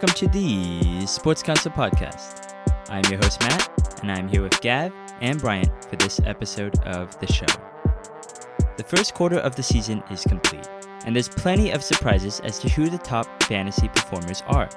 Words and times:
welcome 0.00 0.14
to 0.14 0.28
the 0.28 1.04
Sports 1.06 1.42
Council 1.42 1.72
Podcast. 1.72 2.54
I'm 2.88 3.02
your 3.10 3.20
host, 3.20 3.40
Matt, 3.40 3.98
and 4.00 4.12
I'm 4.12 4.28
here 4.28 4.42
with 4.42 4.60
Gav 4.60 4.92
and 5.20 5.40
Bryant 5.40 5.84
for 5.86 5.96
this 5.96 6.20
episode 6.20 6.78
of 6.84 7.18
the 7.18 7.26
show. 7.26 7.46
The 8.76 8.84
first 8.84 9.14
quarter 9.14 9.38
of 9.38 9.56
the 9.56 9.62
season 9.64 10.04
is 10.08 10.22
complete, 10.22 10.68
and 11.04 11.16
there's 11.16 11.28
plenty 11.28 11.72
of 11.72 11.82
surprises 11.82 12.38
as 12.44 12.60
to 12.60 12.68
who 12.68 12.88
the 12.88 12.98
top 12.98 13.26
fantasy 13.42 13.88
performers 13.88 14.44
are. 14.46 14.68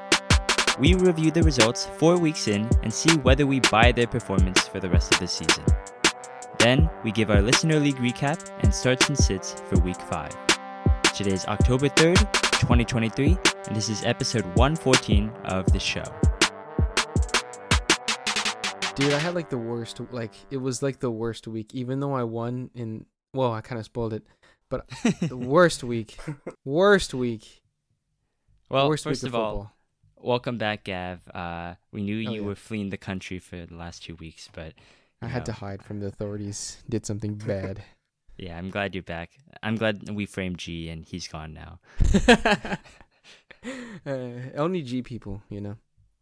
We 0.79 0.95
review 0.95 1.29
the 1.29 1.43
results 1.43 1.85
four 1.99 2.17
weeks 2.17 2.47
in 2.47 2.67
and 2.81 2.91
see 2.91 3.15
whether 3.17 3.45
we 3.45 3.59
buy 3.59 3.91
their 3.91 4.07
performance 4.07 4.67
for 4.67 4.79
the 4.79 4.89
rest 4.89 5.13
of 5.13 5.19
the 5.19 5.27
season. 5.27 5.65
Then, 6.57 6.89
we 7.03 7.11
give 7.11 7.29
our 7.29 7.43
Listener 7.43 7.79
League 7.79 7.97
recap 7.97 8.49
and 8.61 8.73
starts 8.73 9.07
and 9.07 9.17
sits 9.17 9.61
for 9.69 9.77
week 9.81 10.01
5. 10.01 10.31
Today 11.13 11.33
is 11.33 11.45
October 11.45 11.89
3rd, 11.89 12.17
2023, 12.59 13.37
and 13.67 13.75
this 13.75 13.89
is 13.89 14.03
episode 14.03 14.45
114 14.55 15.29
of 15.45 15.65
the 15.71 15.79
show. 15.79 16.03
Dude, 18.95 19.13
I 19.13 19.19
had 19.19 19.35
like 19.35 19.49
the 19.49 19.57
worst 19.57 19.99
like 20.11 20.33
it 20.49 20.57
was 20.57 20.83
like 20.83 20.99
the 20.99 21.11
worst 21.11 21.47
week 21.47 21.73
even 21.73 21.99
though 21.99 22.13
I 22.13 22.23
won 22.23 22.69
in 22.75 23.05
well, 23.33 23.53
I 23.53 23.61
kind 23.61 23.79
of 23.79 23.85
spoiled 23.85 24.13
it. 24.13 24.23
But 24.69 24.87
the 25.21 25.37
worst 25.37 25.83
week. 25.83 26.17
Worst 26.65 27.13
week. 27.13 27.61
Well, 28.69 28.89
worst 28.89 29.03
first 29.03 29.23
week 29.23 29.29
of 29.29 29.35
of 29.35 29.41
all, 29.41 29.71
welcome 30.17 30.57
back, 30.57 30.85
Gav. 30.85 31.19
Uh, 31.33 31.75
we 31.91 32.01
knew 32.03 32.17
Oh, 32.27 32.31
you 32.33 32.41
yeah. 32.41 32.47
were 32.47 32.55
fleeing 32.55 32.89
the 32.89 32.97
country 32.97 33.39
for 33.39 33.65
the 33.65 33.75
last 33.75 34.03
two 34.03 34.15
weeks, 34.15 34.49
but 34.53 34.73
I 35.21 35.27
you 35.27 35.31
had 35.31 35.45
to 35.45 35.53
hide 35.53 35.83
from 35.83 35.99
the 35.99 36.07
authorities. 36.07 36.77
Did 36.89 37.05
something 37.05 37.35
bad. 37.35 37.83
Yeah, 38.37 38.57
I'm 38.57 38.71
glad 38.71 38.95
you're 38.95 39.03
back. 39.03 39.29
I'm 39.61 39.75
glad 39.75 40.09
we 40.09 40.25
framed 40.25 40.57
G 40.57 40.89
and 40.89 41.05
he's 41.05 41.27
gone 41.27 41.53
now. 41.53 41.79
Uh, 43.65 44.09
only 44.55 44.81
G 44.81 45.01
people, 45.01 45.41
you 45.49 45.61
know. 45.61 45.77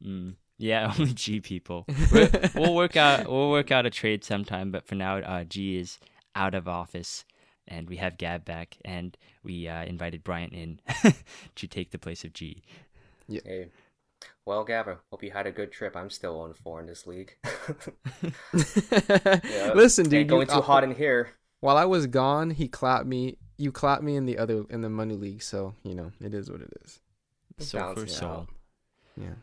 Mm. 0.06 0.36
Yeah, 0.58 0.94
only 1.00 1.14
G 1.14 1.40
people. 1.40 1.86
We're- 2.12 2.30
we'll 2.56 2.76
work 2.76 2.96
out. 2.98 3.28
We'll 3.30 3.50
work 3.50 3.72
out 3.72 3.86
a 3.86 3.90
trade 3.90 4.24
sometime, 4.24 4.72
but 4.72 4.88
for 4.88 4.96
now, 4.96 5.18
uh, 5.18 5.44
G 5.44 5.78
is 5.78 6.00
out 6.36 6.54
of 6.54 6.68
office, 6.68 7.26
and 7.68 7.88
we 7.90 7.98
have 7.98 8.18
Gab 8.18 8.46
back, 8.46 8.78
and 8.84 9.18
we 9.44 9.68
uh, 9.68 9.84
invited 9.86 10.24
Bryant 10.24 10.54
in 10.54 10.80
to 11.56 11.68
take 11.68 11.92
the 11.92 12.00
place 12.00 12.24
of 12.24 12.34
G. 12.34 12.62
Hey. 13.30 13.70
Well, 14.46 14.66
Gavin, 14.66 14.98
hope 15.12 15.24
you 15.24 15.32
had 15.32 15.48
a 15.48 15.52
good 15.52 15.72
trip. 15.72 15.96
I'm 15.96 16.10
still 16.10 16.42
on 16.42 16.54
four 16.54 16.82
in 16.82 16.88
this 16.88 17.08
league. 17.08 17.38
Yeah, 18.54 19.72
Listen, 19.76 20.06
dude. 20.06 20.14
Ain't 20.22 20.30
going 20.30 20.42
you- 20.48 20.54
too 20.54 20.60
uh, 20.60 20.62
hot 20.62 20.84
in 20.84 20.94
here. 20.96 21.30
While 21.62 21.78
I 21.78 21.86
was 21.86 22.08
gone, 22.08 22.52
he 22.52 22.68
clapped 22.68 23.06
me. 23.06 23.38
You 23.58 23.72
clapped 23.72 24.02
me 24.04 24.16
in 24.16 24.26
the 24.26 24.38
other 24.38 24.64
in 24.70 24.82
the 24.82 24.90
money 24.90 25.16
league, 25.16 25.42
so 25.44 25.76
you 25.84 25.94
know 25.94 26.12
it 26.22 26.34
is 26.34 26.50
what 26.50 26.62
it 26.62 26.72
is. 26.86 27.00
Soul 27.60 27.82
for 27.82 27.96
Balancing 27.96 28.16
soul. 28.16 28.48
Yeah. 29.18 29.34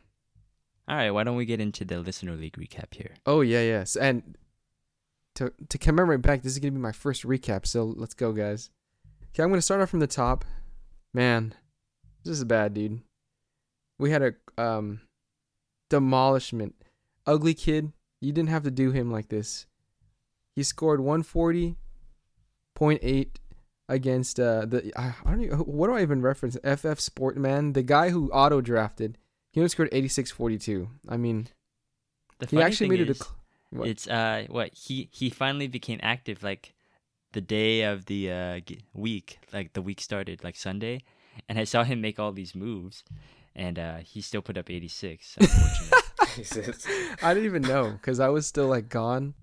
All 0.89 0.97
right, 0.97 1.11
why 1.11 1.25
don't 1.25 1.36
we 1.36 1.47
get 1.47 1.61
into 1.61 1.84
the 1.84 1.98
listener 1.98 2.36
league 2.36 2.56
recap 2.56 2.95
here? 2.95 3.17
Oh 3.27 3.41
yeah, 3.41 3.62
yes. 3.62 3.97
And 3.97 4.36
to 5.34 5.53
to 5.69 5.78
commemorate 5.78 6.22
back, 6.22 6.42
this 6.42 6.53
is 6.53 6.59
gonna 6.59 6.72
be 6.72 6.78
my 6.78 6.92
first 6.92 7.25
recap. 7.25 7.67
So 7.67 7.84
let's 7.84 8.14
go, 8.14 8.33
guys. 8.33 8.70
Okay, 9.28 9.42
I'm 9.42 9.50
gonna 9.50 9.62
start 9.62 9.81
off 9.81 9.91
from 9.91 10.00
the 10.00 10.06
top. 10.06 10.44
Man, 11.12 11.55
this 12.25 12.39
is 12.39 12.44
bad, 12.44 12.75
dude. 12.75 13.00
We 13.98 14.11
had 14.11 14.22
a 14.22 14.34
um 14.56 15.00
demolishment. 15.91 16.75
Ugly 17.27 17.55
kid, 17.55 17.92
you 18.20 18.33
didn't 18.33 18.50
have 18.50 18.62
to 18.62 18.70
do 18.70 18.92
him 18.92 19.11
like 19.11 19.28
this. 19.28 19.67
He 20.55 20.62
scored 20.62 21.00
140.8 21.00 23.28
against 23.89 24.41
uh 24.41 24.65
the 24.67 24.93
I 24.99 25.15
I 25.25 25.31
don't 25.31 25.43
even, 25.45 25.59
what 25.61 25.87
do 25.89 25.95
I 25.95 26.03
even 26.03 26.21
reference? 26.23 26.57
FF 26.57 26.99
Sportman, 27.01 27.75
the 27.75 27.83
guy 27.83 28.11
who 28.11 28.31
auto 28.31 28.61
drafted. 28.61 29.19
He 29.53 29.61
only 29.61 29.69
scored 29.71 29.91
86.42. 29.91 30.89
I 31.09 31.17
mean, 31.17 31.49
The 32.41 32.47
he 32.47 32.57
funny 32.57 32.63
actually 32.65 32.89
thing 32.89 32.91
made 32.99 33.01
it 33.01 33.11
is, 33.11 33.21
a. 33.21 33.25
cl- 33.25 33.37
what? 33.71 33.89
It's 33.89 34.07
uh, 34.07 34.45
what 34.49 34.75
he 34.75 35.09
he 35.13 35.31
finally 35.31 35.67
became 35.69 35.99
active 36.03 36.43
like 36.43 36.75
the 37.33 37.41
day 37.41 37.83
of 37.83 38.07
the 38.07 38.31
uh 38.31 38.61
week, 38.93 39.39
like 39.53 39.73
the 39.73 39.83
week 39.83 40.01
started, 40.01 40.45
like 40.45 40.57
Sunday, 40.57 41.03
and 41.49 41.59
I 41.59 41.65
saw 41.65 41.85
him 41.85 42.01
make 42.01 42.19
all 42.19 42.33
these 42.33 42.55
moves, 42.55 43.03
and 43.55 43.79
uh, 43.79 43.97
he 43.99 44.21
still 44.21 44.43
put 44.43 44.59
up 44.59 44.69
86. 44.71 45.37
I 47.23 47.33
didn't 47.35 47.45
even 47.47 47.63
know 47.63 47.93
because 47.93 48.21
I 48.21 48.29
was 48.29 48.47
still 48.47 48.67
like 48.69 48.89
gone 48.89 49.35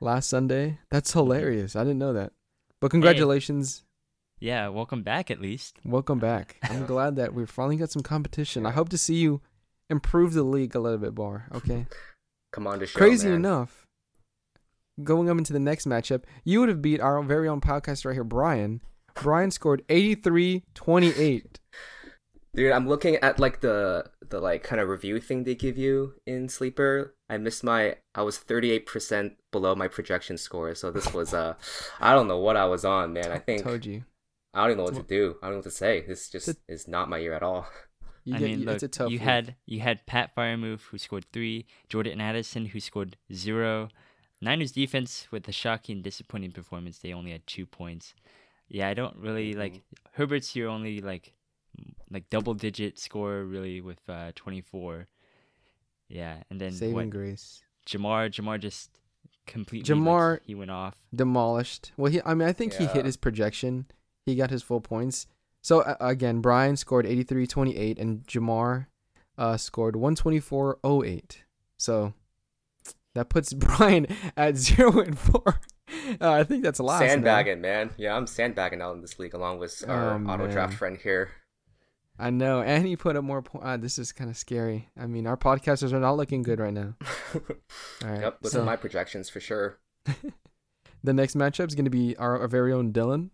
last 0.00 0.28
Sunday. 0.28 0.78
That's 0.90 1.12
hilarious. 1.12 1.76
I 1.76 1.80
didn't 1.84 1.98
know 1.98 2.12
that. 2.14 2.32
But 2.80 2.90
congratulations. 2.90 3.82
Yeah, 4.40 4.68
welcome 4.68 5.02
back 5.02 5.30
at 5.30 5.40
least. 5.40 5.78
Welcome 5.84 6.18
back. 6.18 6.56
I'm 6.62 6.86
glad 6.86 7.16
that 7.16 7.34
we 7.34 7.46
finally 7.46 7.76
got 7.76 7.90
some 7.90 8.02
competition. 8.02 8.66
I 8.66 8.70
hope 8.70 8.88
to 8.90 8.98
see 8.98 9.16
you 9.16 9.40
improve 9.90 10.32
the 10.34 10.42
league 10.42 10.74
a 10.74 10.80
little 10.80 10.98
bit 10.98 11.16
more. 11.16 11.46
Okay. 11.54 11.86
Come 12.52 12.66
on 12.66 12.78
to 12.78 12.86
show, 12.86 12.98
Crazy 12.98 13.28
man. 13.28 13.36
enough, 13.36 13.86
going 15.04 15.28
up 15.28 15.36
into 15.36 15.52
the 15.52 15.58
next 15.58 15.86
matchup, 15.86 16.22
you 16.44 16.60
would 16.60 16.68
have 16.70 16.80
beat 16.80 17.00
our 17.00 17.22
very 17.22 17.46
own 17.48 17.60
podcast 17.60 18.06
right 18.06 18.14
here, 18.14 18.24
Brian. 18.24 18.80
Brian 19.14 19.50
scored 19.50 19.82
83 19.88 20.64
28. 20.74 21.58
Dude, 22.54 22.72
I'm 22.72 22.88
looking 22.88 23.16
at 23.16 23.38
like 23.38 23.60
the 23.60 24.10
the 24.30 24.40
like 24.40 24.62
kind 24.62 24.80
of 24.80 24.88
review 24.88 25.20
thing 25.20 25.44
they 25.44 25.54
give 25.54 25.76
you 25.76 26.14
in 26.26 26.48
Sleeper. 26.48 27.14
I 27.28 27.36
missed 27.36 27.62
my 27.62 27.96
I 28.14 28.22
was 28.22 28.38
38% 28.38 29.32
below 29.52 29.74
my 29.74 29.86
projection 29.88 30.38
score. 30.38 30.74
So 30.74 30.90
this 30.90 31.12
was 31.12 31.34
uh 31.34 31.54
I 32.00 32.14
don't 32.14 32.26
know 32.26 32.38
what 32.38 32.56
I 32.56 32.64
was 32.64 32.84
on, 32.84 33.12
man. 33.12 33.30
I 33.30 33.38
think 33.38 33.62
Told 33.62 33.84
you. 33.84 34.04
I 34.54 34.62
don't 34.62 34.70
even 34.72 34.78
know 34.78 34.84
what 34.84 34.94
to 34.94 35.02
do. 35.02 35.36
I 35.42 35.46
don't 35.46 35.52
know 35.52 35.58
what 35.58 35.64
to 35.64 35.70
say. 35.70 36.04
This 36.06 36.30
just 36.30 36.48
It's 36.48 36.60
is 36.68 36.88
not 36.88 37.08
my 37.08 37.18
year 37.18 37.34
at 37.34 37.42
all. 37.42 37.66
You 38.24 38.34
I 38.34 38.38
get, 38.40 38.44
mean, 38.44 38.60
you- 38.60 38.66
look, 38.66 38.74
it's 38.74 38.82
a 38.82 38.88
tough 38.88 39.10
you 39.10 39.18
week. 39.18 39.22
had 39.22 39.56
you 39.66 39.80
had 39.80 40.04
Pat 40.06 40.34
Freiermuth 40.36 40.82
who 40.90 40.98
scored 40.98 41.24
three, 41.32 41.66
Jordan 41.88 42.20
Addison 42.20 42.66
who 42.66 42.80
scored 42.80 43.16
zero. 43.32 43.88
Niners 44.40 44.72
defense 44.72 45.26
with 45.30 45.48
a 45.48 45.52
shocking, 45.52 46.02
disappointing 46.02 46.52
performance. 46.52 46.98
They 46.98 47.12
only 47.12 47.32
had 47.32 47.46
two 47.46 47.64
points. 47.66 48.14
Yeah, 48.68 48.88
I 48.88 48.94
don't 48.94 49.16
really 49.16 49.50
Mm-hmm. 49.52 49.60
like 49.60 49.82
Herbert's 50.12 50.50
here 50.52 50.68
only 50.68 51.00
like 51.00 51.32
like 52.10 52.28
double 52.28 52.54
digit 52.54 52.98
score 52.98 53.44
really 53.44 53.80
with 53.80 54.00
uh 54.08 54.32
24. 54.34 55.08
Yeah, 56.08 56.42
and 56.50 56.60
then 56.60 56.72
saving 56.72 56.94
what 56.94 57.10
grace. 57.10 57.62
Jamar 57.86 58.28
Jamar 58.30 58.60
just 58.60 58.90
completely 59.46 59.94
like, 59.94 60.02
Jamar- 60.04 60.40
he 60.44 60.54
went 60.54 60.70
off. 60.70 60.96
demolished. 61.14 61.92
Well, 61.96 62.10
he 62.12 62.20
I 62.24 62.34
mean 62.34 62.48
I 62.48 62.52
think 62.52 62.74
he 62.74 62.86
hit 62.86 63.04
his 63.06 63.16
projection. 63.16 63.86
He 64.28 64.36
got 64.36 64.50
his 64.50 64.62
full 64.62 64.80
points. 64.80 65.26
So 65.62 65.80
uh, 65.80 65.96
again, 66.00 66.40
Brian 66.40 66.76
scored 66.76 67.06
83-28 67.06 67.98
and 67.98 68.26
Jamar 68.26 68.86
uh 69.36 69.56
scored 69.56 69.94
124.08. 69.94 71.36
So 71.76 72.12
that 73.14 73.28
puts 73.28 73.52
Brian 73.54 74.06
at 74.36 74.56
0 74.56 75.00
and 75.00 75.18
4. 75.18 75.60
Uh, 76.20 76.32
I 76.32 76.44
think 76.44 76.62
that's 76.62 76.78
a 76.78 76.82
lot. 76.82 76.98
Sandbagging, 76.98 77.60
man. 77.60 77.90
Yeah, 77.96 78.14
I'm 78.14 78.26
sandbagging 78.26 78.82
out 78.82 78.94
in 78.94 79.00
this 79.00 79.18
league 79.18 79.34
along 79.34 79.58
with 79.58 79.82
our 79.88 80.14
Oh, 80.14 80.26
auto 80.26 80.46
draft 80.46 80.74
friend 80.74 80.98
here. 81.02 81.30
I 82.18 82.30
know, 82.30 82.60
and 82.60 82.84
he 82.84 82.96
put 82.96 83.16
up 83.16 83.24
more 83.24 83.42
points. 83.42 83.66
Uh, 83.66 83.76
this 83.76 83.98
is 83.98 84.12
kind 84.12 84.28
of 84.28 84.36
scary. 84.36 84.88
I 84.98 85.06
mean, 85.06 85.26
our 85.26 85.36
podcasters 85.36 85.92
are 85.92 86.00
not 86.00 86.16
looking 86.16 86.42
good 86.42 86.58
right 86.58 86.74
now. 86.74 86.94
All 87.34 87.40
right. 88.02 88.20
yep, 88.20 88.38
those 88.42 88.52
so 88.52 88.62
are 88.62 88.64
my 88.64 88.76
projections 88.76 89.30
for 89.30 89.40
sure. 89.40 89.78
the 91.04 91.12
next 91.12 91.36
matchup 91.36 91.68
is 91.68 91.74
going 91.76 91.84
to 91.84 91.90
be 91.90 92.16
our, 92.16 92.40
our 92.40 92.48
very 92.48 92.72
own 92.72 92.92
Dylan. 92.92 93.30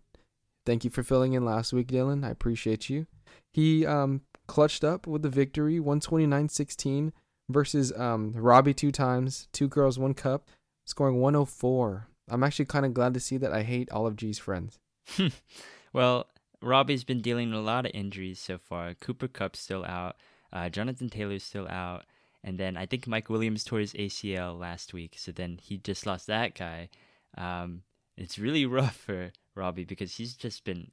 Thank 0.65 0.83
you 0.83 0.89
for 0.89 1.03
filling 1.03 1.33
in 1.33 1.45
last 1.45 1.73
week, 1.73 1.87
Dylan. 1.87 2.25
I 2.25 2.29
appreciate 2.29 2.89
you. 2.89 3.07
He 3.51 3.85
um 3.85 4.21
clutched 4.47 4.83
up 4.83 5.07
with 5.07 5.21
the 5.21 5.29
victory, 5.29 5.79
129-16 5.79 7.11
versus 7.49 7.93
um 7.97 8.33
Robbie 8.35 8.73
two 8.73 8.91
times, 8.91 9.47
two 9.51 9.67
girls, 9.67 9.99
one 9.99 10.13
cup, 10.13 10.49
scoring 10.85 11.19
104. 11.21 12.07
I'm 12.29 12.43
actually 12.43 12.65
kind 12.65 12.85
of 12.85 12.93
glad 12.93 13.13
to 13.13 13.19
see 13.19 13.37
that 13.37 13.51
I 13.51 13.63
hate 13.63 13.91
all 13.91 14.07
of 14.07 14.15
G's 14.15 14.39
friends. 14.39 14.79
well, 15.93 16.27
Robbie's 16.61 17.03
been 17.03 17.21
dealing 17.21 17.51
with 17.51 17.59
a 17.59 17.61
lot 17.61 17.85
of 17.85 17.91
injuries 17.93 18.39
so 18.39 18.57
far. 18.57 18.95
Cooper 18.95 19.27
Kupp's 19.27 19.59
still 19.59 19.85
out. 19.85 20.15
Uh, 20.51 20.69
Jonathan 20.69 21.09
Taylor's 21.09 21.43
still 21.43 21.67
out. 21.67 22.05
And 22.43 22.57
then 22.57 22.77
I 22.77 22.85
think 22.85 23.07
Mike 23.07 23.29
Williams 23.29 23.63
tore 23.63 23.79
his 23.79 23.93
ACL 23.93 24.59
last 24.59 24.93
week. 24.93 25.15
So 25.17 25.31
then 25.31 25.59
he 25.61 25.77
just 25.77 26.05
lost 26.05 26.27
that 26.27 26.55
guy. 26.55 26.89
Um, 27.37 27.83
it's 28.17 28.39
really 28.39 28.65
rough 28.65 28.95
for 28.95 29.31
Robbie 29.55 29.85
because 29.85 30.15
he's 30.15 30.35
just 30.35 30.63
been 30.63 30.89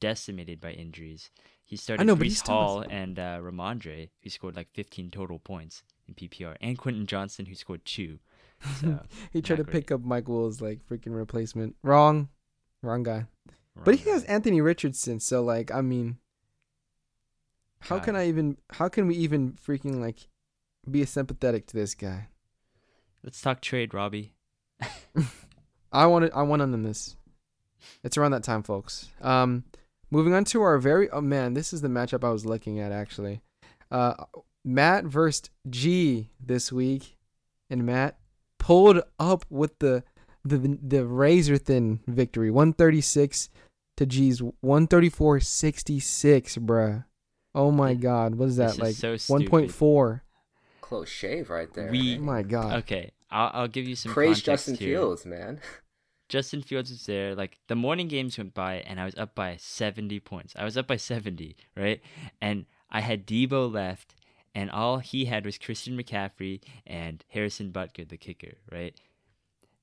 decimated 0.00 0.60
by 0.60 0.72
injuries. 0.72 1.30
He 1.64 1.76
started 1.76 2.06
know, 2.06 2.16
but 2.16 2.26
Breece 2.26 2.46
Hall 2.46 2.84
and 2.88 3.18
uh, 3.18 3.38
Rhamondre, 3.40 4.10
who 4.22 4.30
scored 4.30 4.56
like 4.56 4.68
15 4.72 5.10
total 5.10 5.38
points 5.38 5.82
in 6.06 6.14
PPR, 6.14 6.56
and 6.60 6.78
Quentin 6.78 7.06
Johnston, 7.06 7.46
who 7.46 7.54
scored 7.54 7.84
two. 7.84 8.18
So, 8.80 9.00
he 9.34 9.42
tried 9.42 9.56
to 9.56 9.64
not 9.64 9.72
pick 9.72 9.92
up 9.92 10.02
Mike 10.02 10.28
Will's 10.28 10.62
like 10.62 10.80
freaking 10.88 11.14
replacement. 11.14 11.76
Wrong. 11.82 12.30
Wrong 12.82 13.02
guy. 13.02 13.26
But 13.84 13.96
he 13.96 14.08
wrong 14.08 14.14
has. 14.14 14.24
Anthony 14.24 14.62
Richardson, 14.62 15.20
so 15.20 15.42
like 15.42 15.70
I 15.70 15.82
mean 15.82 16.16
how 17.80 17.98
can 17.98 18.16
I 18.16 18.28
even 18.28 18.56
how 18.70 18.88
can 18.88 19.06
we 19.06 19.14
even 19.16 19.52
freaking 19.52 20.00
like 20.00 20.28
be 20.90 21.04
sympathetic 21.04 21.66
to 21.68 21.76
this 21.76 21.94
guy? 21.94 22.28
Let's 23.22 23.40
talk 23.40 23.60
trade, 23.60 23.94
Robbie. 23.94 24.32
I 25.92 26.06
want 26.06 26.30
I 26.34 26.42
want 26.42 26.62
on 26.62 26.82
this. 26.82 27.16
It's 28.02 28.16
around 28.16 28.32
that 28.32 28.42
time, 28.44 28.62
folks. 28.62 29.08
Um 29.20 29.64
moving 30.10 30.34
on 30.34 30.44
to 30.46 30.62
our 30.62 30.78
very 30.78 31.10
oh 31.10 31.20
man, 31.20 31.54
this 31.54 31.72
is 31.72 31.80
the 31.80 31.88
matchup 31.88 32.24
I 32.24 32.30
was 32.30 32.46
looking 32.46 32.78
at 32.80 32.92
actually. 32.92 33.40
Uh 33.90 34.14
Matt 34.64 35.04
versus 35.04 35.48
G 35.70 36.30
this 36.44 36.72
week, 36.72 37.16
and 37.70 37.84
Matt 37.86 38.18
pulled 38.58 39.00
up 39.18 39.44
with 39.48 39.78
the 39.78 40.02
the 40.44 40.78
the 40.82 41.04
razor 41.06 41.56
thin 41.58 42.00
victory, 42.06 42.50
one 42.50 42.72
thirty 42.72 43.00
six 43.00 43.48
to 43.96 44.06
G's 44.06 44.42
one 44.60 44.86
thirty 44.86 45.08
four 45.08 45.38
sixty 45.40 46.00
six, 46.00 46.56
bruh. 46.56 47.04
Oh 47.54 47.70
my 47.70 47.94
god, 47.94 48.34
what 48.34 48.48
is 48.48 48.56
that 48.56 48.72
This 48.72 48.78
like? 48.78 48.90
is 48.90 48.98
so 48.98 49.10
One 49.32 49.40
stupid. 49.42 49.50
point 49.50 49.70
four. 49.70 50.22
Close 50.80 51.08
shave 51.08 51.48
right 51.50 51.72
there. 51.74 51.90
We- 51.90 52.16
Oh 52.18 52.20
my 52.20 52.42
god. 52.42 52.74
Okay, 52.80 53.12
I'll, 53.30 53.50
I'll 53.54 53.68
give 53.68 53.88
you 53.88 53.96
some 53.96 54.12
Praise 54.12 54.42
context 54.42 54.66
Justin 54.66 54.74
here. 54.76 54.98
Fields, 54.98 55.24
man. 55.26 55.60
Justin 56.28 56.62
Fields 56.62 56.90
was 56.90 57.06
there. 57.06 57.34
Like 57.34 57.58
the 57.68 57.76
morning 57.76 58.08
games 58.08 58.38
went 58.38 58.54
by, 58.54 58.76
and 58.76 59.00
I 59.00 59.04
was 59.04 59.14
up 59.16 59.34
by 59.34 59.56
70 59.56 60.20
points. 60.20 60.54
I 60.56 60.64
was 60.64 60.76
up 60.76 60.86
by 60.86 60.96
70, 60.96 61.56
right? 61.76 62.00
And 62.40 62.66
I 62.90 63.00
had 63.00 63.26
Deebo 63.26 63.72
left, 63.72 64.14
and 64.54 64.70
all 64.70 64.98
he 64.98 65.26
had 65.26 65.44
was 65.44 65.58
Christian 65.58 65.96
McCaffrey 65.96 66.60
and 66.86 67.24
Harrison 67.28 67.72
Butker, 67.72 68.08
the 68.08 68.16
kicker, 68.16 68.54
right? 68.70 68.94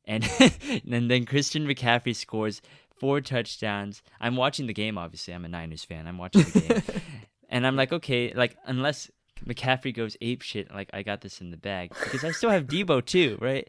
And 0.05 0.29
and 0.89 1.09
then 1.09 1.25
Christian 1.25 1.67
McCaffrey 1.67 2.15
scores 2.15 2.61
four 2.97 3.21
touchdowns. 3.21 4.01
I'm 4.19 4.35
watching 4.35 4.67
the 4.67 4.73
game. 4.73 4.97
Obviously, 4.97 5.33
I'm 5.33 5.45
a 5.45 5.49
Niners 5.49 5.83
fan. 5.83 6.07
I'm 6.07 6.17
watching 6.17 6.43
the 6.43 6.59
game, 6.59 7.01
and 7.49 7.65
I'm 7.65 7.75
like, 7.75 7.93
okay, 7.93 8.33
like 8.33 8.57
unless 8.65 9.09
McCaffrey 9.45 9.93
goes 9.93 10.17
ape 10.21 10.41
shit, 10.41 10.73
like 10.73 10.89
I 10.93 11.03
got 11.03 11.21
this 11.21 11.41
in 11.41 11.51
the 11.51 11.57
bag 11.57 11.93
because 12.03 12.23
I 12.23 12.31
still 12.31 12.49
have 12.49 12.65
Deebo 12.65 13.05
too, 13.05 13.37
right? 13.41 13.67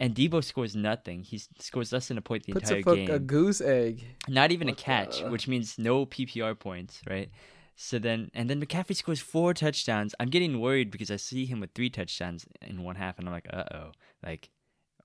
And 0.00 0.14
Deebo 0.14 0.44
scores 0.44 0.76
nothing. 0.76 1.22
He 1.24 1.38
scores 1.58 1.92
less 1.92 2.08
than 2.08 2.18
a 2.18 2.22
point 2.22 2.44
the 2.44 2.52
Puts 2.52 2.70
entire 2.70 2.80
a 2.80 2.82
fuck 2.84 2.94
game. 2.94 3.10
a 3.10 3.18
goose 3.18 3.60
egg. 3.60 4.04
Not 4.28 4.52
even 4.52 4.68
a 4.68 4.74
catch, 4.74 5.20
the- 5.22 5.30
which 5.30 5.48
means 5.48 5.76
no 5.78 6.06
PPR 6.06 6.54
points, 6.58 7.00
right? 7.08 7.30
So 7.74 7.98
then, 7.98 8.30
and 8.34 8.48
then 8.50 8.60
McCaffrey 8.60 8.94
scores 8.96 9.20
four 9.20 9.54
touchdowns. 9.54 10.14
I'm 10.18 10.28
getting 10.30 10.60
worried 10.60 10.90
because 10.90 11.10
I 11.10 11.16
see 11.16 11.46
him 11.46 11.60
with 11.60 11.70
three 11.74 11.90
touchdowns 11.90 12.46
in 12.60 12.82
one 12.82 12.96
half, 12.96 13.18
and 13.18 13.28
I'm 13.28 13.32
like, 13.34 13.46
uh 13.52 13.64
oh, 13.72 13.92
like 14.24 14.50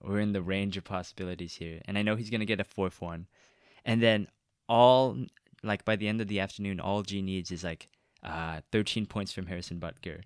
we're 0.01 0.19
in 0.19 0.33
the 0.33 0.41
range 0.41 0.75
of 0.77 0.83
possibilities 0.83 1.55
here. 1.55 1.81
And 1.85 1.97
I 1.97 2.01
know 2.01 2.15
he's 2.15 2.29
gonna 2.31 2.45
get 2.45 2.59
a 2.59 2.63
fourth 2.63 2.99
one, 3.01 3.27
and 3.85 4.01
then 4.01 4.27
all 4.67 5.17
like 5.63 5.85
by 5.85 5.95
the 5.95 6.07
end 6.07 6.19
of 6.21 6.27
the 6.27 6.39
afternoon, 6.39 6.79
all 6.79 7.03
G 7.03 7.21
needs 7.21 7.51
is 7.51 7.63
like 7.63 7.89
uh 8.23 8.61
13 8.71 9.05
points 9.05 9.31
from 9.31 9.45
Harrison 9.47 9.79
Butker, 9.79 10.21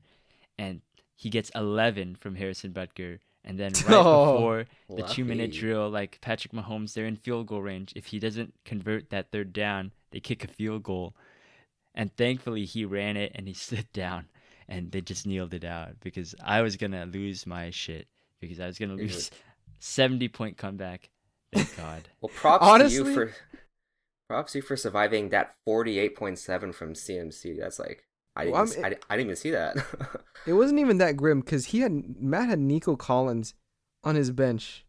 and 0.58 0.82
he 1.16 1.30
gets 1.30 1.50
11 1.56 2.16
from 2.16 2.36
Harrison 2.36 2.72
Butker. 2.72 3.20
And 3.48 3.58
then 3.58 3.72
right 3.88 3.96
Oh. 3.96 4.34
before 4.34 4.66
the 4.98 5.04
two 5.04 5.24
minute 5.26 5.54
drill, 5.54 5.90
like 5.90 6.20
Patrick 6.22 6.52
Mahomes, 6.54 6.94
they're 6.94 7.06
in 7.08 7.16
field 7.16 7.48
goal 7.48 7.62
range. 7.62 7.94
If 7.96 8.06
he 8.08 8.20
doesn't 8.20 8.54
convert 8.66 9.10
that 9.10 9.32
third 9.32 9.54
down, 9.54 9.94
they 10.12 10.20
kick 10.20 10.44
a 10.44 10.48
field 10.50 10.84
goal. 10.84 11.16
And 11.96 12.16
thankfully, 12.16 12.66
he 12.66 12.84
ran 12.86 13.16
it 13.18 13.32
and 13.34 13.48
he 13.48 13.54
slid 13.66 13.88
down, 13.94 14.26
and 14.68 14.92
they 14.92 15.00
just 15.02 15.26
kneeled 15.26 15.54
it 15.54 15.64
out 15.64 16.00
because 16.02 16.36
I 16.44 16.62
was 16.62 16.76
gonna 16.76 17.06
lose 17.06 17.48
my 17.48 17.72
shit 17.72 18.08
because 18.42 18.60
I 18.60 18.68
was 18.68 18.78
gonna 18.78 18.96
lose 18.96 19.32
seventy 19.80 20.28
point 20.28 20.58
comeback. 20.58 21.10
Thank 21.54 21.76
God. 21.78 22.10
Well, 22.22 22.32
props 22.36 22.84
to 22.84 22.90
you 22.90 23.14
for 23.14 23.34
props 24.30 24.56
you 24.56 24.62
for 24.62 24.76
surviving 24.76 25.30
that 25.30 25.56
forty-eight 25.64 26.18
point 26.18 26.38
seven 26.38 26.74
from 26.74 26.94
CMC. 26.94 27.58
That's 27.58 27.80
like 27.80 28.04
I 28.38 28.44
didn't, 28.44 28.54
Well, 28.54 28.64
s- 28.64 28.78
I, 28.78 28.88
I 29.10 29.18
didn't 29.18 29.28
even 29.32 29.36
see 29.36 29.52
that. 29.52 29.76
It 30.46 30.54
wasn't 30.54 30.80
even 30.80 30.98
that 31.00 31.18
grim 31.18 31.42
because 31.42 31.66
he 31.66 31.82
had 31.82 32.22
Matt 32.22 32.48
had 32.48 32.60
Nico 32.60 32.96
Collins 32.96 33.54
on 34.06 34.16
his 34.16 34.32
bench. 34.32 34.86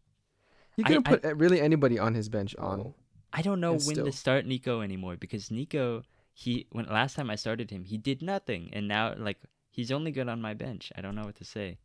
He 0.77 0.83
I- 0.85 0.87
couldn't 0.87 1.07
I- 1.07 1.11
put 1.11 1.25
uh, 1.25 1.35
really 1.35 1.59
anybody 1.59 1.99
on 1.99 2.13
his 2.13 2.29
bench 2.29 2.55
on. 2.57 2.79
Oh. 2.79 2.95
I 3.33 3.41
don't 3.41 3.59
know 3.59 3.71
when 3.71 3.79
still. 3.81 4.05
to 4.05 4.11
start 4.13 4.45
Nico 4.45 4.79
anymore 4.81 5.17
because 5.17 5.51
Nico, 5.51 6.03
he 6.33 6.65
when 6.71 6.85
last 6.85 7.15
time 7.15 7.29
I 7.29 7.35
started 7.35 7.69
him, 7.71 7.83
he 7.83 7.97
did 7.97 8.21
nothing, 8.21 8.69
and 8.73 8.87
now 8.87 9.13
like 9.17 9.39
he's 9.69 9.91
only 9.91 10.11
good 10.11 10.29
on 10.29 10.41
my 10.41 10.53
bench. 10.53 10.91
I 10.95 11.01
don't 11.01 11.15
know 11.15 11.25
what 11.25 11.35
to 11.35 11.43
say. 11.45 11.77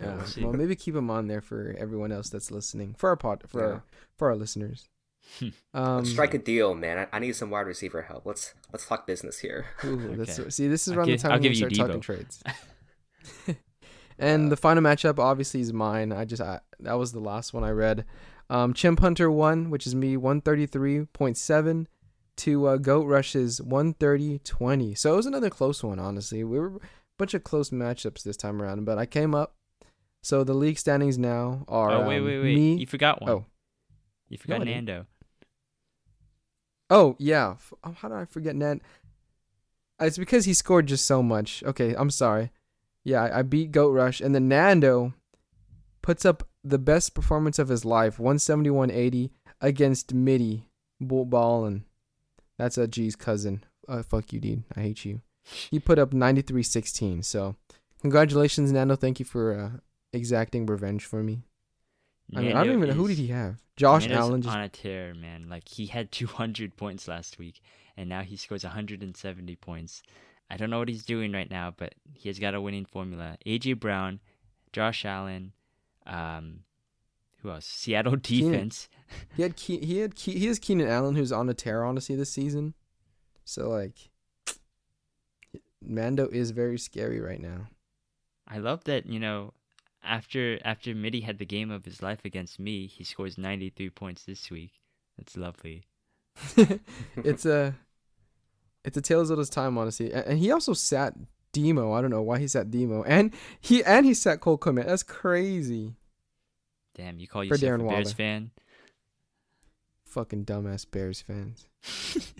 Yeah. 0.00 0.22
we'll 0.36 0.48
well, 0.50 0.52
maybe 0.58 0.76
keep 0.76 0.94
him 0.94 1.10
on 1.10 1.26
there 1.26 1.40
for 1.40 1.74
everyone 1.78 2.12
else 2.12 2.28
that's 2.30 2.50
listening. 2.50 2.94
For 2.98 3.08
our 3.10 3.16
pod, 3.16 3.42
for 3.48 3.60
Yeah. 3.60 3.66
our, 3.66 3.82
for 4.16 4.28
our 4.28 4.36
listeners. 4.36 4.88
um, 5.74 5.96
Let's 5.98 6.10
strike 6.10 6.34
a 6.34 6.38
deal, 6.38 6.74
man. 6.74 6.98
I, 6.98 7.16
I 7.16 7.18
need 7.18 7.34
some 7.36 7.50
wide 7.50 7.66
receiver 7.66 8.02
help. 8.02 8.26
Let's 8.26 8.54
let's 8.72 8.86
talk 8.86 9.06
business 9.06 9.38
here. 9.38 9.66
Ooh, 9.84 10.16
that's 10.16 10.38
Okay. 10.38 10.50
see, 10.50 10.68
this 10.68 10.86
is 10.86 10.94
around 10.94 11.06
give- 11.06 11.18
the 11.18 11.22
time 11.22 11.32
I'll 11.32 11.38
when 11.40 11.50
we 11.50 11.56
you 11.56 11.70
start 11.70 11.88
talking 11.88 12.00
trades. 12.00 12.42
and 14.18 14.50
the 14.50 14.56
final 14.56 14.82
matchup 14.82 15.18
obviously 15.18 15.60
is 15.60 15.72
mine. 15.72 16.12
I 16.12 16.24
just 16.24 16.42
I, 16.42 16.60
that 16.80 16.94
was 16.94 17.12
the 17.12 17.20
last 17.20 17.52
one 17.52 17.64
I 17.64 17.70
read. 17.70 18.04
Um, 18.50 18.74
Chimp 18.74 19.00
Hunter 19.00 19.30
won, 19.30 19.70
which 19.70 19.86
is 19.86 19.94
me, 19.94 20.16
one 20.16 20.40
thirty 20.40 20.66
three 20.66 21.06
point 21.06 21.36
seven 21.36 21.88
to 22.36 22.66
uh, 22.66 22.76
Goat 22.78 23.06
Rush's 23.06 23.60
130-20. 23.60 24.98
So 24.98 25.12
it 25.12 25.16
was 25.16 25.26
another 25.26 25.50
close 25.50 25.84
one, 25.84 26.00
honestly. 26.00 26.42
We 26.42 26.58
were 26.58 26.76
a 26.76 26.80
bunch 27.16 27.32
of 27.32 27.44
close 27.44 27.70
matchups 27.70 28.24
this 28.24 28.36
time 28.36 28.60
around, 28.60 28.84
but 28.84 28.98
I 28.98 29.06
came 29.06 29.36
up. 29.36 29.54
So 30.22 30.42
the 30.42 30.52
league 30.54 30.78
standings 30.78 31.16
now 31.18 31.64
are 31.68 31.92
oh 31.92 32.08
wait, 32.08 32.18
um, 32.18 32.24
wait, 32.24 32.38
wait! 32.40 32.54
me. 32.56 32.74
You 32.76 32.86
forgot 32.86 33.20
one. 33.20 33.30
Oh. 33.30 33.46
you 34.28 34.38
forgot 34.38 34.58
No, 34.58 34.62
I. 34.62 34.74
Nando. 34.74 35.06
Oh 36.90 37.16
yeah. 37.18 37.56
Oh, 37.82 37.92
how 37.92 38.08
did 38.08 38.18
I 38.18 38.24
forget 38.24 38.56
Ned? 38.56 38.80
It's 40.00 40.18
because 40.18 40.44
he 40.44 40.54
scored 40.54 40.86
just 40.86 41.06
so 41.06 41.22
much. 41.22 41.62
Okay, 41.64 41.94
I'm 41.94 42.10
sorry. 42.10 42.50
Yeah, 43.04 43.28
I, 43.32 43.42
beat 43.42 43.70
Goat 43.70 43.90
Rush, 43.90 44.20
and 44.20 44.34
then 44.34 44.48
Nando 44.48 45.12
puts 46.02 46.24
up 46.24 46.48
the 46.64 46.78
best 46.78 47.14
performance 47.14 47.58
of 47.58 47.68
his 47.68 47.84
life, 47.84 48.16
171.80 48.16 49.30
against 49.60 50.14
Mitty 50.14 50.68
Bull 51.00 51.26
Ballin. 51.26 51.84
That's 52.58 52.78
a 52.78 52.88
G's 52.88 53.14
cousin. 53.14 53.64
Uh, 53.86 54.02
fuck 54.02 54.32
you, 54.32 54.40
dude. 54.40 54.64
I 54.74 54.80
hate 54.80 55.04
you. 55.04 55.20
He 55.70 55.78
put 55.78 55.98
up 55.98 56.12
93.16. 56.12 57.24
So, 57.24 57.56
congratulations, 58.00 58.72
Nando. 58.72 58.96
Thank 58.96 59.18
you 59.18 59.26
for 59.26 59.54
uh, 59.54 59.70
exacting 60.12 60.64
revenge 60.64 61.04
for 61.04 61.22
me. 61.22 61.42
I 62.36 62.40
mean, 62.40 62.56
I 62.56 62.64
don't 62.64 62.76
even 62.76 62.88
know 62.88 62.94
who 62.94 63.08
did 63.08 63.18
he 63.18 63.28
have. 63.28 63.60
Josh 63.76 64.02
Nando's 64.02 64.18
Allen 64.18 64.42
just 64.42 64.54
on 64.54 64.62
a 64.62 64.68
tear, 64.68 65.14
man. 65.14 65.48
Like 65.48 65.68
he 65.68 65.86
had 65.86 66.12
200 66.12 66.76
points 66.76 67.08
last 67.08 67.38
week, 67.38 67.60
and 67.96 68.08
now 68.08 68.22
he 68.22 68.36
scores 68.36 68.64
170 68.64 69.56
points. 69.56 70.02
I 70.50 70.56
don't 70.56 70.70
know 70.70 70.78
what 70.78 70.88
he's 70.88 71.04
doing 71.04 71.32
right 71.32 71.50
now, 71.50 71.72
but 71.76 71.94
he 72.12 72.28
has 72.28 72.38
got 72.38 72.54
a 72.54 72.60
winning 72.60 72.84
formula. 72.84 73.36
AJ 73.46 73.80
Brown, 73.80 74.20
Josh 74.72 75.04
Allen, 75.04 75.52
um, 76.06 76.60
who 77.40 77.50
else? 77.50 77.66
Seattle 77.66 78.16
Keenan. 78.18 78.52
defense. 78.52 78.88
He 79.36 79.42
had 79.42 79.56
Ke- 79.56 79.82
he 79.82 79.98
had 79.98 80.14
Ke- 80.14 80.36
he 80.36 80.46
has 80.46 80.58
Keenan 80.58 80.88
Allen 80.88 81.14
who's 81.14 81.32
on 81.32 81.48
a 81.48 81.54
tear 81.54 81.84
honestly 81.84 82.14
this 82.16 82.30
season. 82.30 82.74
So 83.44 83.68
like 83.68 84.10
Nando 85.82 86.28
is 86.28 86.50
very 86.50 86.78
scary 86.78 87.20
right 87.20 87.40
now. 87.40 87.68
I 88.48 88.58
love 88.58 88.84
that 88.84 89.06
you 89.06 89.18
know. 89.20 89.52
After 90.04 90.58
after 90.64 90.94
Mitty 90.94 91.20
had 91.22 91.38
the 91.38 91.46
game 91.46 91.70
of 91.70 91.84
his 91.84 92.02
life 92.02 92.20
against 92.24 92.58
me, 92.60 92.86
he 92.86 93.04
scores 93.04 93.38
93 93.38 93.90
points 93.90 94.24
this 94.24 94.50
week. 94.50 94.72
That's 95.18 95.36
lovely. 95.36 95.84
it's 97.16 97.46
a 97.46 97.74
it's 98.84 98.96
a 98.96 99.00
tales 99.00 99.30
of 99.30 99.38
his 99.38 99.48
time 99.50 99.78
honestly. 99.78 100.12
And 100.12 100.38
he 100.38 100.50
also 100.50 100.72
sat 100.74 101.14
Demo. 101.52 101.92
I 101.92 102.02
don't 102.02 102.10
know 102.10 102.22
why 102.22 102.38
he 102.38 102.48
sat 102.48 102.70
Demo. 102.70 103.02
And 103.04 103.32
he 103.60 103.82
and 103.84 104.04
he 104.04 104.12
sat 104.14 104.40
Cole 104.40 104.58
Kmet. 104.58 104.86
That's 104.86 105.02
crazy. 105.02 105.94
Damn, 106.96 107.18
you 107.18 107.26
call 107.26 107.42
For 107.42 107.46
yourself 107.46 107.80
Darren 107.80 107.84
a 107.86 107.88
Bears 107.88 108.04
Waller. 108.06 108.14
fan? 108.14 108.50
Fucking 110.06 110.44
dumbass 110.44 110.88
Bears 110.90 111.20
fans. 111.20 111.66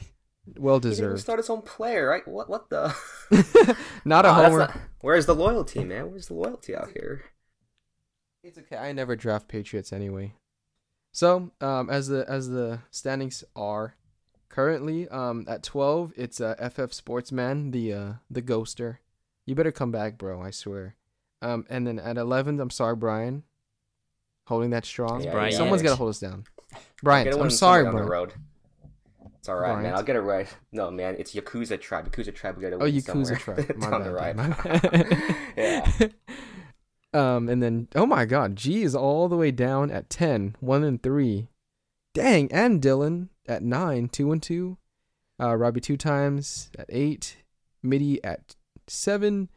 Well 0.58 0.74
He 0.76 0.80
didn't 0.80 0.90
deserved. 0.90 1.20
start 1.22 1.38
his 1.38 1.48
own 1.48 1.62
player, 1.62 2.06
right? 2.06 2.28
What 2.28 2.50
what 2.50 2.68
the? 2.68 2.94
not 4.04 4.26
a 4.26 4.28
Oh, 4.28 4.32
homer. 4.34 4.58
not- 4.58 4.76
Where's 5.00 5.24
the 5.24 5.34
loyalty, 5.34 5.82
man? 5.84 6.10
Where's 6.10 6.28
the 6.28 6.34
loyalty 6.34 6.76
out 6.76 6.90
here? 6.92 7.24
It's 8.44 8.58
okay. 8.58 8.76
I 8.76 8.92
never 8.92 9.16
draft 9.16 9.48
Patriots 9.48 9.92
anyway. 9.92 10.34
So, 11.12 11.50
um, 11.60 11.88
as 11.88 12.08
the 12.08 12.24
as 12.28 12.48
the 12.50 12.80
standings 12.90 13.42
are 13.56 13.94
currently, 14.48 15.08
um, 15.08 15.46
at 15.48 15.62
twelve, 15.62 16.12
it's 16.16 16.40
uh, 16.40 16.54
FF 16.70 16.92
Sportsman, 16.92 17.70
the 17.70 17.92
uh, 17.92 18.12
the 18.30 18.42
ghoster. 18.42 18.98
You 19.46 19.54
better 19.54 19.72
come 19.72 19.90
back, 19.90 20.18
bro. 20.18 20.42
I 20.42 20.50
swear. 20.50 20.96
Um, 21.40 21.64
and 21.70 21.86
then 21.86 21.98
at 21.98 22.18
eleven, 22.18 22.60
I'm 22.60 22.70
sorry, 22.70 22.96
Brian. 22.96 23.44
Holding 24.46 24.70
that 24.70 24.84
strong. 24.84 25.22
Yeah, 25.22 25.30
Bryant. 25.32 25.54
Someone's 25.54 25.80
yeah. 25.82 25.88
gotta 25.88 25.96
hold 25.96 26.10
us 26.10 26.20
down. 26.20 26.44
Brian, 27.02 27.40
I'm 27.40 27.48
sorry, 27.50 27.86
on 27.86 27.92
bro. 27.92 28.06
road. 28.06 28.32
It's 29.38 29.48
all 29.48 29.56
right, 29.56 29.82
man. 29.82 29.94
I'll 29.94 30.02
get 30.02 30.16
it 30.16 30.20
right. 30.20 30.48
No, 30.72 30.90
man, 30.90 31.16
it's 31.18 31.34
Yakuza 31.34 31.80
Tribe. 31.80 32.10
Yakuza 32.10 32.34
Tribe. 32.34 32.56
We 32.56 32.62
gotta 32.62 32.76
Oh, 32.76 32.90
Yakuza 32.90 33.04
somewhere. 33.04 33.36
tribe. 33.36 33.76
My 33.76 33.90
Down 33.90 34.00
bad, 34.02 34.04
the 34.04 34.12
right. 34.12 34.36
my 34.36 34.48
bad. 34.48 35.52
yeah. 35.56 36.08
Um, 37.14 37.48
and 37.48 37.62
then 37.62 37.88
oh 37.94 38.06
my 38.06 38.24
God, 38.24 38.56
G 38.56 38.82
is 38.82 38.94
all 38.94 39.28
the 39.28 39.36
way 39.36 39.50
down 39.50 39.90
at 39.90 40.10
10, 40.10 40.56
1 40.60 40.84
and 40.84 41.02
three. 41.02 41.48
Dang, 42.12 42.50
and 42.52 42.82
Dylan 42.82 43.28
at 43.48 43.62
nine, 43.62 44.08
two 44.08 44.30
and 44.32 44.42
two. 44.42 44.78
Uh, 45.40 45.56
Robbie 45.56 45.80
two 45.80 45.96
times 45.96 46.70
at 46.78 46.86
eight. 46.88 47.38
Mitty 47.82 48.22
at 48.22 48.54
seven. 48.86 49.50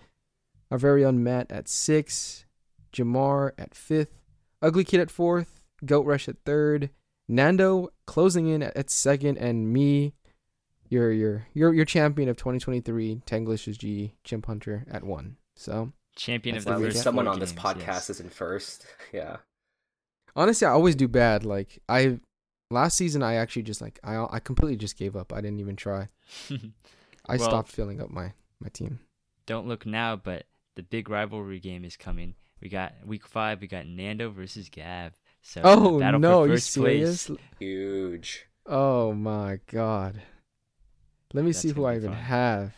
Our 0.71 0.77
very 0.77 1.05
own 1.05 1.23
Matt 1.23 1.51
at 1.51 1.67
six. 1.67 2.45
Jamar 2.91 3.51
at 3.57 3.75
fifth. 3.75 4.21
Ugly 4.61 4.85
Kid 4.85 4.99
at 4.99 5.11
fourth. 5.11 5.61
Goat 5.85 6.05
Rush 6.05 6.27
at 6.27 6.37
third. 6.45 6.89
Nando 7.27 7.89
closing 8.05 8.47
in 8.47 8.63
at, 8.63 8.75
at 8.75 8.89
second, 8.89 9.37
and 9.37 9.71
me, 9.71 10.13
your 10.89 11.11
your 11.11 11.47
your 11.53 11.73
your 11.73 11.85
champion 11.85 12.29
of 12.29 12.37
2023, 12.37 13.21
Tanglish 13.25 13.67
is 13.67 13.77
G 13.77 14.13
Chimp 14.23 14.45
Hunter 14.45 14.85
at 14.89 15.03
one. 15.03 15.37
So 15.55 15.91
Champion 16.17 16.55
That's 16.55 16.65
of 16.65 16.69
the 16.69 16.73
at 16.73 16.79
we 16.79 16.85
first 16.91 17.03
someone 17.03 17.25
four 17.25 17.33
on 17.33 17.39
this 17.39 17.53
podcast 17.53 17.85
yes. 17.87 18.09
isn't 18.11 18.33
first. 18.33 18.85
Yeah. 19.13 19.37
Honestly, 20.35 20.67
I 20.67 20.71
always 20.71 20.95
do 20.95 21.07
bad. 21.07 21.45
Like 21.45 21.79
I 21.87 22.19
last 22.69 22.97
season, 22.97 23.23
I 23.23 23.35
actually 23.35 23.63
just 23.63 23.81
like 23.81 23.99
I 24.03 24.25
I 24.29 24.39
completely 24.39 24.75
just 24.77 24.97
gave 24.97 25.15
up. 25.15 25.31
I 25.33 25.41
didn't 25.41 25.59
even 25.59 25.75
try. 25.75 26.09
I 27.29 27.37
Well- 27.37 27.39
stopped 27.39 27.71
filling 27.71 28.01
up 28.01 28.09
my 28.09 28.33
my 28.59 28.69
team. 28.69 28.99
Don't 29.45 29.67
look 29.67 29.85
now, 29.85 30.15
but 30.17 30.45
the 30.75 30.83
big 30.83 31.09
rivalry 31.09 31.59
game 31.59 31.85
is 31.85 31.95
coming. 31.95 32.35
We 32.61 32.69
got 32.69 32.93
week 33.05 33.25
five. 33.25 33.61
We 33.61 33.67
got 33.67 33.87
Nando 33.87 34.29
versus 34.29 34.67
Gav. 34.69 35.13
So 35.41 35.61
Oh 35.63 35.99
battle 35.99 36.19
no, 36.19 36.41
for 36.43 36.47
you 36.47 36.53
first 36.55 36.75
place. 36.75 37.31
Huge. 37.59 38.45
Oh 38.65 39.13
my 39.13 39.59
god. 39.71 40.21
Let 41.33 41.45
me 41.45 41.51
That's 41.51 41.61
see 41.61 41.69
who 41.71 41.85
I 41.85 41.95
even 41.95 42.11
fun. 42.11 42.19
have. 42.21 42.73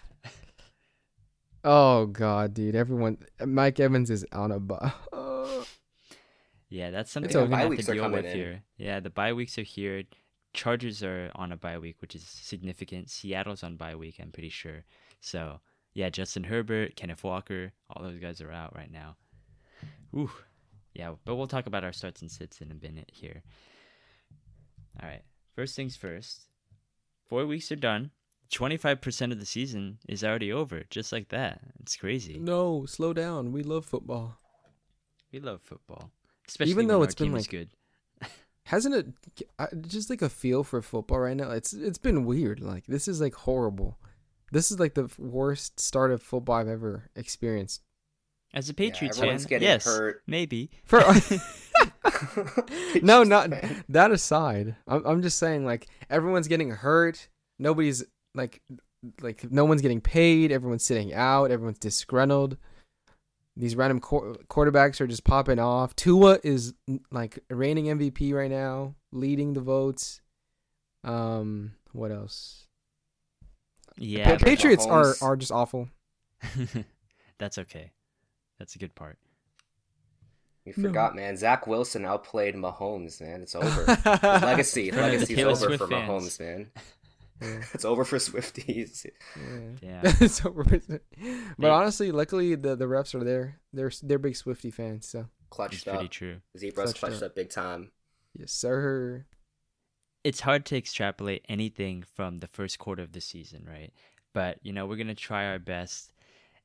Oh 1.64 2.06
god, 2.06 2.54
dude! 2.54 2.76
Everyone, 2.76 3.18
Mike 3.46 3.80
Evans 3.80 4.10
is 4.10 4.26
on 4.32 4.52
a 4.52 4.60
bu- 4.60 4.76
uh, 4.76 5.64
Yeah, 6.70 6.92
that's 6.92 7.12
something 7.12 7.30
It's 7.30 7.36
we're 7.36 7.48
gonna 7.48 7.58
have 7.76 7.78
to 7.86 7.94
deal 7.94 8.10
with 8.12 8.26
in. 8.26 8.36
here. 8.36 8.64
Yeah, 8.78 9.00
the 9.02 9.10
bye 9.10 9.34
weeks 9.34 9.58
are 9.58 9.64
here. 9.64 10.04
Chargers 10.54 11.04
are 11.04 11.32
on 11.36 11.52
a 11.52 11.58
bye 11.58 11.78
week, 11.78 11.98
which 12.00 12.16
is 12.16 12.24
significant. 12.24 13.10
Seattle's 13.10 13.64
on 13.64 13.76
bye 13.76 13.96
week, 13.96 14.16
I'm 14.22 14.32
pretty 14.32 14.50
sure. 14.50 14.86
So 15.20 15.60
yeah, 15.94 16.10
Justin 16.10 16.46
Herbert, 16.46 16.96
Kenneth 16.96 17.24
Walker, 17.24 17.74
all 17.90 18.04
those 18.04 18.20
guys 18.20 18.40
are 18.42 18.52
out 18.52 18.76
right 18.76 18.92
now. 18.92 19.18
Ooh, 20.16 20.32
yeah, 20.94 21.14
but 21.26 21.36
we'll 21.36 21.48
talk 21.48 21.68
about 21.68 21.84
our 21.84 21.92
starts 21.94 22.22
and 22.22 22.32
sits 22.32 22.62
in 22.62 22.72
a 22.72 22.76
minute 22.76 23.10
here. 23.14 23.44
All 25.02 25.08
right, 25.10 25.24
first 25.56 25.76
things 25.76 25.96
first. 25.98 26.48
Four 27.28 27.46
weeks 27.46 27.72
are 27.72 27.76
done. 27.76 28.12
Twenty-five 28.52 29.00
percent 29.02 29.32
of 29.32 29.40
the 29.40 29.46
season 29.46 30.00
is 30.08 30.24
already 30.24 30.52
over, 30.52 30.84
just 30.90 31.12
like 31.12 31.30
that. 31.30 31.62
It's 31.82 31.96
crazy. 31.96 32.38
no, 32.40 32.86
slow 32.86 33.14
down. 33.14 33.52
We 33.52 33.62
love 33.64 33.86
football. 33.86 34.38
We 35.32 35.40
love 35.40 35.62
football, 35.62 36.10
especially 36.48 36.72
Even 36.72 36.86
when 36.86 36.88
though 36.88 36.98
our 37.00 37.04
it's 37.06 37.16
been, 37.16 37.28
team 37.28 37.36
is 37.38 37.44
like, 37.44 37.52
good. 37.52 37.70
Hasn't 38.64 38.96
it 38.96 39.08
I, 39.60 39.68
just 39.82 40.10
like 40.10 40.22
a 40.24 40.30
feel 40.30 40.64
for 40.64 40.82
football 40.82 41.20
right 41.20 41.38
now? 41.38 41.52
It's 41.52 41.74
it's 41.74 41.98
been 42.00 42.26
weird. 42.26 42.60
Like 42.60 42.86
this 42.88 43.08
is 43.08 43.22
like 43.22 43.36
horrible. 43.36 43.98
This 44.52 44.72
is 44.72 44.80
like 44.80 44.96
the 44.96 45.10
worst 45.20 45.80
start 45.80 46.12
of 46.12 46.22
football 46.24 46.56
I've 46.56 46.68
ever 46.68 47.10
experienced. 47.16 47.82
As 48.52 48.68
a 48.68 48.74
Patriots 48.74 49.18
everyone's 49.20 49.44
fan, 49.44 49.50
getting 49.50 49.68
yes, 49.68 49.86
hurt. 49.86 50.24
maybe. 50.26 50.72
For 50.86 51.02
no, 53.04 53.24
not 53.24 53.50
fan. 53.52 53.84
that 53.90 54.12
aside. 54.12 54.76
I'm 54.88 55.06
I'm 55.06 55.22
just 55.22 55.38
saying 55.38 55.66
like 55.66 55.88
everyone's 56.10 56.48
getting 56.48 56.72
hurt. 56.72 57.28
Nobody's 57.60 58.04
like 58.40 58.62
like 59.22 59.52
no 59.52 59.66
one's 59.66 59.82
getting 59.82 60.02
paid. 60.02 60.52
Everyone's 60.52 60.86
sitting 60.86 61.14
out. 61.14 61.52
Everyone's 61.52 61.80
disgruntled. 61.80 62.58
These 63.56 63.76
random 63.76 64.00
qu- 64.00 64.36
quarterbacks 64.50 65.02
are 65.02 65.08
just 65.08 65.24
popping 65.26 65.60
off. 65.60 65.96
Tua 65.96 66.40
is 66.44 66.74
like 67.12 67.40
reigning 67.50 67.86
MVP 67.86 68.34
right 68.34 68.50
now, 68.50 68.96
leading 69.12 69.54
the 69.54 69.60
votes. 69.62 70.22
Um, 71.04 71.74
what 71.92 72.12
else? 72.12 72.68
Yeah, 73.98 74.38
Pa- 74.38 74.44
Patriots 74.46 74.86
are 74.86 75.14
are 75.22 75.36
just 75.36 75.52
awful. 75.52 75.90
that's 77.38 77.58
okay. 77.58 77.92
That's 78.60 78.76
a 78.76 78.80
good 78.80 78.96
part. 78.96 79.18
You 80.66 80.74
No. 80.78 80.90
forgot, 80.90 81.16
man. 81.16 81.36
Zach 81.36 81.68
Wilson 81.68 82.06
outplayed 82.06 82.56
Mahomes, 82.56 83.20
man. 83.22 83.42
It's 83.42 83.56
over. 83.56 83.86
His 83.96 84.22
legacy, 84.24 84.92
For 84.92 84.98
legacy's 85.02 85.40
over 85.40 85.56
Swift 85.56 85.78
for 85.80 85.88
fans. 85.88 86.10
Mahomes, 86.10 86.40
man. 86.40 86.68
Yeah. 87.42 87.62
It's 87.74 87.86
over 87.86 88.04
for 88.06 88.18
Swifties. 88.18 89.06
Yeah. 89.36 90.02
Yeah. 90.04 90.14
It's 90.22 90.46
over. 90.46 90.64
but 90.64 90.82
They- 91.58 91.70
honestly, 91.70 92.12
luckily 92.12 92.56
the 92.56 92.76
the 92.76 92.86
refs 92.86 93.16
are 93.16 93.24
there. 93.24 93.60
They're 93.74 93.92
they're 94.04 94.20
big 94.20 94.36
Swifty 94.36 94.72
fans. 94.72 95.08
So 95.08 95.28
clutched 95.50 95.76
It's 95.76 95.84
Clutched 95.84 95.98
pretty 96.00 96.10
true. 96.10 96.42
Zebras 96.58 96.76
Clutched 96.94 97.00
clutched 97.00 97.24
up. 97.24 97.32
up 97.32 97.36
big 97.36 97.50
time. 97.50 97.92
yes, 98.38 98.52
sir. 98.52 99.26
It's 100.24 100.42
hard 100.42 100.66
to 100.66 100.78
extrapolate 100.78 101.46
anything 101.48 102.04
from 102.16 102.40
the 102.40 102.48
first 102.48 102.78
quarter 102.78 103.02
of 103.04 103.14
the 103.14 103.22
season, 103.22 103.66
right? 103.66 103.94
But, 104.34 104.60
you 104.64 104.74
know, 104.74 104.86
we're 104.86 104.98
going 104.98 105.08
to 105.08 105.16
try 105.16 105.46
our 105.48 105.60
best. 105.60 106.12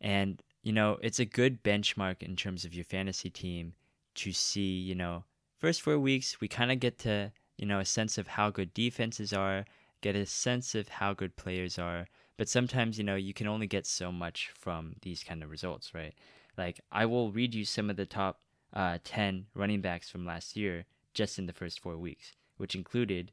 And, 0.00 0.43
you 0.64 0.73
know, 0.73 0.99
it's 1.02 1.21
a 1.21 1.25
good 1.25 1.62
benchmark 1.62 2.23
in 2.23 2.35
terms 2.35 2.64
of 2.64 2.75
your 2.75 2.85
fantasy 2.85 3.31
team 3.31 3.75
to 4.16 4.33
see, 4.33 4.76
you 4.78 4.95
know, 4.97 5.25
first 5.61 5.83
four 5.83 5.99
weeks, 6.00 6.40
we 6.40 6.49
kind 6.49 6.73
of 6.73 6.81
get 6.81 6.99
to, 7.00 7.31
you 7.57 7.64
know, 7.64 7.78
a 7.78 7.85
sense 7.85 8.19
of 8.19 8.26
how 8.26 8.50
good 8.50 8.75
defenses 8.75 9.33
are, 9.33 9.64
get 10.05 10.15
a 10.15 10.27
sense 10.27 10.75
of 10.75 10.89
how 10.89 11.15
good 11.15 11.35
players 11.35 11.79
are. 11.79 12.07
But 12.37 12.49
sometimes, 12.49 12.99
you 12.99 13.05
know, 13.05 13.15
you 13.17 13.33
can 13.33 13.47
only 13.47 13.67
get 13.67 13.87
so 13.87 14.13
much 14.13 14.51
from 14.55 14.97
these 15.01 15.25
kind 15.25 15.43
of 15.43 15.51
results, 15.51 15.95
right? 15.95 16.13
Like, 16.59 16.81
I 16.93 17.07
will 17.07 17.33
read 17.33 17.55
you 17.55 17.65
some 17.65 17.89
of 17.89 17.97
the 17.97 18.05
top 18.05 18.41
uh, 18.75 18.99
10 19.03 19.47
running 19.55 19.81
backs 19.81 20.11
from 20.11 20.27
last 20.27 20.57
year 20.57 20.85
just 21.15 21.39
in 21.39 21.47
the 21.47 21.53
first 21.55 21.81
four 21.81 21.97
weeks, 21.97 22.33
which 22.59 22.75
included 22.75 23.33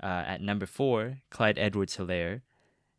uh, 0.00 0.22
at 0.26 0.40
number 0.40 0.66
four, 0.66 1.18
Clyde 1.30 1.58
Edwards 1.58 1.96
Helaire, 1.96 2.42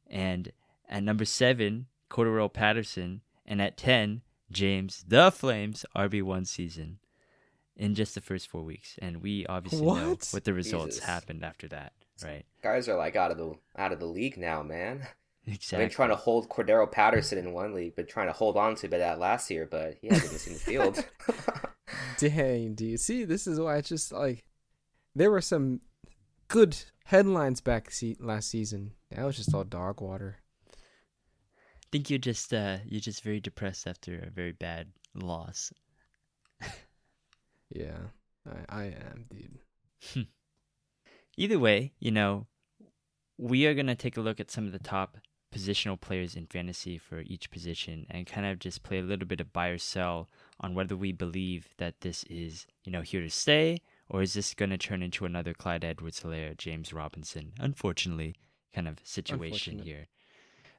and 0.07 0.51
at 0.89 1.01
number 1.03 1.23
seven, 1.25 1.87
Cordarrelle 2.09 2.51
Patterson, 2.51 3.21
and 3.45 3.61
at 3.61 3.77
10, 3.77 4.21
James 4.51 5.05
the 5.07 5.31
Flames 5.31 5.85
RB1 5.95 6.45
season 6.45 6.99
in 7.77 7.95
just 7.95 8.15
the 8.15 8.21
first 8.21 8.47
four 8.49 8.63
weeks. 8.63 8.95
And 9.01 9.21
we 9.23 9.45
obviously 9.47 9.85
know 9.85 10.09
What? 10.09 10.27
what 10.31 10.43
the 10.43 10.53
results 10.53 10.95
Jesus. 10.97 11.05
happened 11.05 11.43
after 11.45 11.67
that, 11.69 11.93
right? 12.23 12.45
Guys 12.61 12.89
are 12.89 12.97
like 12.97 13.15
out 13.15 13.31
of 13.31 13.37
the 13.37 13.55
out 13.77 13.91
of 13.91 13.99
the 13.99 14.05
league 14.05 14.37
now, 14.37 14.61
man. 14.63 15.07
Exactly. 15.45 15.77
I've 15.77 15.89
been 15.89 15.95
trying 15.95 16.09
to 16.09 16.15
hold 16.15 16.49
Cordarrelle 16.49 16.91
Patterson 16.91 17.37
in 17.37 17.51
one 17.51 17.73
league, 17.73 17.95
been 17.95 18.07
trying 18.07 18.27
to 18.27 18.33
hold 18.33 18.55
on 18.55 18.75
to 18.75 18.87
by 18.87 18.99
that 18.99 19.19
last 19.19 19.51
year, 19.51 19.67
but 19.69 19.95
he 20.01 20.07
hasn't 20.07 20.39
seen 20.39 20.53
the 20.53 20.59
field. 20.59 21.05
Dang, 22.17 22.75
dude. 22.75 22.99
See, 23.01 23.25
this 23.25 23.45
is 23.45 23.59
why 23.59 23.77
it's 23.77 23.89
just 23.89 24.11
like 24.13 24.45
there 25.15 25.31
were 25.31 25.41
some 25.41 25.81
good 26.47 26.77
headlines 27.05 27.59
back 27.59 27.91
se- 27.91 28.15
last 28.19 28.49
season. 28.49 28.93
That 29.11 29.25
was 29.25 29.35
just 29.35 29.53
all 29.53 29.65
dog 29.65 29.99
water. 29.99 30.37
I 30.71 30.75
think 31.91 32.09
you're 32.09 32.19
just 32.19 32.53
uh, 32.53 32.77
you're 32.85 33.01
just 33.01 33.21
very 33.23 33.39
depressed 33.41 33.85
after 33.85 34.19
a 34.19 34.29
very 34.31 34.53
bad 34.53 34.87
loss. 35.13 35.73
Yeah, 37.75 37.97
I, 38.47 38.81
I 38.81 38.83
am, 38.85 39.25
dude. 39.31 40.27
Either 41.37 41.59
way, 41.59 41.93
you 41.99 42.11
know, 42.11 42.47
we 43.37 43.65
are 43.65 43.73
going 43.73 43.87
to 43.87 43.95
take 43.95 44.17
a 44.17 44.21
look 44.21 44.39
at 44.39 44.51
some 44.51 44.65
of 44.65 44.71
the 44.71 44.79
top 44.79 45.17
positional 45.53 45.99
players 45.99 46.35
in 46.35 46.47
fantasy 46.47 46.97
for 46.97 47.21
each 47.21 47.51
position 47.51 48.07
and 48.09 48.25
kind 48.25 48.45
of 48.45 48.59
just 48.59 48.83
play 48.83 48.99
a 48.99 49.03
little 49.03 49.27
bit 49.27 49.39
of 49.39 49.53
buy 49.53 49.67
or 49.67 49.77
sell 49.77 50.27
on 50.59 50.73
whether 50.73 50.95
we 50.95 51.11
believe 51.11 51.69
that 51.77 52.01
this 52.01 52.23
is, 52.29 52.65
you 52.83 52.91
know, 52.91 53.01
here 53.01 53.21
to 53.21 53.29
stay 53.29 53.79
or 54.09 54.21
is 54.21 54.33
this 54.33 54.53
going 54.53 54.71
to 54.71 54.77
turn 54.77 55.03
into 55.03 55.25
another 55.25 55.53
Clyde 55.53 55.83
Edwards 55.83 56.21
Helaire, 56.21 56.57
James 56.57 56.91
Robinson, 56.91 57.53
unfortunately, 57.59 58.35
kind 58.73 58.87
of 58.87 58.97
situation 59.03 59.79
here. 59.79 60.07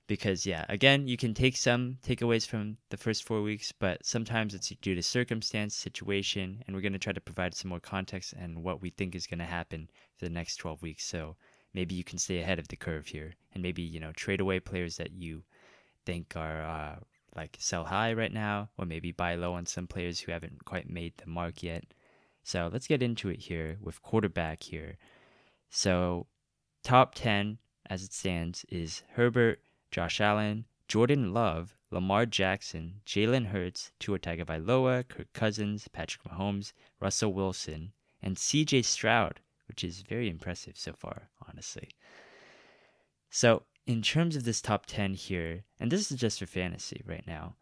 Because, 0.07 0.45
yeah, 0.45 0.67
again, 0.69 1.09
you 1.09 1.17
can 1.17 1.33
take 1.33 1.57
some 1.57 1.97
takeaways 2.07 2.47
from 2.47 2.77
the 2.91 2.97
first 2.99 3.25
four 3.25 3.41
weeks, 3.41 3.73
but 3.73 4.05
sometimes 4.05 4.53
it's 4.53 4.69
due 4.69 4.95
to 4.95 5.03
circumstance, 5.03 5.75
situation, 5.75 6.63
and 6.67 6.77
we're 6.77 6.83
going 6.83 6.93
to 6.93 6.99
try 6.99 7.15
to 7.15 7.21
provide 7.21 7.55
some 7.55 7.71
more 7.71 7.81
context 7.81 8.35
and 8.35 8.63
what 8.63 8.83
we 8.83 8.91
think 8.91 9.15
is 9.15 9.27
going 9.27 9.39
to 9.39 9.47
happen 9.47 9.89
for 10.19 10.27
the 10.27 10.31
next 10.31 10.57
12 10.57 10.83
weeks. 10.83 11.07
So 11.07 11.37
maybe 11.73 11.95
you 11.95 12.05
can 12.05 12.19
stay 12.19 12.41
ahead 12.41 12.59
of 12.59 12.69
the 12.69 12.77
curve 12.77 13.07
here 13.07 13.35
and 13.55 13.63
maybe, 13.63 13.83
you 13.83 13.99
know, 13.99 14.13
trade 14.13 14.41
away 14.41 14.61
players 14.61 14.99
that 14.99 15.13
you 15.13 15.43
think 16.05 16.35
are 16.37 16.63
uh, 16.63 16.97
like 17.35 17.57
sell 17.59 17.85
high 17.85 18.13
right 18.13 18.33
now, 18.33 18.69
or 18.79 18.85
maybe 18.85 19.11
buy 19.11 19.35
low 19.35 19.55
on 19.55 19.67
some 19.67 19.87
players 19.87 20.21
who 20.21 20.33
haven't 20.33 20.65
quite 20.65 20.89
made 20.89 21.15
the 21.17 21.27
mark 21.27 21.63
yet. 21.63 21.85
So 22.43 22.69
let's 22.73 22.87
get 22.87 23.03
into 23.03 23.31
it 23.31 23.41
here 23.41 23.79
with 23.81 24.03
quarterback 24.03 24.63
here. 24.63 24.99
So, 25.71 26.27
top 26.83 27.15
10 27.15 27.59
as 27.89 28.05
it 28.05 28.13
stands 28.13 28.65
is 28.69 29.03
Herbert, 29.15 29.61
Josh 29.95 30.21
Allen, 30.21 30.65
Jordan 30.89 31.33
Love, 31.33 31.77
Lamar 31.93 32.27
Jackson, 32.27 33.01
Jalen 33.07 33.47
Hurts, 33.47 33.93
Tua 34.01 34.19
Tagovailoa, 34.19 35.07
Kirk 35.07 35.33
Cousins, 35.33 35.87
Patrick 35.87 36.25
Mahomes, 36.25 36.73
Russell 36.99 37.33
Wilson, 37.33 37.93
and 38.21 38.37
C.J. 38.37 38.83
Stroud, 38.83 39.39
which 39.69 39.85
is 39.85 40.01
very 40.01 40.29
impressive 40.29 40.77
so 40.77 40.95
far, 40.95 41.29
honestly. 41.49 41.91
So, 43.31 43.63
in 43.87 44.03
terms 44.03 44.35
of 44.35 44.43
this 44.43 44.61
top 44.61 44.87
10 44.87 45.15
here, 45.15 45.63
and 45.79 45.93
this 45.93 46.11
is 46.11 46.19
just 46.19 46.41
for 46.41 46.47
fantasy 46.47 47.01
right 47.07 47.25
now, 47.25 47.55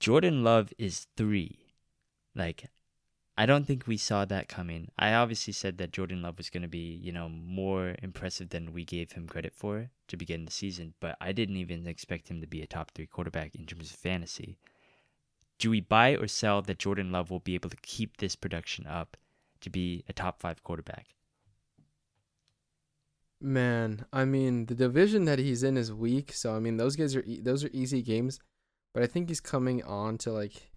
Jordan 0.00 0.42
Love 0.42 0.72
is 0.78 1.06
three. 1.18 1.58
Like, 2.34 2.70
I 3.38 3.44
don't 3.44 3.66
think 3.66 3.86
we 3.86 3.98
saw 3.98 4.24
that 4.24 4.48
coming. 4.48 4.88
I 4.98 5.12
obviously 5.12 5.52
said 5.52 5.76
that 5.78 5.92
Jordan 5.92 6.22
Love 6.22 6.38
was 6.38 6.48
going 6.48 6.62
to 6.62 6.68
be, 6.68 6.94
you 7.02 7.12
know, 7.12 7.28
more 7.28 7.94
impressive 8.02 8.48
than 8.48 8.72
we 8.72 8.84
gave 8.84 9.12
him 9.12 9.28
credit 9.28 9.54
for 9.54 9.90
to 10.08 10.16
begin 10.16 10.46
the 10.46 10.50
season, 10.50 10.94
but 11.00 11.16
I 11.20 11.32
didn't 11.32 11.56
even 11.56 11.86
expect 11.86 12.28
him 12.28 12.40
to 12.40 12.46
be 12.46 12.62
a 12.62 12.66
top 12.66 12.92
three 12.92 13.06
quarterback 13.06 13.54
in 13.54 13.66
terms 13.66 13.90
of 13.90 13.96
fantasy. 13.96 14.58
Do 15.58 15.70
we 15.70 15.80
buy 15.82 16.16
or 16.16 16.28
sell 16.28 16.62
that 16.62 16.78
Jordan 16.78 17.12
Love 17.12 17.30
will 17.30 17.40
be 17.40 17.54
able 17.54 17.70
to 17.70 17.76
keep 17.82 18.16
this 18.16 18.36
production 18.36 18.86
up 18.86 19.16
to 19.60 19.70
be 19.70 20.04
a 20.08 20.12
top 20.14 20.40
five 20.40 20.62
quarterback? 20.62 21.08
Man, 23.40 24.06
I 24.12 24.24
mean, 24.24 24.66
the 24.66 24.74
division 24.74 25.26
that 25.26 25.38
he's 25.38 25.62
in 25.62 25.76
is 25.76 25.92
weak, 25.92 26.32
so 26.32 26.56
I 26.56 26.58
mean, 26.58 26.78
those 26.78 26.96
guys 26.96 27.14
are 27.14 27.22
e- 27.22 27.40
those 27.40 27.64
are 27.64 27.70
easy 27.72 28.02
games. 28.02 28.38
but 28.94 29.02
I 29.02 29.06
think 29.06 29.28
he's 29.28 29.40
coming 29.42 29.82
on 29.84 30.16
to 30.18 30.32
like. 30.32 30.70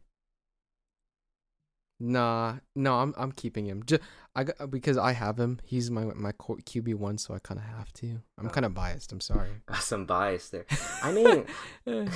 Nah, 1.99 2.55
no, 2.75 2.95
I'm 2.99 3.13
I'm 3.17 3.31
keeping 3.31 3.65
him. 3.65 3.83
Just 3.85 4.01
I 4.35 4.45
got, 4.45 4.71
because 4.71 4.97
I 4.97 5.11
have 5.11 5.37
him. 5.37 5.59
He's 5.63 5.91
my 5.91 6.05
my 6.15 6.31
QB 6.31 6.95
one, 6.95 7.17
so 7.17 7.33
I 7.33 7.39
kind 7.39 7.59
of 7.59 7.65
have 7.65 7.91
to. 7.93 8.21
I'm 8.37 8.47
Oh. 8.47 8.49
kind 8.49 8.65
of 8.65 8.73
biased. 8.73 9.11
I'm 9.11 9.19
sorry. 9.21 9.49
Got 9.65 9.81
some 9.81 10.05
bias 10.05 10.49
there. 10.49 10.65
I 11.03 11.11
mean, 11.11 11.45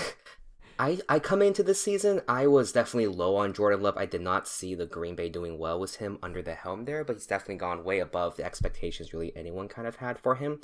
I 0.79 0.99
I 1.07 1.19
come 1.19 1.41
into 1.41 1.61
this 1.63 1.81
season, 1.81 2.21
I 2.27 2.47
was 2.47 2.71
definitely 2.71 3.07
low 3.15 3.35
on 3.35 3.53
Jordan 3.53 3.81
Love. 3.81 3.95
I 3.97 4.05
did 4.07 4.21
not 4.21 4.47
see 4.47 4.73
the 4.73 4.85
Green 4.87 5.15
Bay 5.15 5.29
doing 5.29 5.59
well 5.59 5.79
with 5.79 5.97
him 5.97 6.17
under 6.23 6.41
the 6.41 6.55
helm 6.55 6.85
there, 6.85 7.03
but 7.03 7.15
he's 7.15 7.27
definitely 7.27 7.57
gone 7.57 7.83
way 7.83 7.99
above 7.99 8.37
the 8.37 8.43
expectations 8.45 9.13
really 9.13 9.35
anyone 9.35 9.67
kind 9.67 9.87
of 9.87 9.97
had 9.97 10.17
for 10.17 10.35
him. 10.35 10.61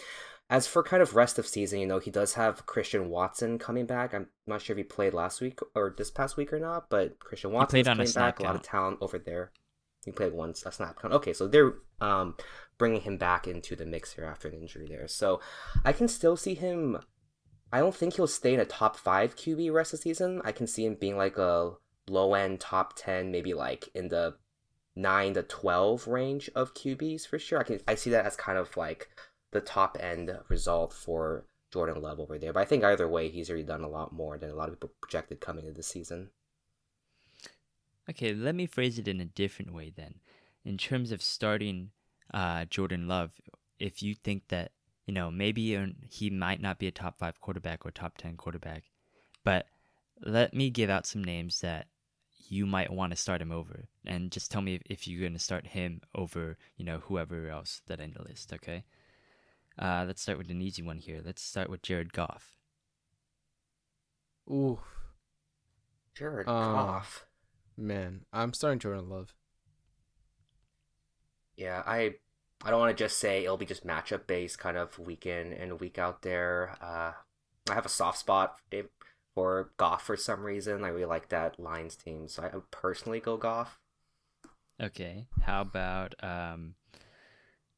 As 0.49 0.65
for 0.65 0.81
kind 0.81 1.03
of 1.03 1.15
rest 1.15 1.37
of 1.37 1.45
season, 1.45 1.79
you 1.79 1.85
know, 1.85 1.99
he 1.99 2.09
does 2.09 2.33
have 2.33 2.65
Christian 2.65 3.09
Watson 3.09 3.59
coming 3.59 3.85
back. 3.85 4.13
I'm 4.15 4.27
not 4.47 4.61
sure 4.61 4.73
if 4.73 4.77
he 4.77 4.83
played 4.83 5.13
last 5.13 5.41
week 5.41 5.59
or 5.75 5.93
this 5.95 6.09
past 6.09 6.37
week 6.37 6.51
or 6.51 6.59
not, 6.59 6.89
but 6.89 7.19
Christian 7.19 7.51
Watson 7.51 7.77
played 7.77 7.87
on 7.87 7.93
a 7.93 7.95
coming 7.97 8.07
snap 8.07 8.37
back. 8.37 8.39
A 8.39 8.43
lot 8.43 8.55
of 8.55 8.61
count. 8.61 8.65
talent 8.65 8.97
over 9.01 9.19
there. 9.19 9.51
He 10.05 10.11
played 10.11 10.33
once 10.33 10.65
a 10.65 10.71
snap 10.71 10.99
count. 10.99 11.13
Okay, 11.13 11.33
so 11.33 11.47
they're 11.47 11.73
um 12.01 12.35
bringing 12.77 13.01
him 13.01 13.17
back 13.17 13.47
into 13.47 13.75
the 13.75 13.85
mix 13.85 14.13
here 14.13 14.25
after 14.25 14.47
an 14.47 14.55
injury 14.55 14.87
there. 14.87 15.07
So 15.07 15.39
I 15.85 15.93
can 15.93 16.07
still 16.07 16.35
see 16.35 16.55
him 16.55 16.99
I 17.71 17.79
don't 17.79 17.95
think 17.95 18.15
he'll 18.15 18.27
stay 18.27 18.53
in 18.53 18.59
a 18.59 18.65
top 18.65 18.95
five 18.95 19.35
QB 19.35 19.71
rest 19.71 19.93
of 19.93 19.99
season. 19.99 20.41
I 20.43 20.51
can 20.51 20.65
see 20.65 20.85
him 20.85 20.95
being 20.95 21.17
like 21.17 21.37
a 21.37 21.73
low 22.07 22.33
end 22.33 22.59
top 22.59 22.93
ten, 22.95 23.31
maybe 23.31 23.53
like 23.53 23.89
in 23.93 24.07
the 24.07 24.35
nine 24.95 25.35
to 25.35 25.43
twelve 25.43 26.07
range 26.07 26.49
of 26.55 26.73
QBs 26.73 27.27
for 27.27 27.37
sure. 27.37 27.59
I 27.59 27.63
can 27.63 27.79
I 27.87 27.95
see 27.95 28.09
that 28.09 28.25
as 28.25 28.35
kind 28.35 28.57
of 28.57 28.75
like 28.75 29.09
the 29.51 29.61
top 29.61 29.97
end 29.99 30.31
result 30.47 30.93
for 30.93 31.45
Jordan 31.71 32.01
Love 32.01 32.19
over 32.19 32.37
there. 32.37 32.53
But 32.53 32.61
I 32.61 32.65
think 32.65 32.83
either 32.83 33.07
way, 33.07 33.29
he's 33.29 33.49
already 33.49 33.63
done 33.63 33.83
a 33.83 33.89
lot 33.89 34.13
more 34.13 34.37
than 34.37 34.49
a 34.49 34.55
lot 34.55 34.69
of 34.69 34.75
people 34.75 34.91
projected 35.01 35.39
coming 35.39 35.65
into 35.65 35.77
the 35.77 35.83
season. 35.83 36.29
Okay, 38.09 38.33
let 38.33 38.55
me 38.55 38.65
phrase 38.65 38.97
it 38.97 39.07
in 39.07 39.21
a 39.21 39.25
different 39.25 39.73
way 39.73 39.91
then. 39.95 40.15
In 40.65 40.77
terms 40.77 41.11
of 41.11 41.21
starting 41.21 41.91
uh, 42.33 42.65
Jordan 42.65 43.07
Love, 43.07 43.31
if 43.79 44.01
you 44.01 44.15
think 44.15 44.47
that, 44.49 44.71
you 45.05 45.13
know, 45.13 45.29
maybe 45.29 45.77
he 46.09 46.29
might 46.29 46.61
not 46.61 46.79
be 46.79 46.87
a 46.87 46.91
top 46.91 47.19
five 47.19 47.39
quarterback 47.39 47.85
or 47.85 47.91
top 47.91 48.17
10 48.17 48.35
quarterback, 48.35 48.83
but 49.43 49.67
let 50.21 50.53
me 50.53 50.69
give 50.69 50.89
out 50.89 51.05
some 51.05 51.23
names 51.23 51.61
that 51.61 51.87
you 52.47 52.65
might 52.65 52.91
want 52.91 53.11
to 53.11 53.15
start 53.15 53.41
him 53.41 53.51
over. 53.51 53.87
And 54.05 54.31
just 54.31 54.51
tell 54.51 54.61
me 54.61 54.75
if, 54.75 54.81
if 54.89 55.07
you're 55.07 55.21
going 55.21 55.33
to 55.33 55.39
start 55.39 55.67
him 55.67 56.01
over, 56.15 56.57
you 56.77 56.85
know, 56.85 56.99
whoever 56.99 57.47
else 57.47 57.81
that 57.87 57.99
in 57.99 58.13
the 58.13 58.23
list, 58.23 58.51
okay? 58.53 58.83
Uh, 59.79 60.03
let's 60.05 60.21
start 60.21 60.37
with 60.37 60.49
an 60.49 60.61
easy 60.61 60.81
one 60.81 60.97
here. 60.97 61.21
Let's 61.23 61.41
start 61.41 61.69
with 61.69 61.81
Jared 61.81 62.11
Goff. 62.11 62.53
Ooh, 64.49 64.79
Jared 66.15 66.47
Uh, 66.47 66.51
Goff. 66.73 67.25
man, 67.77 68.25
I'm 68.33 68.53
starting 68.53 68.79
Jordan 68.79 69.09
Love. 69.09 69.33
Yeah, 71.55 71.83
I 71.85 72.15
I 72.63 72.69
don't 72.71 72.79
want 72.79 72.97
to 72.97 73.03
just 73.03 73.17
say 73.19 73.43
it'll 73.43 73.55
be 73.57 73.65
just 73.65 73.87
matchup 73.87 74.27
based, 74.27 74.59
kind 74.59 74.75
of 74.77 74.99
week 74.99 75.25
in 75.25 75.53
and 75.53 75.79
week 75.79 75.97
out 75.97 76.23
there. 76.23 76.75
Uh, 76.81 77.13
I 77.69 77.73
have 77.73 77.85
a 77.85 77.89
soft 77.89 78.17
spot 78.17 78.59
for- 78.69 78.89
for 79.33 79.71
Goff 79.77 80.03
for 80.03 80.17
some 80.17 80.43
reason. 80.43 80.83
I 80.83 80.89
really 80.89 81.05
like 81.05 81.29
that 81.29 81.57
Lions 81.59 81.95
team, 81.95 82.27
so 82.27 82.43
I 82.43 82.53
would 82.53 82.69
personally 82.71 83.21
go 83.21 83.37
Goff. 83.37 83.79
Okay. 84.81 85.27
How 85.43 85.61
about, 85.61 86.15
um, 86.23 86.75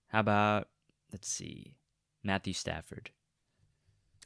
how 0.07 0.21
about, 0.21 0.69
let's 1.11 1.27
see, 1.27 1.75
Matthew 2.23 2.53
Stafford. 2.53 3.09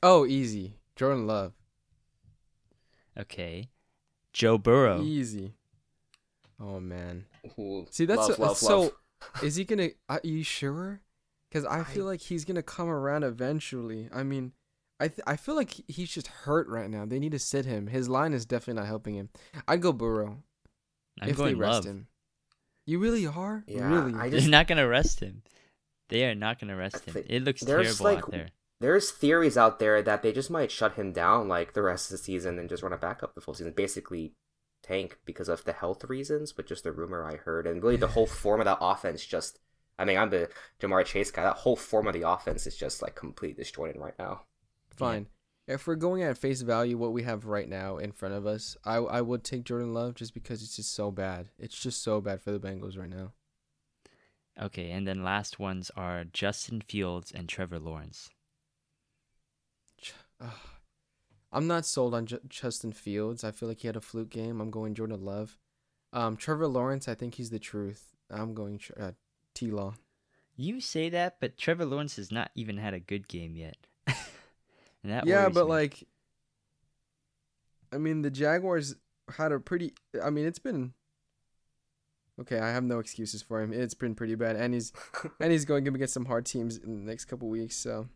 Oh, 0.04 0.26
easy. 0.26 0.76
Jordan 0.96 1.26
Love. 1.28 1.54
Okay. 3.20 3.70
Joe 4.34 4.58
Burrow. 4.58 5.02
Easy. 5.02 5.54
Oh 6.60 6.80
man. 6.80 7.26
Ooh, 7.60 7.86
See, 7.92 8.06
that's 8.06 8.28
love, 8.30 8.36
so, 8.36 8.42
love, 8.44 8.58
so 8.58 8.80
love. 8.82 8.92
is 9.44 9.56
he 9.56 9.64
gonna? 9.66 9.90
Are 10.10 10.22
you 10.24 10.44
sure? 10.44 11.02
Because 11.50 11.66
I 11.66 11.84
feel 11.84 12.06
I- 12.06 12.12
like 12.12 12.22
he's 12.22 12.46
gonna 12.46 12.64
come 12.64 12.90
around 12.90 13.24
eventually. 13.24 14.10
I 14.14 14.24
mean, 14.24 14.54
I 15.00 15.08
th- 15.10 15.22
I 15.28 15.36
feel 15.38 15.56
like 15.56 15.74
he's 15.88 16.10
just 16.10 16.28
hurt 16.28 16.68
right 16.68 16.90
now. 16.90 17.06
They 17.06 17.20
need 17.20 17.32
to 17.34 17.40
sit 17.40 17.66
him. 17.66 17.88
His 17.88 18.08
line 18.10 18.34
is 18.34 18.46
definitely 18.46 18.82
not 18.82 18.88
helping 18.88 19.16
him. 19.16 19.30
I'd 19.68 19.82
go 19.82 19.92
Burrow 19.94 20.44
I'm 21.22 21.30
if 21.30 21.38
they 21.38 21.44
going 21.44 21.58
rest 21.58 21.74
love. 21.74 21.86
him. 21.86 22.08
You 22.86 23.00
really 23.00 23.26
are? 23.28 23.64
Yeah, 23.68 23.88
really? 23.90 24.14
I 24.14 24.30
They're 24.30 24.48
not 24.50 24.68
gonna 24.68 24.88
rest 24.88 25.20
him. 25.22 25.44
They 26.10 26.26
are 26.26 26.36
not 26.36 26.60
gonna 26.60 26.78
arrest 26.78 27.06
him. 27.06 27.24
It 27.28 27.44
looks 27.44 27.62
there's, 27.62 27.98
terrible 27.98 28.16
like, 28.16 28.24
out 28.26 28.32
there. 28.32 28.50
There's 28.80 29.12
theories 29.12 29.58
out 29.58 29.80
there 29.80 30.02
that 30.02 30.22
they 30.22 30.32
just 30.32 30.52
might 30.52 30.72
shut 30.72 30.94
him 30.94 31.12
down 31.12 31.48
like 31.48 31.74
the 31.74 31.82
rest 31.82 32.08
of 32.08 32.18
the 32.18 32.24
season 32.24 32.60
and 32.60 32.70
just 32.70 32.84
run 32.84 32.94
a 32.94 32.98
backup 32.98 33.34
the 33.34 33.42
full 33.42 33.54
season. 33.54 33.74
Basically, 33.76 34.34
tank 34.84 35.20
because 35.26 35.50
of 35.50 35.64
the 35.64 35.74
health 35.74 36.04
reasons, 36.06 36.52
but 36.52 36.68
just 36.68 36.84
the 36.84 36.92
rumor 36.92 37.24
I 37.24 37.38
heard, 37.38 37.66
and 37.66 37.82
really 37.82 37.96
the 37.96 38.08
whole 38.08 38.28
form 38.28 38.62
of 38.62 38.66
that 38.66 38.78
offense 38.82 39.26
just. 39.26 39.60
I 39.98 40.04
mean, 40.04 40.18
I'm 40.18 40.30
the 40.30 40.50
Ja'Marr 40.82 41.06
Chase 41.06 41.32
guy. 41.32 41.44
That 41.44 41.56
whole 41.56 41.78
form 41.78 42.06
of 42.08 42.14
the 42.14 42.28
offense 42.28 42.68
is 42.68 42.76
just 42.76 43.02
like 43.02 43.16
completely 43.16 43.64
disjointed 43.64 43.96
right 43.96 44.18
now. 44.20 44.42
Fine. 44.90 45.28
If 45.68 45.88
we're 45.88 45.96
going 45.96 46.22
at 46.22 46.38
face 46.38 46.62
value, 46.62 46.98
what 46.98 47.14
we 47.14 47.24
have 47.24 47.46
right 47.46 47.68
now 47.68 47.98
in 47.98 48.12
front 48.12 48.36
of 48.36 48.46
us, 48.46 48.76
I 48.84 48.98
I 48.98 49.22
would 49.22 49.46
take 49.46 49.64
Jordan 49.64 49.94
Love 49.94 50.16
just 50.16 50.34
because 50.34 50.62
it's 50.62 50.76
just 50.76 50.94
so 50.94 51.12
bad. 51.12 51.48
It's 51.58 51.80
just 51.80 52.04
so 52.04 52.20
bad 52.20 52.42
for 52.42 52.52
the 52.52 52.60
Bengals 52.60 53.00
right 53.00 53.10
now. 53.10 53.32
Okay, 54.62 54.92
and 54.92 55.08
then 55.08 55.24
last 55.24 55.60
ones 55.60 55.92
are 55.98 56.24
Justin 56.24 56.82
Fields 56.82 57.32
and 57.32 57.50
Trevor 57.50 57.80
Lawrence. 57.80 58.30
I'm 61.52 61.68
not 61.68 61.86
sold 61.86 62.14
on 62.14 62.26
J- 62.26 62.40
Justin 62.50 62.92
Fields. 62.92 63.44
I 63.44 63.52
feel 63.52 63.70
like 63.70 63.80
he 63.80 63.88
had 63.88 63.96
a 63.96 64.02
fluke 64.02 64.30
game. 64.30 64.60
I'm 64.60 64.72
going 64.72 64.94
Jordan 64.94 65.24
Love. 65.24 65.58
Um, 66.12 66.36
Trevor 66.36 66.68
Lawrence, 66.68 67.08
I 67.08 67.16
think 67.16 67.36
he's 67.36 67.50
the 67.50 67.60
truth. 67.60 68.14
I'm 68.30 68.54
going 68.54 68.80
uh, 69.00 69.12
T 69.54 69.72
Law. 69.72 69.96
You 70.58 70.80
say 70.80 71.10
that, 71.10 71.38
but 71.40 71.58
Trevor 71.58 71.86
Lawrence 71.86 72.16
has 72.16 72.32
not 72.32 72.52
even 72.56 72.78
had 72.78 72.94
a 72.94 73.00
good 73.00 73.28
game 73.28 73.56
yet. 73.56 73.78
and 74.08 74.16
that 75.04 75.26
Yeah, 75.26 75.50
but 75.50 75.66
me. 75.66 75.72
like, 75.72 76.08
I 77.92 77.98
mean, 77.98 78.22
the 78.22 78.32
Jaguars 78.32 78.96
had 79.38 79.52
a 79.52 79.60
pretty. 79.60 79.94
I 80.22 80.30
mean, 80.30 80.46
it's 80.46 80.60
been. 80.60 80.94
Okay, 82.40 82.60
I 82.60 82.70
have 82.72 82.84
no 82.84 83.00
excuses 83.00 83.42
for 83.42 83.62
him. 83.62 83.72
It's 83.72 83.94
been 83.94 84.16
pretty 84.16 84.36
bad, 84.36 84.56
and 84.56 84.74
he's 84.74 84.92
and 85.40 85.52
he's 85.52 85.66
going 85.66 85.88
up 85.88 85.96
against 85.96 86.14
some 86.14 86.26
hard 86.26 86.46
teams 86.46 86.78
in 86.78 87.06
the 87.06 87.10
next 87.10 87.26
couple 87.26 87.48
weeks. 87.48 87.78
So 87.78 88.08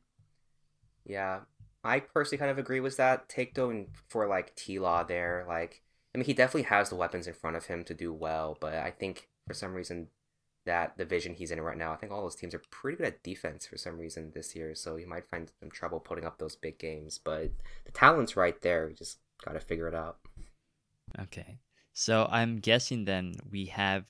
Yeah, 1.06 1.42
I 1.84 2.02
personally 2.02 2.38
kind 2.38 2.52
of 2.52 2.58
agree 2.58 2.82
with 2.82 2.98
that 2.98 3.30
take 3.30 3.54
though, 3.54 3.70
and 3.70 3.88
for 4.10 4.28
like 4.28 4.56
T 4.56 4.80
Law 4.80 5.04
there, 5.04 5.46
like 5.48 5.84
I 6.14 6.18
mean 6.18 6.26
he 6.26 6.34
definitely 6.34 6.64
has 6.64 6.90
the 6.90 6.96
weapons 6.96 7.28
in 7.28 7.34
front 7.34 7.56
of 7.56 7.66
him 7.68 7.84
to 7.86 7.94
do 7.94 8.14
well, 8.14 8.58
but 8.60 8.74
I 8.74 8.92
think 8.92 9.30
for 9.48 9.54
some 9.54 9.74
reason 9.74 10.08
that 10.66 10.98
division 10.98 11.34
he's 11.34 11.52
in 11.52 11.62
right 11.62 11.78
now, 11.78 11.94
I 11.94 11.96
think 11.96 12.12
all 12.12 12.22
those 12.22 12.36
teams 12.36 12.54
are 12.54 12.62
pretty 12.70 12.98
good 12.98 13.08
at 13.08 13.24
defense 13.24 13.66
for 13.66 13.78
some 13.78 13.98
reason 13.98 14.32
this 14.36 14.54
year, 14.56 14.76
so 14.76 14.98
he 14.98 15.06
might 15.06 15.28
find 15.28 15.50
some 15.62 15.72
trouble 15.72 16.02
putting 16.02 16.26
up 16.26 16.38
those 16.38 16.58
big 16.58 16.78
games. 16.78 17.18
But 17.18 17.52
the 17.86 17.92
talent's 17.94 18.36
right 18.36 18.60
there, 18.62 18.90
you 18.90 18.96
just 18.96 19.20
gotta 19.44 19.62
figure 19.62 19.88
it 19.88 19.96
out. 19.96 20.18
Okay. 21.18 21.58
So 21.94 22.28
I'm 22.32 22.60
guessing 22.60 23.06
then 23.06 23.36
we 23.50 23.66
have 23.66 24.06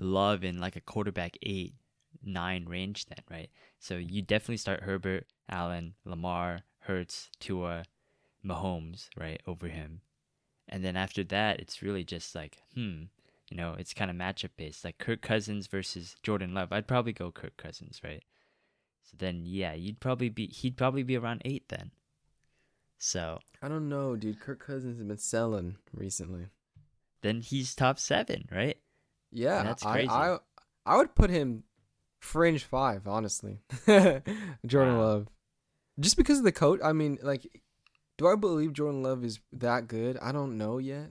Love 0.00 0.44
in 0.44 0.58
like 0.58 0.76
a 0.76 0.80
quarterback 0.80 1.36
eight, 1.42 1.74
nine 2.22 2.66
range 2.66 3.06
then, 3.06 3.22
right? 3.30 3.50
So 3.80 3.96
you 3.96 4.22
definitely 4.22 4.58
start 4.58 4.82
Herbert, 4.82 5.26
Allen, 5.48 5.94
Lamar, 6.04 6.60
Hurts, 6.80 7.30
Tua, 7.40 7.84
Mahomes, 8.44 9.08
right, 9.16 9.40
over 9.46 9.68
him. 9.68 10.02
And 10.68 10.84
then 10.84 10.96
after 10.96 11.24
that, 11.24 11.60
it's 11.60 11.82
really 11.82 12.04
just 12.04 12.34
like, 12.34 12.58
hmm, 12.74 13.04
you 13.50 13.56
know, 13.56 13.74
it's 13.78 13.94
kind 13.94 14.10
of 14.10 14.16
matchup 14.16 14.50
based. 14.56 14.84
Like 14.84 14.98
Kirk 14.98 15.22
Cousins 15.22 15.66
versus 15.66 16.16
Jordan 16.22 16.54
Love. 16.54 16.72
I'd 16.72 16.86
probably 16.86 17.12
go 17.12 17.32
Kirk 17.32 17.56
Cousins, 17.56 18.00
right? 18.04 18.22
So 19.02 19.16
then, 19.18 19.42
yeah, 19.44 19.72
you'd 19.72 20.00
probably 20.00 20.28
be, 20.28 20.46
he'd 20.48 20.76
probably 20.76 21.02
be 21.02 21.16
around 21.16 21.42
eight 21.44 21.68
then. 21.68 21.90
So 22.98 23.38
I 23.62 23.68
don't 23.68 23.88
know, 23.88 24.16
dude. 24.16 24.40
Kirk 24.40 24.64
Cousins 24.64 24.98
has 24.98 25.06
been 25.06 25.18
selling 25.18 25.76
recently. 25.92 26.48
Then 27.22 27.40
he's 27.40 27.74
top 27.74 27.98
seven, 27.98 28.48
right? 28.50 28.76
Yeah, 29.30 29.62
That's 29.62 29.84
I, 29.84 29.92
crazy. 29.92 30.08
I 30.08 30.38
I 30.86 30.96
would 30.96 31.14
put 31.14 31.30
him 31.30 31.64
fringe 32.20 32.64
five, 32.64 33.06
honestly. 33.06 33.60
Jordan 33.86 34.96
Wow. 34.96 35.00
Love, 35.00 35.28
just 36.00 36.16
because 36.16 36.38
of 36.38 36.44
the 36.44 36.52
coach. 36.52 36.80
I 36.82 36.92
mean, 36.92 37.18
like, 37.22 37.46
do 38.16 38.26
I 38.26 38.36
believe 38.36 38.72
Jordan 38.72 39.02
Love 39.02 39.24
is 39.24 39.40
that 39.52 39.86
good? 39.86 40.18
I 40.22 40.32
don't 40.32 40.56
know 40.56 40.78
yet. 40.78 41.10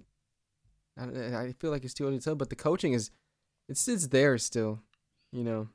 I, 0.98 1.04
I 1.04 1.54
feel 1.60 1.70
like 1.70 1.84
it's 1.84 1.94
too 1.94 2.06
early 2.08 2.18
to 2.18 2.24
tell, 2.24 2.36
but 2.36 2.50
the 2.50 2.56
coaching 2.56 2.94
is, 2.94 3.12
it's 3.70 3.88
it's 3.88 4.08
there 4.08 4.38
still. 4.38 4.82
You 5.32 5.44
know, 5.44 5.68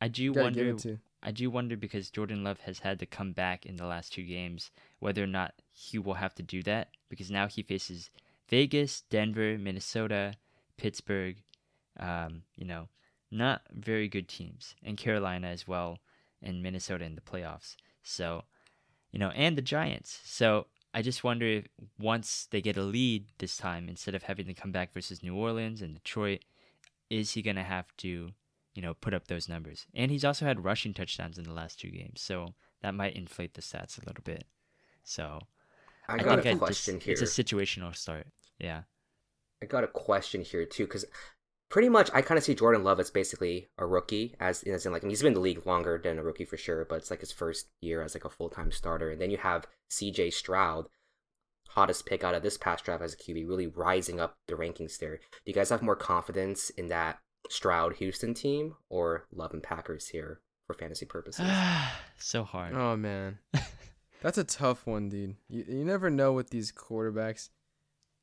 I 0.00 0.08
do 0.08 0.32
wonder 0.32 0.64
give 0.64 0.74
it 0.74 0.78
to. 0.82 0.98
I 1.22 1.32
do 1.32 1.50
wonder 1.50 1.76
because 1.76 2.10
Jordan 2.10 2.44
Love 2.44 2.60
has 2.60 2.78
had 2.78 3.00
to 3.00 3.06
come 3.06 3.32
back 3.32 3.66
in 3.66 3.76
the 3.76 3.86
last 3.86 4.12
two 4.12 4.22
games, 4.22 4.70
whether 5.00 5.22
or 5.22 5.26
not 5.26 5.54
he 5.72 5.98
will 5.98 6.14
have 6.14 6.34
to 6.36 6.44
do 6.44 6.62
that 6.62 6.90
because 7.08 7.30
now 7.30 7.48
he 7.48 7.62
faces 7.62 8.10
Vegas, 8.48 9.02
Denver, 9.10 9.58
Minnesota, 9.58 10.34
Pittsburgh, 10.76 11.36
um, 11.98 12.42
you 12.56 12.64
know, 12.64 12.88
not 13.30 13.62
very 13.72 14.08
good 14.08 14.28
teams, 14.28 14.74
and 14.82 14.96
Carolina 14.96 15.48
as 15.48 15.68
well, 15.68 15.98
and 16.42 16.62
Minnesota 16.62 17.04
in 17.04 17.14
the 17.14 17.20
playoffs. 17.20 17.76
So, 18.02 18.44
you 19.12 19.18
know, 19.18 19.30
and 19.30 19.56
the 19.56 19.62
Giants. 19.62 20.20
So 20.24 20.66
I 20.94 21.02
just 21.02 21.24
wonder 21.24 21.46
if 21.46 21.68
once 21.98 22.48
they 22.50 22.62
get 22.62 22.76
a 22.76 22.82
lead 22.82 23.26
this 23.38 23.56
time, 23.56 23.88
instead 23.88 24.14
of 24.14 24.22
having 24.22 24.46
to 24.46 24.54
come 24.54 24.72
back 24.72 24.92
versus 24.92 25.22
New 25.22 25.34
Orleans 25.34 25.82
and 25.82 25.94
Detroit, 25.94 26.44
is 27.10 27.32
he 27.32 27.42
gonna 27.42 27.64
have 27.64 27.94
to, 27.98 28.32
you 28.74 28.82
know, 28.82 28.94
put 28.94 29.14
up 29.14 29.28
those 29.28 29.48
numbers? 29.48 29.86
And 29.94 30.10
he's 30.10 30.24
also 30.24 30.46
had 30.46 30.64
rushing 30.64 30.94
touchdowns 30.94 31.36
in 31.36 31.44
the 31.44 31.52
last 31.52 31.80
two 31.80 31.90
games, 31.90 32.22
so 32.22 32.54
that 32.80 32.94
might 32.94 33.16
inflate 33.16 33.54
the 33.54 33.62
stats 33.62 34.00
a 34.00 34.06
little 34.06 34.22
bit. 34.24 34.44
So 35.04 35.40
I 36.08 36.14
I 36.14 36.18
got 36.18 36.42
think 36.42 36.44
a 36.44 36.48
I 36.48 36.52
just- 36.52 36.58
question 36.60 37.00
here. 37.00 37.12
it's 37.12 37.22
a 37.22 37.42
situational 37.44 37.94
start. 37.94 38.26
Yeah. 38.58 38.82
I 39.62 39.66
got 39.66 39.84
a 39.84 39.88
question 39.88 40.42
here 40.42 40.64
too, 40.64 40.84
because 40.84 41.04
pretty 41.68 41.88
much 41.88 42.10
I 42.14 42.22
kind 42.22 42.38
of 42.38 42.44
see 42.44 42.54
Jordan 42.54 42.84
Love 42.84 43.00
as 43.00 43.10
basically 43.10 43.68
a 43.76 43.84
rookie, 43.86 44.34
as 44.40 44.62
as 44.62 44.86
in 44.86 44.92
like 44.92 45.02
I 45.02 45.04
mean, 45.04 45.10
he's 45.10 45.20
been 45.22 45.28
in 45.28 45.34
the 45.34 45.40
league 45.40 45.66
longer 45.66 46.00
than 46.02 46.18
a 46.18 46.22
rookie 46.22 46.44
for 46.44 46.56
sure, 46.56 46.84
but 46.84 46.96
it's 46.96 47.10
like 47.10 47.20
his 47.20 47.32
first 47.32 47.66
year 47.80 48.02
as 48.02 48.14
like 48.14 48.24
a 48.24 48.30
full 48.30 48.48
time 48.50 48.70
starter, 48.72 49.10
and 49.10 49.20
then 49.20 49.30
you 49.30 49.36
have 49.38 49.66
C.J. 49.90 50.30
Stroud, 50.30 50.86
hottest 51.70 52.06
pick 52.06 52.22
out 52.24 52.34
of 52.34 52.42
this 52.42 52.56
past 52.56 52.84
draft 52.84 53.02
as 53.02 53.14
a 53.14 53.16
QB, 53.16 53.48
really 53.48 53.66
rising 53.66 54.20
up 54.20 54.36
the 54.46 54.54
rankings 54.54 54.98
there. 54.98 55.16
Do 55.16 55.22
you 55.46 55.52
guys 55.54 55.70
have 55.70 55.82
more 55.82 55.96
confidence 55.96 56.70
in 56.70 56.86
that 56.88 57.18
Stroud 57.50 57.96
Houston 57.96 58.34
team 58.34 58.76
or 58.88 59.26
Love 59.32 59.52
and 59.52 59.62
Packers 59.62 60.08
here 60.08 60.40
for 60.66 60.74
fantasy 60.74 61.04
purposes? 61.06 61.46
so 62.18 62.44
hard. 62.44 62.74
Oh 62.74 62.96
man, 62.96 63.38
that's 64.22 64.38
a 64.38 64.44
tough 64.44 64.86
one, 64.86 65.08
dude. 65.08 65.36
You 65.48 65.64
you 65.68 65.84
never 65.84 66.10
know 66.10 66.32
with 66.32 66.50
these 66.50 66.72
quarterbacks, 66.72 67.50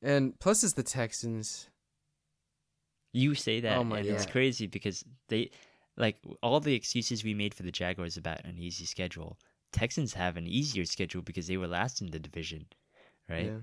and 0.02 0.38
plus 0.40 0.64
it's 0.64 0.74
the 0.74 0.84
Texans. 0.84 1.70
You 3.14 3.34
say 3.36 3.62
that, 3.62 3.78
Oh 3.78 3.84
my 3.86 4.00
and 4.00 4.08
it's 4.08 4.26
crazy 4.26 4.68
because 4.68 5.06
they, 5.30 5.52
like, 5.96 6.18
all 6.44 6.60
the 6.60 6.74
excuses 6.76 7.24
we 7.24 7.34
made 7.34 7.54
for 7.54 7.64
the 7.64 7.72
Jaguars 7.72 8.18
about 8.18 8.44
an 8.44 8.58
easy 8.60 8.84
schedule. 8.86 9.38
Texans 9.72 10.14
have 10.14 10.36
an 10.36 10.46
easier 10.48 10.84
schedule 10.84 11.22
because 11.22 11.48
they 11.48 11.56
were 11.56 11.68
last 11.68 12.02
in 12.02 12.12
the 12.12 12.20
division, 12.20 12.66
right? 13.30 13.46
Yeah. 13.46 13.60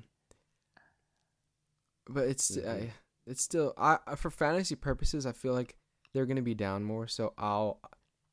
But 2.09 2.29
it's 2.29 2.57
Mhm. 2.57 2.69
I, 2.69 2.93
it's 3.27 3.43
still 3.43 3.75
I 3.77 3.99
I- 4.07 4.17
for 4.17 4.31
fantasy 4.31 4.75
purposes 4.75 5.27
I 5.27 5.33
feel 5.33 5.53
like 5.53 5.77
they're 6.13 6.27
gonna 6.27 6.43
be 6.43 6.55
down 6.55 6.85
more, 6.85 7.07
so 7.07 7.33
I'll 7.39 7.81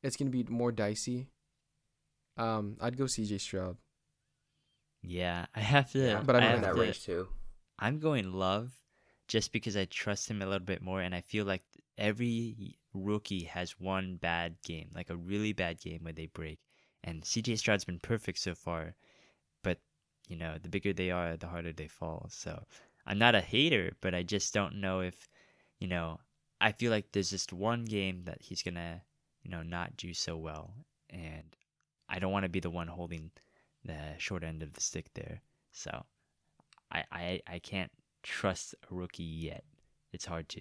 it's 0.02 0.16
gonna 0.16 0.30
be 0.30 0.44
more 0.44 0.72
dicey. 0.72 1.28
Um, 2.36 2.76
I'd 2.80 2.96
go 2.96 3.06
C.J. 3.06 3.38
Stroud. 3.38 3.76
Yeah, 5.02 5.46
I 5.54 5.60
have 5.60 5.90
to. 5.92 5.98
yeah, 5.98 6.22
but 6.24 6.36
I 6.36 6.38
I 6.38 6.40
don't 6.40 6.48
I'm 6.50 6.50
have 6.50 6.56
in 6.56 6.62
that 6.62 6.74
to- 6.74 6.80
range 6.80 7.04
too. 7.04 7.28
I'm 7.78 7.98
going 7.98 8.32
Love, 8.32 8.72
just 9.28 9.52
because 9.52 9.76
I 9.76 9.86
trust 9.86 10.30
him 10.30 10.42
a 10.42 10.46
little 10.46 10.64
bit 10.66 10.82
more, 10.82 11.00
and 11.00 11.14
I 11.14 11.22
feel 11.22 11.44
like 11.46 11.62
every 11.96 12.76
rookie 12.92 13.44
has 13.44 13.78
one 13.80 14.16
bad 14.16 14.56
game, 14.62 14.90
like 14.94 15.10
a 15.10 15.16
really 15.16 15.52
bad 15.52 15.80
game 15.80 16.00
where 16.02 16.12
they 16.12 16.26
break. 16.26 16.58
And 17.04 17.22
CJ 17.24 17.56
Stroud's 17.58 17.84
been 17.84 17.98
perfect 18.00 18.38
so 18.38 18.54
far, 18.54 18.94
but 19.62 19.78
you 20.28 20.36
know, 20.36 20.56
the 20.62 20.68
bigger 20.68 20.92
they 20.92 21.10
are, 21.10 21.36
the 21.36 21.46
harder 21.48 21.72
they 21.72 21.88
fall. 21.88 22.26
So 22.30 22.64
I'm 23.06 23.18
not 23.18 23.34
a 23.34 23.40
hater, 23.40 23.92
but 24.02 24.14
I 24.14 24.22
just 24.22 24.52
don't 24.52 24.80
know 24.80 25.00
if, 25.00 25.28
you 25.78 25.88
know, 25.88 26.20
I 26.60 26.72
feel 26.72 26.90
like 26.90 27.12
there's 27.12 27.30
just 27.30 27.52
one 27.52 27.84
game 27.84 28.24
that 28.24 28.42
he's 28.42 28.62
gonna, 28.62 29.02
you 29.42 29.50
know, 29.50 29.62
not 29.62 29.96
do 29.96 30.12
so 30.12 30.36
well, 30.36 30.74
and 31.08 31.56
I 32.08 32.18
don't 32.18 32.32
want 32.32 32.44
to 32.44 32.50
be 32.50 32.60
the 32.60 32.70
one 32.70 32.88
holding 32.88 33.30
the 33.84 34.14
short 34.18 34.44
end 34.44 34.62
of 34.62 34.72
the 34.72 34.80
stick 34.80 35.06
there. 35.14 35.42
So 35.72 36.04
I, 36.90 37.04
I 37.12 37.40
I 37.46 37.58
can't 37.58 37.90
trust 38.22 38.74
a 38.90 38.94
rookie 38.94 39.22
yet. 39.22 39.64
It's 40.12 40.26
hard 40.26 40.48
to. 40.50 40.60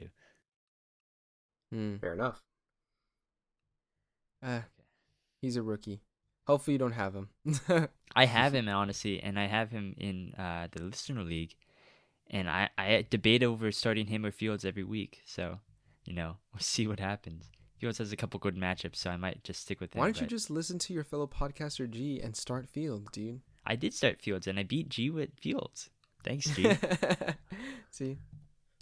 Hmm. 1.72 1.98
Fair 1.98 2.14
enough. 2.14 2.42
Uh, 4.42 4.62
he's 5.42 5.56
a 5.56 5.64
rookie. 5.64 6.02
Hopefully 6.48 6.74
you 6.74 6.80
don't 6.80 6.94
have 6.94 7.14
him. 7.14 7.30
I 8.16 8.26
have 8.26 8.56
him 8.56 8.68
honestly, 8.68 9.22
and 9.22 9.40
I 9.40 9.46
have 9.46 9.70
him 9.72 9.94
in 9.98 10.34
uh, 10.34 10.68
the 10.72 10.84
listener 10.84 11.24
league, 11.24 11.56
and 12.30 12.50
I 12.50 12.70
I 12.78 13.06
debate 13.10 13.44
over 13.44 13.72
starting 13.72 14.08
him 14.08 14.26
or 14.26 14.32
Fields 14.32 14.66
every 14.66 14.84
week. 14.84 15.22
So 15.26 15.60
you 16.06 16.14
know 16.14 16.38
we'll 16.54 16.62
see 16.62 16.88
what 16.88 17.00
happens. 17.00 17.52
Fields 17.80 17.98
has 18.00 18.12
a 18.12 18.18
couple 18.18 18.40
good 18.40 18.58
matchups, 18.58 18.98
so 18.98 19.10
I 19.10 19.18
might 19.18 19.44
just 19.44 19.62
stick 19.62 19.80
with 19.80 19.94
him. 19.94 20.00
Why 20.00 20.08
don't 20.08 20.18
you 20.18 20.26
but 20.26 20.32
just 20.32 20.50
listen 20.50 20.80
to 20.80 20.94
your 20.94 21.04
fellow 21.04 21.28
podcaster 21.28 21.90
G 21.90 22.20
and 22.22 22.36
start 22.36 22.68
Fields, 22.68 23.08
dude? 23.12 23.42
I 23.66 23.76
did 23.76 23.94
start 23.94 24.22
Fields, 24.22 24.48
and 24.48 24.60
I 24.60 24.64
beat 24.64 24.90
G 24.90 25.10
with 25.10 25.30
Fields. 25.40 25.90
Thanks, 26.24 26.50
G. 26.54 26.70
See, 27.92 28.18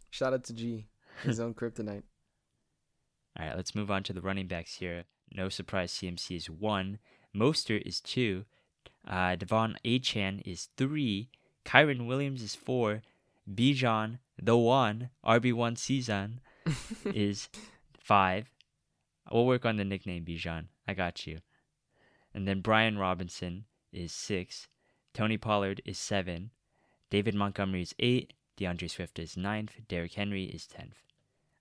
shout 0.10 0.34
out 0.34 0.44
to 0.46 0.54
G, 0.54 0.88
his 1.24 1.40
own 1.40 1.54
kryptonite. 1.54 2.04
All 3.40 3.46
right, 3.46 3.56
let's 3.56 3.76
move 3.76 3.92
on 3.92 4.02
to 4.04 4.14
the 4.14 4.22
running 4.22 4.48
backs 4.48 4.76
here. 4.76 5.04
No 5.32 5.50
surprise, 5.50 5.92
CMC 5.92 6.36
is 6.36 6.50
one. 6.50 6.98
Mostert 7.36 7.84
is 7.86 8.02
two. 8.02 8.46
Uh, 9.08 9.36
De'Von 9.36 9.76
Achane 9.86 10.42
is 10.46 10.70
three. 10.76 11.30
Kyren 11.66 12.08
Williams 12.08 12.42
is 12.42 12.56
four. 12.56 13.04
Bijan, 13.50 14.20
the 14.42 14.58
one, 14.58 15.10
RB1 15.26 15.78
season, 15.78 16.40
is 17.06 17.50
five. 18.00 18.50
We'll 19.32 19.46
work 19.46 19.66
on 19.66 19.78
the 19.78 19.86
nickname 19.86 20.26
Bijan. 20.26 20.66
I 20.88 20.94
got 20.94 21.28
you. 21.28 21.40
And 22.34 22.48
then 22.48 22.62
Brian 22.62 22.98
Robinson 22.98 23.66
is 23.92 24.12
six. 24.12 24.68
Tony 25.14 25.38
Pollard 25.38 25.82
is 25.86 25.98
seven. 25.98 26.52
David 27.10 27.36
Montgomery 27.36 27.82
is 27.82 27.96
eight. 28.00 28.34
D'Andre 28.58 28.88
Swift 28.88 29.20
is 29.20 29.38
ninth. 29.38 29.76
Derrick 29.88 30.14
Henry 30.14 30.46
is 30.46 30.68
tenth. 30.68 31.04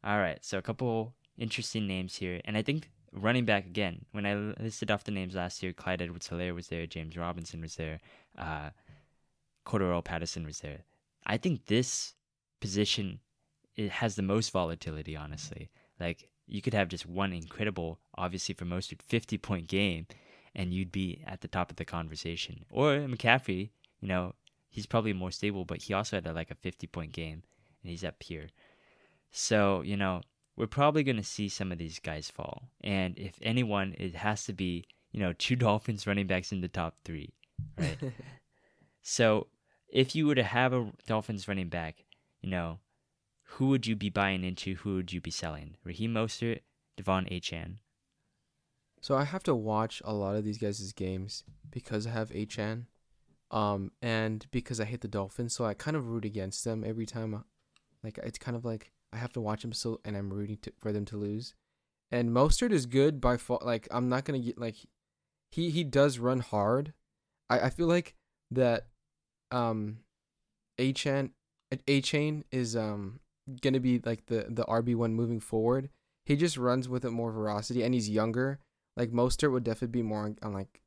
All 0.03 0.19
right, 0.19 0.45
so 0.45 0.59
a 0.59 0.63
couple 0.63 1.15
interesting 1.37 1.87
names 1.87 2.17
here, 2.17 2.41
and 2.45 2.57
I 2.57 2.63
think 2.63 2.91
running 3.13 3.45
back 3.45 3.67
again. 3.67 4.05
When 4.13 4.27
I 4.27 4.35
listed 4.63 4.91
off 4.91 5.05
the 5.05 5.11
names 5.11 5.35
last 5.35 5.63
year, 5.63 5.73
Clyde 5.73 6.03
Edwards-Helaire 6.03 6.55
was 6.55 6.69
there, 6.69 6.87
James 6.87 7.17
Robinson 7.17 7.61
was 7.61 7.77
there, 7.77 8.01
uh, 8.39 8.71
Cordarrelle 9.67 10.05
Patterson 10.05 10.45
was 10.47 10.61
there. 10.61 10.85
I 11.27 11.37
think 11.37 11.67
this 11.67 12.15
position 12.61 13.21
it 13.75 13.91
has 13.91 14.17
the 14.17 14.23
most 14.23 14.53
volatility. 14.53 15.17
Honestly, 15.17 15.71
like 16.01 16.29
you 16.47 16.63
could 16.63 16.75
have 16.75 16.89
just 16.89 17.07
one 17.07 17.33
incredible, 17.33 17.99
obviously 18.17 18.55
for 18.55 18.65
most, 18.65 18.95
50 19.03 19.39
point 19.39 19.67
game, 19.67 20.07
and 20.55 20.73
you'd 20.73 20.93
be 20.93 21.23
at 21.27 21.41
the 21.41 21.49
top 21.49 21.71
of 21.71 21.77
the 21.77 21.85
conversation. 21.85 22.65
Or 22.71 22.95
McCaffrey, 22.95 23.71
you 24.01 24.09
know, 24.09 24.35
he's 24.69 24.87
probably 24.87 25.13
more 25.13 25.31
stable, 25.31 25.65
but 25.65 25.83
he 25.83 25.95
also 25.95 26.17
had 26.17 26.27
a, 26.27 26.33
like 26.33 26.51
a 26.51 26.55
50 26.55 26.87
point 26.87 27.13
game, 27.13 27.43
and 27.83 27.91
he's 27.91 28.05
up 28.05 28.23
here. 28.23 28.49
So, 29.31 29.83
you 29.83 29.97
know, 29.97 30.23
we're 30.57 30.67
probably 30.67 31.03
going 31.03 31.17
to 31.17 31.25
see 31.25 31.49
some 31.49 31.73
of 31.73 31.79
these 31.79 31.99
guys 31.99 32.31
fall. 32.31 32.69
And 32.83 33.19
if 33.19 33.35
anyone, 33.43 33.95
it 33.99 34.15
has 34.15 34.45
to 34.45 34.53
be, 34.53 34.85
you 35.13 35.21
know, 35.21 35.33
two 35.33 35.57
Dolphins 35.57 36.07
running 36.07 36.27
backs 36.27 36.53
in 36.53 36.61
the 36.61 36.69
top 36.69 36.97
three, 37.05 37.33
right? 37.79 37.99
so 39.03 39.49
if 39.89 40.15
you 40.15 40.27
were 40.27 40.35
to 40.35 40.43
have 40.43 40.73
a 40.73 40.91
Dolphins 41.07 41.49
running 41.49 41.69
back, 41.69 42.05
you 42.41 42.51
know, 42.51 42.79
who 43.51 43.69
would 43.69 43.87
you 43.87 43.97
be 43.97 44.11
buying 44.11 44.45
into? 44.45 44.75
Who 44.77 44.97
would 44.97 45.13
you 45.13 45.21
be 45.21 45.31
selling? 45.31 45.77
Raheem 45.85 46.13
Mostert, 46.13 46.61
De'Von 46.99 47.31
Achane. 47.31 47.79
So 49.01 49.17
I 49.17 49.25
have 49.25 49.43
to 49.45 49.55
watch 49.55 50.03
a 50.05 50.13
lot 50.13 50.37
of 50.37 50.45
these 50.45 50.59
guys' 50.59 50.93
games 50.93 51.45
because 51.71 52.07
I 52.07 52.11
have 52.11 52.31
Achane, 52.31 52.87
um, 53.51 53.93
and 54.03 54.47
because 54.51 54.81
I 54.81 54.85
hate 54.85 55.01
the 55.01 55.09
Dolphins, 55.09 55.55
so 55.55 55.65
I 55.65 55.75
kind 55.75 55.97
of 55.97 56.09
root 56.09 56.25
against 56.25 56.65
them 56.65 56.83
every 56.85 57.07
time. 57.07 57.45
Like 58.03 58.19
it's 58.19 58.39
kind 58.39 58.57
of 58.57 58.65
like 58.65 58.93
I 59.13 59.19
have 59.19 59.33
to 59.35 59.41
watch 59.41 59.63
them 59.63 59.73
so, 59.73 60.01
and 60.05 60.17
I'm 60.17 60.33
rooting 60.33 60.59
to, 60.63 60.73
for 60.77 60.93
them 60.93 61.05
to 61.07 61.17
lose. 61.17 61.55
And 62.11 62.31
Mostert 62.31 62.73
is 62.73 62.87
good 62.87 63.21
by 63.21 63.37
far. 63.37 63.61
Like 63.63 63.87
I'm 63.91 64.09
not 64.09 64.25
gonna 64.25 64.41
get 64.41 64.59
like, 64.59 64.77
he 65.51 65.71
he 65.71 65.85
does 65.85 66.19
run 66.19 66.41
hard. 66.41 66.93
I 67.49 67.61
I 67.61 67.71
feel 67.71 67.87
like 67.87 68.17
that, 68.51 68.89
um, 69.53 69.99
Achan, 70.81 71.31
Achan 71.89 72.45
is 72.51 72.75
um 72.75 73.21
gonna 73.63 73.81
be 73.81 74.01
like 74.05 74.27
the 74.27 74.47
the 74.49 74.65
RB 74.65 74.95
one 74.95 75.15
moving 75.15 75.41
forward. 75.41 75.91
He 76.25 76.37
just 76.37 76.57
runs 76.57 76.89
with 76.89 77.05
it 77.05 77.11
more 77.11 77.31
veracity, 77.31 77.83
and 77.83 77.95
he's 77.95 78.11
younger. 78.11 78.59
Like 78.97 79.11
Mostert 79.11 79.53
would 79.53 79.65
definitely 79.65 79.99
be 79.99 80.03
more 80.03 80.25
on, 80.25 80.37
on 80.43 80.53
like 80.53 80.81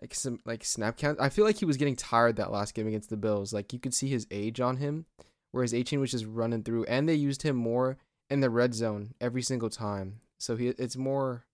like 0.00 0.14
some 0.14 0.38
like 0.44 0.64
snap 0.64 0.96
count. 0.96 1.18
I 1.20 1.28
feel 1.28 1.44
like 1.44 1.58
he 1.58 1.64
was 1.64 1.76
getting 1.76 1.96
tired 1.96 2.36
that 2.36 2.52
last 2.52 2.74
game 2.74 2.86
against 2.86 3.10
the 3.10 3.16
Bills. 3.16 3.52
Like 3.52 3.72
you 3.72 3.78
could 3.78 3.94
see 3.94 4.08
his 4.08 4.26
age 4.30 4.60
on 4.60 4.76
him, 4.76 5.06
whereas 5.52 5.74
18 5.74 6.00
was 6.00 6.10
just 6.10 6.26
running 6.26 6.62
through, 6.62 6.84
and 6.84 7.08
they 7.08 7.14
used 7.14 7.42
him 7.42 7.56
more 7.56 7.96
in 8.28 8.40
the 8.40 8.50
red 8.50 8.74
zone 8.74 9.14
every 9.20 9.42
single 9.42 9.70
time. 9.70 10.20
So 10.38 10.56
he 10.56 10.68
it's 10.68 10.96
more. 10.96 11.44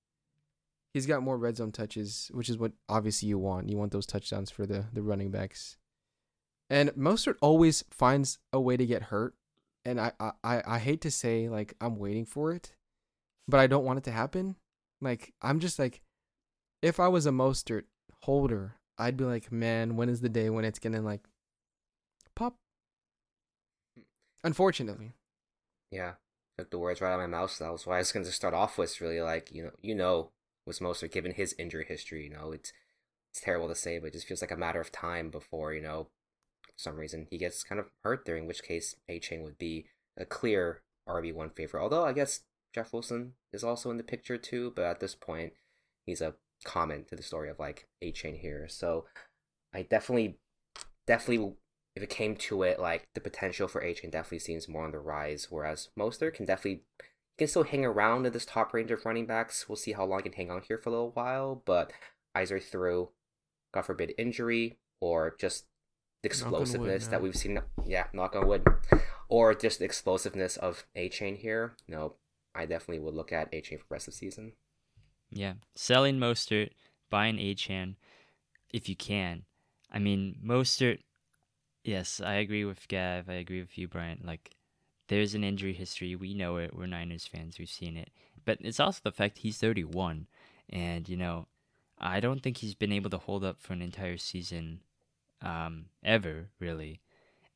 He's 0.92 1.06
got 1.06 1.22
more 1.22 1.38
red 1.38 1.56
zone 1.56 1.72
touches, 1.72 2.30
which 2.34 2.50
is 2.50 2.58
what 2.58 2.72
obviously 2.88 3.28
you 3.28 3.38
want. 3.38 3.70
You 3.70 3.78
want 3.78 3.92
those 3.92 4.06
touchdowns 4.06 4.50
for 4.50 4.66
the 4.66 4.86
the 4.92 5.02
running 5.02 5.30
backs. 5.30 5.76
And 6.68 6.90
Mostert 6.90 7.36
always 7.40 7.84
finds 7.90 8.38
a 8.52 8.60
way 8.60 8.76
to 8.76 8.86
get 8.86 9.04
hurt, 9.04 9.34
and 9.84 10.00
I 10.00 10.12
I 10.20 10.62
I 10.66 10.78
hate 10.78 11.00
to 11.02 11.10
say 11.10 11.48
like 11.48 11.74
I'm 11.80 11.96
waiting 11.96 12.24
for 12.26 12.52
it, 12.52 12.72
but 13.48 13.60
I 13.60 13.66
don't 13.66 13.84
want 13.84 13.98
it 13.98 14.04
to 14.04 14.10
happen. 14.12 14.56
Like 15.00 15.32
I'm 15.42 15.60
just 15.60 15.78
like, 15.78 16.02
if 16.82 17.00
I 17.00 17.08
was 17.08 17.26
a 17.26 17.30
Mostert 17.30 17.84
holder, 18.22 18.76
I'd 18.98 19.16
be 19.16 19.24
like, 19.24 19.52
man, 19.52 19.96
when 19.96 20.08
is 20.08 20.20
the 20.22 20.28
day 20.28 20.50
when 20.50 20.64
it's 20.64 20.78
gonna 20.80 21.02
like 21.02 21.22
pop? 22.34 22.56
Unfortunately, 24.44 25.14
Yeah, 25.90 26.14
took 26.58 26.70
the 26.70 26.78
words 26.78 27.00
right 27.00 27.12
out 27.12 27.20
of 27.20 27.30
my 27.30 27.38
mouth. 27.38 27.56
That 27.58 27.72
was 27.72 27.86
why 27.86 27.96
I 27.96 27.98
was 27.98 28.12
to 28.12 28.24
start 28.32 28.54
off 28.54 28.78
with. 28.78 29.00
Really, 29.00 29.20
like 29.20 29.52
you 29.52 29.64
know, 29.64 29.70
you 29.80 29.94
know, 29.94 30.30
was 30.66 30.80
Mostert 30.80 31.12
given 31.12 31.32
his 31.32 31.54
injury 31.58 31.84
history. 31.86 32.24
You 32.24 32.30
know, 32.30 32.52
it's 32.52 32.72
it's 33.32 33.40
terrible 33.40 33.68
to 33.68 33.74
say, 33.74 33.98
but 33.98 34.08
it 34.08 34.12
just 34.14 34.26
feels 34.26 34.42
like 34.42 34.50
a 34.50 34.56
matter 34.56 34.80
of 34.80 34.92
time 34.92 35.30
before 35.30 35.72
you 35.74 35.82
know 35.82 36.08
for 36.76 36.82
some 36.82 36.96
reason 36.96 37.26
he 37.30 37.38
gets 37.38 37.62
kind 37.62 37.78
of 37.78 37.86
hurt 38.02 38.24
there, 38.24 38.36
in 38.36 38.46
which 38.46 38.62
case 38.62 38.96
Achane 39.10 39.42
would 39.42 39.58
be 39.58 39.86
a 40.16 40.24
clear 40.24 40.82
RB 41.08 41.34
one 41.34 41.50
favorite. 41.50 41.82
Although 41.82 42.04
I 42.04 42.12
guess 42.12 42.40
Jeff 42.74 42.92
Wilson 42.92 43.34
is 43.52 43.64
also 43.64 43.90
in 43.90 43.96
the 43.96 44.02
picture 44.02 44.38
too, 44.38 44.72
but 44.74 44.84
at 44.84 45.00
this 45.00 45.14
point 45.14 45.52
he's 46.04 46.20
a 46.20 46.34
comment 46.64 47.08
to 47.08 47.16
the 47.16 47.22
story 47.22 47.50
of 47.50 47.58
like 47.58 47.88
Achane 48.02 48.40
here. 48.40 48.66
So 48.68 49.06
I 49.74 49.82
definitely, 49.82 50.38
definitely, 51.06 51.54
if 51.94 52.02
it 52.02 52.10
came 52.10 52.36
to 52.36 52.62
it, 52.62 52.80
like 52.80 53.08
the 53.14 53.20
potential 53.20 53.68
for 53.68 53.82
Achane 53.82 54.10
definitely 54.10 54.38
seems 54.38 54.68
more 54.68 54.84
on 54.84 54.92
the 54.92 54.98
rise. 54.98 55.48
Whereas 55.50 55.88
Mostert 55.98 56.34
can 56.34 56.46
definitely 56.46 56.82
can 57.38 57.48
still 57.48 57.64
hang 57.64 57.84
around 57.84 58.26
in 58.26 58.32
this 58.32 58.46
top 58.46 58.72
range 58.72 58.90
of 58.90 59.04
running 59.04 59.26
backs. 59.26 59.68
We'll 59.68 59.76
see 59.76 59.92
how 59.92 60.04
long 60.04 60.20
he 60.20 60.24
can 60.24 60.32
hang 60.32 60.50
on 60.50 60.62
here 60.66 60.78
for 60.78 60.90
a 60.90 60.92
little 60.92 61.10
while, 61.10 61.62
but 61.64 61.92
eyes 62.34 62.52
are 62.52 62.60
through, 62.60 63.10
God 63.72 63.82
forbid, 63.82 64.14
injury 64.18 64.78
or 65.00 65.34
just 65.38 65.66
explosiveness 66.22 67.04
wood, 67.04 67.10
that 67.10 67.22
we've 67.22 67.36
seen. 67.36 67.60
Yeah, 67.84 68.06
knock 68.12 68.36
on 68.36 68.46
wood, 68.46 68.66
or 69.28 69.54
just 69.54 69.78
the 69.78 69.84
explosiveness 69.84 70.56
of 70.56 70.84
Achane 70.96 71.36
here. 71.36 71.74
No, 71.88 72.14
I 72.54 72.66
definitely 72.66 73.00
would 73.00 73.14
look 73.14 73.32
at 73.32 73.50
Achane 73.52 73.78
for 73.78 73.86
the 73.88 73.94
rest 73.94 74.08
of 74.08 74.14
the 74.14 74.18
season. 74.18 74.52
Yeah, 75.30 75.54
selling 75.74 76.18
Mostert, 76.18 76.70
buying 77.10 77.36
Achane, 77.36 77.96
if 78.72 78.88
you 78.88 78.96
can. 78.96 79.44
I 79.90 79.98
mean, 79.98 80.36
Mostert. 80.44 80.98
Yes, 81.84 82.20
I 82.20 82.34
agree 82.34 82.64
with 82.64 82.86
Gav. 82.86 83.28
I 83.28 83.34
agree 83.34 83.60
with 83.60 83.76
you, 83.76 83.88
Brian. 83.88 84.20
Like, 84.24 84.54
there's 85.08 85.34
an 85.34 85.42
injury 85.42 85.72
history. 85.72 86.14
We 86.14 86.32
know 86.32 86.56
it. 86.58 86.76
We're 86.76 86.86
Niners 86.86 87.26
fans. 87.26 87.58
We've 87.58 87.68
seen 87.68 87.96
it. 87.96 88.10
But 88.44 88.58
it's 88.60 88.80
also 88.80 89.00
the 89.02 89.12
fact 89.12 89.38
he's 89.38 89.58
31, 89.58 90.26
and 90.70 91.08
you 91.08 91.16
know, 91.16 91.46
I 91.98 92.20
don't 92.20 92.42
think 92.42 92.58
he's 92.58 92.74
been 92.74 92.92
able 92.92 93.10
to 93.10 93.18
hold 93.18 93.44
up 93.44 93.60
for 93.60 93.72
an 93.72 93.82
entire 93.82 94.16
season, 94.16 94.80
um, 95.42 95.86
ever 96.04 96.48
really. 96.58 97.00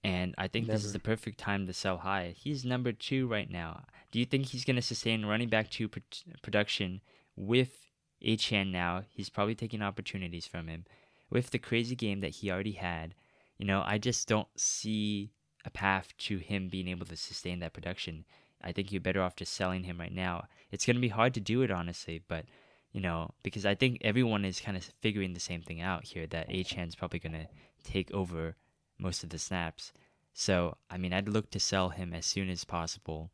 And 0.05 0.35
I 0.39 0.47
think 0.47 0.67
Never. 0.67 0.77
this 0.77 0.85
is 0.85 0.93
the 0.93 1.01
perfect 1.01 1.39
time 1.39 1.67
to 1.67 1.73
sell 1.73 1.99
high. 1.99 2.35
He's 2.37 2.65
number 2.65 2.93
two 2.93 3.27
right 3.27 3.51
now. 3.51 3.85
Do 4.13 4.21
you 4.21 4.25
think 4.25 4.47
he's 4.47 4.65
going 4.65 4.77
to 4.77 4.83
sustain 4.83 5.27
running 5.27 5.49
back 5.49 5.69
two 5.69 5.89
pr- 5.89 5.99
production 6.43 7.01
with 7.35 7.87
Achane 8.25 8.73
now, 8.73 9.03
he's 9.11 9.29
probably 9.29 9.55
taking 9.55 9.83
opportunities 9.83 10.47
from 10.47 10.69
him. 10.69 10.85
With 11.31 11.51
the 11.51 11.59
crazy 11.59 11.97
game 11.97 12.21
that 12.21 12.37
he 12.37 12.51
already 12.51 12.73
had, 12.73 13.15
you 13.59 13.67
know, 13.67 13.83
I 13.85 13.99
just 13.99 14.29
don't 14.29 14.49
see 14.57 15.33
a 15.65 15.71
path 15.71 16.15
to 16.19 16.39
him 16.39 16.69
being 16.69 16.89
able 16.89 17.07
to 17.07 17.17
sustain 17.17 17.59
that 17.61 17.73
production. 17.73 18.25
I 18.63 18.73
think 18.73 18.91
you're 18.91 19.01
better 19.01 19.23
off 19.23 19.37
just 19.37 19.53
selling 19.53 19.85
him 19.85 19.99
right 19.99 20.13
now. 20.13 20.47
It's 20.71 20.87
going 20.87 20.97
to 20.97 21.01
be 21.01 21.09
hard 21.09 21.35
to 21.35 21.41
do 21.41 21.63
it, 21.63 21.71
honestly, 21.71 22.23
but, 22.27 22.47
you 22.93 23.01
know, 23.01 23.35
because 23.43 23.67
I 23.67 23.75
think 23.75 23.99
everyone 24.01 24.45
is 24.45 24.61
kind 24.61 24.77
of 24.77 24.85
figuring 25.01 25.35
the 25.35 25.41
same 25.41 25.63
thing 25.63 25.81
out 25.81 26.05
here 26.05 26.27
that 26.29 26.49
Achane's 26.49 26.95
probably 26.95 27.19
going 27.19 27.33
to 27.33 27.49
take 27.87 28.13
over 28.13 28.57
most 28.99 29.23
of 29.25 29.31
the 29.31 29.39
snaps. 29.39 29.93
So, 30.35 30.77
I 30.91 30.99
mean, 30.99 31.13
I'd 31.13 31.29
look 31.29 31.51
to 31.51 31.61
sell 31.61 31.91
him 31.91 32.13
as 32.13 32.27
soon 32.27 32.51
as 32.51 32.65
possible 32.65 33.31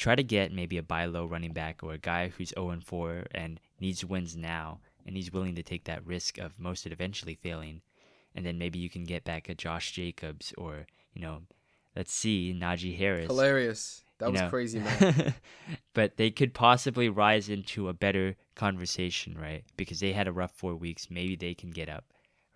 try 0.00 0.14
to 0.14 0.22
get 0.22 0.52
maybe 0.52 0.78
a 0.78 0.82
buy 0.82 1.04
low 1.04 1.26
running 1.26 1.52
back 1.52 1.82
or 1.82 1.92
a 1.92 1.98
guy 1.98 2.28
who's 2.28 2.54
0 2.54 2.70
and 2.70 2.84
4 2.84 3.26
and 3.32 3.60
needs 3.80 4.04
wins 4.04 4.34
now 4.34 4.80
and 5.06 5.14
he's 5.14 5.32
willing 5.32 5.54
to 5.54 5.62
take 5.62 5.84
that 5.84 6.06
risk 6.06 6.38
of 6.38 6.56
Mostert 6.58 6.92
eventually 6.92 7.34
failing. 7.34 7.82
And 8.34 8.46
then 8.46 8.58
maybe 8.58 8.78
you 8.78 8.88
can 8.88 9.04
get 9.04 9.24
back 9.24 9.48
a 9.48 9.54
Josh 9.54 9.92
Jacobs 9.92 10.54
or, 10.56 10.86
you 11.12 11.20
know, 11.20 11.42
let's 11.94 12.12
see, 12.12 12.56
Najee 12.58 12.96
Harris. 12.96 13.26
Hilarious. 13.26 14.04
That 14.18 14.32
was 14.32 14.40
know. 14.40 14.48
crazy, 14.48 14.78
man. 14.78 15.34
but 15.94 16.16
they 16.16 16.30
could 16.30 16.54
possibly 16.54 17.08
rise 17.08 17.48
into 17.48 17.88
a 17.88 17.94
better 17.94 18.36
conversation, 18.54 19.36
right? 19.36 19.64
Because 19.76 20.00
they 20.00 20.12
had 20.12 20.28
a 20.28 20.32
rough 20.32 20.52
four 20.54 20.74
weeks. 20.74 21.08
Maybe 21.10 21.36
they 21.36 21.54
can 21.54 21.70
get 21.70 21.88
up, 21.88 22.04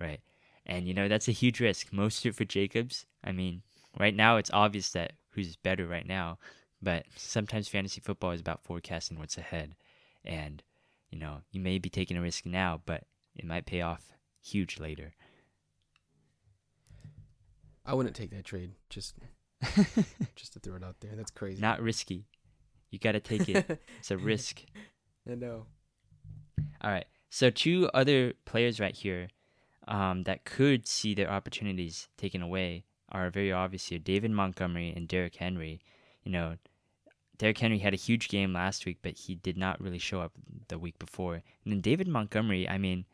right? 0.01 0.21
And, 0.67 0.89
you 0.89 0.95
know, 0.95 1.09
that's 1.09 1.29
a 1.29 1.33
huge 1.33 1.61
risk. 1.61 1.91
Mostert 1.91 2.35
for 2.35 2.45
Jacobs, 2.45 3.07
I 3.23 3.33
mean, 3.33 3.63
right 3.99 4.15
now 4.15 4.37
it's 4.37 4.51
obvious 4.53 4.91
that 4.91 5.13
who's 5.31 5.57
better 5.57 5.87
right 5.87 6.07
now. 6.07 6.39
But 6.83 7.07
sometimes 7.17 7.69
fantasy 7.69 8.01
football 8.01 8.33
is 8.33 8.41
about 8.41 8.63
forecasting 8.65 9.19
what's 9.19 9.39
ahead. 9.39 9.75
And, 10.25 10.63
you 11.11 11.19
know, 11.19 11.39
you 11.51 11.61
may 11.61 11.79
be 11.79 11.89
taking 11.91 12.17
a 12.17 12.23
risk 12.23 12.47
now, 12.47 12.81
but 12.85 13.05
it 13.35 13.45
might 13.45 13.67
pay 13.67 13.81
off 13.81 14.13
huge 14.43 14.79
later. 14.79 15.15
I 17.87 17.95
wouldn't 17.95 18.17
take 18.17 18.31
that 18.31 18.45
trade. 18.45 18.73
Just 18.89 19.15
just 20.37 20.53
to 20.55 20.61
throw 20.61 20.77
it 20.77 20.85
out 20.85 20.97
there. 21.01 21.13
That's 21.15 21.31
crazy. 21.31 21.61
Not 21.61 21.81
risky. 21.81 22.27
You 22.91 22.99
got 22.99 23.13
to 23.13 23.21
take 23.21 23.49
it. 23.49 23.81
it's 23.99 24.11
a 24.11 24.17
risk. 24.19 24.63
I 25.31 25.35
know. 25.35 25.67
All 26.81 26.91
right. 26.91 27.07
So 27.31 27.51
two 27.51 27.91
other 27.93 28.35
players 28.45 28.79
right 28.79 28.95
here 28.95 29.29
um, 29.89 30.23
that 30.25 30.45
could 30.45 30.87
see 30.87 31.15
their 31.15 31.31
opportunities 31.31 32.09
taken 32.17 32.43
away 32.43 32.85
are 33.11 33.31
very 33.31 33.53
obvious 33.53 33.87
here. 33.87 33.99
David 33.99 34.31
Montgomery 34.31 34.93
and 34.95 35.07
Derrick 35.07 35.37
Henry. 35.37 35.81
You 36.25 36.33
know, 36.33 36.57
Derrick 37.39 37.59
Henry 37.59 37.79
had 37.79 37.95
a 37.95 37.99
huge 37.99 38.29
game 38.29 38.53
last 38.53 38.87
week, 38.87 38.99
but 39.03 39.17
he 39.17 39.35
did 39.35 39.57
not 39.57 39.81
really 39.81 39.99
show 39.99 40.21
up 40.21 40.33
the 40.69 40.79
week 40.79 40.99
before. 40.99 41.35
And 41.35 41.73
then 41.73 41.81
David 41.81 42.09
Montgomery, 42.09 42.69
I 42.69 42.79
mean, 42.79 43.05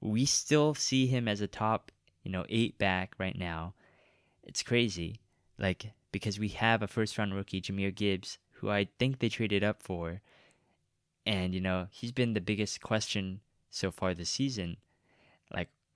we 0.00 0.24
still 0.24 0.74
see 0.74 1.06
him 1.06 1.28
as 1.28 1.40
a 1.40 1.46
top, 1.46 1.90
you 2.22 2.30
know, 2.30 2.44
eight 2.48 2.78
back 2.78 3.14
right 3.18 3.36
now. 3.36 3.74
It's 4.42 4.62
crazy, 4.62 5.20
like 5.58 5.92
because 6.12 6.38
we 6.38 6.48
have 6.48 6.82
a 6.82 6.88
first 6.88 7.16
round 7.18 7.34
rookie, 7.34 7.60
Jahmyr 7.60 7.94
Gibbs, 7.94 8.38
who 8.52 8.70
I 8.70 8.88
think 8.98 9.18
they 9.18 9.28
traded 9.28 9.62
up 9.62 9.82
for, 9.82 10.20
and 11.26 11.54
you 11.54 11.60
know 11.60 11.88
he's 11.90 12.12
been 12.12 12.32
the 12.32 12.40
biggest 12.40 12.80
question 12.80 13.40
so 13.70 13.90
far 13.90 14.14
this 14.14 14.30
season. 14.30 14.78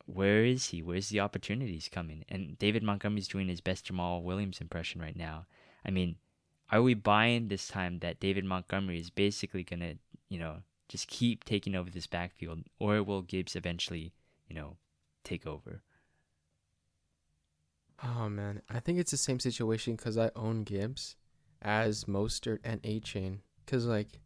Where 0.07 0.45
is 0.45 0.67
he? 0.67 0.83
Where's 0.83 1.09
the 1.09 1.21
opportunities 1.21 1.89
coming? 1.91 2.25
And 2.29 2.59
David 2.59 2.83
Montgomery's 2.83 3.29
doing 3.29 3.49
his 3.49 3.61
best 3.61 3.87
Jamaal 3.87 4.23
Williams 4.23 4.61
impression 4.61 5.01
right 5.01 5.17
now. 5.17 5.47
I 5.85 5.91
mean, 5.91 6.17
are 6.71 6.83
we 6.83 6.95
buying 6.95 7.49
this 7.49 7.69
time 7.69 8.01
that 8.01 8.21
David 8.21 8.45
Montgomery 8.45 8.99
is 8.99 9.11
basically 9.11 9.65
gonna, 9.65 9.95
you 10.29 10.39
know, 10.39 10.59
just 10.89 11.09
keep 11.09 11.45
taking 11.45 11.75
over 11.75 11.91
this 11.91 12.07
backfield, 12.07 12.65
or 12.79 13.03
will 13.03 13.23
Gibbs 13.23 13.57
eventually, 13.57 14.13
you 14.49 14.55
know, 14.55 14.77
take 15.25 15.47
over? 15.47 15.83
Oh 18.03 18.29
man, 18.29 18.61
I 18.69 18.81
think 18.81 18.99
it's 18.99 19.11
the 19.11 19.17
same 19.17 19.41
situation 19.41 19.97
because 19.97 20.19
I 20.19 20.31
own 20.37 20.65
Gibbs 20.65 21.17
as 21.63 22.05
Mostert 22.05 22.59
and 22.63 22.83
Achane. 22.83 23.39
Because 23.65 23.87
like, 23.87 24.21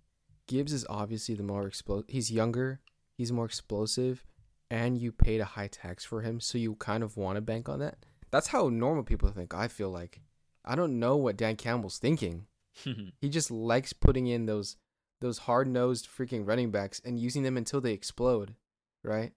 Gibbs 0.49 0.73
is 0.73 0.87
obviously 0.91 1.37
the 1.37 1.43
more 1.43 1.67
explosive. 1.67 2.09
He's 2.09 2.33
younger, 2.33 2.81
he's 3.15 3.31
more 3.31 3.45
explosive, 3.45 4.25
and 4.71 4.99
you 4.99 5.13
paid 5.13 5.41
a 5.41 5.47
high 5.47 5.69
tax 5.69 6.05
for 6.05 6.23
him, 6.23 6.41
so 6.41 6.59
you 6.59 6.75
kind 6.77 7.03
of 7.03 7.17
want 7.17 7.37
to 7.37 7.41
bank 7.41 7.69
on 7.69 7.79
that. 7.81 7.99
That's 8.31 8.49
how 8.49 8.69
normal 8.69 9.05
people 9.05 9.31
think. 9.31 9.55
I 9.55 9.69
feel 9.69 9.91
like 9.91 10.21
I 10.65 10.75
don't 10.75 10.99
know 10.99 11.17
what 11.17 11.37
Dan 11.37 11.57
Campbell's 11.57 11.99
thinking. 11.99 12.47
he 13.21 13.29
just 13.29 13.51
likes 13.51 13.93
putting 13.93 14.27
in 14.27 14.47
those 14.47 14.77
those 15.21 15.39
hard 15.39 15.67
nosed 15.67 16.09
freaking 16.09 16.47
running 16.47 16.71
backs 16.71 17.01
and 17.05 17.19
using 17.19 17.43
them 17.43 17.57
until 17.57 17.81
they 17.81 17.93
explode, 17.93 18.55
right? 19.03 19.33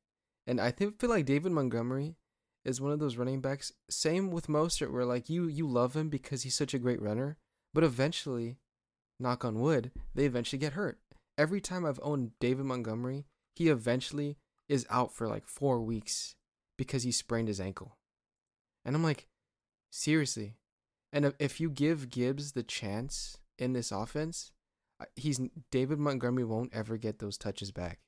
And 0.45 0.59
I 0.59 0.71
think 0.71 0.99
feel 0.99 1.09
like 1.09 1.25
David 1.25 1.51
Montgomery 1.51 2.15
is 2.63 2.81
one 2.81 2.91
of 2.91 2.99
those 2.99 3.17
running 3.17 3.41
backs. 3.41 3.71
Same 3.89 4.29
with 4.29 4.47
Mostert, 4.47 4.91
where 4.91 5.05
like 5.05 5.29
you 5.29 5.47
you 5.47 5.67
love 5.67 5.95
him 5.95 6.09
because 6.09 6.43
he's 6.43 6.55
such 6.55 6.73
a 6.73 6.79
great 6.79 7.01
runner, 7.01 7.37
but 7.73 7.83
eventually, 7.83 8.57
knock 9.19 9.45
on 9.45 9.59
wood, 9.59 9.91
they 10.13 10.25
eventually 10.25 10.59
get 10.59 10.73
hurt. 10.73 10.99
Every 11.37 11.61
time 11.61 11.85
I've 11.85 11.99
owned 12.03 12.31
David 12.39 12.65
Montgomery, 12.65 13.25
he 13.55 13.69
eventually 13.69 14.37
is 14.69 14.85
out 14.89 15.13
for 15.13 15.27
like 15.27 15.47
four 15.47 15.81
weeks 15.81 16.35
because 16.77 17.03
he 17.03 17.11
sprained 17.11 17.47
his 17.47 17.59
ankle. 17.59 17.97
And 18.85 18.95
I'm 18.95 19.03
like, 19.03 19.27
seriously, 19.91 20.55
and 21.13 21.33
if 21.39 21.59
you 21.59 21.69
give 21.69 22.09
Gibbs 22.09 22.53
the 22.53 22.63
chance 22.63 23.37
in 23.59 23.73
this 23.73 23.91
offense, 23.91 24.51
uh, 24.99 25.05
he's 25.15 25.41
David 25.71 25.99
Montgomery 25.99 26.45
won't 26.45 26.73
ever 26.73 26.97
get 26.97 27.19
those 27.19 27.37
touches 27.37 27.71
back. 27.71 27.99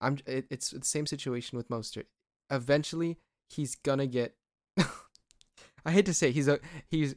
I'm 0.00 0.18
it, 0.26 0.46
it's 0.50 0.70
the 0.70 0.84
same 0.84 1.06
situation 1.06 1.56
with 1.56 1.68
Mostert. 1.68 2.06
Eventually, 2.50 3.18
he's 3.48 3.74
gonna 3.74 4.06
get. 4.06 4.36
I 4.78 5.90
hate 5.90 6.06
to 6.06 6.14
say 6.14 6.30
he's 6.30 6.48
a 6.48 6.60
he's. 6.88 7.16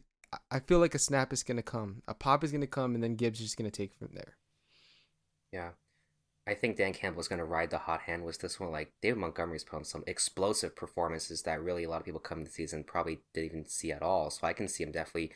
I 0.49 0.59
feel 0.59 0.79
like 0.79 0.95
a 0.95 0.99
snap 0.99 1.31
is 1.31 1.43
gonna 1.43 1.61
come, 1.61 2.01
a 2.07 2.13
pop 2.13 2.43
is 2.43 2.51
gonna 2.51 2.65
come, 2.65 2.95
and 2.95 3.03
then 3.03 3.15
Gibbs 3.15 3.39
is 3.39 3.45
just 3.45 3.57
gonna 3.57 3.71
take 3.71 3.93
from 3.93 4.09
there. 4.13 4.37
Yeah, 5.51 5.71
I 6.45 6.53
think 6.53 6.75
Dan 6.75 6.93
Campbell 6.93 7.21
is 7.21 7.27
going 7.27 7.39
to 7.39 7.45
ride 7.45 7.69
the 7.69 7.77
hot 7.77 8.01
hand 8.01 8.25
with 8.25 8.39
this 8.39 8.59
one. 8.59 8.71
Like 8.71 8.91
David 9.01 9.19
Montgomery's 9.19 9.63
put 9.63 9.77
on 9.77 9.85
some 9.85 10.03
explosive 10.07 10.75
performances 10.75 11.43
that 11.43 11.61
really 11.61 11.85
a 11.85 11.89
lot 11.89 11.99
of 11.99 12.05
people 12.05 12.19
coming 12.19 12.43
the 12.43 12.51
season 12.51 12.83
probably 12.83 13.19
didn't 13.33 13.45
even 13.45 13.65
see 13.65 13.91
at 13.91 14.01
all. 14.01 14.29
So 14.29 14.45
I 14.45 14.53
can 14.53 14.67
see 14.67 14.83
him 14.83 14.91
definitely, 14.91 15.31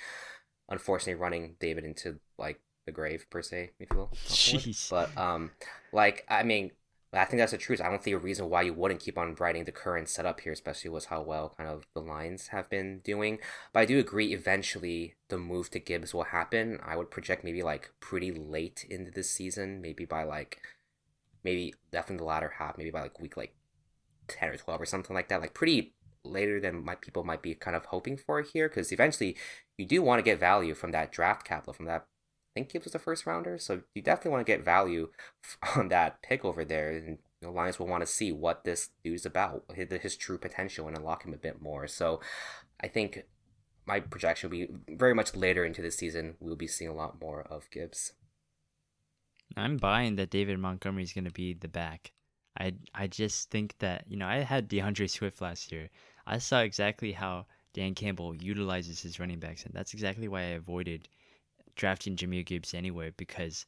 unfortunately, 0.67 1.21
running 1.21 1.55
David 1.59 1.85
into 1.85 2.19
like 2.37 2.59
the 2.85 2.91
grave 2.91 3.25
per 3.29 3.41
se, 3.41 3.71
if 3.79 3.89
you 3.91 3.97
will. 3.97 4.11
Jeez. 4.27 4.89
But 4.89 5.17
um, 5.17 5.51
like 5.93 6.25
I 6.29 6.43
mean, 6.43 6.71
I 7.13 7.23
think 7.23 7.39
that's 7.39 7.53
the 7.53 7.57
truth. 7.57 7.79
I 7.79 7.89
don't 7.89 8.03
see 8.03 8.11
a 8.11 8.17
reason 8.17 8.49
why 8.49 8.63
you 8.63 8.73
wouldn't 8.73 8.99
keep 8.99 9.17
on 9.17 9.35
riding 9.35 9.63
the 9.63 9.71
current 9.71 10.09
setup 10.09 10.41
here, 10.41 10.51
especially 10.51 10.89
with 10.89 11.05
how 11.05 11.21
well 11.21 11.53
kind 11.55 11.69
of 11.69 11.85
the 11.93 12.01
lines 12.01 12.47
have 12.47 12.69
been 12.69 12.99
doing. 12.99 13.39
But 13.71 13.81
I 13.81 13.85
do 13.85 13.97
agree 13.97 14.33
eventually 14.33 15.15
the 15.29 15.37
move 15.37 15.69
to 15.71 15.79
Gibbs 15.79 16.13
will 16.13 16.25
happen. 16.25 16.79
I 16.83 16.97
would 16.97 17.09
project 17.09 17.45
maybe 17.45 17.63
like 17.63 17.91
pretty 18.01 18.31
late 18.31 18.85
into 18.89 19.11
the 19.11 19.23
season, 19.23 19.81
maybe 19.81 20.03
by 20.03 20.23
like 20.23 20.59
maybe 21.47 21.73
definitely 21.91 22.17
the 22.23 22.27
latter 22.27 22.53
half, 22.59 22.77
maybe 22.77 22.91
by 22.91 23.01
like 23.01 23.19
week 23.19 23.37
like 23.37 23.55
ten 24.27 24.49
or 24.49 24.57
twelve 24.57 24.81
or 24.81 24.85
something 24.85 25.15
like 25.15 25.29
that. 25.29 25.41
Like 25.41 25.53
pretty 25.53 25.93
later 26.23 26.59
than 26.59 26.83
my 26.83 26.95
people 26.95 27.23
might 27.23 27.41
be 27.41 27.55
kind 27.55 27.75
of 27.75 27.85
hoping 27.85 28.17
for 28.17 28.41
here 28.41 28.67
because 28.67 28.91
eventually 28.91 29.37
you 29.77 29.85
do 29.85 30.01
want 30.01 30.19
to 30.19 30.23
get 30.23 30.39
value 30.39 30.73
from 30.73 30.91
that 30.91 31.11
draft 31.11 31.45
capital 31.45 31.73
from 31.73 31.85
that 31.85 32.05
I 32.57 32.59
think 32.59 32.71
Gibbs 32.71 32.85
was 32.85 32.95
a 32.95 32.99
first 32.99 33.27
rounder, 33.27 33.59
so 33.59 33.81
you 33.93 34.01
definitely 34.01 34.31
want 34.31 34.45
to 34.47 34.51
get 34.51 34.65
value 34.65 35.09
on 35.75 35.89
that 35.89 36.23
pick 36.23 36.43
over 36.43 36.65
there. 36.65 36.89
And 36.89 37.19
the 37.39 37.51
Lions 37.51 37.77
will 37.77 37.85
want 37.85 38.01
to 38.01 38.11
see 38.11 38.31
what 38.31 38.63
this 38.63 38.89
dude's 39.03 39.27
about, 39.27 39.63
his 39.75 40.17
true 40.17 40.39
potential, 40.39 40.87
and 40.87 40.97
unlock 40.97 41.23
him 41.23 41.35
a 41.35 41.37
bit 41.37 41.61
more. 41.61 41.87
So 41.87 42.19
I 42.81 42.87
think 42.87 43.25
my 43.85 43.99
projection 43.99 44.49
will 44.49 44.57
be 44.57 44.69
very 44.89 45.13
much 45.13 45.35
later 45.35 45.63
into 45.63 45.83
the 45.83 45.91
season. 45.91 46.35
We'll 46.39 46.55
be 46.55 46.65
seeing 46.65 46.89
a 46.89 46.95
lot 46.95 47.21
more 47.21 47.41
of 47.43 47.69
Gibbs. 47.69 48.13
I'm 49.57 49.77
buying 49.77 50.15
that 50.15 50.29
David 50.29 50.59
Montgomery 50.59 51.03
is 51.03 51.13
going 51.13 51.25
to 51.25 51.31
be 51.31 51.53
the 51.53 51.67
back. 51.67 52.11
I 52.59 52.73
I 52.93 53.07
just 53.07 53.49
think 53.49 53.77
that 53.79 54.05
you 54.07 54.17
know 54.17 54.27
I 54.27 54.37
had 54.37 54.67
D'Andre 54.67 55.07
Swift 55.07 55.41
last 55.41 55.71
year. 55.71 55.89
I 56.25 56.39
saw 56.39 56.59
exactly 56.59 57.11
how 57.11 57.45
Dan 57.73 57.95
Campbell 57.95 58.35
utilizes 58.35 59.01
his 59.01 59.19
running 59.19 59.39
backs, 59.39 59.65
and 59.65 59.73
that's 59.73 59.93
exactly 59.93 60.27
why 60.27 60.41
I 60.41 60.57
avoided 60.57 61.07
drafting 61.75 62.15
Jahmyr 62.15 62.45
Gibbs 62.45 62.73
anyway 62.73 63.13
because 63.15 63.65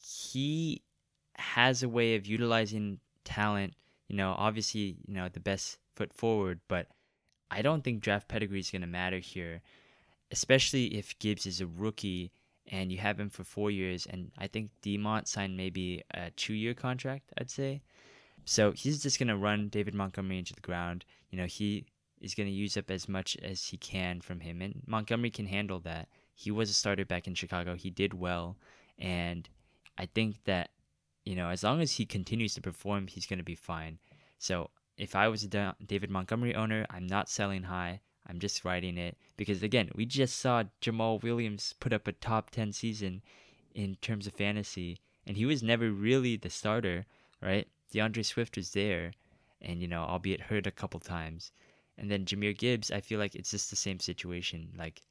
he 0.00 0.82
has 1.34 1.82
a 1.82 1.88
way 1.88 2.14
of 2.14 2.26
utilizing 2.26 3.00
talent. 3.24 3.74
You 4.08 4.16
know, 4.16 4.34
obviously, 4.36 4.96
you 5.06 5.14
know 5.14 5.28
the 5.28 5.40
best 5.40 5.78
foot 5.96 6.12
forward, 6.12 6.60
but 6.68 6.88
I 7.50 7.62
don't 7.62 7.82
think 7.82 8.00
draft 8.00 8.28
pedigree 8.28 8.60
is 8.60 8.70
going 8.70 8.82
to 8.82 8.86
matter 8.86 9.18
here, 9.18 9.62
especially 10.30 10.86
if 10.96 11.18
Gibbs 11.18 11.46
is 11.46 11.60
a 11.60 11.66
rookie 11.66 12.32
and 12.70 12.90
you 12.90 12.98
have 12.98 13.18
him 13.18 13.28
for 13.28 13.44
four 13.44 13.70
years. 13.70 14.06
And 14.06 14.30
I 14.38 14.46
think 14.46 14.70
Demont 14.82 15.26
signed 15.26 15.56
maybe 15.56 16.02
a 16.14 16.30
two-year 16.30 16.74
contract. 16.74 17.32
I'd 17.38 17.50
say. 17.50 17.82
So 18.44 18.72
he's 18.72 19.02
just 19.02 19.18
gonna 19.18 19.36
run 19.36 19.68
David 19.68 19.94
Montgomery 19.94 20.38
into 20.38 20.54
the 20.54 20.60
ground. 20.60 21.04
You 21.30 21.38
know, 21.38 21.46
he 21.46 21.86
is 22.20 22.34
gonna 22.34 22.50
use 22.50 22.76
up 22.76 22.90
as 22.90 23.08
much 23.08 23.36
as 23.42 23.66
he 23.66 23.76
can 23.76 24.20
from 24.20 24.40
him, 24.40 24.62
and 24.62 24.82
Montgomery 24.86 25.30
can 25.30 25.46
handle 25.46 25.80
that. 25.80 26.08
He 26.34 26.50
was 26.50 26.70
a 26.70 26.74
starter 26.74 27.04
back 27.04 27.26
in 27.26 27.34
Chicago. 27.34 27.74
He 27.74 27.90
did 27.90 28.14
well, 28.14 28.56
and 28.98 29.48
I 29.98 30.06
think 30.06 30.44
that 30.44 30.70
you 31.24 31.34
know 31.36 31.48
as 31.48 31.62
long 31.62 31.80
as 31.80 31.92
he 31.92 32.06
continues 32.06 32.54
to 32.54 32.60
perform, 32.60 33.08
he's 33.08 33.26
gonna 33.26 33.42
be 33.42 33.54
fine. 33.54 33.98
So 34.38 34.70
if 34.96 35.14
I 35.14 35.28
was 35.28 35.44
a 35.44 35.74
David 35.86 36.10
Montgomery 36.10 36.54
owner, 36.54 36.86
I'm 36.90 37.06
not 37.06 37.28
selling 37.28 37.64
high. 37.64 38.00
I'm 38.30 38.38
just 38.38 38.64
writing 38.64 38.96
it 38.96 39.18
because 39.36 39.60
again, 39.64 39.90
we 39.96 40.06
just 40.06 40.38
saw 40.38 40.62
Jamaal 40.80 41.20
Williams 41.20 41.74
put 41.80 41.92
up 41.92 42.06
a 42.06 42.12
top 42.12 42.50
10 42.50 42.72
season 42.72 43.22
in 43.74 43.96
terms 43.96 44.28
of 44.28 44.34
fantasy 44.34 44.98
and 45.26 45.36
he 45.36 45.44
was 45.44 45.64
never 45.64 45.90
really 45.90 46.36
the 46.36 46.48
starter, 46.48 47.06
right? 47.42 47.66
D'Andre 47.92 48.22
Swift 48.22 48.56
was 48.56 48.70
there 48.70 49.14
and 49.60 49.82
you 49.82 49.88
know, 49.88 50.02
albeit 50.02 50.42
hurt 50.42 50.68
a 50.68 50.70
couple 50.70 51.00
times. 51.00 51.50
And 51.98 52.08
then 52.08 52.24
Jahmyr 52.24 52.56
Gibbs, 52.56 52.92
I 52.92 53.00
feel 53.00 53.18
like 53.18 53.34
it's 53.34 53.50
just 53.50 53.68
the 53.68 53.76
same 53.76 53.98
situation. 53.98 54.74
Like 54.78 55.02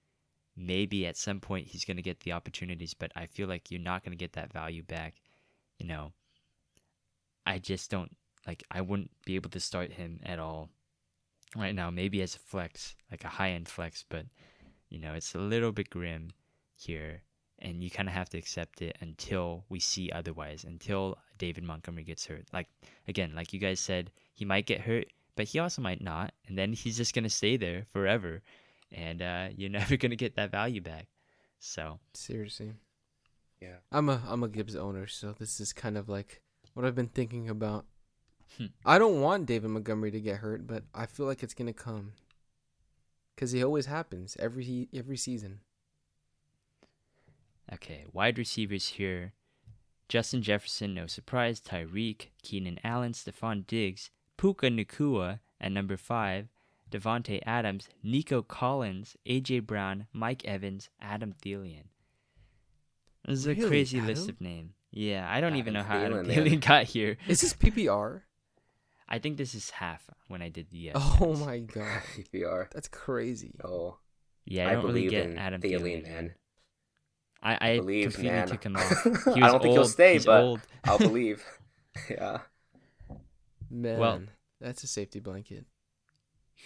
maybe 0.55 1.05
at 1.05 1.17
some 1.17 1.41
point 1.41 1.67
he's 1.67 1.83
going 1.83 1.97
to 1.97 2.03
get 2.03 2.21
the 2.21 2.31
opportunities, 2.31 2.93
but 2.93 3.11
I 3.17 3.25
feel 3.25 3.49
like 3.49 3.69
you're 3.69 3.81
not 3.81 4.05
going 4.05 4.17
to 4.17 4.23
get 4.23 4.31
that 4.33 4.53
value 4.53 4.83
back. 4.83 5.15
You 5.77 5.87
know, 5.87 6.13
I 7.45 7.59
just 7.59 7.91
don't 7.91 8.15
like 8.47 8.63
I 8.71 8.79
wouldn't 8.79 9.11
be 9.25 9.35
able 9.35 9.49
to 9.49 9.59
start 9.59 9.91
him 9.91 10.21
at 10.23 10.39
all 10.39 10.69
right 11.55 11.75
now. 11.75 11.89
Maybe 11.89 12.21
as 12.21 12.35
a 12.35 12.39
flex, 12.39 12.95
like 13.11 13.23
a 13.23 13.29
high 13.29 13.51
end 13.51 13.67
flex, 13.67 14.05
but 14.07 14.25
you 14.89 14.99
know 14.99 15.13
it's 15.13 15.35
a 15.35 15.39
little 15.39 15.71
bit 15.71 15.89
grim 15.89 16.31
here, 16.75 17.21
and 17.59 17.83
you 17.83 17.89
kind 17.89 18.07
of 18.07 18.13
have 18.13 18.29
to 18.29 18.37
accept 18.37 18.81
it 18.81 18.97
until 19.01 19.65
we 19.69 19.79
see 19.79 20.11
otherwise. 20.11 20.63
Until 20.63 21.17
David 21.37 21.63
Montgomery 21.63 22.03
gets 22.03 22.25
hurt. 22.25 22.45
Like 22.53 22.67
again, 23.07 23.33
like 23.35 23.53
you 23.53 23.59
guys 23.59 23.79
said, 23.79 24.11
he 24.33 24.45
might 24.45 24.65
get 24.65 24.81
hurt, 24.81 25.07
but 25.35 25.47
he 25.47 25.59
also 25.59 25.81
might 25.81 26.01
not, 26.01 26.33
and 26.47 26.57
then 26.57 26.73
he's 26.73 26.97
just 26.97 27.13
gonna 27.13 27.29
stay 27.29 27.57
there 27.57 27.85
forever, 27.91 28.41
and 28.91 29.21
uh, 29.21 29.47
you're 29.55 29.69
never 29.69 29.97
gonna 29.97 30.15
get 30.15 30.35
that 30.35 30.51
value 30.51 30.81
back. 30.81 31.07
So 31.59 31.99
seriously, 32.13 32.73
yeah, 33.61 33.77
I'm 33.91 34.09
a 34.09 34.21
I'm 34.27 34.43
a 34.43 34.47
Gibbs 34.47 34.75
owner, 34.75 35.07
so 35.07 35.33
this 35.37 35.59
is 35.59 35.73
kind 35.73 35.97
of 35.97 36.07
like 36.07 36.41
what 36.73 36.85
I've 36.85 36.95
been 36.95 37.07
thinking 37.07 37.49
about 37.49 37.85
Hmm. 38.57 38.65
I 38.85 38.97
don't 38.97 39.21
want 39.21 39.45
David 39.45 39.69
Montgomery 39.69 40.11
to 40.11 40.19
get 40.19 40.37
hurt, 40.37 40.65
but 40.67 40.83
I 40.93 41.05
feel 41.05 41.25
like 41.25 41.43
it's 41.43 41.53
gonna 41.53 41.73
come. 41.73 42.13
Cause 43.37 43.53
it 43.53 43.63
always 43.63 43.85
happens 43.85 44.35
every 44.39 44.89
every 44.93 45.17
season. 45.17 45.61
Okay, 47.71 48.05
wide 48.11 48.37
receivers 48.37 48.87
here. 48.89 49.33
Justin 50.09 50.41
Jefferson, 50.41 50.93
no 50.93 51.05
surprise. 51.05 51.61
Tyreek, 51.61 52.29
Keenan 52.41 52.79
Allen, 52.83 53.13
Stefon 53.13 53.65
Diggs, 53.67 54.09
Puka 54.37 54.67
Nacua 54.67 55.39
at 55.61 55.71
number 55.71 55.95
five. 55.95 56.47
Davante 56.89 57.39
Adams, 57.45 57.87
Nico 58.03 58.41
Collins, 58.41 59.15
AJ 59.27 59.65
Brown, 59.67 60.07
Mike 60.11 60.43
Evans, 60.45 60.89
Adam 60.99 61.33
Thielen. 61.39 61.83
This 63.27 63.39
is 63.39 63.47
really? 63.47 63.63
a 63.63 63.67
crazy 63.67 63.97
Adam? 63.97 64.07
list 64.07 64.29
of 64.29 64.41
names. 64.41 64.73
Yeah, 64.91 65.27
I 65.29 65.39
don't 65.39 65.49
Adam 65.49 65.59
even 65.59 65.73
know 65.75 65.83
how 65.83 65.99
Thielen, 65.99 66.31
Adam 66.31 66.45
Thielen 66.45 66.61
got 66.67 66.85
here. 66.85 67.17
Is 67.27 67.41
this 67.41 67.53
PPR? 67.53 68.21
I 69.09 69.17
think 69.17 69.37
this 69.37 69.55
is 69.55 69.71
half 69.71 70.07
when 70.27 70.41
I 70.43 70.49
did 70.49 70.69
the. 70.69 70.91
Uh, 70.91 70.99
oh 71.19 71.35
my 71.35 71.59
god, 71.59 72.01
PPR. 72.15 72.69
That's 72.71 72.87
crazy. 72.87 73.55
Oh. 73.63 73.97
Yeah, 74.45 74.69
I, 74.69 74.73
don't 74.73 74.85
really 74.85 75.07
get 75.07 75.35
Adam 75.35 75.61
Thielen, 75.61 76.03
man. 76.03 76.33
I, 77.43 77.57
I, 77.61 77.77
believe, 77.77 78.13
completely 78.13 78.31
man. 78.31 78.47
took 78.47 78.63
him 78.63 78.75
off. 78.77 79.05
I 79.05 79.39
don't 79.39 79.43
old. 79.43 79.61
think 79.61 79.73
he'll 79.73 79.85
stay, 79.85 80.13
He's 80.13 80.25
but 80.25 80.41
old. 80.41 80.61
I'll 80.85 80.97
believe. 80.97 81.43
yeah. 82.09 82.39
Man, 83.69 83.99
well, 83.99 84.21
that's 84.59 84.83
a 84.83 84.87
safety 84.87 85.19
blanket. 85.19 85.65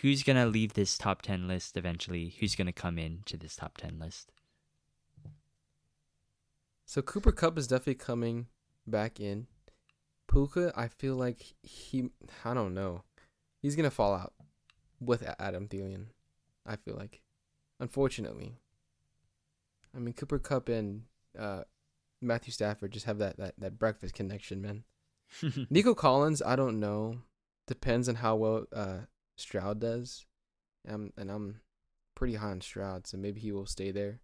Who's 0.02 0.24
gonna 0.24 0.46
leave 0.46 0.74
this 0.74 0.98
top 0.98 1.22
ten 1.22 1.48
list 1.48 1.76
eventually? 1.76 2.36
Who's 2.40 2.56
gonna 2.56 2.72
come 2.72 2.98
in 2.98 3.20
to 3.26 3.38
this 3.38 3.56
top 3.56 3.78
ten 3.78 4.00
list? 4.00 4.32
So 6.86 7.02
Cooper 7.02 7.32
Kupp 7.32 7.58
is 7.58 7.68
definitely 7.68 7.96
coming 7.96 8.48
back 8.88 9.20
in. 9.20 9.48
Puka, 10.34 10.74
I 10.76 10.88
feel 10.88 11.16
like 11.16 11.54
he, 11.62 12.10
I 12.44 12.54
don't 12.54 12.74
know, 12.74 13.04
he's 13.62 13.76
gonna 13.76 13.92
fall 13.92 14.14
out 14.14 14.34
with 15.00 15.24
Adam 15.40 15.68
Thielen. 15.68 16.08
I 16.66 16.76
feel 16.76 16.96
like, 16.96 17.22
unfortunately. 17.80 18.56
I 19.96 20.00
mean, 20.00 20.14
Cooper 20.14 20.40
Kupp 20.40 20.70
and 20.70 21.04
uh, 21.38 21.64
Matthew 22.20 22.52
Stafford 22.52 22.92
just 22.92 23.06
have 23.06 23.20
that 23.20 23.38
that 23.38 23.54
that 23.60 23.78
breakfast 23.78 24.16
connection, 24.16 24.62
man. 24.62 24.84
Nico 25.70 25.94
Collins, 25.94 26.42
I 26.42 26.56
don't 26.56 26.80
know. 26.80 27.20
Depends 27.68 28.10
on 28.10 28.16
how 28.16 28.36
well 28.36 28.66
uh, 28.74 29.00
Stroud 29.38 29.80
does. 29.80 30.26
Um, 30.88 31.14
and 31.18 31.32
I'm 31.32 31.62
pretty 32.16 32.36
high 32.36 32.52
on 32.52 32.62
Stroud, 32.62 33.08
so 33.08 33.18
maybe 33.18 33.40
he 33.40 33.52
will 33.52 33.66
stay 33.66 33.92
there. 33.92 34.20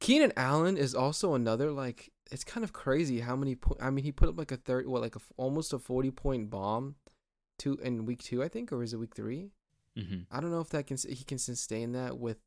Keenan 0.00 0.32
Allen 0.36 0.76
is 0.76 0.94
also 0.94 1.34
another 1.34 1.70
like 1.70 2.11
it's 2.30 2.44
kind 2.44 2.64
of 2.64 2.72
crazy 2.72 3.20
how 3.20 3.36
many. 3.36 3.54
Po- 3.54 3.76
I 3.80 3.90
mean, 3.90 4.04
he 4.04 4.12
put 4.12 4.28
up 4.28 4.38
like 4.38 4.52
a 4.52 4.56
thirty, 4.56 4.86
what 4.86 5.02
like 5.02 5.16
a 5.16 5.20
almost 5.36 5.72
a 5.72 5.78
forty 5.78 6.10
point 6.10 6.50
bomb, 6.50 6.96
two 7.58 7.78
in 7.82 8.06
week 8.06 8.22
two, 8.22 8.42
I 8.42 8.48
think, 8.48 8.72
or 8.72 8.82
is 8.82 8.92
it 8.92 8.98
week 8.98 9.14
3 9.14 9.50
mm-hmm. 9.98 10.16
I 10.30 10.40
don't 10.40 10.50
know 10.50 10.60
if 10.60 10.70
that 10.70 10.86
can 10.86 10.96
he 10.96 11.24
can 11.24 11.38
sustain 11.38 11.92
that 11.92 12.18
with 12.18 12.38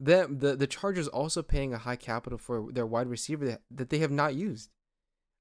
them. 0.00 0.38
The 0.38 0.56
the 0.56 0.66
Chargers 0.66 1.08
also 1.08 1.42
paying 1.42 1.74
a 1.74 1.78
high 1.78 1.96
capital 1.96 2.38
for 2.38 2.72
their 2.72 2.86
wide 2.86 3.08
receiver 3.08 3.44
that, 3.46 3.62
that 3.70 3.90
they 3.90 3.98
have 3.98 4.10
not 4.10 4.34
used. 4.34 4.70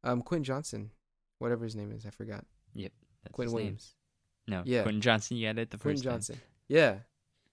Um, 0.04 0.22
Quinn 0.22 0.44
Johnson, 0.44 0.92
whatever 1.40 1.64
his 1.64 1.76
name 1.76 1.92
is, 1.92 2.06
I 2.06 2.10
forgot. 2.10 2.46
Yep, 2.74 2.92
Quinn 3.32 3.52
Williams. 3.52 3.96
Name. 4.48 4.60
No, 4.60 4.64
yeah, 4.66 4.84
Quinn 4.84 5.02
Johnson. 5.02 5.38
You 5.38 5.48
had 5.48 5.60
it 5.60 5.70
the 5.70 5.78
Quinn 5.78 5.96
first. 5.96 6.04
Quinn 6.04 6.14
Johnson. 6.14 6.36
Time. 6.36 6.44
Yeah, 6.68 6.96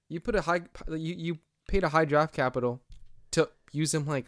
you 0.08 0.20
put 0.20 0.34
a 0.34 0.40
high. 0.40 0.62
You 0.88 1.14
you 1.14 1.38
paid 1.68 1.84
a 1.84 1.88
high 1.90 2.06
draft 2.06 2.34
capital 2.34 2.80
to 3.32 3.48
use 3.72 3.94
him 3.94 4.06
like 4.06 4.26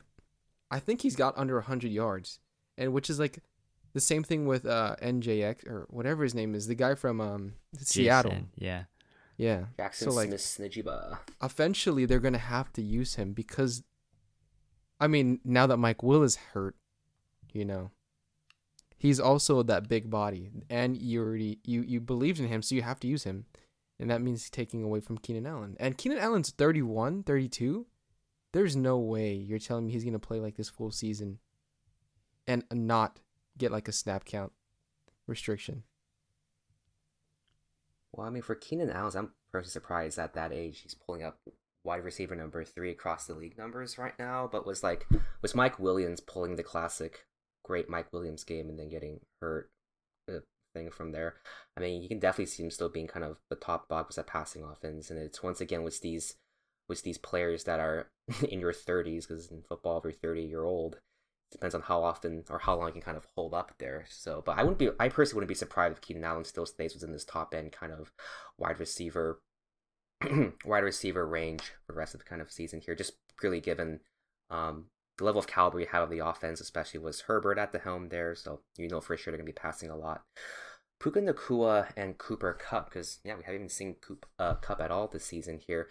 I 0.70 0.78
think 0.78 1.02
he's 1.02 1.16
got 1.16 1.36
under 1.36 1.56
100 1.56 1.90
yards, 1.90 2.38
and 2.78 2.92
which 2.92 3.10
is 3.10 3.18
like 3.18 3.40
the 3.92 4.00
same 4.00 4.22
thing 4.22 4.46
with 4.46 4.66
uh, 4.66 4.96
NJX 5.02 5.66
or 5.66 5.86
whatever 5.90 6.22
his 6.22 6.34
name 6.34 6.54
is, 6.54 6.66
the 6.66 6.74
guy 6.74 6.94
from 6.94 7.20
um, 7.20 7.54
Seattle. 7.76 8.34
Yeah. 8.56 8.84
Yeah. 9.36 9.64
Jackson 9.78 10.10
so, 10.10 10.14
like, 10.14 10.38
Smith 10.38 10.76
Eventually, 11.42 12.04
they're 12.04 12.20
gonna 12.20 12.38
have 12.38 12.72
to 12.74 12.82
use 12.82 13.14
him 13.14 13.32
because, 13.32 13.82
I 15.00 15.06
mean, 15.06 15.40
now 15.44 15.66
that 15.66 15.78
Mike 15.78 16.02
Will 16.02 16.22
is 16.22 16.36
hurt, 16.36 16.76
you 17.52 17.64
know, 17.64 17.90
he's 18.96 19.18
also 19.18 19.62
that 19.62 19.88
big 19.88 20.10
body, 20.10 20.50
and 20.68 20.96
you 20.96 21.22
already 21.22 21.58
you 21.64 21.80
you 21.82 22.00
believed 22.00 22.38
in 22.38 22.48
him, 22.48 22.62
so 22.62 22.74
you 22.74 22.82
have 22.82 23.00
to 23.00 23.08
use 23.08 23.24
him, 23.24 23.46
and 23.98 24.10
that 24.10 24.20
means 24.20 24.50
taking 24.50 24.82
away 24.84 25.00
from 25.00 25.18
Keenan 25.18 25.46
Allen. 25.46 25.76
And 25.80 25.96
Keenan 25.96 26.18
Allen's 26.18 26.50
31, 26.50 27.22
32 27.22 27.86
there's 28.52 28.76
no 28.76 28.98
way 28.98 29.32
you're 29.34 29.58
telling 29.58 29.86
me 29.86 29.92
he's 29.92 30.04
going 30.04 30.12
to 30.12 30.18
play 30.18 30.40
like 30.40 30.56
this 30.56 30.68
full 30.68 30.90
season 30.90 31.38
and 32.46 32.64
not 32.72 33.20
get 33.56 33.70
like 33.70 33.88
a 33.88 33.92
snap 33.92 34.24
count 34.24 34.52
restriction. 35.26 35.84
Well, 38.12 38.26
I 38.26 38.30
mean, 38.30 38.42
for 38.42 38.56
Keenan 38.56 38.90
Allen, 38.90 39.12
I'm 39.16 39.32
personally 39.52 39.70
surprised 39.70 40.18
at 40.18 40.34
that 40.34 40.52
age 40.52 40.80
he's 40.80 40.94
pulling 40.94 41.22
up 41.22 41.38
wide 41.84 42.04
receiver 42.04 42.34
number 42.34 42.64
three 42.64 42.90
across 42.90 43.26
the 43.26 43.34
league 43.34 43.56
numbers 43.56 43.98
right 43.98 44.18
now. 44.18 44.48
But 44.50 44.66
was 44.66 44.82
like, 44.82 45.06
was 45.42 45.54
Mike 45.54 45.78
Williams 45.78 46.20
pulling 46.20 46.56
the 46.56 46.62
classic 46.62 47.26
great 47.64 47.88
Mike 47.88 48.12
Williams 48.12 48.42
game 48.42 48.68
and 48.68 48.78
then 48.78 48.88
getting 48.88 49.20
hurt 49.40 49.70
uh, 50.28 50.40
thing 50.74 50.90
from 50.90 51.12
there. 51.12 51.36
I 51.76 51.80
mean, 51.80 52.02
you 52.02 52.08
can 52.08 52.18
definitely 52.18 52.46
see 52.46 52.64
him 52.64 52.70
still 52.70 52.88
being 52.88 53.06
kind 53.06 53.24
of 53.24 53.38
the 53.48 53.56
top 53.56 53.88
dog 53.88 54.10
at 54.16 54.26
passing 54.26 54.64
offense, 54.64 55.10
and 55.10 55.18
it's 55.18 55.42
once 55.42 55.60
again 55.60 55.84
with 55.84 56.00
these 56.00 56.34
with 56.90 57.02
these 57.02 57.16
players 57.16 57.64
that 57.64 57.80
are 57.80 58.10
in 58.50 58.60
your 58.60 58.74
30s, 58.74 59.26
because 59.26 59.50
in 59.50 59.62
football, 59.62 59.96
every 59.96 60.12
30 60.12 60.42
year 60.42 60.64
old 60.64 60.98
depends 61.50 61.74
on 61.74 61.80
how 61.80 62.02
often 62.02 62.44
or 62.50 62.58
how 62.58 62.76
long 62.76 62.88
you 62.88 62.92
can 62.92 63.00
kind 63.00 63.16
of 63.16 63.26
hold 63.34 63.54
up 63.54 63.72
there. 63.78 64.04
So, 64.10 64.42
but 64.44 64.58
I 64.58 64.62
wouldn't 64.62 64.78
be, 64.78 64.90
I 65.00 65.08
personally 65.08 65.38
wouldn't 65.38 65.48
be 65.48 65.54
surprised 65.54 65.96
if 65.96 66.00
Keenan 66.00 66.24
Allen 66.24 66.44
still 66.44 66.66
stays 66.66 66.92
within 66.94 67.12
this 67.12 67.24
top 67.24 67.54
end 67.54 67.72
kind 67.72 67.92
of 67.92 68.12
wide 68.58 68.78
receiver, 68.78 69.40
wide 70.64 70.84
receiver 70.84 71.26
range 71.26 71.72
for 71.86 71.92
the 71.92 71.98
rest 71.98 72.14
of 72.14 72.20
the 72.20 72.26
kind 72.26 72.42
of 72.42 72.52
season 72.52 72.80
here. 72.84 72.94
Just 72.94 73.14
purely 73.38 73.60
given 73.60 74.00
um, 74.50 74.86
the 75.18 75.24
level 75.24 75.38
of 75.38 75.46
caliber 75.46 75.80
you 75.80 75.86
have 75.86 76.04
of 76.04 76.10
the 76.10 76.24
offense, 76.24 76.60
especially 76.60 77.00
was 77.00 77.22
Herbert 77.22 77.58
at 77.58 77.72
the 77.72 77.78
helm 77.78 78.10
there. 78.10 78.34
So 78.34 78.60
you 78.76 78.88
know 78.88 79.00
for 79.00 79.16
sure 79.16 79.32
they're 79.32 79.38
gonna 79.38 79.46
be 79.46 79.52
passing 79.52 79.90
a 79.90 79.96
lot. 79.96 80.22
Puka 81.00 81.20
Nacua 81.20 81.88
and 81.96 82.18
Cooper 82.18 82.52
Kupp, 82.52 82.90
because 82.90 83.20
yeah, 83.24 83.34
we 83.34 83.42
haven't 83.42 83.60
even 83.60 83.68
seen 83.70 83.96
Coop, 84.02 84.26
uh, 84.38 84.54
Kupp 84.56 84.80
at 84.80 84.90
all 84.90 85.08
this 85.08 85.24
season 85.24 85.58
here. 85.66 85.88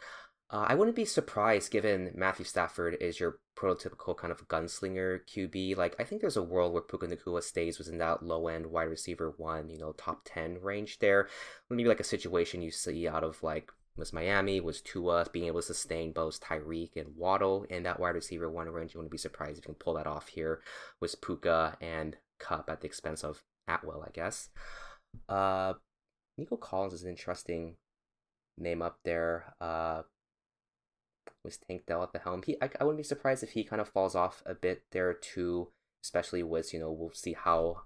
Uh, 0.51 0.65
I 0.67 0.73
wouldn't 0.73 0.95
be 0.95 1.05
surprised 1.05 1.71
given 1.71 2.11
Matthew 2.15 2.43
Stafford 2.43 2.97
is 2.99 3.19
your 3.19 3.37
prototypical 3.55 4.17
kind 4.17 4.31
of 4.31 4.47
gunslinger 4.47 5.19
QB. 5.27 5.77
Like, 5.77 5.95
I 5.99 6.03
think 6.03 6.21
there's 6.21 6.37
a 6.37 6.43
world 6.43 6.73
where 6.73 6.81
Puka 6.81 7.07
Nacua 7.07 7.43
stays 7.43 7.77
within 7.77 7.99
that 7.99 8.23
low 8.23 8.47
end 8.47 8.65
wide 8.65 8.89
receiver 8.89 9.33
one, 9.37 9.69
you 9.69 9.77
know, 9.77 9.91
top 9.91 10.21
10 10.25 10.59
range 10.61 10.97
there. 10.99 11.29
Maybe 11.69 11.87
like 11.87 11.99
a 11.99 12.05
situation 12.05 12.63
you 12.63 12.71
see 12.71 13.07
out 13.07 13.23
of 13.23 13.43
like 13.43 13.71
was 13.95 14.13
Miami, 14.13 14.59
was 14.59 14.81
Tua 14.81 15.27
being 15.31 15.45
able 15.45 15.59
to 15.59 15.67
sustain 15.67 16.13
both 16.13 16.41
Tyreek 16.41 16.95
and 16.95 17.15
Waddle 17.15 17.65
in 17.69 17.83
that 17.83 17.99
wide 17.99 18.15
receiver 18.15 18.49
one 18.49 18.69
range. 18.69 18.93
You 18.93 18.99
wouldn't 18.99 19.11
be 19.11 19.17
surprised 19.17 19.59
if 19.59 19.65
you 19.65 19.73
can 19.73 19.75
pull 19.75 19.93
that 19.95 20.07
off 20.07 20.29
here 20.29 20.61
with 20.99 21.21
Puka 21.21 21.77
and 21.79 22.17
Kupp 22.39 22.69
at 22.69 22.81
the 22.81 22.87
expense 22.87 23.23
of 23.23 23.43
Atwell, 23.67 24.03
I 24.07 24.09
guess. 24.11 24.49
Uh, 25.27 25.73
Nico 26.37 26.55
Collins 26.55 26.93
is 26.93 27.03
an 27.03 27.09
interesting 27.09 27.75
name 28.57 28.81
up 28.81 28.97
there. 29.03 29.53
Uh, 29.59 30.03
with 31.43 31.65
Tank 31.67 31.83
Dell 31.87 32.03
at 32.03 32.13
the 32.13 32.19
helm. 32.19 32.43
He, 32.45 32.57
I, 32.61 32.69
I 32.79 32.83
wouldn't 32.83 32.99
be 32.99 33.03
surprised 33.03 33.43
if 33.43 33.51
he 33.51 33.63
kind 33.63 33.81
of 33.81 33.89
falls 33.89 34.15
off 34.15 34.43
a 34.45 34.53
bit 34.53 34.83
there 34.91 35.13
too, 35.13 35.69
especially 36.03 36.43
with 36.43 36.73
you 36.73 36.79
know 36.79 36.91
we'll 36.91 37.11
see 37.11 37.33
how 37.33 37.83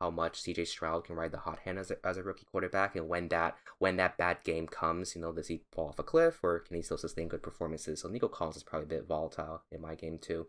how 0.00 0.10
much 0.10 0.42
CJ 0.42 0.66
Stroud 0.66 1.04
can 1.04 1.16
ride 1.16 1.32
the 1.32 1.38
hot 1.38 1.60
hand 1.60 1.78
as 1.78 1.90
a, 1.90 1.96
as 2.06 2.18
a 2.18 2.22
rookie 2.22 2.46
quarterback, 2.50 2.96
and 2.96 3.08
when 3.08 3.28
that 3.28 3.56
when 3.78 3.96
that 3.96 4.18
bad 4.18 4.38
game 4.44 4.66
comes, 4.66 5.14
you 5.14 5.20
know, 5.20 5.32
does 5.32 5.48
he 5.48 5.62
fall 5.72 5.88
off 5.88 5.98
a 5.98 6.02
cliff 6.02 6.40
or 6.42 6.60
can 6.60 6.76
he 6.76 6.82
still 6.82 6.98
sustain 6.98 7.28
good 7.28 7.42
performances? 7.42 8.00
So 8.02 8.08
Nico 8.08 8.28
Collins 8.28 8.56
is 8.56 8.62
probably 8.62 8.84
a 8.84 8.98
bit 9.00 9.08
volatile 9.08 9.62
in 9.72 9.80
my 9.80 9.94
game 9.94 10.18
too. 10.18 10.46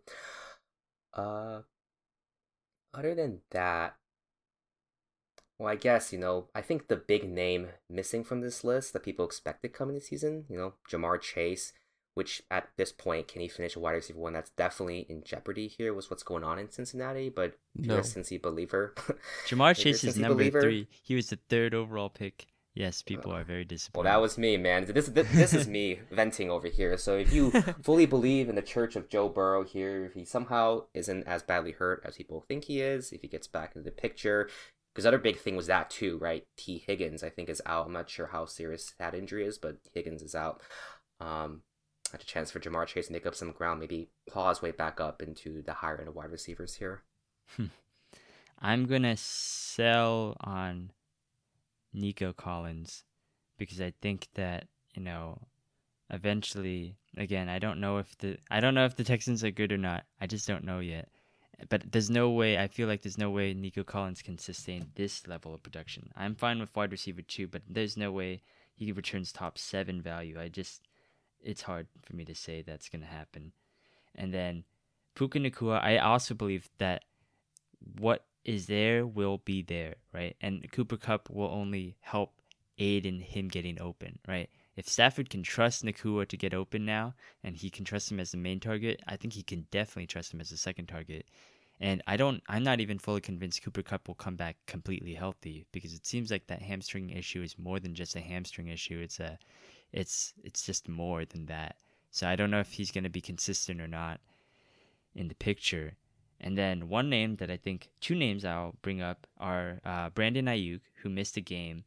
Uh, 1.13 1.61
other 2.93 3.15
than 3.15 3.39
that, 3.51 3.95
well, 5.57 5.69
I 5.69 5.75
guess 5.75 6.11
you 6.11 6.19
know, 6.19 6.47
I 6.53 6.61
think 6.61 6.87
the 6.87 6.97
big 6.97 7.29
name 7.29 7.69
missing 7.89 8.23
from 8.23 8.41
this 8.41 8.63
list 8.63 8.93
that 8.93 9.03
people 9.03 9.25
expected 9.25 9.73
coming 9.73 9.95
this 9.95 10.07
season, 10.07 10.45
you 10.49 10.57
know, 10.57 10.73
Ja'Marr 10.91 11.21
Chase 11.21 11.71
which 12.17 12.41
at 12.49 12.67
this 12.77 12.91
point, 12.91 13.27
can 13.27 13.41
he 13.41 13.47
finish 13.47 13.75
a 13.75 13.79
wide 13.79 13.91
receiver 13.91 14.19
one? 14.19 14.33
That's 14.33 14.49
definitely 14.49 15.05
in 15.07 15.23
jeopardy 15.23 15.67
here 15.67 15.93
with 15.93 16.09
what's 16.09 16.23
going 16.23 16.43
on 16.43 16.57
in 16.57 16.71
Cincinnati. 16.71 17.29
But 17.29 17.59
no. 17.75 17.99
Cincy 17.99 18.41
believer. 18.41 18.95
Ja'Marr 19.47 19.75
Chase 19.75 20.03
is 20.03 20.17
number 20.17 20.35
believer. 20.35 20.61
three. 20.61 20.87
He 21.03 21.13
was 21.13 21.29
the 21.29 21.37
third 21.47 21.75
overall 21.75 22.09
pick. 22.09 22.47
Yes, 22.73 23.03
people 23.03 23.31
are 23.31 23.43
very 23.43 23.65
disappointed. 23.65 24.05
Well, 24.05 24.15
that 24.15 24.21
was 24.21 24.37
me, 24.37 24.57
man. 24.57 24.85
This 24.85 25.07
this, 25.07 25.27
this 25.31 25.53
is 25.53 25.67
me 25.67 25.99
venting 26.11 26.49
over 26.49 26.67
here. 26.67 26.97
So 26.97 27.17
if 27.17 27.31
you 27.31 27.51
fully 27.83 28.07
believe 28.07 28.49
in 28.49 28.55
the 28.55 28.61
Church 28.63 28.95
of 28.95 29.09
Joe 29.09 29.29
Burrow 29.29 29.63
here, 29.63 30.05
if 30.05 30.13
he 30.13 30.25
somehow 30.25 30.85
isn't 30.95 31.27
as 31.27 31.43
badly 31.43 31.73
hurt 31.73 32.01
as 32.03 32.17
people 32.17 32.45
think 32.47 32.63
he 32.63 32.81
is, 32.81 33.11
if 33.11 33.21
he 33.21 33.27
gets 33.27 33.47
back 33.47 33.75
into 33.75 33.85
the 33.85 33.91
picture, 33.91 34.49
because 34.93 35.05
other 35.05 35.19
big 35.19 35.37
thing 35.37 35.55
was 35.55 35.67
that 35.67 35.91
too, 35.91 36.17
right? 36.17 36.45
Tee 36.57 36.83
Higgins, 36.85 37.23
I 37.23 37.29
think, 37.29 37.49
is 37.49 37.61
out. 37.67 37.85
I'm 37.85 37.93
not 37.93 38.09
sure 38.09 38.27
how 38.27 38.45
serious 38.45 38.93
that 38.97 39.13
injury 39.13 39.45
is, 39.45 39.59
but 39.59 39.77
Higgins 39.93 40.23
is 40.23 40.33
out. 40.33 40.61
Um, 41.19 41.61
a 42.13 42.17
chance 42.17 42.51
for 42.51 42.59
Ja'Marr 42.59 42.87
Chase 42.87 43.07
to 43.07 43.13
make 43.13 43.25
up 43.25 43.35
some 43.35 43.51
ground, 43.51 43.79
maybe 43.79 44.09
claw 44.29 44.49
his 44.49 44.61
way 44.61 44.71
back 44.71 44.99
up 44.99 45.21
into 45.21 45.61
the 45.61 45.73
higher 45.73 45.97
end 45.97 46.07
of 46.07 46.15
wide 46.15 46.31
receivers 46.31 46.75
here. 46.75 47.03
Hmm. 47.55 47.65
I'm 48.59 48.85
gonna 48.85 49.17
sell 49.17 50.35
on 50.41 50.91
Nico 51.93 52.33
Collins 52.33 53.03
because 53.57 53.79
I 53.81 53.93
think 54.01 54.27
that 54.33 54.67
you 54.95 55.03
know 55.03 55.39
eventually 56.09 56.95
again 57.17 57.49
I 57.49 57.59
don't 57.59 57.79
know 57.79 57.97
if 57.97 58.17
the 58.17 58.37
I 58.49 58.59
don't 58.59 58.73
know 58.73 58.85
if 58.85 58.95
the 58.95 59.03
Texans 59.03 59.43
are 59.43 59.51
good 59.51 59.71
or 59.71 59.77
not. 59.77 60.05
I 60.19 60.27
just 60.27 60.47
don't 60.47 60.63
know 60.63 60.79
yet. 60.79 61.09
But 61.69 61.91
there's 61.91 62.09
no 62.09 62.29
way 62.29 62.57
I 62.57 62.67
feel 62.67 62.87
like 62.87 63.01
there's 63.01 63.17
no 63.17 63.31
way 63.31 63.53
Nico 63.53 63.83
Collins 63.83 64.21
can 64.21 64.37
sustain 64.37 64.91
this 64.95 65.27
level 65.27 65.55
of 65.55 65.63
production. 65.63 66.11
I'm 66.15 66.35
fine 66.35 66.59
with 66.59 66.75
wide 66.75 66.91
receiver 66.91 67.21
two, 67.21 67.47
but 67.47 67.63
there's 67.67 67.97
no 67.97 68.11
way 68.11 68.41
he 68.75 68.91
returns 68.91 69.31
top 69.31 69.57
seven 69.57 70.01
value. 70.01 70.39
I 70.39 70.49
just 70.49 70.81
it's 71.43 71.61
hard 71.63 71.87
for 72.03 72.15
me 72.15 72.25
to 72.25 72.35
say 72.35 72.61
that's 72.61 72.89
going 72.89 73.01
to 73.01 73.07
happen. 73.07 73.51
And 74.15 74.33
then 74.33 74.63
Puka 75.15 75.39
Nacua, 75.39 75.81
I 75.81 75.97
also 75.97 76.33
believe 76.33 76.69
that 76.77 77.03
what 77.99 78.25
is 78.43 78.67
there 78.67 79.05
will 79.05 79.39
be 79.39 79.61
there, 79.61 79.95
right? 80.13 80.35
And 80.41 80.71
Cooper 80.71 80.97
Kupp 80.97 81.29
will 81.29 81.49
only 81.49 81.97
help 82.01 82.31
aid 82.77 83.05
in 83.05 83.19
him 83.19 83.47
getting 83.47 83.79
open, 83.81 84.19
right? 84.27 84.49
If 84.75 84.87
Stafford 84.87 85.29
can 85.29 85.43
trust 85.43 85.83
Nacua 85.83 86.27
to 86.27 86.37
get 86.37 86.53
open 86.53 86.85
now, 86.85 87.15
and 87.43 87.57
he 87.57 87.69
can 87.69 87.83
trust 87.83 88.11
him 88.11 88.19
as 88.19 88.31
the 88.31 88.37
main 88.37 88.59
target, 88.59 89.01
I 89.07 89.15
think 89.15 89.33
he 89.33 89.43
can 89.43 89.67
definitely 89.71 90.07
trust 90.07 90.33
him 90.33 90.39
as 90.39 90.49
the 90.49 90.57
second 90.57 90.87
target. 90.87 91.25
And 91.79 92.01
I 92.07 92.15
don't, 92.17 92.41
I'm 92.47 92.63
not 92.63 92.79
even 92.79 92.99
fully 92.99 93.21
convinced 93.21 93.63
Cooper 93.63 93.83
Kupp 93.83 94.07
will 94.07 94.15
come 94.15 94.35
back 94.35 94.57
completely 94.65 95.13
healthy 95.13 95.65
because 95.71 95.93
it 95.93 96.05
seems 96.05 96.31
like 96.31 96.47
that 96.47 96.61
hamstring 96.61 97.09
issue 97.09 97.41
is 97.41 97.57
more 97.57 97.79
than 97.79 97.93
just 97.95 98.15
a 98.15 98.19
hamstring 98.19 98.67
issue. 98.67 98.99
It's 98.99 99.19
a, 99.19 99.37
it's 99.91 100.33
it's 100.43 100.63
just 100.63 100.87
more 100.87 101.25
than 101.25 101.45
that. 101.47 101.77
So 102.11 102.27
I 102.27 102.35
don't 102.35 102.51
know 102.51 102.59
if 102.59 102.73
he's 102.73 102.91
going 102.91 103.03
to 103.03 103.09
be 103.09 103.21
consistent 103.21 103.81
or 103.81 103.87
not 103.87 104.19
in 105.15 105.27
the 105.27 105.35
picture. 105.35 105.93
And 106.39 106.57
then 106.57 106.89
one 106.89 107.09
name 107.09 107.37
that 107.37 107.49
I 107.49 107.57
think 107.57 107.89
two 107.99 108.15
names 108.15 108.45
I'll 108.45 108.75
bring 108.81 109.01
up 109.01 109.25
are 109.39 109.79
uh, 109.83 110.09
Brandon 110.09 110.45
Aiyuk, 110.45 110.81
who 111.01 111.09
missed 111.09 111.35
a 111.35 111.41
game, 111.41 111.83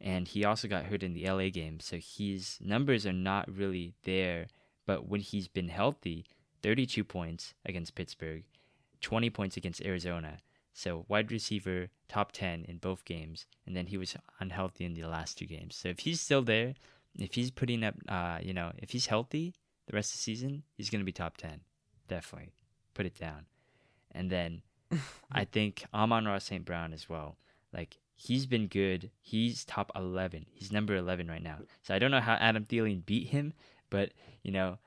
and 0.00 0.26
he 0.26 0.44
also 0.44 0.68
got 0.68 0.86
hurt 0.86 1.02
in 1.02 1.12
the 1.12 1.28
LA 1.30 1.50
game. 1.50 1.80
So 1.80 1.98
his 1.98 2.58
numbers 2.62 3.06
are 3.06 3.12
not 3.12 3.54
really 3.54 3.94
there. 4.04 4.46
But 4.86 5.06
when 5.06 5.20
he's 5.20 5.48
been 5.48 5.68
healthy, 5.68 6.24
32 6.62 7.04
points 7.04 7.54
against 7.64 7.94
Pittsburgh, 7.94 8.44
20 9.02 9.30
points 9.30 9.56
against 9.56 9.82
Arizona. 9.82 10.38
So 10.72 11.04
wide 11.08 11.30
receiver, 11.30 11.90
top 12.08 12.32
10 12.32 12.64
in 12.66 12.78
both 12.78 13.04
games, 13.04 13.46
and 13.66 13.76
then 13.76 13.86
he 13.86 13.98
was 13.98 14.16
unhealthy 14.38 14.84
in 14.84 14.94
the 14.94 15.04
last 15.04 15.36
two 15.36 15.46
games. 15.46 15.76
So 15.76 15.88
if 15.88 16.00
he's 16.00 16.20
still 16.20 16.42
there, 16.42 16.74
if 17.18 17.34
he's 17.34 17.50
putting 17.50 17.84
up, 17.84 17.94
uh, 18.08 18.38
you 18.42 18.52
know, 18.52 18.72
if 18.78 18.90
he's 18.90 19.06
healthy 19.06 19.54
the 19.86 19.96
rest 19.96 20.12
of 20.12 20.18
the 20.18 20.22
season, 20.22 20.62
he's 20.76 20.90
going 20.90 21.00
to 21.00 21.04
be 21.04 21.12
top 21.12 21.36
10. 21.36 21.60
Definitely. 22.08 22.52
Put 22.94 23.06
it 23.06 23.18
down. 23.18 23.46
And 24.12 24.30
then 24.30 24.62
I 25.32 25.44
think 25.44 25.84
Amon-Ra 25.92 26.38
St. 26.38 26.64
Brown 26.64 26.92
as 26.92 27.08
well. 27.08 27.36
Like, 27.72 27.98
he's 28.14 28.46
been 28.46 28.66
good. 28.66 29.10
He's 29.20 29.64
top 29.64 29.90
11. 29.94 30.46
He's 30.52 30.72
number 30.72 30.94
11 30.96 31.28
right 31.28 31.42
now. 31.42 31.58
So 31.82 31.94
I 31.94 31.98
don't 31.98 32.10
know 32.10 32.20
how 32.20 32.34
Adam 32.34 32.64
Thielen 32.64 33.04
beat 33.04 33.28
him, 33.28 33.52
but, 33.88 34.12
you 34.42 34.52
know, 34.52 34.78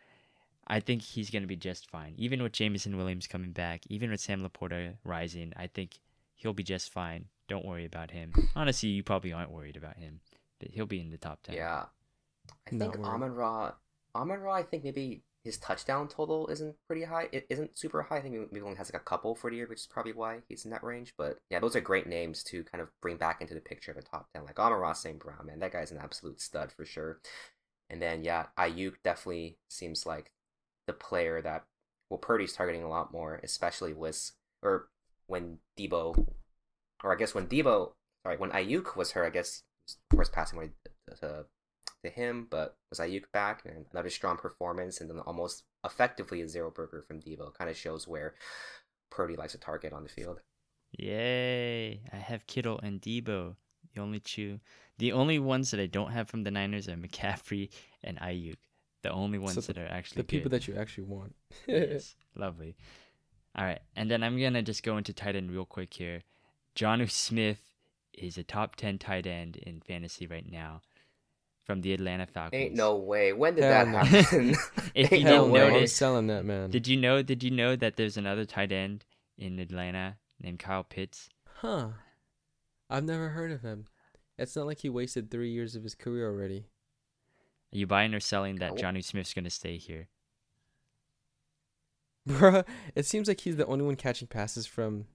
I 0.67 0.79
think 0.79 1.01
he's 1.01 1.29
going 1.29 1.43
to 1.43 1.47
be 1.47 1.55
just 1.55 1.89
fine. 1.89 2.13
Even 2.17 2.41
with 2.41 2.53
Jameson 2.53 2.95
Williams 2.97 3.27
coming 3.27 3.51
back, 3.51 3.81
even 3.89 4.11
with 4.11 4.21
Sam 4.21 4.47
LaPorta 4.47 4.95
rising, 5.03 5.53
I 5.57 5.67
think 5.67 5.99
he'll 6.35 6.53
be 6.53 6.63
just 6.63 6.91
fine. 6.91 7.25
Don't 7.49 7.65
worry 7.65 7.85
about 7.85 8.11
him. 8.11 8.33
Honestly, 8.55 8.89
you 8.89 9.03
probably 9.03 9.33
aren't 9.33 9.51
worried 9.51 9.75
about 9.75 9.97
him, 9.97 10.21
but 10.59 10.69
he'll 10.69 10.85
be 10.85 11.01
in 11.01 11.09
the 11.09 11.17
top 11.17 11.43
10. 11.43 11.55
Yeah. 11.55 11.85
I 12.67 12.71
think 12.71 12.99
Amon 12.99 13.33
Ra, 13.33 13.73
Amon 14.15 14.39
Ra, 14.39 14.53
I 14.53 14.63
think 14.63 14.83
maybe 14.83 15.23
his 15.43 15.57
touchdown 15.57 16.07
total 16.07 16.47
isn't 16.47 16.75
pretty 16.87 17.03
high. 17.03 17.27
It 17.31 17.45
isn't 17.49 17.77
super 17.77 18.03
high. 18.03 18.17
I 18.17 18.21
think 18.21 18.51
maybe 18.51 18.63
only 18.63 18.77
has 18.77 18.91
like 18.91 19.01
a 19.01 19.05
couple 19.05 19.35
for 19.35 19.49
the 19.49 19.57
year, 19.57 19.67
which 19.67 19.81
is 19.81 19.87
probably 19.87 20.13
why 20.13 20.39
he's 20.47 20.63
in 20.63 20.71
that 20.71 20.83
range. 20.83 21.13
But 21.17 21.39
yeah, 21.49 21.59
those 21.59 21.75
are 21.75 21.81
great 21.81 22.07
names 22.07 22.43
to 22.45 22.63
kind 22.63 22.81
of 22.81 22.89
bring 23.01 23.17
back 23.17 23.41
into 23.41 23.53
the 23.53 23.59
picture 23.59 23.91
of 23.91 23.97
a 23.97 24.01
top 24.01 24.27
ten. 24.33 24.45
Like 24.45 24.59
Amon-Ra 24.59 24.93
St. 24.93 25.19
Brown, 25.19 25.45
man, 25.45 25.59
that 25.59 25.73
guy's 25.73 25.91
an 25.91 25.99
absolute 26.01 26.39
stud 26.39 26.71
for 26.71 26.85
sure. 26.85 27.19
And 27.89 28.01
then 28.01 28.23
yeah, 28.23 28.45
Aiyuk 28.57 28.93
definitely 29.03 29.57
seems 29.69 30.05
like 30.05 30.31
the 30.87 30.93
player 30.93 31.41
that 31.41 31.65
well 32.09 32.17
Purdy's 32.17 32.53
targeting 32.53 32.83
a 32.83 32.89
lot 32.89 33.11
more, 33.11 33.41
especially 33.43 33.93
with 33.93 34.31
or 34.61 34.87
when 35.27 35.57
Deebo, 35.77 36.25
or 37.03 37.13
I 37.13 37.17
guess 37.17 37.35
when 37.35 37.47
Deebo, 37.47 37.91
sorry, 38.25 38.37
when 38.37 38.51
Aiyuk 38.51 38.95
was 38.95 39.11
hurt, 39.11 39.25
I 39.25 39.29
guess 39.29 39.63
of 39.89 40.15
course 40.15 40.29
passing 40.29 40.57
away 40.57 40.69
to 41.19 41.45
to 42.03 42.09
him, 42.09 42.47
but 42.49 42.77
was 42.89 42.99
Aiyuk 42.99 43.31
back 43.31 43.63
and 43.65 43.85
another 43.91 44.09
strong 44.09 44.37
performance, 44.37 45.01
and 45.01 45.09
then 45.09 45.19
almost 45.19 45.63
effectively 45.83 46.41
a 46.41 46.47
zero 46.47 46.69
burger 46.69 47.01
from 47.01 47.19
Deebo. 47.19 47.53
kind 47.53 47.69
of 47.69 47.77
shows 47.77 48.07
where 48.07 48.35
Purdy 49.09 49.35
likes 49.35 49.53
to 49.53 49.57
target 49.57 49.93
on 49.93 50.03
the 50.03 50.09
field. 50.09 50.39
Yay! 50.91 52.01
I 52.11 52.17
have 52.17 52.47
Kittle 52.47 52.79
and 52.81 53.01
Deebo. 53.01 53.55
The 53.93 54.01
only 54.01 54.19
two, 54.19 54.59
the 54.97 55.11
only 55.11 55.39
ones 55.39 55.71
that 55.71 55.79
I 55.79 55.85
don't 55.85 56.11
have 56.11 56.29
from 56.29 56.43
the 56.43 56.51
Niners 56.51 56.87
are 56.87 56.95
McCaffrey 56.95 57.69
and 58.03 58.19
Aiyuk. 58.19 58.57
The 59.01 59.11
only 59.11 59.37
ones 59.37 59.55
so 59.55 59.61
the, 59.61 59.73
that 59.73 59.77
are 59.81 59.87
actually 59.87 60.21
the 60.21 60.27
people 60.27 60.49
that 60.51 60.67
you 60.67 60.75
actually 60.75 61.03
want. 61.05 61.35
yes, 61.67 62.15
lovely. 62.35 62.75
All 63.55 63.65
right, 63.65 63.81
and 63.95 64.09
then 64.09 64.23
I'm 64.23 64.39
gonna 64.39 64.61
just 64.61 64.83
go 64.83 64.97
into 64.97 65.13
tight 65.13 65.35
end 65.35 65.51
real 65.51 65.65
quick 65.65 65.93
here. 65.93 66.21
Jonnu 66.75 67.09
Smith 67.09 67.59
is 68.13 68.37
a 68.37 68.43
top 68.43 68.75
10 68.75 68.97
tight 68.97 69.27
end 69.27 69.57
in 69.57 69.81
fantasy 69.81 70.25
right 70.25 70.49
now 70.49 70.81
from 71.63 71.81
the 71.81 71.93
Atlanta 71.93 72.25
Falcons. 72.25 72.61
Ain't 72.61 72.75
no 72.75 72.97
way. 72.97 73.33
When 73.33 73.55
did 73.55 73.63
Hell 73.63 73.85
that 73.85 73.87
no. 73.87 73.97
happen? 73.99 74.49
If 74.95 75.11
Ain't 75.11 75.21
you 75.21 75.25
no 75.25 75.31
didn't 75.31 75.47
no, 75.47 75.53
way. 75.53 75.61
I'm 75.67 75.73
notice- 75.73 75.95
selling 75.95 76.27
that 76.27 76.45
man. 76.45 76.69
Did 76.69 76.87
you 76.87 76.97
know 76.97 77.21
did 77.23 77.43
you 77.43 77.51
know 77.51 77.75
that 77.75 77.95
there's 77.95 78.17
another 78.17 78.45
tight 78.45 78.71
end 78.71 79.05
in 79.37 79.59
Atlanta 79.59 80.17
named 80.41 80.59
Kyle 80.59 80.83
Pitts? 80.83 81.29
Huh. 81.47 81.89
I've 82.89 83.05
never 83.05 83.29
heard 83.29 83.51
of 83.51 83.61
him. 83.61 83.87
It's 84.37 84.55
not 84.55 84.65
like 84.65 84.79
he 84.79 84.89
wasted 84.89 85.31
three 85.31 85.51
years 85.51 85.75
of 85.75 85.83
his 85.83 85.95
career 85.95 86.27
already. 86.27 86.65
Are 87.73 87.77
you 87.77 87.87
buying 87.87 88.13
or 88.13 88.19
selling 88.19 88.57
that 88.57 88.77
Johnny 88.77 89.01
Smith's 89.01 89.33
going 89.33 89.45
to 89.45 89.49
stay 89.49 89.77
here? 89.77 90.09
Bruh, 92.29 92.65
it 92.95 93.05
seems 93.05 93.27
like 93.27 93.41
he's 93.41 93.57
the 93.57 93.65
only 93.65 93.85
one 93.85 93.95
catching 93.95 94.27
passes 94.27 94.65
from 94.65 95.05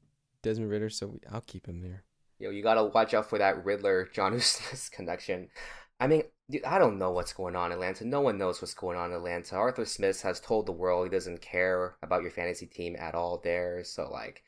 Desmond 0.43 0.71
Ridder, 0.71 0.91
so 0.91 1.07
we, 1.09 1.21
I'll 1.33 1.41
keep 1.41 1.67
him 1.67 1.81
there. 1.81 2.05
Yo, 2.39 2.51
you 2.51 2.63
gotta 2.63 2.85
watch 2.85 3.15
out 3.15 3.29
for 3.29 3.39
that 3.39 3.65
Riddler 3.65 4.09
John 4.13 4.39
Smith 4.41 4.91
connection. 4.93 5.49
I 6.01 6.07
mean, 6.07 6.23
dude, 6.51 6.65
I 6.65 6.79
don't 6.79 6.99
know 6.99 7.11
what's 7.11 7.33
going 7.33 7.57
on 7.57 7.67
in 7.67 7.73
Atlanta. 7.73 8.05
No 8.05 8.21
one 8.21 8.39
knows 8.39 8.63
what's 8.63 8.75
going 8.75 8.97
on 8.97 9.11
in 9.11 9.17
Atlanta. 9.17 9.57
Arthur 9.57 9.85
Smith 9.85 10.23
has 10.23 10.41
told 10.41 10.67
the 10.67 10.73
world 10.73 11.07
he 11.07 11.11
doesn't 11.11 11.43
care 11.43 11.97
about 12.03 12.23
your 12.23 12.31
fantasy 12.31 12.67
team 12.67 12.97
at 12.99 13.15
all 13.15 13.41
there. 13.43 13.83
So 13.85 14.09
like, 14.11 14.45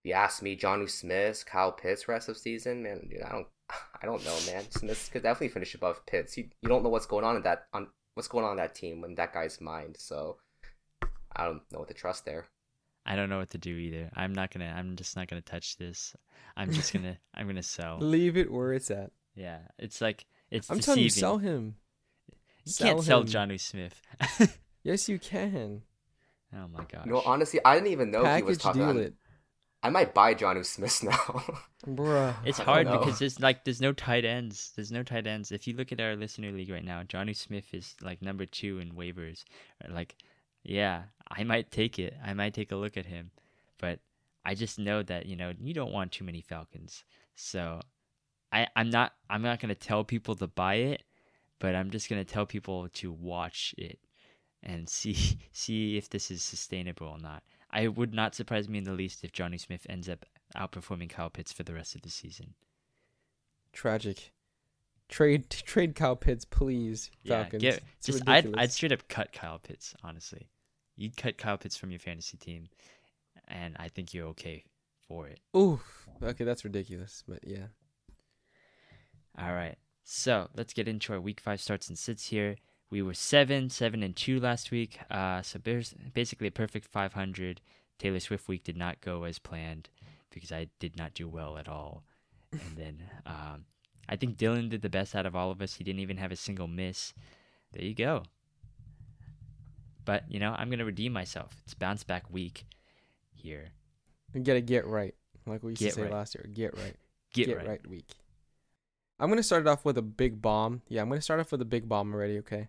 if 0.00 0.08
you 0.08 0.12
ask 0.14 0.42
me, 0.42 0.56
John 0.56 0.86
Smith, 0.88 1.44
Kyle 1.46 1.72
Pitts 1.72 2.08
rest 2.08 2.28
of 2.28 2.38
season, 2.38 2.82
man, 2.82 3.08
dude, 3.10 3.22
I 3.22 3.32
don't, 3.32 3.46
I 4.02 4.06
don't 4.06 4.24
know, 4.24 4.36
man. 4.46 4.64
Smith 4.70 5.10
could 5.12 5.22
definitely 5.22 5.48
finish 5.48 5.74
above 5.74 6.04
Pitts. 6.06 6.36
You, 6.36 6.48
you 6.62 6.68
don't 6.68 6.82
know 6.82 6.90
what's 6.90 7.06
going 7.06 7.24
on 7.24 7.36
in 7.36 7.42
that 7.42 7.66
on 7.72 7.88
what's 8.14 8.28
going 8.28 8.44
on 8.44 8.52
in 8.52 8.56
that 8.58 8.74
team 8.74 9.04
in 9.04 9.14
that 9.16 9.34
guy's 9.34 9.60
mind. 9.60 9.96
So 9.98 10.38
I 11.36 11.44
don't 11.44 11.62
know 11.72 11.80
what 11.80 11.88
to 11.88 11.94
trust 11.94 12.24
there. 12.24 12.46
I 13.06 13.16
don't 13.16 13.28
know 13.28 13.38
what 13.38 13.50
to 13.50 13.58
do 13.58 13.76
either. 13.76 14.10
I'm 14.14 14.32
not 14.32 14.50
going 14.50 14.66
to 14.66 14.74
I'm 14.74 14.96
just 14.96 15.16
not 15.16 15.28
going 15.28 15.42
to 15.42 15.50
touch 15.50 15.76
this. 15.76 16.16
I'm 16.56 16.72
just 16.72 16.92
going 16.94 17.04
to 17.04 17.18
I'm 17.34 17.44
going 17.46 17.56
to 17.56 17.62
sell. 17.62 17.98
Leave 17.98 18.36
it 18.36 18.50
where 18.50 18.72
it's 18.72 18.90
at. 18.90 19.10
Yeah, 19.34 19.58
it's 19.78 20.00
like 20.00 20.26
it's 20.54 20.70
I'm 20.70 20.80
telling 20.80 21.00
you, 21.02 21.08
deceiving. 21.08 21.20
sell 21.20 21.38
him. 21.38 21.74
You 22.64 22.72
can't 22.78 23.02
sell. 23.02 23.22
Johnny 23.24 23.58
Smith. 23.58 24.00
Yes, 24.86 25.08
you 25.08 25.18
can. 25.18 25.80
oh 26.54 26.68
my 26.68 26.84
gosh. 26.84 27.06
No, 27.06 27.22
honestly, 27.24 27.58
I 27.64 27.74
didn't 27.76 27.88
even 27.92 28.10
know 28.10 28.22
he 28.36 28.42
was 28.42 28.58
Package 28.58 28.62
talking. 28.62 28.80
deal 28.82 28.88
I'm- 28.88 28.98
it. 28.98 29.14
I 29.82 29.88
might 29.90 30.12
buy 30.14 30.32
John 30.34 30.62
Smith 30.64 31.02
now. 31.02 31.42
Bruh. 31.86 32.34
It's 32.44 32.58
hard 32.58 32.86
because 32.90 33.18
there's 33.18 33.38
like 33.40 33.64
there's 33.64 33.80
no 33.82 33.92
tight 33.92 34.24
ends. 34.24 34.72
There's 34.76 34.90
no 34.92 35.02
tight 35.02 35.26
ends. 35.26 35.52
If 35.52 35.66
you 35.66 35.74
look 35.74 35.92
at 35.92 36.00
our 36.00 36.16
listener 36.16 36.52
league 36.52 36.70
right 36.70 36.84
now, 36.84 37.02
Johnny 37.02 37.32
Smith 37.34 37.72
is 37.74 37.94
like 38.02 38.22
number 38.22 38.46
two 38.46 38.78
in 38.78 38.92
waivers. 38.92 39.44
Like, 39.88 40.16
yeah, 40.62 41.02
I 41.30 41.44
might 41.44 41.70
take 41.70 41.98
it. 41.98 42.14
I 42.24 42.32
might 42.32 42.54
take 42.54 42.72
a 42.72 42.76
look 42.76 42.96
at 42.96 43.04
him, 43.06 43.30
but 43.78 44.00
I 44.44 44.54
just 44.54 44.78
know 44.78 45.02
that 45.02 45.26
you 45.26 45.36
know 45.36 45.52
you 45.60 45.74
don't 45.74 45.92
want 45.92 46.12
too 46.12 46.24
many 46.24 46.40
Falcons. 46.40 47.04
So, 47.34 47.80
I 48.54 48.68
I'm 48.76 48.88
not 48.88 49.12
I'm 49.28 49.42
not 49.42 49.60
gonna 49.60 49.74
tell 49.74 50.04
people 50.04 50.36
to 50.36 50.46
buy 50.46 50.76
it, 50.76 51.02
but 51.58 51.74
I'm 51.74 51.90
just 51.90 52.08
gonna 52.08 52.24
tell 52.24 52.46
people 52.46 52.88
to 52.88 53.12
watch 53.12 53.74
it 53.76 53.98
and 54.62 54.88
see 54.88 55.38
see 55.52 55.96
if 55.96 56.08
this 56.08 56.30
is 56.30 56.42
sustainable 56.42 57.08
or 57.08 57.18
not. 57.18 57.42
I 57.70 57.88
would 57.88 58.14
not 58.14 58.36
surprise 58.36 58.68
me 58.68 58.78
in 58.78 58.84
the 58.84 58.92
least 58.92 59.24
if 59.24 59.32
Johnny 59.32 59.58
Smith 59.58 59.84
ends 59.90 60.08
up 60.08 60.24
outperforming 60.56 61.10
Kyle 61.10 61.28
Pitts 61.30 61.52
for 61.52 61.64
the 61.64 61.74
rest 61.74 61.96
of 61.96 62.02
the 62.02 62.10
season. 62.10 62.54
Tragic. 63.72 64.32
Trade 65.08 65.50
trade 65.50 65.96
Kyle 65.96 66.16
Pitts, 66.16 66.44
please. 66.44 67.10
Falcons. 67.26 67.62
Yeah, 67.62 67.72
get, 67.72 67.82
It's 67.98 68.06
just 68.06 68.28
I'd. 68.28 68.56
I'd 68.56 68.72
straight 68.72 68.92
up 68.92 69.08
cut 69.08 69.32
Kyle 69.32 69.58
Pitts. 69.58 69.94
Honestly, 70.04 70.48
you'd 70.96 71.16
cut 71.16 71.36
Kyle 71.36 71.58
Pitts 71.58 71.76
from 71.76 71.90
your 71.90 71.98
fantasy 71.98 72.36
team, 72.36 72.68
and 73.48 73.76
I 73.80 73.88
think 73.88 74.14
you're 74.14 74.28
okay 74.28 74.62
for 75.08 75.26
it. 75.26 75.40
Oof. 75.56 76.08
Okay, 76.22 76.44
that's 76.44 76.64
ridiculous, 76.64 77.24
but 77.26 77.40
yeah. 77.44 77.66
All 79.38 79.52
right, 79.52 79.76
so 80.04 80.48
let's 80.56 80.72
get 80.72 80.86
into 80.86 81.12
our 81.12 81.20
week 81.20 81.40
five 81.40 81.60
starts 81.60 81.88
and 81.88 81.98
sits 81.98 82.28
here. 82.28 82.56
We 82.90 83.02
were 83.02 83.14
seven, 83.14 83.70
seven 83.70 84.02
and 84.02 84.14
two 84.14 84.38
last 84.38 84.70
week. 84.70 85.00
Uh, 85.10 85.42
so 85.42 85.58
basically 86.12 86.46
a 86.46 86.52
perfect 86.52 86.86
500. 86.86 87.60
Taylor 87.98 88.20
Swift 88.20 88.46
week 88.46 88.64
did 88.64 88.76
not 88.76 89.00
go 89.00 89.24
as 89.24 89.38
planned 89.38 89.88
because 90.30 90.52
I 90.52 90.68
did 90.78 90.96
not 90.96 91.14
do 91.14 91.28
well 91.28 91.58
at 91.58 91.68
all. 91.68 92.04
And 92.52 92.76
then 92.76 93.02
um, 93.26 93.64
I 94.08 94.16
think 94.16 94.36
Dylan 94.36 94.68
did 94.68 94.82
the 94.82 94.88
best 94.88 95.14
out 95.14 95.26
of 95.26 95.34
all 95.34 95.50
of 95.50 95.60
us. 95.62 95.74
He 95.74 95.84
didn't 95.84 96.00
even 96.00 96.18
have 96.18 96.32
a 96.32 96.36
single 96.36 96.68
miss. 96.68 97.14
There 97.72 97.84
you 97.84 97.94
go. 97.94 98.24
But 100.04 100.30
you 100.30 100.38
know, 100.38 100.54
I'm 100.56 100.70
gonna 100.70 100.84
redeem 100.84 101.12
myself. 101.12 101.56
It's 101.64 101.74
bounce 101.74 102.04
back 102.04 102.30
week 102.30 102.66
here. 103.32 103.70
You 104.34 104.42
gotta 104.42 104.60
get 104.60 104.86
right. 104.86 105.14
Like 105.46 105.62
we 105.62 105.72
used 105.72 105.80
Get 105.80 105.88
to 105.90 105.94
say 105.94 106.02
right. 106.02 106.12
last 106.12 106.34
year. 106.34 106.46
Get 106.52 106.76
right. 106.76 106.94
Get, 107.32 107.66
right. 107.66 107.88
week. 107.88 108.06
I'm 109.18 109.28
gonna 109.28 109.42
start 109.42 109.62
it 109.62 109.68
off 109.68 109.84
with 109.84 109.96
a 109.98 110.02
big 110.02 110.42
bomb. 110.42 110.82
Yeah, 110.88 111.02
I'm 111.02 111.08
gonna 111.08 111.20
start 111.20 111.40
off 111.40 111.52
with 111.52 111.62
a 111.62 111.66
big 111.66 111.88
bomb 111.88 112.12
already, 112.12 112.38
okay? 112.38 112.68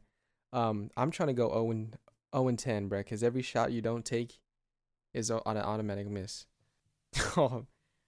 Um, 0.54 0.90
I'm 0.96 1.12
trying 1.12 1.28
to 1.28 1.34
go 1.34 1.50
0 1.50 1.72
and 1.72 1.98
0 2.34 2.48
and 2.48 2.60
10, 2.60 2.88
Brett, 2.88 3.06
because 3.06 3.24
every 3.24 3.42
shot 3.42 3.72
you 3.72 3.82
don't 3.82 4.06
take 4.06 4.40
is 5.14 5.30
a- 5.30 5.44
on 5.46 5.58
an 5.58 5.64
automatic 5.64 6.08
miss. 6.08 6.46
oh, 7.38 7.66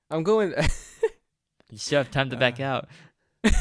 I'm 0.09 0.23
going. 0.23 0.53
You 1.69 1.77
still 1.77 1.97
have 1.99 2.11
time 2.11 2.29
to 2.29 2.37
back 2.37 2.61
Uh, 2.61 2.63
out. 2.63 2.87
It's 3.43 3.57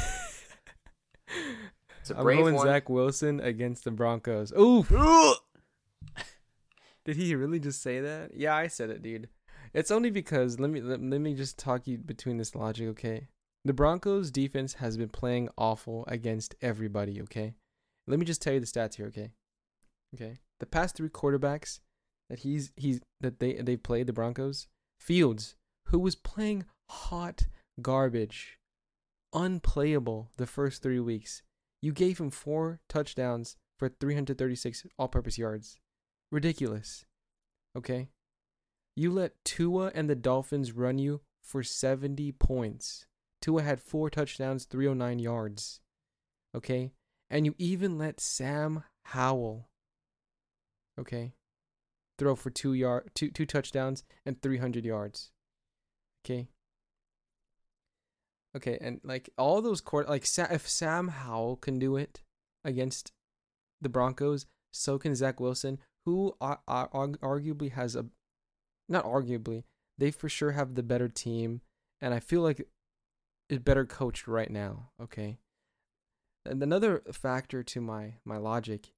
a 2.10 2.16
I'm 2.16 2.22
brave 2.22 2.38
going 2.38 2.54
one. 2.54 2.64
Zach 2.64 2.88
Wilson 2.88 3.40
against 3.40 3.82
the 3.82 3.90
Broncos. 3.90 4.52
Ooh. 4.52 4.86
Did 7.04 7.16
he 7.16 7.34
really 7.34 7.58
just 7.58 7.82
say 7.82 7.98
that? 8.00 8.30
Yeah, 8.36 8.54
I 8.54 8.68
said 8.68 8.90
it, 8.90 9.02
dude. 9.02 9.28
It's 9.74 9.90
only 9.90 10.10
because 10.10 10.60
let 10.60 10.70
me 10.70 10.80
let, 10.80 11.02
let 11.02 11.20
me 11.20 11.34
just 11.34 11.58
talk 11.58 11.88
you 11.88 11.98
between 11.98 12.36
this 12.36 12.54
logic, 12.54 12.86
okay? 12.90 13.26
The 13.66 13.72
Broncos 13.72 14.30
defense 14.30 14.74
has 14.74 14.96
been 14.96 15.08
playing 15.08 15.48
awful 15.58 16.04
against 16.06 16.54
everybody, 16.62 17.20
okay? 17.22 17.54
Let 18.06 18.20
me 18.20 18.24
just 18.24 18.40
tell 18.40 18.52
you 18.52 18.60
the 18.60 18.66
stats 18.66 18.94
here, 18.94 19.06
okay? 19.06 19.32
Okay. 20.14 20.38
The 20.60 20.66
past 20.66 20.96
3 20.96 21.08
quarterbacks 21.08 21.80
that 22.30 22.38
he's 22.38 22.72
he's 22.76 23.00
that 23.20 23.40
they 23.40 23.54
they 23.54 23.76
played 23.76 24.06
the 24.06 24.12
Broncos, 24.12 24.68
Fields, 25.00 25.56
who 25.88 25.98
was 25.98 26.14
playing 26.14 26.64
hot 26.88 27.48
garbage, 27.82 28.60
unplayable 29.32 30.30
the 30.36 30.46
first 30.46 30.80
3 30.80 31.00
weeks. 31.00 31.42
You 31.82 31.92
gave 31.92 32.20
him 32.20 32.30
4 32.30 32.78
touchdowns 32.88 33.56
for 33.80 33.88
336 33.88 34.86
all-purpose 34.96 35.38
yards. 35.38 35.80
Ridiculous. 36.30 37.04
Okay? 37.76 38.10
You 38.94 39.10
let 39.10 39.44
Tua 39.44 39.90
and 39.92 40.08
the 40.08 40.14
Dolphins 40.14 40.70
run 40.70 40.98
you 40.98 41.22
for 41.42 41.64
70 41.64 42.30
points. 42.30 43.06
Tua 43.46 43.62
had 43.62 43.80
four 43.80 44.10
touchdowns, 44.10 44.64
309 44.64 45.20
yards. 45.20 45.78
Okay? 46.52 46.90
And 47.30 47.46
you 47.46 47.54
even 47.58 47.96
let 47.96 48.18
Sam 48.18 48.82
Howell, 49.04 49.68
okay, 50.98 51.32
throw 52.18 52.34
for 52.34 52.50
two 52.50 52.72
yard, 52.72 53.12
two 53.14 53.30
two 53.30 53.46
touchdowns 53.46 54.02
and 54.24 54.42
300 54.42 54.84
yards. 54.84 55.30
Okay? 56.24 56.48
Okay, 58.56 58.78
and 58.80 59.00
like 59.04 59.30
all 59.38 59.62
those 59.62 59.80
court 59.80 60.08
like 60.08 60.26
if 60.50 60.68
Sam 60.68 61.06
Howell 61.06 61.58
can 61.58 61.78
do 61.78 61.96
it 61.96 62.22
against 62.64 63.12
the 63.80 63.88
Broncos, 63.88 64.46
so 64.72 64.98
can 64.98 65.14
Zach 65.14 65.38
Wilson, 65.38 65.78
who 66.04 66.34
ar- 66.40 66.62
ar- 66.66 66.90
arg- 66.92 67.20
arguably 67.20 67.70
has 67.70 67.94
a 67.94 68.06
not 68.88 69.04
arguably, 69.04 69.62
they 69.98 70.10
for 70.10 70.28
sure 70.28 70.50
have 70.52 70.74
the 70.74 70.82
better 70.82 71.08
team, 71.08 71.60
and 72.00 72.12
I 72.12 72.18
feel 72.18 72.40
like 72.40 72.66
it's 73.48 73.62
better 73.62 73.84
coached 73.84 74.26
right 74.26 74.50
now. 74.50 74.90
Okay, 75.00 75.38
and 76.44 76.62
another 76.62 77.02
factor 77.12 77.62
to 77.62 77.80
my 77.80 78.14
my 78.24 78.36
logic 78.36 78.92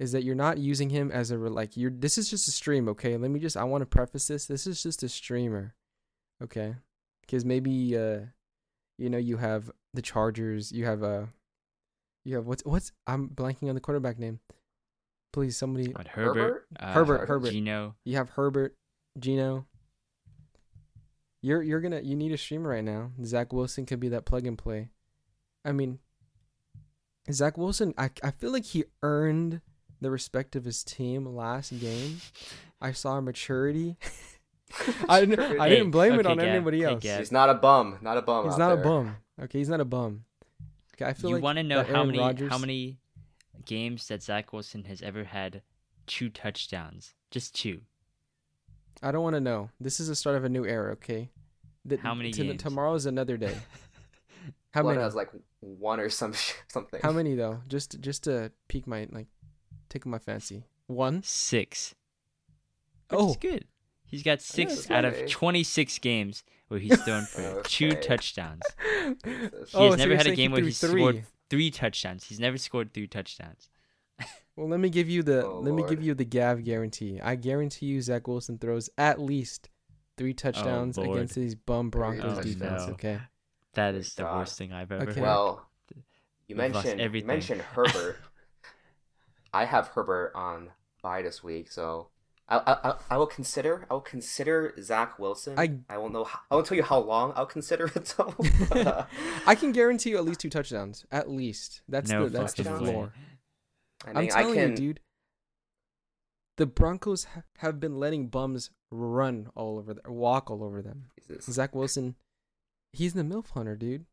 is 0.00 0.12
that 0.12 0.24
you're 0.24 0.34
not 0.34 0.58
using 0.58 0.90
him 0.90 1.10
as 1.12 1.30
a 1.30 1.38
re- 1.38 1.50
like 1.50 1.76
you're. 1.76 1.90
This 1.90 2.18
is 2.18 2.28
just 2.28 2.48
a 2.48 2.52
stream. 2.52 2.88
Okay, 2.88 3.16
let 3.16 3.30
me 3.30 3.40
just. 3.40 3.56
I 3.56 3.64
want 3.64 3.82
to 3.82 3.86
preface 3.86 4.26
this. 4.26 4.46
This 4.46 4.66
is 4.66 4.82
just 4.82 5.02
a 5.02 5.08
streamer. 5.08 5.74
Okay, 6.42 6.74
because 7.22 7.44
maybe 7.44 7.96
uh, 7.96 8.20
you 8.98 9.10
know, 9.10 9.18
you 9.18 9.36
have 9.38 9.70
the 9.92 10.02
Chargers. 10.02 10.72
You 10.72 10.84
have 10.84 11.02
uh, 11.02 11.26
you 12.24 12.36
have 12.36 12.46
what's 12.46 12.64
what's 12.64 12.92
I'm 13.06 13.28
blanking 13.28 13.68
on 13.68 13.74
the 13.74 13.80
quarterback 13.80 14.18
name. 14.18 14.40
Please, 15.32 15.56
somebody. 15.56 15.90
What, 15.92 16.08
Herbert, 16.08 16.66
uh, 16.78 16.92
Herbert, 16.92 17.28
Herbert. 17.28 17.50
Geno. 17.50 17.96
You 18.04 18.16
have 18.16 18.30
Herbert, 18.30 18.74
Geno. 19.18 19.66
You're 21.44 21.62
you're 21.62 21.82
gonna 21.82 22.00
you 22.00 22.16
need 22.16 22.32
a 22.32 22.38
streamer 22.38 22.70
right 22.70 22.82
now. 22.82 23.10
Zach 23.22 23.52
Wilson 23.52 23.84
could 23.84 24.00
be 24.00 24.08
that 24.08 24.24
plug 24.24 24.46
and 24.46 24.56
play. 24.56 24.88
I 25.62 25.72
mean, 25.72 25.98
Zach 27.30 27.58
Wilson. 27.58 27.92
I 27.98 28.08
I 28.22 28.30
feel 28.30 28.50
like 28.50 28.64
he 28.64 28.84
earned 29.02 29.60
the 30.00 30.10
respect 30.10 30.56
of 30.56 30.64
his 30.64 30.82
team 30.82 31.26
last 31.26 31.78
game. 31.78 32.22
I 32.80 32.92
saw 32.92 33.20
maturity. 33.20 33.98
I 35.06 35.20
didn't 35.20 35.60
I 35.60 35.68
didn't 35.68 35.90
blame 35.90 36.14
it 36.14 36.20
okay, 36.20 36.30
on 36.30 36.38
Gab, 36.38 36.46
anybody 36.46 36.82
else. 36.82 37.02
Gab. 37.02 37.18
He's 37.18 37.30
not 37.30 37.50
a 37.50 37.54
bum. 37.54 37.98
Not 38.00 38.16
a 38.16 38.22
bum. 38.22 38.46
He's 38.46 38.54
out 38.54 38.58
not 38.58 38.72
a 38.72 38.76
bum. 38.78 39.16
Okay, 39.42 39.58
he's 39.58 39.68
not 39.68 39.80
a 39.82 39.84
bum. 39.84 40.24
Okay, 40.94 41.04
I 41.04 41.12
feel 41.12 41.28
You 41.28 41.36
like 41.36 41.44
want 41.44 41.58
to 41.58 41.62
know 41.62 41.82
how 41.82 42.04
many 42.04 42.20
Rodgers- 42.20 42.50
how 42.50 42.56
many 42.56 43.00
games 43.66 44.08
that 44.08 44.22
Zach 44.22 44.50
Wilson 44.50 44.84
has 44.84 45.02
ever 45.02 45.24
had 45.24 45.60
two 46.06 46.30
touchdowns? 46.30 47.12
Just 47.30 47.54
two. 47.54 47.82
I 49.02 49.12
don't 49.12 49.22
want 49.22 49.34
to 49.34 49.40
know. 49.40 49.70
This 49.80 50.00
is 50.00 50.08
the 50.08 50.14
start 50.14 50.36
of 50.36 50.44
a 50.44 50.48
new 50.48 50.64
era. 50.64 50.92
Okay. 50.92 51.30
The, 51.84 51.96
How 51.98 52.14
many 52.14 52.30
to- 52.32 52.42
games? 52.44 52.62
Tomorrow 52.62 52.94
is 52.94 53.06
another 53.06 53.36
day. 53.36 53.54
How 54.72 54.80
Floyd 54.82 54.94
many? 54.96 55.04
has 55.04 55.14
like 55.14 55.30
one 55.60 56.00
or 56.00 56.08
some 56.10 56.32
sh- 56.32 56.52
something. 56.68 57.00
How 57.02 57.12
many 57.12 57.34
though? 57.34 57.60
Just 57.68 58.00
just 58.00 58.24
to 58.24 58.50
pique 58.68 58.86
my 58.86 59.06
like, 59.12 59.26
tickle 59.88 60.10
my 60.10 60.18
fancy. 60.18 60.64
One. 60.86 61.22
Six. 61.22 61.94
Which 63.10 63.20
Oh, 63.20 63.30
is 63.30 63.36
good. 63.36 63.66
He's 64.06 64.22
got 64.22 64.40
six 64.40 64.74
that's 64.74 64.90
out 64.90 65.04
of 65.04 65.28
26 65.28 65.98
games 65.98 66.42
where 66.68 66.80
he's 66.80 67.00
thrown 67.04 67.24
for 67.24 67.62
two 67.64 67.92
touchdowns. 67.94 68.62
Jesus. 69.24 69.70
He 69.72 69.76
Oh, 69.78 69.90
has 69.90 69.92
so 69.92 69.96
never 69.96 70.08
you're 70.10 70.16
had 70.16 70.20
a 70.20 70.24
saying 70.30 70.36
he 70.36 70.42
game 70.42 70.52
where 70.52 70.58
threw 70.60 70.66
he 70.66 70.72
scored 70.72 71.14
three. 71.16 71.24
three 71.50 71.70
touchdowns. 71.70 72.24
He's 72.24 72.40
never 72.40 72.56
scored 72.58 72.92
three 72.94 73.06
touchdowns. 73.06 73.68
Well, 74.56 74.68
let 74.68 74.78
me 74.80 74.88
give 74.88 75.08
you 75.08 75.22
the 75.22 75.44
Oh, 75.46 75.60
let 75.60 75.74
me 75.74 75.82
give 75.88 76.02
you 76.02 76.14
the 76.14 76.24
Gav 76.24 76.62
guarantee. 76.64 77.20
I 77.20 77.34
guarantee 77.34 77.86
you 77.86 78.00
Zach 78.00 78.28
Wilson 78.28 78.58
throws 78.58 78.88
at 78.96 79.20
least 79.20 79.68
three 80.16 80.32
touchdowns 80.34 80.96
Oh, 80.96 81.02
against 81.12 81.34
these 81.34 81.54
bum 81.56 81.90
Broncos 81.90 82.38
Oh, 82.38 82.42
defense. 82.42 82.86
no. 82.86 82.92
Okay. 82.94 83.18
That 83.74 83.94
is 83.96 84.14
the 84.14 84.22
God. 84.22 84.38
worst 84.38 84.56
thing 84.58 84.72
I've 84.72 84.92
ever 84.92 85.02
Okay. 85.02 85.14
heard. 85.14 85.22
Well, 85.22 85.68
you 85.96 86.02
You've 86.46 86.58
lost 86.58 86.86
mentioned 86.86 87.14
you 87.14 87.24
mentioned 87.24 87.60
Herbert. 87.62 88.16
I 89.52 89.64
have 89.64 89.88
Herbert 89.88 90.32
on 90.34 90.70
bye 91.02 91.22
this 91.22 91.42
week, 91.42 91.70
so 91.72 92.08
I, 92.48 92.58
I 92.58 92.90
I- 92.90 92.96
I 93.10 93.16
will 93.16 93.26
consider 93.26 93.86
I 93.90 93.94
will 93.94 94.00
consider 94.02 94.74
Zach 94.80 95.18
Wilson. 95.18 95.58
I- 95.58 95.78
I 95.88 95.98
won't 95.98 96.12
know 96.12 96.24
how, 96.24 96.40
I 96.50 96.54
won't 96.54 96.66
tell 96.66 96.76
you 96.76 96.82
how 96.84 96.98
long 97.00 97.32
I'll 97.34 97.46
consider 97.46 97.86
it 97.86 98.14
though. 98.16 98.34
uh, 98.72 99.04
I 99.46 99.54
can 99.56 99.72
guarantee 99.72 100.10
you 100.10 100.16
at 100.18 100.24
least 100.24 100.40
two 100.40 100.50
touchdowns. 100.50 101.06
At 101.10 101.28
least. 101.30 101.82
That's 101.88 102.10
no 102.10 102.28
the 102.28 102.38
that's 102.38 102.52
the 102.54 102.64
fucking 102.64 102.86
floor. 102.86 103.12
I 104.04 104.12
mean, 104.20 104.30
I 104.32 104.42
telling 104.42 104.54
can. 104.54 104.70
you, 104.70 104.76
dude. 104.76 105.00
The 106.56 106.66
Broncos 106.66 107.24
ha- 107.24 107.42
have 107.58 107.80
been 107.80 107.98
letting 107.98 108.28
bums 108.28 108.70
run 108.90 109.48
all 109.56 109.78
over 109.78 109.94
them, 109.94 110.04
walk 110.06 110.50
all 110.50 110.62
over 110.62 110.82
them. 110.82 111.06
Jesus, 111.18 111.46
Zach 111.46 111.74
Wilson, 111.74 112.14
he's 112.92 113.14
the 113.14 113.22
milf 113.22 113.50
hunter, 113.50 113.74
dude. 113.74 114.06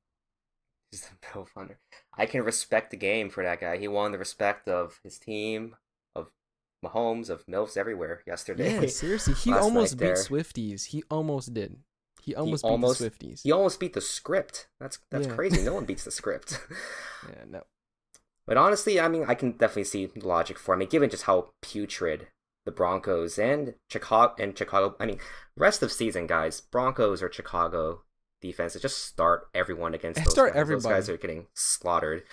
he's 0.91 1.01
the 1.01 1.15
Bill 1.33 1.47
hunter. 1.55 1.77
I 2.17 2.25
can 2.25 2.43
respect 2.43 2.89
the 2.91 2.97
game 2.97 3.29
for 3.29 3.43
that 3.43 3.59
guy. 3.61 3.77
He 3.77 3.87
won 3.87 4.11
the 4.11 4.17
respect 4.17 4.67
of 4.67 4.99
his 5.03 5.19
team, 5.19 5.75
of 6.15 6.31
Mahomes, 6.83 7.29
of 7.29 7.45
Milfs 7.45 7.77
everywhere 7.77 8.23
yesterday. 8.25 8.73
Yeah, 8.81 8.87
seriously, 8.87 9.35
he 9.35 9.53
almost 9.53 9.97
beat 9.99 10.05
there. 10.05 10.15
Swifties. 10.15 10.85
He 10.85 11.03
almost 11.11 11.53
did. 11.53 11.77
He 12.23 12.33
almost 12.33 12.63
almost- 12.63 12.99
beat 13.01 13.11
the 13.19 13.25
Swifties. 13.27 13.41
He 13.43 13.51
almost 13.51 13.79
beat 13.79 13.93
the 13.93 14.01
script. 14.01 14.67
That's 14.79 14.97
that's 15.11 15.27
Yeah. 15.27 15.35
crazy. 15.35 15.61
No 15.61 15.73
one 15.75 15.85
beats 15.85 16.05
the 16.05 16.11
script. 16.11 16.59
Yeah, 17.29 17.43
no. 17.47 17.63
But 18.47 18.57
honestly, 18.57 18.99
I 18.99 19.07
mean, 19.07 19.25
I 19.27 19.35
can 19.35 19.51
definitely 19.53 19.85
see 19.85 20.05
the 20.07 20.27
logic 20.27 20.57
for. 20.57 20.73
I 20.73 20.77
mean, 20.77 20.89
given 20.89 21.09
just 21.09 21.23
how 21.23 21.51
putrid 21.61 22.27
the 22.65 22.71
Broncos 22.71 23.39
and 23.39 23.75
Chicago 23.89 24.35
and 24.37 24.57
Chicago. 24.57 24.95
I 24.99 25.05
mean, 25.05 25.19
rest 25.55 25.81
of 25.83 25.91
season, 25.91 26.27
guys. 26.27 26.59
Broncos 26.61 27.21
or 27.23 27.31
Chicago 27.31 28.01
defenses 28.41 28.81
just 28.81 29.05
start 29.05 29.47
everyone 29.53 29.93
against 29.93 30.23
those 30.23 30.33
Start 30.33 30.53
guys. 30.53 30.67
Those 30.67 30.83
guys 30.83 31.09
everybody. 31.09 31.13
are 31.13 31.17
getting 31.17 31.47
slaughtered, 31.55 32.23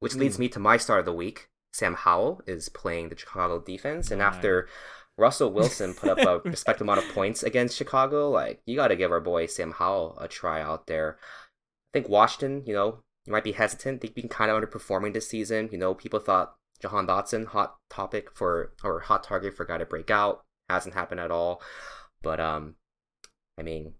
which 0.00 0.14
leads 0.14 0.36
Mm. 0.36 0.40
me 0.40 0.48
to 0.50 0.58
my 0.58 0.76
start 0.76 1.00
of 1.00 1.06
the 1.06 1.12
week. 1.12 1.48
Sam 1.72 1.94
Howell 1.94 2.42
is 2.46 2.68
playing 2.68 3.08
the 3.08 3.16
Chicago 3.16 3.58
defense, 3.60 4.10
and 4.10 4.18
Nice. 4.18 4.34
after 4.34 4.68
Russell 5.16 5.52
Wilson 5.52 5.94
put 5.94 6.10
up 6.10 6.18
a 6.18 6.40
respectable 6.48 6.92
amount 6.92 7.06
of 7.08 7.14
points 7.14 7.42
against 7.42 7.76
Chicago, 7.76 8.28
like 8.30 8.60
you 8.66 8.76
got 8.76 8.88
to 8.88 8.96
give 8.96 9.10
our 9.12 9.20
boy 9.20 9.46
Sam 9.46 9.72
Howell 9.72 10.18
a 10.20 10.28
try 10.28 10.60
out 10.60 10.86
there. 10.86 11.18
I 11.20 11.98
think 11.98 12.08
Washington, 12.08 12.64
you 12.66 12.74
know, 12.74 13.02
you 13.26 13.32
might 13.32 13.44
be 13.44 13.52
hesitant. 13.52 14.00
They've 14.00 14.14
been 14.14 14.28
kind 14.28 14.50
of 14.50 14.60
underperforming 14.60 15.12
this 15.14 15.28
season. 15.28 15.68
You 15.72 15.78
know, 15.78 15.94
people 15.94 16.18
thought 16.20 16.54
Jahan 16.80 17.06
Dotson, 17.06 17.46
hot 17.46 17.76
topic 17.90 18.30
for 18.34 18.72
or 18.82 19.00
hot 19.00 19.22
target 19.24 19.54
for 19.54 19.64
guy 19.64 19.78
to 19.78 19.86
break 19.86 20.10
out, 20.10 20.42
hasn't 20.68 20.94
happened 20.94 21.20
at 21.20 21.30
all. 21.30 21.62
But 22.22 22.40
um, 22.40 22.74
I 23.58 23.62
mean, 23.62 23.94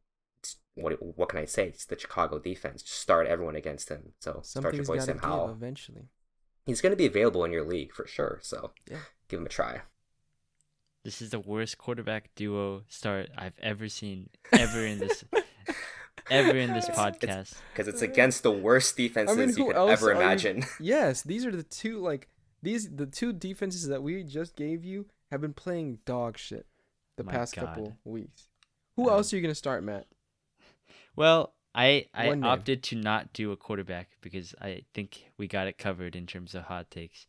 what 0.75 0.95
what 1.17 1.29
can 1.29 1.39
I 1.39 1.45
say? 1.45 1.69
It's 1.69 1.85
the 1.85 1.99
Chicago 1.99 2.39
defense. 2.39 2.83
Just 2.83 2.99
start 3.01 3.27
everyone 3.27 3.57
against 3.57 3.89
him. 3.89 4.13
So 4.21 4.41
start 4.43 4.75
your 4.75 4.85
Something's 4.85 4.89
boy 4.89 4.97
got 4.97 5.05
Sam 5.07 5.19
Howell. 5.19 5.51
eventually. 5.53 6.09
He's 6.67 6.81
going 6.81 6.93
to 6.93 6.97
be 6.97 7.07
available 7.07 7.45
in 7.45 7.53
your 7.53 7.65
league 7.65 7.93
for 7.93 8.07
sure. 8.07 8.39
So 8.43 8.73
Yeah. 8.91 8.99
give 9.29 9.41
him 9.41 9.47
a 9.47 9.49
try. 9.49 9.83
This 11.05 11.21
is 11.21 11.31
the 11.31 11.41
worst 11.41 11.79
quarterback 11.79 12.31
duo 12.37 12.85
start 12.89 13.29
I've 13.37 13.59
ever 13.61 13.89
seen 13.89 14.31
ever 14.53 14.87
in 14.87 14.99
this 15.01 15.25
ever 16.31 16.57
in 16.57 16.73
this 16.73 16.89
podcast. 16.89 17.55
because 17.73 17.89
it's 17.89 18.03
against 18.03 18.43
the 18.43 18.51
worst 18.53 18.97
defenses 18.97 19.37
I 19.39 19.41
you 19.43 19.53
who 19.55 19.67
could 19.69 19.77
else 19.77 19.91
ever 19.91 20.11
are 20.11 20.15
you- 20.15 20.21
imagine. 20.21 20.65
Yes, 20.81 21.23
these 21.23 21.45
are 21.47 21.51
the 21.51 21.63
two 21.63 21.99
like 22.01 22.29
these 22.63 22.89
the 22.95 23.07
two 23.07 23.33
defenses 23.33 23.89
that 23.89 24.03
we 24.03 24.23
just 24.23 24.55
gave 24.57 24.85
you 24.85 25.07
have 25.31 25.41
been 25.41 25.55
playing 25.55 25.99
dog 26.05 26.39
shit 26.39 26.67
the 27.17 27.25
My 27.25 27.33
past 27.33 27.57
God. 27.57 27.67
couple 27.67 27.97
weeks. 28.05 28.49
Who 28.97 29.09
Um, 29.09 29.17
else 29.17 29.33
are 29.33 29.37
you 29.37 29.43
gonna 29.43 29.55
start, 29.55 29.83
Matt? 29.83 30.07
Well, 31.17 31.55
I 31.75 32.07
I 32.15 32.29
One 32.29 32.41
name. 32.41 32.51
opted 32.51 32.83
to 32.85 32.97
not 32.97 33.33
do 33.33 33.51
a 33.53 33.57
quarterback 33.57 34.11
because 34.21 34.55
I 34.61 34.85
think 34.95 35.25
we 35.39 35.47
got 35.49 35.67
it 35.67 35.79
covered 35.79 36.15
in 36.17 36.27
terms 36.27 36.55
of 36.55 36.65
hot 36.65 36.91
takes. 36.91 37.27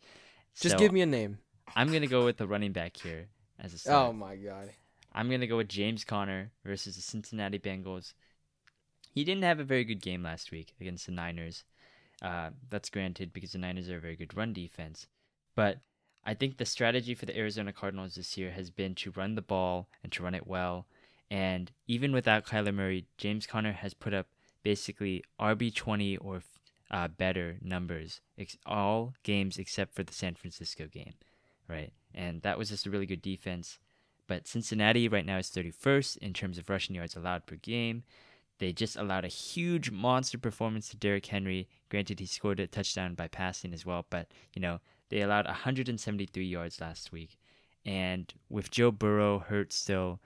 Just 0.60 0.74
So 0.74 0.80
give 0.80 0.92
me 0.92 1.02
a 1.02 1.06
name. 1.06 1.40
I'm 1.76 1.92
gonna 1.92 2.08
go 2.08 2.26
with 2.26 2.38
the 2.38 2.48
running 2.48 2.72
back 2.74 2.98
here 2.98 3.28
as 3.60 3.74
a 3.74 3.78
start. 3.78 4.10
Oh 4.10 4.14
my 4.14 4.36
god. 4.36 4.70
I'm 5.14 5.30
gonna 5.30 5.48
go 5.48 5.58
with 5.58 5.70
James 5.70 6.04
Conner 6.04 6.52
versus 6.66 6.96
the 6.96 7.02
Cincinnati 7.02 7.60
Bengals. 7.60 8.14
He 9.14 9.24
didn't 9.24 9.44
have 9.44 9.60
a 9.60 9.64
very 9.64 9.84
good 9.84 10.02
game 10.02 10.24
last 10.24 10.52
week 10.52 10.74
against 10.82 11.06
the 11.06 11.12
Niners. 11.12 11.64
Uh, 12.22 12.50
that's 12.70 12.90
granted 12.90 13.32
because 13.32 13.52
the 13.52 13.60
Niners 13.60 13.90
are 13.90 13.98
a 13.98 14.02
very 14.02 14.16
good 14.16 14.36
run 14.36 14.54
defense. 14.54 15.08
But 15.56 15.80
I 16.26 16.34
think 16.34 16.58
the 16.58 16.66
strategy 16.66 17.14
for 17.14 17.26
the 17.26 17.38
Arizona 17.38 17.72
Cardinals 17.72 18.16
this 18.16 18.38
year 18.38 18.52
has 18.52 18.70
been 18.70 18.96
to 18.96 19.12
run 19.12 19.36
the 19.36 19.42
ball 19.42 19.88
and 20.02 20.12
to 20.14 20.24
run 20.24 20.34
it 20.34 20.48
well. 20.48 20.88
And 21.30 21.72
even 21.88 22.12
without 22.12 22.46
Kyler 22.46 22.74
Murray, 22.74 23.06
James 23.18 23.46
Conner 23.46 23.74
has 23.74 23.94
put 23.94 24.14
up 24.14 24.28
basically 24.64 25.24
RB20 25.40 26.18
or 26.20 26.42
uh, 26.90 27.08
better 27.08 27.58
numbers 27.62 28.22
ex- 28.38 28.58
all 28.66 29.14
games 29.24 29.58
except 29.58 29.94
for 29.94 30.04
the 30.04 30.14
San 30.14 30.36
Francisco 30.36 30.88
game, 30.88 31.14
right? 31.68 31.92
And 32.16 32.42
that 32.44 32.58
was 32.58 32.70
just 32.70 32.86
a 32.86 32.90
really 32.90 33.06
good 33.06 33.22
defense. 33.22 33.80
But 34.28 34.48
Cincinnati 34.48 35.08
right 35.08 35.26
now 35.26 35.38
is 35.38 35.50
31st 35.50 36.18
in 36.18 36.34
terms 36.34 36.58
of 36.58 36.70
rushing 36.70 36.96
yards 36.96 37.16
allowed 37.16 37.46
per 37.46 37.56
game. 37.56 38.04
They 38.64 38.72
just 38.72 38.96
allowed 38.96 39.26
a 39.26 39.28
huge 39.28 39.92
monster 39.92 40.38
performance 40.38 40.88
to 40.88 40.96
Derrick 40.96 41.26
Henry. 41.26 41.68
Granted, 41.90 42.22
he 42.22 42.26
scored 42.26 42.62
a 42.62 42.68
touchdown 42.68 43.14
by 43.14 43.28
passing 43.28 43.74
as 43.74 43.86
well, 43.86 44.06
but 44.10 44.30
you 44.54 44.62
know 44.62 44.80
they 45.10 45.20
allowed 45.20 45.48
173 45.48 46.46
yards 46.46 46.80
last 46.80 47.12
week. 47.12 47.38
And 47.86 48.34
with 48.48 48.72
Joe 48.72 48.90
Burrow 48.90 49.40
hurt 49.40 49.74
still, 49.74 50.22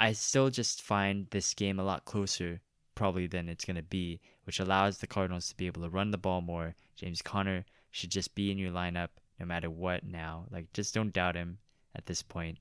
I 0.00 0.14
still 0.14 0.48
just 0.48 0.80
find 0.80 1.26
this 1.28 1.52
game 1.52 1.78
a 1.78 1.84
lot 1.84 2.06
closer 2.06 2.62
probably 2.94 3.26
than 3.26 3.50
it's 3.50 3.66
going 3.66 3.76
to 3.76 3.82
be, 3.82 4.18
which 4.44 4.60
allows 4.60 4.96
the 4.96 5.06
Cardinals 5.06 5.50
to 5.50 5.56
be 5.58 5.66
able 5.66 5.82
to 5.82 5.90
run 5.90 6.10
the 6.10 6.16
ball 6.16 6.40
more. 6.40 6.74
James 6.96 7.20
Conner 7.20 7.66
should 7.90 8.10
just 8.10 8.34
be 8.34 8.50
in 8.50 8.56
your 8.56 8.72
lineup 8.72 9.10
no 9.38 9.44
matter 9.44 9.68
what 9.68 10.04
now. 10.04 10.46
Like, 10.50 10.72
just 10.72 10.94
don't 10.94 11.12
doubt 11.12 11.36
him 11.36 11.58
at 11.94 12.06
this 12.06 12.22
point. 12.22 12.60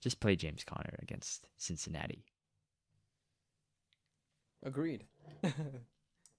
Just 0.00 0.18
play 0.18 0.34
James 0.34 0.64
Conner 0.64 0.98
against 1.00 1.46
Cincinnati. 1.58 2.24
Agreed. 4.64 5.04
I 5.44 5.52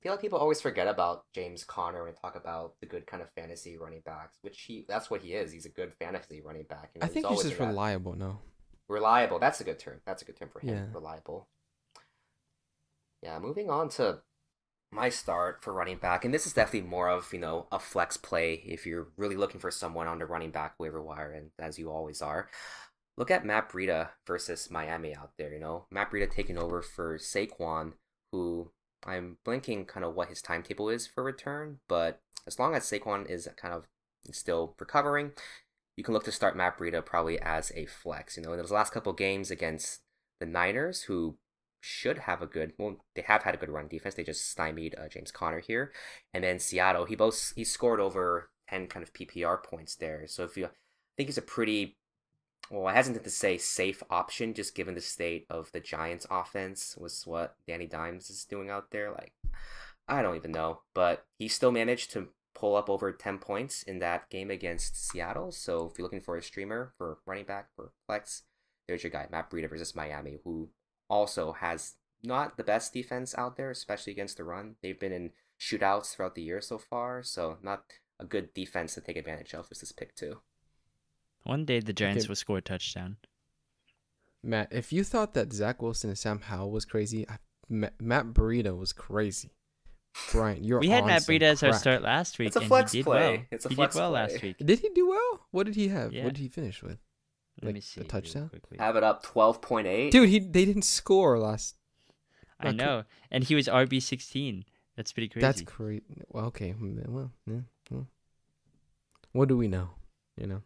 feel 0.02 0.12
like 0.12 0.22
people 0.22 0.38
always 0.38 0.62
forget 0.62 0.88
about 0.88 1.26
James 1.34 1.64
Conner 1.64 2.04
when 2.04 2.14
they 2.14 2.20
talk 2.20 2.36
about 2.36 2.74
the 2.80 2.86
good 2.86 3.08
kind 3.08 3.24
of 3.24 3.30
fantasy 3.32 3.78
running 3.78 4.02
backs, 4.06 4.38
which 4.42 4.62
he 4.62 4.86
that's 4.88 5.10
what 5.10 5.22
he 5.22 5.34
is. 5.34 5.52
He's 5.52 5.66
a 5.66 5.70
good 5.70 5.94
fantasy 6.00 6.42
running 6.42 6.64
back. 6.64 6.92
You 6.94 7.02
know, 7.02 7.06
I 7.06 7.10
think 7.10 7.26
he's 7.26 7.32
always 7.32 7.50
just 7.50 7.60
reliable, 7.60 8.16
no. 8.16 8.40
reliable. 8.88 9.40
That's 9.40 9.60
a 9.60 9.64
good 9.64 9.80
term. 9.80 10.02
That's 10.06 10.22
a 10.22 10.26
good 10.26 10.38
term 10.38 10.50
for 10.52 10.60
him. 10.60 10.70
Yeah. 10.70 10.86
Reliable. 10.94 11.48
Yeah, 13.24 13.40
moving 13.40 13.70
on 13.70 13.90
to 13.90 14.20
my 14.92 15.10
start 15.10 15.64
for 15.64 15.74
running 15.74 15.98
back, 15.98 16.24
and 16.24 16.34
this 16.34 16.46
is 16.46 16.54
definitely 16.54 16.88
more 16.88 17.10
of 17.10 17.34
you 17.34 17.40
know 17.40 17.68
a 17.72 17.80
flex 17.80 18.18
play 18.18 18.64
if 18.66 18.86
you're 18.86 19.08
really 19.18 19.36
looking 19.36 19.60
for 19.60 19.72
someone 19.72 20.08
on 20.08 20.20
the 20.20 20.26
running 20.26 20.52
back 20.52 20.76
waiver 20.80 21.02
wire, 21.02 21.32
and 21.32 21.50
as 21.60 21.80
you 21.80 21.92
always 21.92 22.22
are. 22.22 22.50
Look 23.18 23.32
at 23.32 23.44
Matt 23.44 23.72
Breida 23.72 24.10
versus 24.28 24.70
Miami 24.70 25.16
out 25.16 25.32
there. 25.40 25.52
You 25.52 25.60
know, 25.60 25.88
Matt 25.90 26.12
Breida 26.12 26.30
taking 26.30 26.56
over 26.56 26.84
for 26.84 27.18
Saquon, 27.18 27.94
who 28.32 28.72
I'm 29.06 29.38
blinking 29.46 29.86
kind 29.86 30.06
of 30.06 30.16
what 30.16 30.30
his 30.30 30.42
timetable 30.42 30.90
is 30.90 31.08
for 31.08 31.24
return, 31.24 31.80
but 31.88 32.20
as 32.46 32.60
long 32.60 32.76
as 32.76 32.84
Saquon 32.84 33.30
is 33.30 33.48
kind 33.58 33.74
of 33.74 33.86
still 34.32 34.76
recovering, 34.80 35.32
you 35.96 36.04
can 36.04 36.14
look 36.14 36.24
to 36.26 36.32
start 36.32 36.56
Matt 36.56 36.78
Breida 36.78 37.06
probably 37.06 37.40
as 37.40 37.72
a 37.76 37.86
flex. 37.86 38.38
You 38.38 38.44
know, 38.44 38.54
in 38.54 38.60
those 38.60 38.72
last 38.72 38.94
couple 38.94 39.14
games 39.14 39.52
against 39.52 40.02
the 40.40 40.46
Niners, 40.46 41.04
who 41.04 41.38
should 41.82 42.20
have 42.20 42.42
a 42.42 42.48
good, 42.48 42.74
well, 42.78 42.98
they 43.16 43.24
have 43.24 43.44
had 43.44 43.56
a 43.56 43.58
good 43.58 43.70
run 43.70 43.88
defense. 43.88 44.16
They 44.16 44.24
just 44.24 44.50
stymied 44.50 44.96
uh, 44.98 45.08
James 45.10 45.32
Conner 45.32 45.60
here, 45.60 45.92
and 46.34 46.44
then 46.44 46.60
Seattle, 46.60 47.06
he 47.06 47.16
both 47.16 47.54
he 47.56 47.64
scored 47.64 48.00
over 48.00 48.50
ten 48.70 48.88
kind 48.88 49.04
of 49.04 49.14
PPR 49.14 49.64
points 49.64 49.96
there. 49.96 50.26
So 50.28 50.44
if 50.44 50.58
you 50.58 50.66
I 50.66 50.70
think 51.18 51.30
he's 51.30 51.38
a 51.38 51.44
pretty 51.44 51.98
well, 52.70 52.88
I 52.88 52.94
hesitant 52.94 53.24
to 53.24 53.30
say 53.30 53.58
safe 53.58 54.04
option, 54.10 54.54
just 54.54 54.76
given 54.76 54.96
the 54.96 55.02
state 55.02 55.46
of 55.50 55.72
the 55.72 55.80
Giants' 55.80 56.28
offense 56.30 56.96
was 56.98 57.26
what 57.26 57.56
Danny 57.68 57.88
Dimes 57.88 58.30
is 58.30 58.46
doing 58.46 58.70
out 58.70 58.92
there. 58.92 59.12
Like, 59.12 59.34
I 60.08 60.22
don't 60.22 60.36
even 60.36 60.52
know, 60.52 60.82
but 60.94 61.26
he 61.38 61.48
still 61.48 61.72
managed 61.72 62.12
to 62.12 62.30
pull 62.54 62.76
up 62.76 62.90
over 62.90 63.12
10 63.12 63.38
points 63.38 63.84
in 63.84 64.00
that 64.00 64.30
game 64.30 64.50
against 64.50 65.10
Seattle. 65.10 65.52
So 65.52 65.90
if 65.92 65.98
you're 65.98 66.04
looking 66.04 66.22
for 66.22 66.38
a 66.38 66.42
streamer 66.42 66.94
for 66.98 67.20
running 67.26 67.46
back 67.46 67.68
for 67.76 67.92
flex, 68.08 68.44
there's 68.88 69.04
your 69.04 69.12
guy, 69.12 69.28
Matt 69.32 69.52
Breida 69.52 69.70
versus 69.70 69.96
Miami, 69.96 70.40
who 70.44 70.70
also 71.10 71.54
has 71.54 71.96
not 72.24 72.58
the 72.58 72.64
best 72.64 72.94
defense 72.94 73.36
out 73.38 73.58
there, 73.58 73.70
especially 73.70 74.12
against 74.12 74.38
the 74.38 74.44
run. 74.44 74.76
They've 74.82 75.00
been 75.00 75.14
in 75.14 75.32
shootouts 75.60 76.16
throughout 76.16 76.36
the 76.36 76.42
year 76.42 76.62
so 76.62 76.78
far. 76.78 77.22
So 77.24 77.58
not 77.62 77.84
a 78.20 78.26
good 78.26 78.54
defense 78.54 78.96
to 78.96 79.02
take 79.02 79.18
advantage 79.18 79.54
of 79.54 79.70
with 79.70 79.80
this 79.80 79.92
pick 79.92 80.16
too. 80.16 80.42
One 81.48 81.66
day 81.66 81.80
the 81.80 81.94
Giants 81.94 82.24
Okay. 82.26 82.30
will 82.30 82.36
score 82.36 82.58
a 82.58 82.62
touchdown. 82.62 83.18
Matt, 84.44 84.68
if 84.72 84.92
you 84.94 85.04
thought 85.04 85.34
that 85.34 85.52
Zach 85.54 85.82
Wilson 85.82 86.10
and 86.10 86.18
Sam 86.18 86.40
Howell 86.42 86.72
was 86.72 86.86
crazy, 86.86 87.28
I, 87.28 87.38
Ma- 87.70 87.90
Matt 88.00 88.28
Burrito 88.28 88.78
was 88.78 88.94
crazy. 88.94 89.52
Brian, 90.32 90.64
you're 90.64 90.80
we 90.80 90.90
had 90.90 91.04
on 91.04 91.08
Matt 91.10 91.24
some 91.24 91.36
Breida 91.36 91.42
as 91.44 91.64
our 91.64 91.70
crack. 91.70 91.80
start 91.82 92.02
last 92.02 92.40
week, 92.40 92.48
It's 92.48 92.56
a 92.56 92.60
and 92.60 92.90
he 92.90 92.98
did 92.98 93.04
play. 93.06 93.32
well. 93.38 93.44
It's 93.52 93.66
a 93.66 93.70
he 93.70 93.76
flex 93.76 93.94
did 93.96 94.00
well 94.00 94.12
play. 94.12 94.22
last 94.22 94.42
week. 94.42 94.58
Did 94.58 94.80
he 94.80 94.90
do 94.90 95.08
well? 95.10 95.48
What 95.52 95.66
did 95.68 95.76
he 95.76 95.88
have? 95.90 96.12
Yeah. 96.14 96.24
What 96.24 96.34
did 96.34 96.42
he 96.42 96.50
finish 96.50 96.82
with? 96.82 96.98
Let 97.62 97.68
like, 97.68 97.74
me 97.76 97.82
see. 97.82 98.02
really 98.02 98.10
touchdown? 98.10 98.50
quickly. 98.50 98.78
Have 98.80 98.96
it 98.96 99.04
up 99.04 99.24
twelve 99.24 99.62
point 99.62 99.88
eight. 99.88 100.12
Dude, 100.12 100.30
he 100.30 100.40
they 100.40 100.66
didn't 100.66 100.84
score 100.86 101.38
last. 101.40 101.76
I 102.60 102.70
okay. 102.70 102.78
know, 102.78 103.04
and 103.32 103.44
he 103.44 103.56
was 103.56 103.68
RB 103.68 104.02
sixteen. 104.02 104.66
That's 104.96 105.12
pretty 105.14 105.28
crazy. 105.30 105.42
That's 105.46 105.62
crazy. 105.62 106.04
Well, 106.30 106.46
okay. 106.46 106.74
Well, 106.80 107.32
yeah, 107.48 107.62
well. 107.90 108.08
What 109.34 109.48
do 109.50 109.58
we 109.58 109.68
know? 109.68 109.90
You 110.36 110.48
know. 110.48 110.62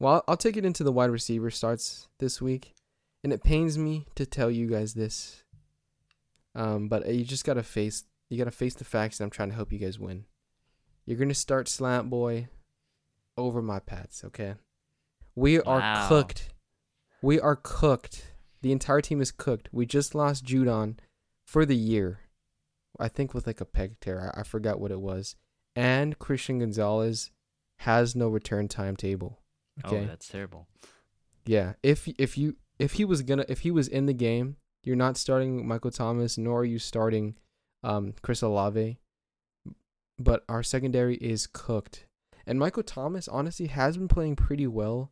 Well, 0.00 0.24
I'll- 0.28 0.36
take 0.36 0.56
it 0.56 0.64
into 0.64 0.84
the 0.84 0.92
wide 0.92 1.10
receiver 1.10 1.50
starts 1.50 2.08
this 2.18 2.42
week, 2.42 2.74
and 3.22 3.32
it 3.32 3.42
pains 3.42 3.78
me 3.78 4.06
to 4.16 4.26
tell 4.26 4.50
you 4.50 4.66
guys 4.68 4.94
this. 4.94 5.42
Um, 6.54 6.88
but 6.88 7.06
you 7.12 7.24
just 7.24 7.44
gotta 7.44 7.62
face 7.62 8.04
you 8.30 8.38
gotta 8.38 8.50
face 8.50 8.74
the 8.74 8.84
facts, 8.84 9.20
and 9.20 9.24
I'm 9.26 9.30
trying 9.30 9.50
to 9.50 9.54
help 9.54 9.72
you 9.72 9.78
guys 9.78 9.98
win. 9.98 10.24
You're 11.04 11.18
gonna 11.18 11.34
start 11.34 11.68
Slant 11.68 12.08
Boy 12.10 12.48
over 13.36 13.60
my 13.62 13.78
Pats, 13.80 14.24
okay? 14.24 14.54
We 15.36 15.60
are 15.60 15.78
Wow. 15.78 16.08
cooked. 16.08 16.48
We 17.22 17.38
are 17.38 17.56
cooked. 17.56 18.32
The 18.62 18.72
entire 18.72 19.00
team 19.02 19.20
is 19.20 19.30
cooked. 19.30 19.68
We 19.72 19.84
just 19.86 20.14
lost 20.14 20.44
Judon 20.44 20.98
for 21.46 21.64
the 21.66 21.76
year. 21.76 22.20
I 22.98 23.08
think 23.08 23.34
with 23.34 23.46
like 23.46 23.60
a 23.60 23.64
peg 23.66 24.00
tear. 24.00 24.32
I, 24.34 24.40
I 24.40 24.42
forgot 24.42 24.80
what 24.80 24.90
it 24.90 25.00
was. 25.00 25.36
And 25.76 26.18
Christian 26.18 26.60
Gonzalez 26.60 27.30
has 27.80 28.14
no 28.16 28.28
return 28.28 28.68
timetable. 28.68 29.38
Okay. 29.84 30.04
Oh, 30.04 30.06
that's 30.06 30.28
terrible. 30.28 30.66
Yeah. 31.46 31.74
If 31.82 32.08
if 32.18 32.36
you 32.38 32.56
if 32.78 32.92
he 32.94 33.04
was 33.04 33.22
gonna 33.22 33.44
if 33.48 33.60
he 33.60 33.70
was 33.70 33.88
in 33.88 34.06
the 34.06 34.12
game, 34.12 34.56
you're 34.82 34.96
not 34.96 35.16
starting 35.16 35.66
Michael 35.66 35.90
Thomas, 35.90 36.36
nor 36.38 36.60
are 36.60 36.64
you 36.64 36.78
starting 36.78 37.36
um 37.82 38.14
Chris 38.22 38.42
Olave. 38.42 38.98
But 40.18 40.44
our 40.48 40.62
secondary 40.62 41.16
is 41.16 41.46
cooked. 41.46 42.06
And 42.46 42.58
Michael 42.58 42.82
Thomas 42.82 43.26
honestly 43.26 43.66
has 43.66 43.96
been 43.96 44.08
playing 44.08 44.36
pretty 44.36 44.66
well 44.66 45.10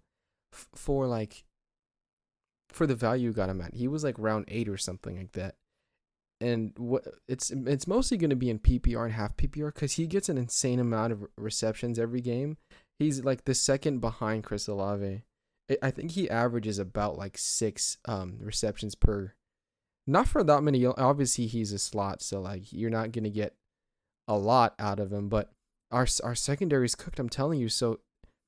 f- 0.52 0.68
for 0.74 1.06
like 1.06 1.44
for 2.68 2.86
the 2.86 2.94
value 2.94 3.28
you 3.28 3.32
got 3.32 3.50
him 3.50 3.60
at. 3.60 3.74
He 3.74 3.88
was 3.88 4.04
like 4.04 4.18
round 4.18 4.44
8 4.48 4.68
or 4.68 4.76
something 4.76 5.16
like 5.16 5.32
that. 5.32 5.56
And 6.40 6.72
what 6.76 7.04
it's 7.28 7.50
it's 7.50 7.86
mostly 7.86 8.16
going 8.16 8.30
to 8.30 8.36
be 8.36 8.50
in 8.50 8.58
PPR 8.58 9.04
and 9.04 9.12
half 9.14 9.36
PPR 9.36 9.74
cuz 9.74 9.92
he 9.92 10.06
gets 10.06 10.28
an 10.28 10.38
insane 10.38 10.80
amount 10.80 11.12
of 11.12 11.24
receptions 11.36 11.98
every 11.98 12.20
game. 12.20 12.56
He's 12.98 13.24
like 13.24 13.44
the 13.44 13.54
second 13.54 14.00
behind 14.00 14.44
Chris 14.44 14.68
Olave. 14.68 15.22
I- 15.82 15.90
think 15.90 16.12
he 16.12 16.28
averages 16.28 16.78
about 16.78 17.16
like 17.16 17.38
six 17.38 17.98
um 18.04 18.38
receptions 18.40 18.94
per. 18.94 19.34
Not 20.06 20.28
for 20.28 20.42
that 20.44 20.62
many. 20.62 20.84
Obviously, 20.84 21.46
he's 21.46 21.72
a 21.72 21.78
slot, 21.78 22.22
so 22.22 22.40
like 22.40 22.72
you're 22.72 22.90
not 22.90 23.12
gonna 23.12 23.30
get 23.30 23.54
a 24.28 24.36
lot 24.36 24.74
out 24.78 25.00
of 25.00 25.12
him. 25.12 25.28
But 25.28 25.52
our 25.90 26.06
our 26.22 26.34
secondary 26.34 26.84
is 26.86 26.94
cooked. 26.94 27.18
I'm 27.18 27.28
telling 27.28 27.60
you. 27.60 27.68
So 27.68 28.00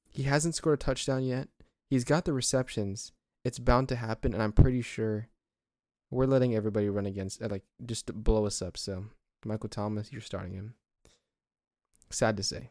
he 0.09 0.25
hasn't 0.25 0.55
scored 0.55 0.81
a 0.81 0.85
touchdown 0.85 1.25
yet. 1.25 1.49
He's 1.91 2.05
got 2.05 2.25
the 2.25 2.33
receptions. 2.33 3.13
It's 3.45 3.59
bound 3.59 3.89
to 3.91 3.97
happen, 3.97 4.33
and 4.35 4.43
I'm 4.43 4.53
pretty 4.53 4.83
sure 4.83 5.29
we're 6.11 6.27
letting 6.27 6.55
everybody 6.55 6.89
run 6.89 7.07
against 7.07 7.43
uh, 7.43 7.49
like 7.49 7.65
just 7.85 8.13
blow 8.13 8.47
us 8.47 8.63
up. 8.63 8.77
So 8.77 9.07
Michael 9.45 9.69
Thomas, 9.69 10.13
you're 10.13 10.21
starting 10.21 10.55
him. 10.55 10.75
Sad 12.11 12.37
to 12.37 12.43
say. 12.43 12.71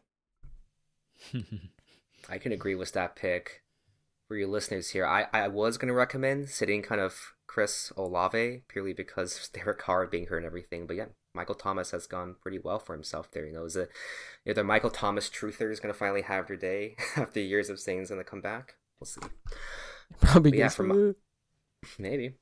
I 2.29 2.37
can 2.37 2.51
agree 2.51 2.75
with 2.75 2.93
that 2.93 3.15
pick. 3.15 3.61
For 4.27 4.37
your 4.37 4.47
listeners 4.47 4.91
here, 4.91 5.05
I, 5.05 5.27
I 5.33 5.49
was 5.49 5.77
going 5.77 5.89
to 5.89 5.93
recommend 5.93 6.49
sitting 6.49 6.81
kind 6.81 7.01
of 7.01 7.33
Chris 7.45 7.91
Olave 7.97 8.63
purely 8.69 8.93
because 8.93 9.49
Derek 9.53 9.79
Carr 9.79 10.07
being 10.07 10.27
hurt 10.27 10.37
and 10.37 10.45
everything. 10.45 10.87
But 10.87 10.95
yeah, 10.95 11.07
Michael 11.35 11.55
Thomas 11.55 11.91
has 11.91 12.07
gone 12.07 12.35
pretty 12.41 12.57
well 12.57 12.79
for 12.79 12.93
himself 12.93 13.29
there. 13.31 13.45
You 13.45 13.53
know, 13.53 13.65
is 13.65 13.75
it 13.75 13.89
either 14.45 14.63
Michael 14.63 14.89
Thomas 14.89 15.29
truther 15.29 15.71
is 15.71 15.79
going 15.79 15.93
to 15.93 15.97
finally 15.97 16.21
have 16.21 16.47
their 16.47 16.57
day 16.57 16.95
after 17.17 17.41
years 17.41 17.69
of 17.69 17.79
saying 17.79 17.99
he's 17.99 18.09
going 18.09 18.21
to 18.21 18.29
come 18.29 18.41
back? 18.41 18.75
We'll 18.99 19.07
see. 19.07 19.21
Probably 20.21 20.57
yeah, 20.57 20.69
from- 20.69 21.15
Maybe. 21.99 22.35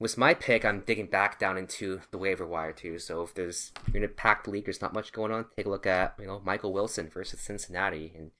With 0.00 0.16
my 0.16 0.32
pick, 0.32 0.64
I'm 0.64 0.80
digging 0.80 1.08
back 1.08 1.38
down 1.38 1.58
into 1.58 2.00
the 2.10 2.16
waiver 2.16 2.46
wire 2.46 2.72
too. 2.72 2.98
So 2.98 3.20
if 3.20 3.34
there's 3.34 3.70
you're 3.92 4.02
in 4.02 4.10
a 4.10 4.12
packed 4.12 4.48
league, 4.48 4.64
there's 4.64 4.80
not 4.80 4.94
much 4.94 5.12
going 5.12 5.30
on. 5.30 5.44
Take 5.54 5.66
a 5.66 5.70
look 5.70 5.86
at 5.86 6.14
you 6.18 6.26
know 6.26 6.40
Michael 6.42 6.72
Wilson 6.72 7.10
versus 7.10 7.40
Cincinnati, 7.40 8.10
and 8.16 8.24
you 8.24 8.30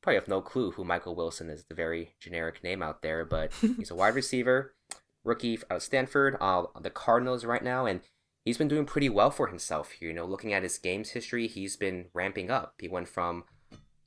probably 0.00 0.16
have 0.16 0.28
no 0.28 0.40
clue 0.40 0.70
who 0.70 0.82
Michael 0.82 1.14
Wilson 1.14 1.50
is. 1.50 1.64
The 1.64 1.74
very 1.74 2.14
generic 2.18 2.64
name 2.64 2.82
out 2.82 3.02
there, 3.02 3.26
but 3.26 3.52
he's 3.60 3.90
a 3.90 3.94
wide 3.94 4.14
receiver, 4.14 4.74
rookie 5.22 5.58
out 5.70 5.76
of 5.76 5.82
Stanford, 5.82 6.38
uh, 6.40 6.64
the 6.80 6.88
Cardinals 6.88 7.44
right 7.44 7.62
now, 7.62 7.84
and 7.84 8.00
he's 8.46 8.56
been 8.56 8.68
doing 8.68 8.86
pretty 8.86 9.10
well 9.10 9.30
for 9.30 9.48
himself 9.48 9.90
here. 9.90 10.08
You 10.08 10.14
know, 10.14 10.24
looking 10.24 10.54
at 10.54 10.62
his 10.62 10.78
games 10.78 11.10
history, 11.10 11.46
he's 11.48 11.76
been 11.76 12.06
ramping 12.14 12.50
up. 12.50 12.76
He 12.78 12.88
went 12.88 13.08
from 13.08 13.44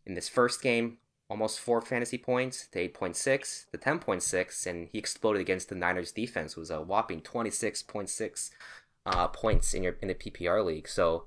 in 0.03 0.15
this 0.15 0.29
first 0.29 0.63
game 0.63 0.97
almost 1.33 1.59
four 1.59 1.81
fantasy 1.81 2.19
points 2.19 2.67
to 2.67 2.89
8.6 2.89 3.71
to 3.71 3.77
10.6 3.79 4.67
and 4.67 4.87
he 4.91 4.99
exploded 4.99 5.41
against 5.41 5.67
the 5.67 5.73
niners 5.73 6.11
defense. 6.11 6.55
Was 6.55 6.69
a 6.69 6.79
whopping 6.79 7.21
26.6 7.21 8.51
uh, 9.07 9.27
points 9.29 9.73
in 9.73 9.81
your 9.81 9.95
in 9.99 10.09
the 10.09 10.13
ppr 10.13 10.63
league. 10.63 10.87
So 10.87 11.25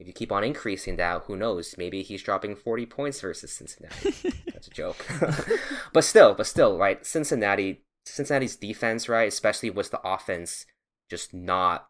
if 0.00 0.08
you 0.08 0.12
keep 0.12 0.32
on 0.32 0.42
increasing 0.42 0.96
that 0.96 1.22
who 1.26 1.36
knows? 1.36 1.76
Maybe 1.78 2.02
he's 2.02 2.24
dropping 2.24 2.56
40 2.56 2.86
points 2.86 3.20
versus 3.20 3.52
cincinnati. 3.52 4.32
That's 4.52 4.66
a 4.66 4.70
joke. 4.70 5.06
But 5.92 6.02
still 6.02 6.34
but 6.34 6.48
still 6.48 6.76
right? 6.76 7.06
Cincinnati 7.06 7.82
cincinnati's 8.04 8.56
defense 8.56 9.08
right? 9.08 9.28
Especially 9.28 9.70
with 9.70 9.92
the 9.92 10.00
offense 10.04 10.66
just 11.08 11.32
not 11.32 11.86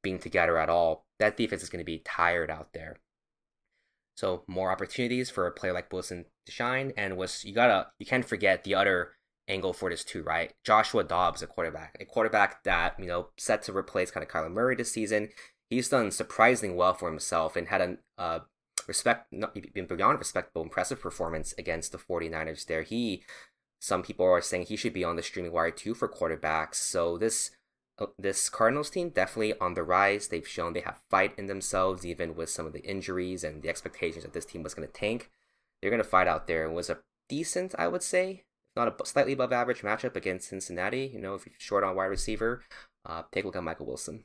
being 0.00 0.20
together 0.20 0.58
at 0.58 0.68
all 0.68 1.06
that 1.18 1.36
defense 1.36 1.64
is 1.64 1.70
going 1.70 1.84
to 1.84 1.92
be 1.92 2.02
tired 2.04 2.52
out 2.52 2.68
there 2.72 2.98
so 4.20 4.44
more 4.46 4.70
opportunities 4.70 5.30
for 5.30 5.46
a 5.46 5.50
player 5.50 5.72
like 5.72 5.90
Wilson 5.90 6.26
to 6.44 6.52
shine, 6.52 6.92
and 6.94 7.16
was 7.16 7.42
you 7.42 7.54
gotta 7.54 7.86
you 7.98 8.04
can't 8.04 8.28
forget 8.28 8.64
the 8.64 8.74
other 8.74 9.12
angle 9.48 9.72
for 9.72 9.88
this 9.88 10.04
too, 10.04 10.22
right? 10.22 10.52
Joshua 10.62 11.04
Dobbs, 11.04 11.40
a 11.40 11.46
quarterback, 11.46 11.96
a 11.98 12.04
quarterback 12.04 12.62
that 12.64 13.00
you 13.00 13.06
know 13.06 13.28
set 13.38 13.62
to 13.62 13.74
replace 13.74 14.10
kind 14.10 14.22
of 14.22 14.30
Kyler 14.30 14.52
Murray 14.52 14.76
this 14.76 14.92
season. 14.92 15.30
He's 15.70 15.88
done 15.88 16.10
surprisingly 16.10 16.76
well 16.76 16.92
for 16.92 17.08
himself 17.08 17.56
and 17.56 17.68
had 17.68 17.80
a 17.80 17.96
uh, 18.18 18.40
respect, 18.86 19.32
not, 19.32 19.56
been 19.72 19.86
beyond 19.86 20.18
respectable, 20.18 20.62
impressive 20.62 21.00
performance 21.00 21.54
against 21.56 21.92
the 21.92 21.98
49ers. 21.98 22.66
There, 22.66 22.82
he 22.82 23.22
some 23.80 24.02
people 24.02 24.26
are 24.26 24.42
saying 24.42 24.66
he 24.66 24.76
should 24.76 24.92
be 24.92 25.04
on 25.04 25.16
the 25.16 25.22
streaming 25.22 25.52
wire 25.52 25.70
too 25.70 25.94
for 25.94 26.08
quarterbacks. 26.08 26.74
So 26.74 27.16
this 27.16 27.52
this 28.18 28.48
Cardinals 28.48 28.90
team 28.90 29.10
definitely 29.10 29.58
on 29.58 29.74
the 29.74 29.82
rise. 29.82 30.28
They've 30.28 30.46
shown 30.46 30.72
they 30.72 30.80
have 30.80 31.00
fight 31.10 31.32
in 31.38 31.46
themselves, 31.46 32.06
even 32.06 32.34
with 32.34 32.50
some 32.50 32.66
of 32.66 32.72
the 32.72 32.82
injuries 32.82 33.44
and 33.44 33.62
the 33.62 33.68
expectations 33.68 34.24
that 34.24 34.32
this 34.32 34.46
team 34.46 34.62
was 34.62 34.74
going 34.74 34.86
to 34.86 34.92
tank. 34.92 35.30
They're 35.80 35.90
going 35.90 36.02
to 36.02 36.08
fight 36.08 36.28
out 36.28 36.46
there. 36.46 36.64
It 36.64 36.72
was 36.72 36.90
a 36.90 36.98
decent, 37.28 37.74
I 37.78 37.88
would 37.88 38.02
say, 38.02 38.44
not 38.76 38.88
a 38.88 39.06
slightly 39.06 39.32
above 39.32 39.52
average 39.52 39.82
matchup 39.82 40.16
against 40.16 40.48
Cincinnati. 40.48 41.10
You 41.12 41.20
know, 41.20 41.34
if 41.34 41.46
you're 41.46 41.54
short 41.58 41.84
on 41.84 41.96
wide 41.96 42.06
receiver, 42.06 42.62
uh, 43.06 43.22
take 43.32 43.44
a 43.44 43.46
look 43.46 43.56
at 43.56 43.64
Michael 43.64 43.86
Wilson. 43.86 44.24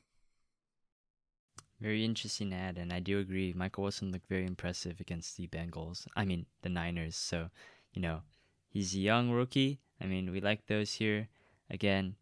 Very 1.82 2.06
interesting 2.06 2.54
ad, 2.54 2.78
and 2.78 2.94
I 2.94 3.00
do 3.00 3.20
agree. 3.20 3.54
Michael 3.54 3.84
Wilson 3.84 4.12
looked 4.12 4.30
very 4.30 4.46
impressive 4.46 5.02
against 5.02 5.36
the 5.36 5.48
Bengals. 5.48 6.08
I 6.16 6.24
mean, 6.24 6.46
the 6.62 6.70
Niners. 6.70 7.18
So, 7.18 7.50
you 7.94 8.02
know, 8.02 8.22
he's 8.70 8.96
a 8.96 9.00
young 9.00 9.30
rookie. 9.30 9.80
I 10.00 10.06
mean, 10.06 10.32
we 10.32 10.40
like 10.40 10.68
those 10.68 10.94
here. 10.94 11.28
Again, 11.70 12.16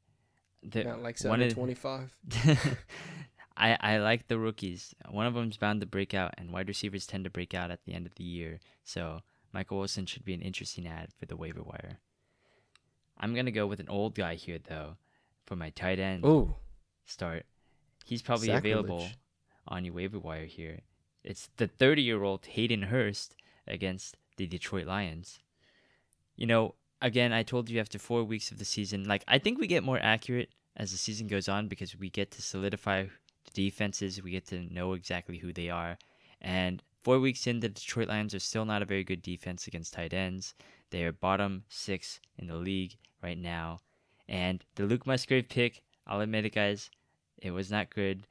the, 0.63 0.83
Not 0.83 1.01
like 1.03 1.17
seven 1.17 1.49
twenty 1.49 1.73
five. 1.73 2.15
I 3.57 3.77
I 3.79 3.97
like 3.97 4.27
the 4.27 4.39
rookies. 4.39 4.95
One 5.09 5.25
of 5.25 5.33
them's 5.33 5.57
bound 5.57 5.81
to 5.81 5.87
break 5.87 6.13
out, 6.13 6.33
and 6.37 6.51
wide 6.51 6.67
receivers 6.67 7.05
tend 7.05 7.23
to 7.25 7.29
break 7.29 7.53
out 7.53 7.71
at 7.71 7.83
the 7.85 7.93
end 7.93 8.05
of 8.05 8.15
the 8.15 8.23
year. 8.23 8.59
So 8.83 9.21
Michael 9.51 9.77
Wilson 9.79 10.05
should 10.05 10.25
be 10.25 10.33
an 10.33 10.41
interesting 10.41 10.87
ad 10.87 11.09
for 11.19 11.25
the 11.25 11.35
waiver 11.37 11.61
wire. 11.61 11.99
I'm 13.19 13.35
gonna 13.35 13.51
go 13.51 13.67
with 13.67 13.79
an 13.79 13.89
old 13.89 14.15
guy 14.15 14.35
here 14.35 14.59
though, 14.63 14.97
for 15.45 15.55
my 15.55 15.69
tight 15.69 15.99
end 15.99 16.25
Oh, 16.25 16.55
start. 17.05 17.45
He's 18.05 18.21
probably 18.21 18.49
available 18.49 19.07
on 19.67 19.85
your 19.85 19.93
waiver 19.93 20.19
wire 20.19 20.45
here. 20.45 20.81
It's 21.23 21.49
the 21.57 21.67
30 21.67 22.01
year 22.01 22.23
old 22.23 22.45
Hayden 22.47 22.83
Hurst 22.83 23.35
against 23.67 24.17
the 24.37 24.45
Detroit 24.47 24.87
Lions. 24.87 25.39
You 26.35 26.47
know, 26.47 26.75
again, 27.03 27.33
I 27.33 27.43
told 27.43 27.69
you 27.69 27.79
after 27.79 27.99
four 27.99 28.23
weeks 28.23 28.49
of 28.49 28.57
the 28.57 28.65
season, 28.65 29.03
like, 29.03 29.23
I 29.27 29.37
think 29.37 29.59
we 29.59 29.67
get 29.67 29.83
more 29.83 29.99
accurate 30.01 30.49
as 30.77 30.91
the 30.91 30.97
season 30.97 31.27
goes 31.27 31.47
on 31.47 31.67
because 31.67 31.95
we 31.95 32.09
get 32.09 32.31
to 32.31 32.41
solidify 32.41 33.03
the 33.03 33.51
defenses, 33.51 34.23
we 34.23 34.31
get 34.31 34.47
to 34.47 34.73
know 34.73 34.93
exactly 34.93 35.37
who 35.37 35.53
they 35.53 35.69
are. 35.69 35.97
And 36.41 36.81
four 37.01 37.19
weeks 37.19 37.45
in, 37.45 37.59
the 37.59 37.69
Detroit 37.69 38.07
Lions 38.07 38.33
are 38.33 38.39
still 38.39 38.65
not 38.65 38.81
a 38.81 38.85
very 38.85 39.03
good 39.03 39.21
defense 39.21 39.67
against 39.67 39.93
tight 39.93 40.13
ends. 40.13 40.55
They 40.89 41.03
are 41.03 41.11
bottom 41.11 41.65
six 41.67 42.19
in 42.37 42.47
the 42.47 42.55
league 42.55 42.95
right 43.21 43.37
now. 43.37 43.79
And 44.27 44.63
the 44.75 44.85
Luke 44.85 45.05
Musgrave 45.05 45.49
pick, 45.49 45.83
I'll 46.07 46.21
admit 46.21 46.45
it, 46.45 46.55
guys, 46.55 46.89
it 47.37 47.51
was 47.51 47.69
not 47.69 47.93
good, 47.93 48.25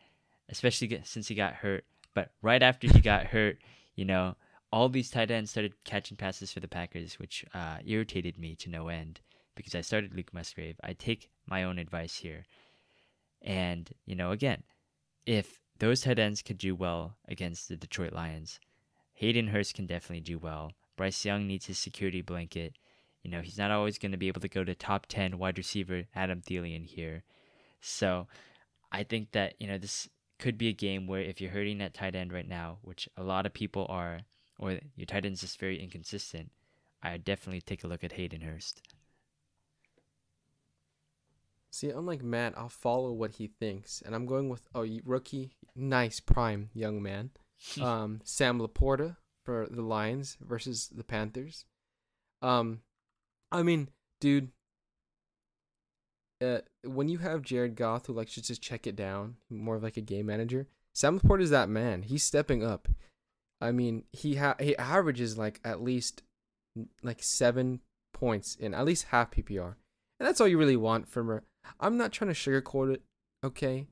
especially 0.48 1.00
since 1.04 1.28
he 1.28 1.34
got 1.34 1.54
hurt 1.54 1.84
But 2.14 2.30
right 2.40 2.62
after 2.62 2.88
he 2.88 3.00
got 3.00 3.26
hurt, 3.26 3.58
you 3.94 4.06
know, 4.06 4.34
all 4.72 4.88
these 4.88 5.10
tight 5.10 5.30
ends 5.30 5.50
started 5.50 5.74
catching 5.84 6.16
passes 6.16 6.50
for 6.50 6.60
the 6.60 6.68
Packers, 6.68 7.18
which 7.18 7.44
uh, 7.52 7.78
irritated 7.84 8.38
me 8.38 8.54
to 8.56 8.70
no 8.70 8.88
end 8.88 9.20
because 9.54 9.74
I 9.74 9.82
started 9.82 10.14
Luke 10.14 10.32
Musgrave. 10.32 10.76
I 10.82 10.94
take 10.94 11.28
my 11.46 11.62
own 11.62 11.78
advice 11.78 12.16
here. 12.16 12.44
And, 13.42 13.90
you 14.06 14.14
know, 14.14 14.30
again, 14.30 14.62
if 15.26 15.60
those 15.78 16.00
tight 16.00 16.18
ends 16.18 16.42
could 16.42 16.58
do 16.58 16.74
well 16.74 17.16
against 17.28 17.68
the 17.68 17.76
Detroit 17.76 18.12
Lions, 18.12 18.60
Hayden 19.14 19.48
Hurst 19.48 19.74
can 19.74 19.86
definitely 19.86 20.20
do 20.20 20.38
well. 20.38 20.72
Bryce 20.96 21.24
Young 21.24 21.46
needs 21.46 21.66
his 21.66 21.78
security 21.78 22.22
blanket. 22.22 22.76
You 23.22 23.30
know, 23.30 23.40
he's 23.40 23.58
not 23.58 23.70
always 23.70 23.98
going 23.98 24.12
to 24.12 24.18
be 24.18 24.28
able 24.28 24.40
to 24.40 24.48
go 24.48 24.64
to 24.64 24.74
top 24.74 25.06
10 25.06 25.38
wide 25.38 25.58
receiver 25.58 26.04
Adam 26.14 26.40
Thielen 26.40 26.86
here. 26.86 27.24
So 27.80 28.26
I 28.90 29.02
think 29.02 29.32
that, 29.32 29.54
you 29.58 29.66
know, 29.66 29.78
this 29.78 30.08
could 30.38 30.56
be 30.56 30.68
a 30.68 30.72
game 30.72 31.06
where 31.06 31.20
if 31.20 31.40
you're 31.40 31.50
hurting 31.50 31.80
at 31.82 31.94
tight 31.94 32.14
end 32.14 32.32
right 32.32 32.48
now, 32.48 32.78
which 32.82 33.08
a 33.16 33.22
lot 33.22 33.46
of 33.46 33.52
people 33.52 33.86
are, 33.88 34.22
or 34.62 34.78
your 34.94 35.06
tight 35.06 35.26
end's 35.26 35.40
just 35.40 35.58
very 35.58 35.82
inconsistent, 35.82 36.52
I 37.02 37.16
definitely 37.16 37.62
take 37.62 37.82
a 37.82 37.88
look 37.88 38.04
at 38.04 38.12
Hayden 38.12 38.42
Hurst. 38.42 38.80
See, 41.72 41.90
unlike 41.90 42.22
Matt, 42.22 42.54
I'll 42.56 42.68
follow 42.68 43.12
what 43.12 43.32
he 43.32 43.48
thinks, 43.48 44.02
and 44.06 44.14
I'm 44.14 44.24
going 44.24 44.48
with 44.48 44.68
oh 44.72 44.86
rookie, 45.04 45.56
nice 45.74 46.20
prime 46.20 46.70
young 46.74 47.02
man, 47.02 47.30
um, 47.80 48.20
Sam 48.22 48.60
LaPorta 48.60 49.16
for 49.44 49.66
the 49.68 49.82
Lions 49.82 50.36
versus 50.40 50.88
the 50.94 51.02
Panthers. 51.02 51.64
Um, 52.40 52.82
I 53.50 53.64
mean, 53.64 53.88
dude, 54.20 54.50
uh, 56.40 56.58
when 56.84 57.08
you 57.08 57.18
have 57.18 57.42
Jared 57.42 57.74
Goff 57.74 58.06
who 58.06 58.12
likes 58.12 58.34
to 58.34 58.42
just 58.42 58.62
check 58.62 58.86
it 58.86 58.94
down, 58.94 59.36
more 59.50 59.76
of 59.76 59.82
like 59.82 59.96
a 59.96 60.02
game 60.02 60.26
manager, 60.26 60.68
Sam 60.92 61.18
LaPorta 61.18 61.42
is 61.42 61.50
that 61.50 61.68
man. 61.68 62.02
He's 62.02 62.22
stepping 62.22 62.62
up. 62.62 62.86
I 63.62 63.70
mean, 63.72 64.04
he 64.12 64.36
ha- 64.36 64.56
he 64.58 64.76
averages 64.76 65.38
like 65.38 65.60
at 65.64 65.82
least 65.82 66.22
like 67.02 67.22
seven 67.22 67.80
points 68.12 68.56
in 68.56 68.74
at 68.74 68.84
least 68.84 69.06
half 69.10 69.30
PPR, 69.30 69.76
and 70.18 70.26
that's 70.26 70.40
all 70.40 70.48
you 70.48 70.58
really 70.58 70.76
want 70.76 71.08
from 71.08 71.28
her. 71.28 71.44
I'm 71.78 71.96
not 71.96 72.12
trying 72.12 72.32
to 72.32 72.34
sugarcoat 72.34 72.94
it, 72.94 73.02
okay. 73.44 73.86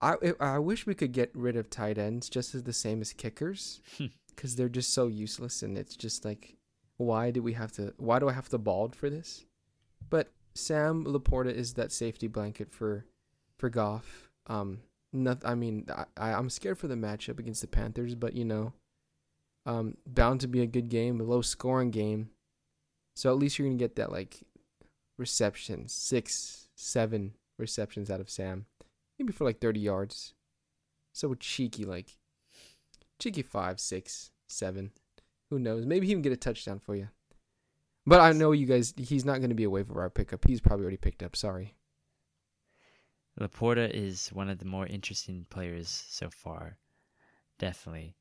I 0.00 0.16
I 0.40 0.58
wish 0.58 0.86
we 0.86 0.94
could 0.94 1.12
get 1.12 1.30
rid 1.34 1.56
of 1.56 1.70
tight 1.70 1.96
ends 1.96 2.28
just 2.28 2.54
as 2.54 2.64
the 2.64 2.72
same 2.72 3.00
as 3.00 3.12
kickers, 3.12 3.80
because 4.34 4.56
they're 4.56 4.68
just 4.68 4.92
so 4.92 5.06
useless, 5.06 5.62
and 5.62 5.78
it's 5.78 5.96
just 5.96 6.24
like, 6.24 6.56
why 6.96 7.30
do 7.30 7.40
we 7.42 7.52
have 7.52 7.70
to? 7.72 7.94
Why 7.96 8.18
do 8.18 8.28
I 8.28 8.32
have 8.32 8.48
to 8.48 8.58
bald 8.58 8.96
for 8.96 9.08
this? 9.08 9.44
But 10.10 10.32
Sam 10.54 11.04
LaPorta 11.04 11.54
is 11.54 11.74
that 11.74 11.92
safety 11.92 12.26
blanket 12.26 12.72
for 12.72 13.06
for 13.58 13.70
Goff. 13.70 14.28
Um, 14.48 14.80
not, 15.12 15.42
I 15.44 15.54
mean, 15.54 15.86
I, 16.16 16.32
I'm 16.32 16.50
scared 16.50 16.78
for 16.78 16.88
the 16.88 16.96
matchup 16.96 17.38
against 17.38 17.60
the 17.60 17.68
Panthers, 17.68 18.16
but 18.16 18.34
you 18.34 18.44
know, 18.44 18.72
um, 19.66 19.96
bound 20.06 20.40
to 20.40 20.48
be 20.48 20.60
a 20.60 20.66
good 20.66 20.88
game, 20.88 21.20
a 21.20 21.24
low 21.24 21.42
scoring 21.42 21.90
game. 21.90 22.30
So 23.14 23.30
at 23.30 23.38
least 23.38 23.58
you're 23.58 23.68
gonna 23.68 23.78
get 23.78 23.96
that 23.96 24.12
like 24.12 24.42
reception, 25.16 25.88
six, 25.88 26.68
seven 26.74 27.34
receptions 27.58 28.10
out 28.10 28.20
of 28.20 28.30
Sam, 28.30 28.66
maybe 29.18 29.32
for 29.32 29.44
like 29.44 29.60
30 29.60 29.80
yards. 29.80 30.34
So 31.12 31.34
cheeky, 31.34 31.84
like 31.84 32.18
cheeky 33.18 33.42
five, 33.42 33.80
six, 33.80 34.30
seven. 34.48 34.90
Who 35.50 35.58
knows? 35.58 35.86
Maybe 35.86 36.06
he 36.06 36.12
can 36.12 36.22
get 36.22 36.32
a 36.32 36.36
touchdown 36.36 36.80
for 36.80 36.96
you. 36.96 37.08
But 38.06 38.20
I 38.20 38.32
know 38.32 38.52
you 38.52 38.66
guys. 38.66 38.92
He's 38.96 39.24
not 39.24 39.40
to 39.40 39.54
be 39.54 39.64
a 39.64 39.70
waiver 39.70 39.94
wire 39.94 40.10
pickup. 40.10 40.46
He's 40.46 40.60
probably 40.60 40.84
already 40.84 40.96
picked 40.96 41.22
up. 41.22 41.36
Sorry. 41.36 41.74
LaPorta 43.40 43.90
is 43.90 44.28
one 44.28 44.48
of 44.48 44.58
the 44.58 44.64
more 44.64 44.86
interesting 44.86 45.46
players 45.50 46.04
so 46.08 46.30
far, 46.30 46.76
definitely. 47.58 48.14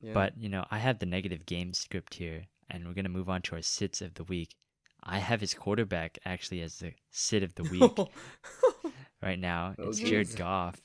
Yeah. 0.00 0.12
But 0.14 0.38
you 0.38 0.48
know, 0.48 0.64
I 0.70 0.78
have 0.78 0.98
the 0.98 1.06
negative 1.06 1.46
game 1.46 1.72
script 1.74 2.14
here, 2.14 2.46
and 2.68 2.86
we're 2.86 2.94
gonna 2.94 3.08
move 3.08 3.28
on 3.28 3.42
to 3.42 3.56
our 3.56 3.62
sits 3.62 4.00
of 4.00 4.14
the 4.14 4.24
week. 4.24 4.54
I 5.02 5.18
have 5.18 5.40
his 5.40 5.54
quarterback 5.54 6.18
actually 6.24 6.62
as 6.62 6.78
the 6.78 6.92
sit 7.10 7.42
of 7.42 7.54
the 7.54 7.64
week 7.64 7.98
right 9.22 9.38
now. 9.38 9.74
Oh, 9.78 9.88
it's 9.88 9.98
Jared 9.98 10.36
Goff, 10.36 10.80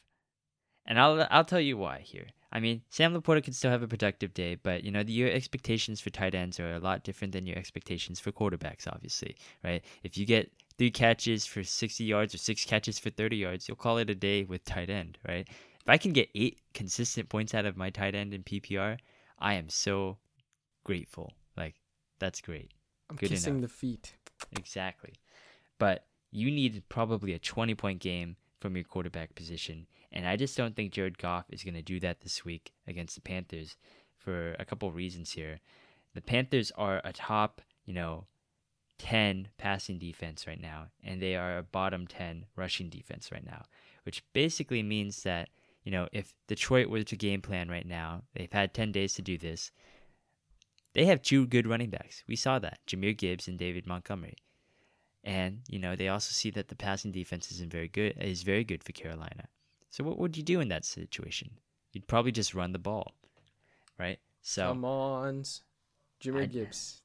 and 0.86 1.00
I'll 1.00 1.28
I'll 1.30 1.46
tell 1.46 1.60
you 1.60 1.78
why 1.78 2.00
here. 2.00 2.28
I 2.52 2.62
mean, 2.62 2.84
Sam 2.90 3.14
LaPorta 3.14 3.44
can 3.44 3.52
still 3.52 3.72
have 3.72 3.84
a 3.84 3.88
productive 3.88 4.34
day, 4.34 4.56
but 4.56 4.86
you 4.86 4.92
know, 4.92 5.04
the, 5.04 5.12
your 5.12 5.30
expectations 5.30 6.00
for 6.00 6.10
tight 6.10 6.34
ends 6.34 6.58
are 6.58 6.76
a 6.76 6.80
lot 6.80 7.04
different 7.04 7.34
than 7.34 7.46
your 7.46 7.58
expectations 7.58 8.22
for 8.22 8.32
quarterbacks, 8.32 8.88
obviously, 8.88 9.36
right? 9.62 9.84
If 10.04 10.18
you 10.18 10.26
get 10.26 10.50
three 10.78 10.92
catches 10.92 11.46
for 11.46 11.66
60 11.66 12.04
yards 12.06 12.34
or 12.34 12.38
six 12.38 12.64
catches 12.64 12.98
for 12.98 13.10
30 13.10 13.36
yards, 13.36 13.68
you'll 13.68 13.76
call 13.76 13.98
it 13.98 14.10
a 14.10 14.16
day 14.16 14.46
with 14.46 14.64
tight 14.64 14.90
end, 14.90 15.18
right? 15.28 15.46
If 15.86 15.90
I 15.90 15.98
can 15.98 16.14
get 16.14 16.30
eight 16.34 16.60
consistent 16.74 17.30
points 17.30 17.54
out 17.54 17.66
of 17.66 17.78
my 17.78 17.90
tight 17.90 18.16
end 18.16 18.34
in 18.34 18.44
PPR, 18.44 18.98
I 19.38 19.54
am 19.54 19.70
so 19.70 20.18
grateful. 20.84 21.34
Like, 21.56 21.76
that's 22.20 22.42
great. 22.42 22.72
I'm 23.10 23.18
Good 23.18 23.30
kissing 23.30 23.60
enough. 23.60 23.70
the 23.70 23.76
feet. 23.76 24.16
Exactly. 24.58 25.14
But 25.78 26.06
you 26.32 26.50
need 26.50 26.84
probably 26.90 27.34
a 27.34 27.40
20 27.40 27.76
point 27.76 28.00
game 28.00 28.36
from 28.60 28.76
your 28.76 28.84
quarterback 28.84 29.36
position 29.36 29.86
and 30.16 30.26
I 30.26 30.38
just 30.38 30.56
don't 30.56 30.76
think 30.76 30.94
Jared 30.94 31.18
Goff 31.18 31.46
is 31.50 31.64
going 31.64 31.74
to 31.74 31.82
do 31.82 32.00
that 32.00 32.22
this 32.22 32.46
week 32.46 32.72
against 32.88 33.16
the 33.16 33.22
Panthers 33.22 33.76
for 34.18 34.56
a 34.58 34.66
couple 34.66 34.90
reasons 34.92 35.34
here. 35.34 35.60
The 36.14 36.22
Panthers 36.22 36.72
are 36.78 37.02
a 37.04 37.12
top, 37.12 37.62
you 37.86 37.94
know, 37.94 38.26
10 38.98 39.50
passing 39.58 40.00
defense 40.00 40.48
right 40.48 40.62
now, 40.62 40.86
and 41.04 41.22
they 41.22 41.36
are 41.36 41.58
a 41.58 41.64
bottom 41.64 42.08
10 42.08 42.46
rushing 42.56 42.90
defense 42.90 43.30
right 43.30 43.46
now, 43.46 43.64
which 44.04 44.24
basically 44.32 44.82
means 44.82 45.24
that, 45.24 45.50
you 45.86 45.92
know, 45.92 46.10
if 46.12 46.34
Detroit 46.48 46.90
were 46.90 47.04
to 47.04 47.16
game 47.16 47.42
plan 47.42 47.70
right 47.70 47.86
now, 47.88 48.24
they've 48.34 48.52
had 48.52 48.74
10 48.74 48.92
days 48.92 49.14
to 49.14 49.22
do 49.22 49.38
this. 49.38 49.72
They 50.94 51.06
have 51.06 51.22
two 51.22 51.46
good 51.46 51.68
running 51.68 51.92
backs. 51.92 52.24
We 52.28 52.36
saw 52.36 52.58
that, 52.60 52.80
Jahmyr 52.88 53.16
Gibbs 53.16 53.48
and 53.48 53.60
David 53.60 53.86
Montgomery. 53.86 54.36
And, 55.24 55.62
you 55.70 55.80
know, 55.80 55.96
they 55.96 56.08
also 56.08 56.32
see 56.32 56.50
that 56.52 56.70
the 56.70 56.76
passing 56.76 57.12
defense 57.12 57.52
isn't 57.52 57.72
very 57.72 57.88
good 57.88 58.16
is 58.20 58.44
very 58.44 58.64
good 58.64 58.84
for 58.84 58.94
Carolina. 58.94 59.48
So 59.90 60.04
what 60.04 60.18
would 60.18 60.36
you 60.36 60.44
do 60.44 60.60
in 60.60 60.70
that 60.70 60.86
situation? 60.86 61.52
You'd 61.94 62.08
probably 62.08 62.32
just 62.32 62.56
run 62.56 62.74
the 62.74 62.80
ball, 62.80 63.14
right? 64.00 64.20
So 64.42 64.70
come 64.70 64.86
on, 64.86 65.44
Jahmyr 66.22 66.52
Gibbs. 66.52 67.02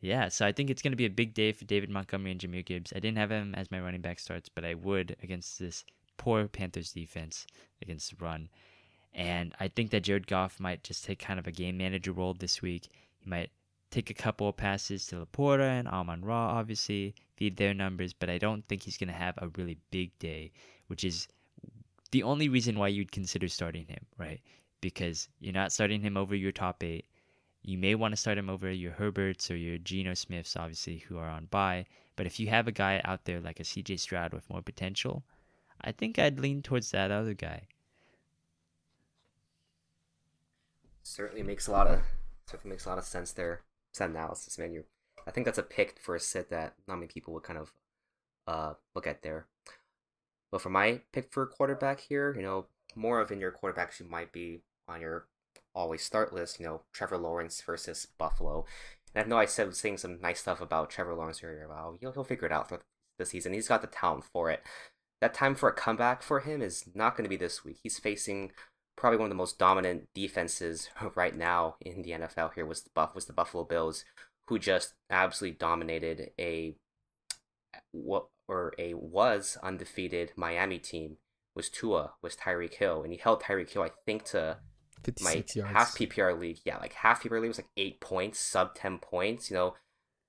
Yeah, 0.00 0.28
so 0.28 0.46
I 0.46 0.52
think 0.52 0.70
it's 0.70 0.82
going 0.82 0.92
to 0.92 0.96
be 0.96 1.06
a 1.06 1.10
big 1.10 1.34
day 1.34 1.52
for 1.52 1.64
David 1.64 1.90
Montgomery 1.90 2.32
and 2.32 2.40
Jahmyr 2.40 2.64
Gibbs. 2.64 2.92
I 2.94 3.00
didn't 3.00 3.18
have 3.18 3.30
him 3.30 3.54
as 3.54 3.70
my 3.70 3.80
running 3.80 4.00
back 4.00 4.18
starts, 4.18 4.48
but 4.48 4.64
I 4.64 4.74
would 4.74 5.16
against 5.22 5.58
this 5.58 5.84
poor 6.20 6.46
Panthers 6.48 6.92
defense 6.92 7.46
against 7.80 8.10
the 8.10 8.22
run. 8.22 8.50
And 9.14 9.54
I 9.58 9.68
think 9.68 9.90
that 9.90 10.02
Jared 10.02 10.26
Goff 10.26 10.60
might 10.60 10.84
just 10.84 11.02
take 11.02 11.18
kind 11.18 11.38
of 11.38 11.46
a 11.46 11.50
game 11.50 11.78
manager 11.78 12.12
role 12.12 12.34
this 12.34 12.60
week. 12.60 12.90
He 13.16 13.30
might 13.30 13.50
take 13.90 14.10
a 14.10 14.14
couple 14.14 14.46
of 14.46 14.58
passes 14.58 15.06
to 15.06 15.16
LaPorta 15.16 15.78
and 15.78 15.88
Amon 15.88 16.22
Ra, 16.22 16.58
obviously, 16.58 17.14
feed 17.36 17.56
their 17.56 17.72
numbers, 17.72 18.12
but 18.12 18.28
I 18.28 18.36
don't 18.36 18.68
think 18.68 18.82
he's 18.82 18.98
going 18.98 19.08
to 19.08 19.14
have 19.14 19.34
a 19.38 19.48
really 19.56 19.78
big 19.90 20.10
day, 20.18 20.52
which 20.88 21.04
is 21.04 21.26
the 22.10 22.22
only 22.22 22.50
reason 22.50 22.78
why 22.78 22.88
you'd 22.88 23.12
consider 23.12 23.48
starting 23.48 23.86
him, 23.86 24.04
right? 24.18 24.42
Because 24.82 25.26
you're 25.40 25.54
not 25.54 25.72
starting 25.72 26.02
him 26.02 26.18
over 26.18 26.34
your 26.34 26.52
top 26.52 26.84
eight. 26.84 27.06
You 27.62 27.78
may 27.78 27.94
want 27.94 28.12
to 28.12 28.20
start 28.20 28.36
him 28.36 28.50
over 28.50 28.70
your 28.70 28.92
Herberts 28.92 29.50
or 29.50 29.56
your 29.56 29.78
Geno 29.78 30.12
Smiths, 30.12 30.54
obviously, 30.54 30.98
who 30.98 31.16
are 31.16 31.30
on 31.30 31.46
bye. 31.46 31.86
But 32.14 32.26
if 32.26 32.38
you 32.38 32.48
have 32.48 32.68
a 32.68 32.72
guy 32.72 33.00
out 33.06 33.24
there 33.24 33.40
like 33.40 33.58
a 33.58 33.64
CJ 33.64 33.98
Stroud 33.98 34.34
with 34.34 34.50
more 34.50 34.60
potential, 34.60 35.24
I 35.82 35.92
think 35.92 36.18
I'd 36.18 36.40
lean 36.40 36.62
towards 36.62 36.90
that 36.90 37.10
other 37.10 37.34
guy. 37.34 37.68
Certainly 41.02 41.42
makes 41.42 41.66
a 41.66 41.72
lot 41.72 41.86
of 41.86 42.00
certainly 42.46 42.74
makes 42.74 42.86
a 42.86 42.88
lot 42.88 42.98
of 42.98 43.04
sense 43.04 43.32
there. 43.32 43.62
That 43.98 44.10
analysis, 44.10 44.58
man. 44.58 44.72
You, 44.72 44.84
I 45.26 45.30
think 45.30 45.44
that's 45.44 45.58
a 45.58 45.62
pick 45.62 45.98
for 45.98 46.14
a 46.14 46.20
sit 46.20 46.50
that 46.50 46.74
not 46.86 46.96
many 46.96 47.08
people 47.08 47.34
would 47.34 47.42
kind 47.42 47.58
of 47.58 47.72
uh 48.46 48.74
look 48.94 49.06
at 49.06 49.22
there. 49.22 49.46
But 50.50 50.62
for 50.62 50.70
my 50.70 51.00
pick 51.12 51.32
for 51.32 51.46
quarterback 51.46 52.00
here, 52.00 52.34
you 52.34 52.42
know, 52.42 52.66
more 52.94 53.20
of 53.20 53.30
in 53.30 53.40
your 53.40 53.52
quarterbacks 53.52 54.00
you 54.00 54.06
might 54.06 54.32
be 54.32 54.60
on 54.88 55.00
your 55.00 55.26
always 55.74 56.02
start 56.02 56.32
list, 56.32 56.58
you 56.58 56.66
know, 56.66 56.82
Trevor 56.92 57.18
Lawrence 57.18 57.60
versus 57.60 58.06
Buffalo. 58.18 58.64
And 59.14 59.24
I 59.24 59.28
know 59.28 59.38
I 59.38 59.46
said 59.46 59.74
saying 59.74 59.98
some 59.98 60.20
nice 60.20 60.40
stuff 60.40 60.60
about 60.60 60.90
Trevor 60.90 61.14
Lawrence 61.14 61.42
earlier. 61.42 61.68
Well, 61.68 61.96
he'll, 62.00 62.12
he'll 62.12 62.24
figure 62.24 62.46
it 62.46 62.52
out 62.52 62.68
for 62.68 62.80
the 63.18 63.26
season. 63.26 63.52
He's 63.52 63.68
got 63.68 63.80
the 63.80 63.86
talent 63.86 64.24
for 64.24 64.50
it. 64.50 64.62
That 65.20 65.34
time 65.34 65.54
for 65.54 65.68
a 65.68 65.74
comeback 65.74 66.22
for 66.22 66.40
him 66.40 66.62
is 66.62 66.84
not 66.94 67.16
going 67.16 67.24
to 67.24 67.30
be 67.30 67.36
this 67.36 67.64
week. 67.64 67.78
He's 67.82 67.98
facing 67.98 68.52
probably 68.96 69.18
one 69.18 69.26
of 69.26 69.30
the 69.30 69.34
most 69.34 69.58
dominant 69.58 70.08
defenses 70.14 70.88
right 71.14 71.36
now 71.36 71.76
in 71.80 72.02
the 72.02 72.10
NFL. 72.10 72.54
Here 72.54 72.66
was 72.66 72.82
the 72.82 72.90
Buff 72.94 73.14
was 73.14 73.26
the 73.26 73.32
Buffalo 73.32 73.64
Bills, 73.64 74.04
who 74.48 74.58
just 74.58 74.94
absolutely 75.10 75.56
dominated 75.58 76.30
a 76.38 76.74
what 77.92 78.26
or 78.48 78.72
a 78.78 78.94
was 78.94 79.56
undefeated 79.62 80.32
Miami 80.36 80.78
team 80.78 81.18
was 81.54 81.68
Tua, 81.68 82.12
was 82.22 82.36
Tyreek 82.36 82.74
Hill, 82.74 83.02
and 83.02 83.12
he 83.12 83.18
held 83.18 83.42
Tyreek 83.42 83.70
Hill, 83.70 83.82
I 83.82 83.90
think, 84.06 84.24
to 84.26 84.58
my 85.20 85.44
yards. 85.54 85.72
half 85.72 85.96
PPR 85.96 86.38
league. 86.38 86.58
Yeah, 86.64 86.78
like 86.78 86.92
half 86.92 87.22
PPR 87.22 87.40
league 87.40 87.48
was 87.48 87.58
like 87.58 87.70
eight 87.76 88.00
points, 88.00 88.38
sub 88.38 88.74
ten 88.74 88.98
points. 88.98 89.50
You 89.50 89.56
know, 89.56 89.74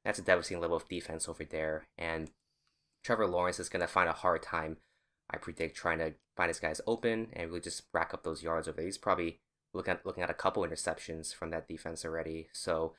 that's 0.06 0.20
a 0.20 0.24
devastating 0.24 0.62
level 0.62 0.78
of 0.78 0.88
defense 0.88 1.28
over 1.28 1.44
there. 1.44 1.88
And 1.98 2.32
Trevor 3.04 3.28
Lawrence 3.28 3.60
is 3.60 3.70
gonna 3.70 3.88
find 3.88 4.10
a 4.10 4.14
hard 4.14 4.44
time. 4.44 4.78
I 5.30 5.38
predict 5.38 5.76
trying 5.76 6.00
to 6.00 6.14
find 6.36 6.50
his 6.50 6.60
guys 6.60 6.82
open 6.86 7.28
and 7.34 7.50
really 7.50 7.62
just 7.62 7.84
rack 7.94 8.14
up 8.14 8.24
those 8.24 8.44
yards 8.44 8.68
over 8.68 8.78
there. 8.78 8.86
He's 8.86 8.98
probably 8.98 9.40
looking 9.74 9.92
at 9.94 10.06
looking 10.06 10.24
at 10.24 10.30
a 10.30 10.36
couple 10.36 10.64
interceptions 10.64 11.34
from 11.34 11.50
that 11.52 11.68
defense 11.68 12.04
already. 12.04 12.50
So 12.54 12.94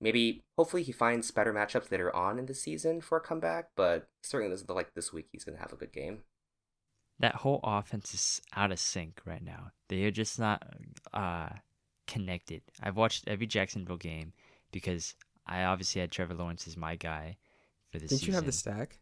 maybe 0.00 0.42
hopefully 0.56 0.82
he 0.82 0.92
finds 0.92 1.30
better 1.30 1.52
matchups 1.52 1.90
later 1.90 2.14
on 2.14 2.38
in 2.38 2.46
the 2.46 2.54
season 2.54 3.00
for 3.00 3.18
a 3.18 3.20
comeback, 3.20 3.70
but 3.76 4.08
certainly 4.22 4.54
this 4.54 4.68
like 4.68 4.94
this 4.94 5.12
week 5.12 5.28
he's 5.32 5.44
gonna 5.44 5.58
have 5.58 5.72
a 5.72 5.76
good 5.76 5.92
game. 5.92 6.22
That 7.20 7.36
whole 7.36 7.60
offense 7.62 8.12
is 8.12 8.40
out 8.56 8.72
of 8.72 8.78
sync 8.78 9.20
right 9.24 9.42
now. 9.42 9.70
They 9.88 10.04
are 10.04 10.10
just 10.10 10.38
not 10.38 10.62
uh, 11.12 11.50
connected. 12.06 12.62
I've 12.82 12.96
watched 12.96 13.28
every 13.28 13.46
Jacksonville 13.46 13.96
game 13.96 14.32
because 14.72 15.14
I 15.46 15.62
obviously 15.64 16.00
had 16.00 16.10
Trevor 16.10 16.34
Lawrence 16.34 16.66
as 16.66 16.76
my 16.76 16.96
guy 16.96 17.36
for 17.90 17.98
this 17.98 18.08
Didn't 18.10 18.20
season. 18.20 18.32
you 18.32 18.36
have 18.36 18.46
the 18.46 18.52
stack? 18.52 18.98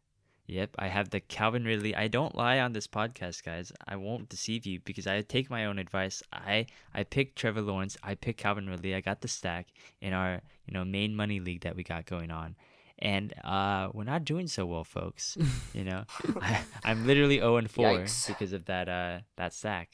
Yep, 0.47 0.75
I 0.79 0.89
have 0.89 1.11
the 1.11 1.21
Calvin 1.21 1.65
Ridley. 1.65 1.95
I 1.95 2.09
don't 2.09 2.35
lie 2.35 2.59
on 2.59 2.73
this 2.73 2.89
podcast, 2.89 3.45
guys. 3.45 3.73
I 3.87 3.97
won't 3.97 4.29
deceive 4.29 4.67
you 4.67 4.81
because 4.81 5.07
I 5.07 5.21
take 5.23 5.49
my 5.49 5.67
own 5.67 5.79
advice. 5.79 6.23
I 6.33 6.67
I 6.93 7.05
picked 7.05 7.37
Trevor 7.37 7.63
Lawrence. 7.63 7.97
I 8.03 8.17
picked 8.17 8.41
Calvin 8.41 8.69
Ridley. 8.69 8.95
I 8.95 9.01
got 9.01 9.21
the 9.21 9.29
stack 9.29 9.69
in 10.01 10.13
our 10.13 10.41
you 10.67 10.75
know 10.75 10.85
main 10.85 11.15
money 11.15 11.39
league 11.39 11.63
that 11.63 11.77
we 11.77 11.85
got 11.85 12.07
going 12.07 12.33
on, 12.33 12.57
and 12.99 13.33
uh, 13.45 13.89
we're 13.95 14.05
not 14.05 14.25
doing 14.25 14.49
so 14.49 14.67
well, 14.67 14.85
folks. 14.85 15.39
you 15.75 15.85
know, 15.85 16.05
I, 16.41 16.63
I'm 16.85 17.07
literally 17.07 17.39
zero 17.39 17.57
and 17.57 17.71
four 17.71 17.99
Yikes. 17.99 18.27
because 18.27 18.53
of 18.53 18.65
that 18.65 18.89
uh 18.89 19.21
that 19.37 19.55
stack. 19.55 19.91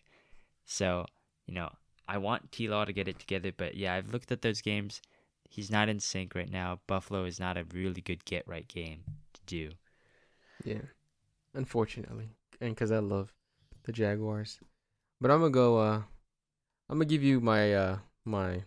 So 0.65 1.05
you 1.47 1.55
know, 1.55 1.71
I 2.09 2.19
want 2.19 2.53
T 2.53 2.69
Law 2.69 2.87
to 2.87 2.93
get 2.93 3.07
it 3.07 3.19
together, 3.19 3.53
but 3.55 3.75
yeah, 3.75 3.95
I've 3.95 4.13
looked 4.15 4.33
at 4.33 4.41
those 4.41 4.63
games. 4.63 5.03
He's 5.51 5.71
not 5.71 5.91
in 5.91 6.01
sync 6.01 6.35
right 6.35 6.51
now. 6.51 6.81
Buffalo 6.87 7.25
is 7.25 7.39
not 7.39 7.59
a 7.59 7.65
really 7.73 8.01
good 8.01 8.25
get 8.25 8.47
right 8.47 8.67
game 8.67 9.03
to 9.35 9.41
do. 9.47 9.71
Yeah, 10.65 10.83
unfortunately, 11.55 12.31
and 12.61 12.75
because 12.75 12.91
I 12.93 12.99
love 12.99 13.33
the 13.85 13.93
Jaguars, 13.93 14.61
but 15.21 15.31
I'm 15.31 15.41
gonna 15.41 15.51
go. 15.51 15.79
Uh, 15.79 16.03
I'm 16.89 16.99
gonna 16.99 17.05
give 17.05 17.23
you 17.23 17.41
my 17.41 17.75
uh 17.75 17.99
my 18.25 18.65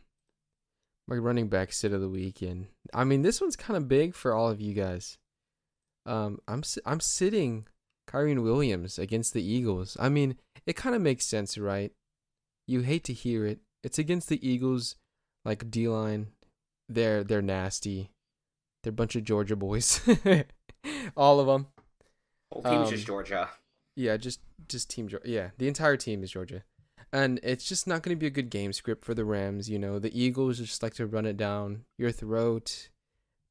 my 1.08 1.16
running 1.16 1.48
back 1.48 1.74
sit 1.74 1.94
of 1.94 2.02
the 2.02 2.10
week, 2.10 2.42
and 2.42 2.68
I 2.94 3.04
mean 3.04 3.22
this 3.22 3.42
one's 3.42 3.56
kind 3.56 3.78
of 3.78 3.88
big 3.88 4.16
for 4.16 4.34
all 4.34 4.50
of 4.50 4.62
you 4.62 4.74
guys. 4.74 5.18
Um, 6.06 6.40
I'm 6.48 6.64
I'm 6.86 7.00
sitting 7.00 7.68
Kyren 8.08 8.44
Williams 8.44 8.98
against 8.98 9.34
the 9.34 9.44
Eagles. 9.44 9.98
I 10.00 10.10
mean, 10.10 10.38
it 10.66 10.76
kind 10.76 10.96
of 10.96 11.02
makes 11.02 11.26
sense, 11.26 11.58
right? 11.58 11.92
You 12.68 12.82
hate 12.82 13.04
to 13.06 13.14
hear 13.14 13.46
it. 13.46 13.60
It's 13.84 14.00
against 14.00 14.30
the 14.30 14.48
Eagles, 14.48 14.96
like 15.44 15.70
D 15.70 15.88
line. 15.88 16.28
They're 16.88 17.24
they're 17.24 17.42
nasty. 17.42 18.12
They're 18.84 18.92
a 18.92 18.94
bunch 18.94 19.16
of 19.16 19.24
Georgia 19.24 19.56
boys. 19.56 20.02
all 21.18 21.40
of 21.40 21.48
them. 21.48 21.68
Whole 22.52 22.64
team's 22.64 22.88
Um, 22.88 22.90
just 22.90 23.06
Georgia. 23.08 23.50
Yeah, 23.96 24.18
just 24.18 24.40
just 24.68 24.90
team 24.90 25.08
Georgia. 25.08 25.30
Yeah, 25.30 25.50
the 25.58 25.68
entire 25.68 25.98
team 25.98 26.24
is 26.24 26.32
Georgia, 26.32 26.64
and 27.12 27.40
it's 27.44 27.66
just 27.66 27.88
not 27.88 28.04
going 28.04 28.16
to 28.16 28.20
be 28.20 28.28
a 28.28 28.32
good 28.32 28.50
game 28.50 28.74
script 28.74 29.04
for 29.06 29.14
the 29.14 29.26
Rams. 29.26 29.70
You 29.70 29.80
know, 29.80 30.00
the 30.00 30.18
Eagles 30.18 30.60
just 30.60 30.82
like 30.84 30.94
to 30.96 31.06
run 31.06 31.26
it 31.26 31.38
down 31.38 31.84
your 31.98 32.12
throat, 32.12 32.90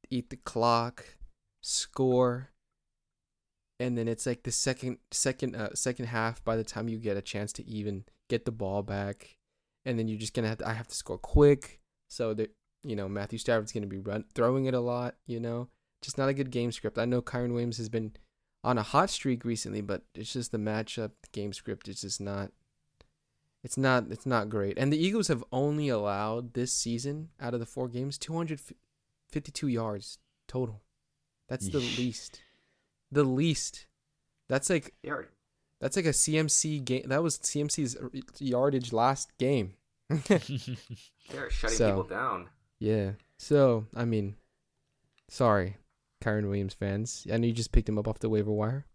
eat 0.09 0.29
the 0.29 0.37
clock, 0.37 1.17
score, 1.61 2.49
and 3.79 3.97
then 3.97 4.07
it's 4.07 4.25
like 4.25 4.43
the 4.43 4.51
second 4.51 4.97
second 5.11 5.55
uh, 5.55 5.73
second 5.73 6.05
half. 6.07 6.43
By 6.43 6.55
the 6.55 6.63
time 6.63 6.89
you 6.89 6.97
get 6.97 7.17
a 7.17 7.21
chance 7.21 7.53
to 7.53 7.67
even 7.67 8.05
get 8.29 8.45
the 8.45 8.51
ball 8.51 8.81
back, 8.81 9.37
and 9.85 9.97
then 9.97 10.07
you're 10.07 10.19
just 10.19 10.33
gonna 10.33 10.47
have 10.47 10.59
to, 10.59 10.67
I 10.67 10.73
have 10.73 10.87
to 10.87 10.95
score 10.95 11.17
quick. 11.17 11.79
So 12.09 12.33
that 12.33 12.51
you 12.83 12.95
know 12.95 13.07
Matthew 13.07 13.39
Stafford's 13.39 13.71
gonna 13.71 13.87
be 13.87 13.99
run 13.99 14.25
throwing 14.33 14.65
it 14.65 14.73
a 14.73 14.79
lot. 14.79 15.15
You 15.27 15.39
know, 15.39 15.69
just 16.01 16.17
not 16.17 16.29
a 16.29 16.33
good 16.33 16.51
game 16.51 16.71
script. 16.71 16.97
I 16.97 17.05
know 17.05 17.21
Kyren 17.21 17.51
Williams 17.51 17.77
has 17.77 17.89
been 17.89 18.13
on 18.63 18.77
a 18.77 18.83
hot 18.83 19.09
streak 19.09 19.43
recently, 19.45 19.81
but 19.81 20.03
it's 20.15 20.33
just 20.33 20.51
the 20.51 20.57
matchup 20.57 21.11
the 21.23 21.29
game 21.31 21.53
script 21.53 21.87
is 21.87 22.01
just 22.01 22.21
not 22.21 22.51
it's 23.63 23.77
not 23.77 24.05
it's 24.09 24.25
not 24.25 24.49
great. 24.49 24.77
And 24.77 24.91
the 24.91 24.97
Eagles 25.03 25.27
have 25.27 25.43
only 25.51 25.89
allowed 25.89 26.53
this 26.53 26.73
season 26.73 27.29
out 27.39 27.53
of 27.53 27.59
the 27.59 27.65
four 27.65 27.87
games 27.87 28.17
252 28.17 29.67
yards 29.67 30.17
total. 30.47 30.81
That's 31.47 31.67
the 31.69 31.79
least. 31.79 32.41
The 33.11 33.23
least. 33.23 33.85
That's 34.47 34.69
like 34.69 34.93
They 35.03 35.11
that's 35.79 35.95
like 35.95 36.05
a 36.05 36.09
CMC 36.09 36.83
game. 36.85 37.03
That 37.07 37.23
was 37.23 37.39
CMC's 37.39 37.97
yardage 38.39 38.93
last 38.93 39.35
game. 39.37 39.73
they 40.09 41.37
are 41.37 41.49
shutting 41.49 41.77
So- 41.77 41.89
people 41.89 42.03
down. 42.03 42.49
Yeah. 42.79 43.11
So, 43.37 43.85
I 43.95 44.05
mean, 44.05 44.35
sorry, 45.29 45.77
Kyren 46.21 46.47
Williams 46.47 46.73
fans. 46.73 47.27
I 47.31 47.37
know 47.37 47.47
you 47.47 47.53
just 47.53 47.71
picked 47.71 47.89
him 47.89 47.97
up 47.97 48.07
off 48.07 48.19
the 48.19 48.29
waiver 48.29 48.51
wire. 48.51 48.85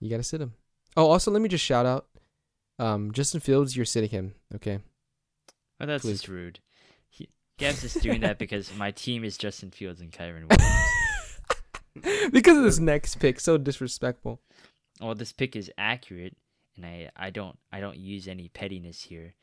You 0.00 0.10
got 0.10 0.18
to 0.18 0.22
sit 0.22 0.40
him. 0.40 0.54
Oh, 0.96 1.10
also, 1.10 1.30
let 1.30 1.40
me 1.40 1.48
just 1.48 1.64
shout 1.64 1.86
out 1.86 2.06
um, 2.80 3.12
Justin 3.12 3.40
Fields, 3.40 3.76
you're 3.76 3.84
sitting 3.84 4.08
him, 4.08 4.34
okay? 4.54 4.78
Oh, 5.78 5.86
that's 5.86 6.02
Please. 6.02 6.12
just 6.12 6.28
rude. 6.28 6.60
He, 7.10 7.28
Gab's 7.58 7.82
just 7.82 8.00
doing 8.00 8.22
that 8.22 8.38
because 8.38 8.74
my 8.74 8.90
team 8.90 9.22
is 9.22 9.36
Justin 9.36 9.70
Fields 9.70 10.00
and 10.00 10.10
Kyren 10.10 10.48
Williams. 10.48 12.30
because 12.32 12.56
of 12.56 12.64
this 12.64 12.78
next 12.78 13.16
pick, 13.16 13.38
so 13.38 13.58
disrespectful. 13.58 14.40
well, 14.98 15.14
this 15.14 15.32
pick 15.32 15.56
is 15.56 15.70
accurate, 15.76 16.36
and 16.74 16.86
I, 16.86 17.10
I 17.14 17.28
don't 17.28 17.58
I 17.70 17.80
don't 17.80 17.98
use 17.98 18.26
any 18.26 18.48
pettiness 18.48 19.02
here. 19.02 19.34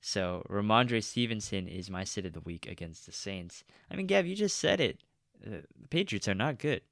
So 0.00 0.46
Rhamondre 0.48 1.02
Stevenson 1.02 1.66
is 1.66 1.90
my 1.90 2.04
sit 2.04 2.26
of 2.26 2.32
the 2.32 2.40
week 2.40 2.68
against 2.68 3.06
the 3.06 3.12
Saints. 3.12 3.64
I 3.90 3.96
mean, 3.96 4.06
Gab, 4.06 4.24
you 4.24 4.36
just 4.36 4.56
said 4.56 4.80
it. 4.80 5.00
Uh, 5.46 5.62
the 5.80 5.88
Patriots 5.88 6.28
are 6.28 6.34
not 6.34 6.58
good. 6.58 6.82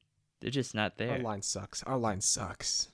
They're 0.41 0.51
just 0.51 0.75
not 0.75 0.99
there. 0.99 1.13
Our 1.13 1.19
line 1.19 1.43
sucks. 1.43 1.83
Our 1.85 1.97
line 1.97 2.21
sucks. 2.21 2.89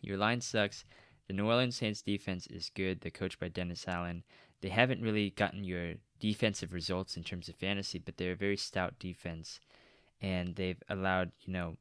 Your 0.00 0.16
line 0.16 0.40
sucks. 0.40 0.84
The 1.28 1.32
New 1.32 1.46
Orleans 1.46 1.76
Saints 1.76 2.02
defense 2.02 2.46
is 2.48 2.70
good. 2.74 3.00
They're 3.00 3.10
coached 3.10 3.38
by 3.38 3.48
Dennis 3.48 3.86
Allen. 3.86 4.24
They 4.60 4.68
haven't 4.68 5.02
really 5.02 5.30
gotten 5.30 5.64
your 5.64 5.94
defensive 6.18 6.72
results 6.72 7.16
in 7.16 7.24
terms 7.24 7.48
of 7.48 7.56
fantasy, 7.56 7.98
but 7.98 8.16
they're 8.16 8.32
a 8.32 8.36
very 8.36 8.56
stout 8.56 8.98
defense, 8.98 9.60
and 10.20 10.54
they've 10.56 10.82
allowed 10.88 11.32
you 11.40 11.52
know 11.52 11.76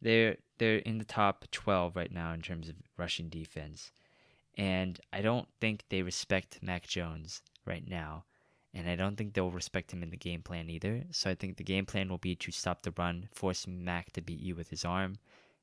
they're 0.00 0.36
they're 0.58 0.78
in 0.78 0.98
the 0.98 1.04
top 1.04 1.44
12 1.50 1.96
right 1.96 2.12
now 2.12 2.32
in 2.32 2.40
terms 2.40 2.68
of 2.68 2.76
rushing 2.96 3.28
defense, 3.28 3.92
and 4.56 5.00
I 5.12 5.20
don't 5.22 5.48
think 5.60 5.84
they 5.88 6.02
respect 6.02 6.60
Mac 6.62 6.86
Jones 6.86 7.42
right 7.66 7.86
now. 7.86 8.24
And 8.74 8.88
I 8.88 8.96
don't 8.96 9.16
think 9.16 9.32
they'll 9.32 9.50
respect 9.50 9.92
him 9.92 10.02
in 10.02 10.10
the 10.10 10.16
game 10.16 10.42
plan 10.42 10.68
either. 10.68 11.04
So 11.10 11.30
I 11.30 11.34
think 11.34 11.56
the 11.56 11.64
game 11.64 11.86
plan 11.86 12.08
will 12.08 12.18
be 12.18 12.36
to 12.36 12.52
stop 12.52 12.82
the 12.82 12.92
run, 12.96 13.28
force 13.32 13.66
Mac 13.66 14.12
to 14.12 14.20
beat 14.20 14.40
you 14.40 14.54
with 14.54 14.68
his 14.68 14.84
arm, 14.84 15.16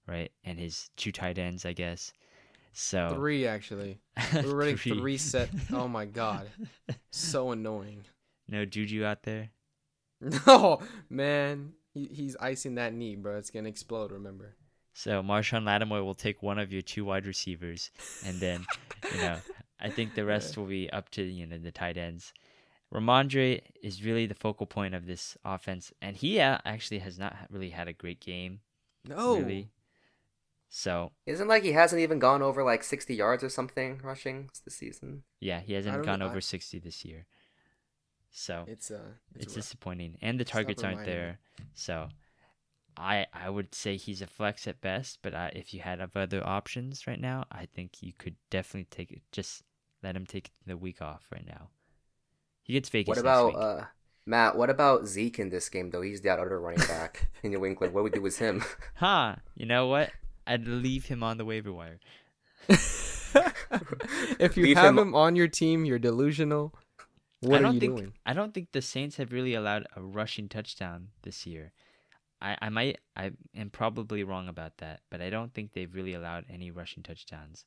right? 0.07 0.31
And 0.43 0.59
his 0.59 0.89
two 0.97 1.11
tight 1.11 1.37
ends, 1.37 1.65
I 1.65 1.73
guess. 1.73 2.11
So 2.73 3.09
Three, 3.13 3.45
actually. 3.47 3.99
We're 4.33 4.55
running 4.55 4.77
three 4.77 5.17
set. 5.17 5.49
Oh, 5.71 5.87
my 5.87 6.05
God. 6.05 6.49
So 7.11 7.51
annoying. 7.51 8.03
No 8.47 8.65
Juju 8.65 9.03
out 9.05 9.23
there. 9.23 9.49
No, 10.47 10.79
man. 11.09 11.73
He, 11.93 12.05
he's 12.11 12.35
icing 12.39 12.75
that 12.75 12.93
knee, 12.93 13.15
bro. 13.15 13.37
It's 13.37 13.51
going 13.51 13.65
to 13.65 13.69
explode, 13.69 14.11
remember? 14.11 14.55
So 14.93 15.21
Marshon 15.21 15.65
Lattimore 15.65 16.03
will 16.03 16.15
take 16.15 16.41
one 16.41 16.57
of 16.57 16.71
your 16.71 16.81
two 16.81 17.05
wide 17.05 17.25
receivers, 17.25 17.91
and 18.25 18.39
then, 18.39 18.65
you 19.13 19.17
know, 19.19 19.37
I 19.79 19.89
think 19.89 20.15
the 20.15 20.23
rest 20.23 20.57
will 20.57 20.65
be 20.65 20.89
up 20.89 21.09
to 21.11 21.21
you 21.21 21.45
know 21.45 21.57
the 21.57 21.71
tight 21.71 21.97
ends. 21.97 22.33
Rhamondre 22.93 23.61
is 23.81 24.03
really 24.03 24.25
the 24.25 24.35
focal 24.35 24.65
point 24.65 24.95
of 24.95 25.05
this 25.05 25.37
offense, 25.43 25.91
and 26.01 26.15
he 26.15 26.39
uh, 26.39 26.59
actually 26.65 26.99
has 26.99 27.17
not 27.19 27.35
really 27.49 27.71
had 27.71 27.87
a 27.87 27.93
great 27.93 28.19
game, 28.21 28.61
No. 29.07 29.37
really. 29.37 29.69
So 30.69 31.11
Isn't 31.25 31.47
like 31.47 31.63
he 31.63 31.71
hasn't 31.71 32.01
even 32.01 32.19
gone 32.19 32.41
over 32.41 32.63
like 32.63 32.83
60 32.83 33.13
yards 33.15 33.43
or 33.43 33.49
something 33.49 33.99
rushing 34.03 34.49
this 34.65 34.75
season. 34.75 35.23
yeah, 35.39 35.59
he 35.61 35.73
hasn't 35.73 36.03
gone 36.05 36.19
know, 36.19 36.25
I- 36.27 36.29
over 36.29 36.41
sixty 36.41 36.79
this 36.79 37.05
year. 37.05 37.25
So 38.31 38.65
It's, 38.67 38.91
uh, 38.91 39.13
it's 39.35 39.45
it's, 39.45 39.53
disappointing, 39.53 40.17
and 40.21 40.37
the 40.39 40.43
targets 40.43 40.83
aren't 40.83 41.05
there. 41.05 41.39
So, 41.73 42.09
I 42.97 43.27
I 43.33 43.49
would 43.49 43.73
say 43.73 43.95
he's 43.95 44.21
a 44.21 44.27
flex 44.27 44.67
at 44.67 44.81
best, 44.81 45.19
but 45.21 45.33
uh, 45.33 45.51
if 45.53 45.73
you 45.73 45.79
had 45.81 46.01
other 46.01 46.45
options 46.45 47.07
right 47.07 47.19
now, 47.19 47.45
I 47.49 47.65
think 47.65 48.01
you 48.03 48.11
could 48.17 48.35
definitely 48.49 48.87
take 48.91 49.11
it. 49.11 49.21
Just 49.31 49.63
let 50.03 50.15
him 50.17 50.25
take 50.25 50.51
the 50.65 50.75
week 50.77 51.01
off 51.01 51.27
right 51.31 51.45
now. 51.47 51.69
He 52.65 52.73
gets 52.73 52.89
Vegas 52.89 53.07
What 53.07 53.15
next 53.15 53.21
about 53.21 53.47
week. 53.47 53.57
uh 53.57 53.81
Matt? 54.27 54.57
What 54.57 54.69
about 54.69 55.05
Zeke 55.07 55.39
in 55.39 55.49
this 55.49 55.69
game 55.69 55.91
though? 55.91 56.01
He's 56.01 56.19
the 56.21 56.29
other 56.29 56.59
running 56.59 56.85
back 56.87 57.29
in 57.43 57.51
New 57.51 57.63
England. 57.65 57.93
What 57.93 58.03
would 58.03 58.11
we 58.11 58.17
do 58.17 58.21
with 58.23 58.39
him? 58.39 58.63
huh? 58.95 59.35
You 59.55 59.65
know 59.67 59.87
what? 59.87 60.09
I'd 60.47 60.67
leave 60.67 61.05
him 61.05 61.23
on 61.23 61.37
the 61.37 61.45
waiver 61.45 61.71
wire. 61.71 61.99
if 64.39 64.57
you 64.57 64.63
Leave 64.63 64.77
have 64.77 64.89
him- 64.89 64.97
him 64.99 65.15
on 65.15 65.35
your 65.35 65.47
team, 65.47 65.85
you're 65.85 65.99
delusional. 65.99 66.73
What 67.41 67.59
are 67.59 67.63
don't 67.63 67.73
you 67.75 67.79
think 67.79 67.97
doing? 67.97 68.13
I 68.25 68.33
don't 68.33 68.53
think 68.53 68.71
the 68.71 68.81
Saints 68.81 69.17
have 69.17 69.31
really 69.31 69.53
allowed 69.53 69.85
a 69.95 70.01
rushing 70.01 70.49
touchdown 70.49 71.09
this 71.23 71.45
year. 71.45 71.71
I, 72.41 72.57
I 72.61 72.69
might 72.69 72.99
I 73.15 73.31
am 73.55 73.69
probably 73.69 74.23
wrong 74.23 74.47
about 74.47 74.77
that, 74.77 75.01
but 75.11 75.21
I 75.21 75.29
don't 75.29 75.53
think 75.53 75.73
they've 75.73 75.93
really 75.93 76.13
allowed 76.13 76.45
any 76.49 76.71
rushing 76.71 77.03
touchdowns. 77.03 77.65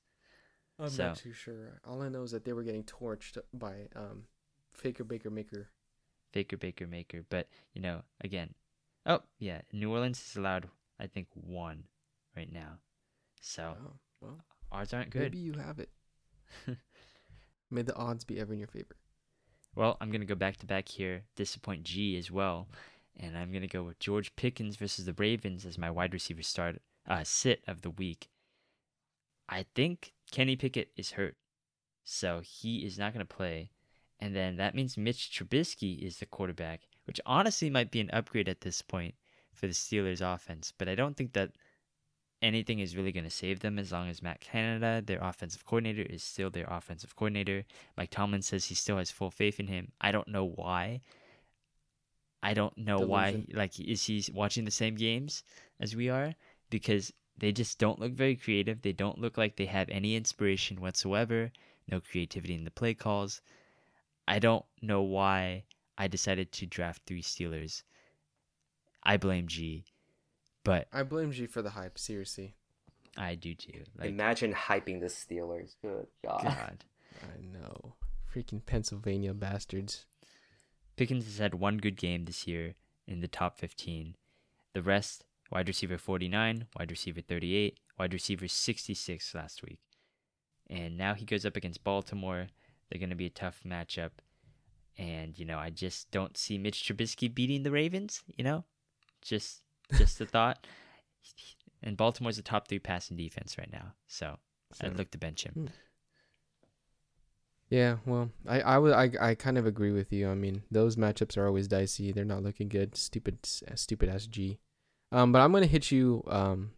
I'm 0.78 0.88
so- 0.90 1.08
not 1.08 1.16
too 1.16 1.32
sure. 1.32 1.80
All 1.86 2.02
I 2.02 2.08
know 2.08 2.22
is 2.22 2.30
that 2.32 2.44
they 2.44 2.52
were 2.52 2.62
getting 2.64 2.84
torched 2.84 3.38
by 3.52 3.88
um, 3.94 4.24
Faker 4.78 5.04
Baker 5.04 5.30
Maker. 5.30 5.68
Faker 6.32 6.56
Baker 6.56 6.86
Maker. 6.86 7.24
But 7.28 7.48
you 7.74 7.82
know, 7.82 8.02
again, 8.22 8.54
oh 9.06 9.20
yeah, 9.38 9.60
New 9.72 9.92
Orleans 9.92 10.24
is 10.30 10.36
allowed 10.36 10.68
I 11.00 11.06
think 11.06 11.28
one 11.34 11.84
right 12.36 12.52
now. 12.52 12.78
So 13.40 13.74
Oh. 13.80 13.92
Well, 14.20 14.40
Odds 14.70 14.92
aren't 14.92 15.10
good. 15.10 15.22
Maybe 15.22 15.38
you 15.38 15.52
have 15.54 15.78
it. 15.78 15.90
May 17.70 17.82
the 17.82 17.94
odds 17.96 18.24
be 18.24 18.40
ever 18.40 18.52
in 18.52 18.58
your 18.58 18.68
favor. 18.68 18.96
Well, 19.74 19.96
I'm 20.00 20.10
going 20.10 20.20
to 20.20 20.26
go 20.26 20.34
back 20.34 20.56
to 20.58 20.66
back 20.66 20.88
here, 20.88 21.22
disappoint 21.36 21.84
G 21.84 22.16
as 22.16 22.30
well. 22.30 22.68
And 23.16 23.36
I'm 23.36 23.50
going 23.50 23.62
to 23.62 23.68
go 23.68 23.82
with 23.82 23.98
George 23.98 24.34
Pickens 24.36 24.76
versus 24.76 25.04
the 25.04 25.12
Ravens 25.12 25.64
as 25.66 25.78
my 25.78 25.90
wide 25.90 26.12
receiver 26.12 26.42
start 26.42 26.80
uh, 27.06 27.24
sit 27.24 27.62
of 27.66 27.82
the 27.82 27.90
week. 27.90 28.28
I 29.48 29.66
think 29.74 30.12
Kenny 30.30 30.56
Pickett 30.56 30.90
is 30.96 31.12
hurt. 31.12 31.36
So 32.04 32.40
he 32.42 32.78
is 32.86 32.98
not 32.98 33.12
going 33.12 33.26
to 33.26 33.34
play. 33.36 33.70
And 34.20 34.34
then 34.34 34.56
that 34.56 34.74
means 34.74 34.96
Mitch 34.96 35.30
Trubisky 35.30 36.02
is 36.02 36.18
the 36.18 36.26
quarterback, 36.26 36.82
which 37.04 37.20
honestly 37.24 37.70
might 37.70 37.90
be 37.90 38.00
an 38.00 38.10
upgrade 38.10 38.48
at 38.48 38.62
this 38.62 38.82
point 38.82 39.14
for 39.52 39.66
the 39.66 39.72
Steelers 39.72 40.20
offense. 40.20 40.72
But 40.76 40.88
I 40.88 40.94
don't 40.94 41.16
think 41.16 41.32
that 41.34 41.52
anything 42.42 42.78
is 42.80 42.96
really 42.96 43.12
going 43.12 43.24
to 43.24 43.30
save 43.30 43.60
them 43.60 43.78
as 43.78 43.92
long 43.92 44.08
as 44.08 44.22
Matt 44.22 44.40
Canada, 44.40 45.02
their 45.04 45.20
offensive 45.20 45.64
coordinator, 45.64 46.02
is 46.02 46.22
still 46.22 46.50
their 46.50 46.66
offensive 46.68 47.16
coordinator. 47.16 47.64
Mike 47.96 48.10
Tomlin 48.10 48.42
says 48.42 48.64
he 48.64 48.74
still 48.74 48.98
has 48.98 49.10
full 49.10 49.30
faith 49.30 49.60
in 49.60 49.66
him. 49.66 49.92
I 50.00 50.12
don't 50.12 50.28
know 50.28 50.44
why. 50.44 51.00
I 52.42 52.54
don't 52.54 52.76
know 52.78 52.98
why. 53.00 53.44
Like, 53.52 53.78
is 53.80 54.04
he 54.04 54.24
watching 54.32 54.64
the 54.64 54.70
same 54.70 54.94
games 54.94 55.42
as 55.80 55.96
we 55.96 56.08
are? 56.08 56.34
Because 56.70 57.12
they 57.36 57.52
just 57.52 57.78
don't 57.78 58.00
look 58.00 58.12
very 58.12 58.36
creative. 58.36 58.82
They 58.82 58.92
don't 58.92 59.20
look 59.20 59.36
like 59.36 59.56
they 59.56 59.66
have 59.66 59.88
any 59.90 60.14
inspiration 60.14 60.80
whatsoever. 60.80 61.50
No 61.90 62.00
creativity 62.00 62.54
in 62.54 62.64
the 62.64 62.70
play 62.70 62.94
calls. 62.94 63.40
I 64.28 64.38
don't 64.40 64.64
know 64.82 65.00
why 65.00 65.64
I 65.96 66.06
decided 66.06 66.52
to 66.52 66.66
draft 66.66 67.02
three 67.06 67.22
Steelers. 67.22 67.82
I 69.02 69.16
blame 69.16 69.46
G, 69.46 69.86
but 70.64 70.86
I 70.92 71.02
blame 71.02 71.32
G 71.32 71.46
for 71.46 71.62
the 71.62 71.70
hype. 71.70 71.98
Seriously. 71.98 72.54
I 73.16 73.34
do 73.36 73.54
too. 73.54 73.84
Like, 73.98 74.10
Imagine 74.10 74.52
hyping 74.52 75.00
the 75.00 75.06
Steelers. 75.06 75.76
Good 75.80 76.06
God. 76.22 76.42
God. 76.42 76.84
I 77.22 77.40
know. 77.40 77.94
Freaking 78.32 78.64
Pennsylvania 78.64 79.32
bastards. 79.32 80.04
Pickens 80.96 81.24
has 81.24 81.38
had 81.38 81.54
one 81.54 81.78
good 81.78 81.96
game 81.96 82.26
this 82.26 82.46
year 82.46 82.74
in 83.06 83.20
the 83.20 83.28
top 83.28 83.58
15. 83.58 84.14
The 84.74 84.82
rest, 84.82 85.24
wide 85.50 85.68
receiver 85.68 85.96
49, 85.96 86.66
wide 86.78 86.90
receiver 86.90 87.22
38, 87.22 87.78
wide 87.98 88.12
receiver 88.12 88.46
66 88.46 89.34
last 89.34 89.62
week. 89.62 89.78
And 90.68 90.98
now 90.98 91.14
he 91.14 91.24
goes 91.24 91.46
up 91.46 91.56
against 91.56 91.82
Baltimore. 91.82 92.48
They're 92.88 92.98
going 92.98 93.10
to 93.10 93.16
be 93.16 93.26
a 93.26 93.30
tough 93.30 93.60
matchup. 93.66 94.10
And, 94.96 95.38
you 95.38 95.44
know, 95.44 95.58
I 95.58 95.70
just 95.70 96.10
don't 96.10 96.36
see 96.36 96.58
Mitch 96.58 96.82
Trubisky 96.82 97.32
beating 97.32 97.62
the 97.62 97.70
Ravens, 97.70 98.22
you 98.36 98.42
know? 98.42 98.64
Just 99.22 99.62
just 99.96 100.20
a 100.20 100.26
thought. 100.26 100.66
And 101.80 101.96
Baltimore's 101.96 102.38
a 102.38 102.42
top 102.42 102.66
3 102.66 102.80
passing 102.80 103.16
defense 103.16 103.56
right 103.56 103.70
now. 103.72 103.92
So, 104.08 104.36
I'd 104.82 104.98
look 104.98 105.12
to 105.12 105.18
bench 105.18 105.44
him. 105.44 105.52
Hmm. 105.54 105.66
Yeah, 107.70 107.96
well, 108.06 108.30
I 108.46 108.60
I 108.60 108.78
would 108.78 108.92
I 108.92 109.10
I 109.20 109.34
kind 109.34 109.58
of 109.58 109.66
agree 109.66 109.92
with 109.92 110.12
you. 110.12 110.30
I 110.30 110.34
mean, 110.34 110.62
those 110.70 110.96
matchups 110.96 111.36
are 111.36 111.46
always 111.46 111.68
dicey. 111.68 112.12
They're 112.12 112.24
not 112.24 112.42
looking 112.42 112.68
good. 112.68 112.96
Stupid 112.96 113.44
stupid 113.44 114.08
ass 114.08 114.26
G. 114.26 114.58
Um, 115.12 115.32
but 115.32 115.40
I'm 115.40 115.52
gonna 115.52 115.66
hit 115.66 115.90
you 115.90 116.24
um, 116.28 116.72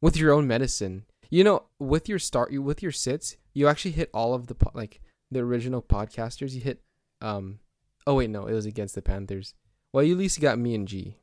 with 0.00 0.16
your 0.16 0.32
own 0.32 0.46
medicine. 0.46 1.04
You 1.30 1.44
know, 1.44 1.64
with 1.78 2.08
your 2.08 2.18
start, 2.18 2.52
you 2.52 2.62
with 2.62 2.82
your 2.82 2.92
sits, 2.92 3.36
you 3.54 3.68
actually 3.68 3.92
hit 3.92 4.10
all 4.12 4.34
of 4.34 4.48
the 4.48 4.56
like 4.74 5.00
the 5.30 5.40
original 5.40 5.82
podcasters. 5.82 6.52
You 6.54 6.60
hit 6.60 6.82
um, 7.20 7.60
oh 8.06 8.14
wait, 8.14 8.30
no, 8.30 8.46
it 8.46 8.54
was 8.54 8.66
against 8.66 8.94
the 8.94 9.02
Panthers. 9.02 9.54
Well, 9.92 10.04
you 10.04 10.12
at 10.14 10.18
least 10.18 10.40
got 10.40 10.58
me 10.58 10.74
and 10.74 10.86
G. 10.88 11.16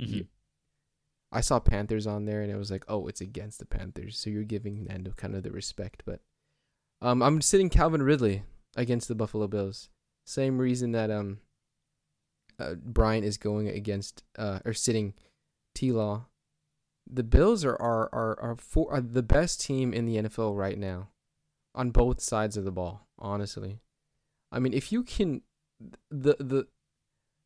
Mhm. 0.00 0.26
I 1.30 1.40
saw 1.40 1.60
Panthers 1.60 2.06
on 2.06 2.24
there, 2.24 2.40
and 2.40 2.50
it 2.50 2.56
was 2.56 2.70
like, 2.70 2.84
oh, 2.88 3.06
it's 3.06 3.20
against 3.20 3.58
the 3.58 3.66
Panthers, 3.66 4.18
so 4.18 4.30
you're 4.30 4.44
giving 4.44 4.84
Nando 4.84 5.12
kind 5.12 5.34
of 5.34 5.42
the 5.42 5.50
respect. 5.50 6.02
But 6.06 6.20
um, 7.02 7.22
I'm 7.22 7.42
sitting 7.42 7.68
Calvin 7.68 8.02
Ridley 8.02 8.44
against 8.76 9.08
the 9.08 9.14
Buffalo 9.14 9.46
Bills. 9.46 9.90
Same 10.26 10.58
reason 10.58 10.92
that 10.92 11.10
um, 11.10 11.40
uh, 12.58 12.74
Brian 12.74 13.24
is 13.24 13.36
going 13.36 13.68
against 13.68 14.22
uh, 14.38 14.60
or 14.64 14.72
sitting 14.72 15.14
T 15.74 15.92
Law. 15.92 16.26
The 17.10 17.24
Bills 17.24 17.64
are 17.64 17.80
are 17.80 18.08
are 18.12 18.40
are, 18.40 18.56
for, 18.56 18.92
are 18.92 19.00
the 19.00 19.22
best 19.22 19.60
team 19.60 19.92
in 19.92 20.06
the 20.06 20.16
NFL 20.16 20.56
right 20.56 20.78
now, 20.78 21.08
on 21.78 21.90
both 21.90 22.20
sides 22.20 22.56
of 22.56 22.64
the 22.64 22.72
ball. 22.72 23.06
Honestly, 23.18 23.80
I 24.52 24.58
mean, 24.58 24.74
if 24.74 24.92
you 24.92 25.02
can, 25.02 25.42
the 26.10 26.36
the 26.38 26.66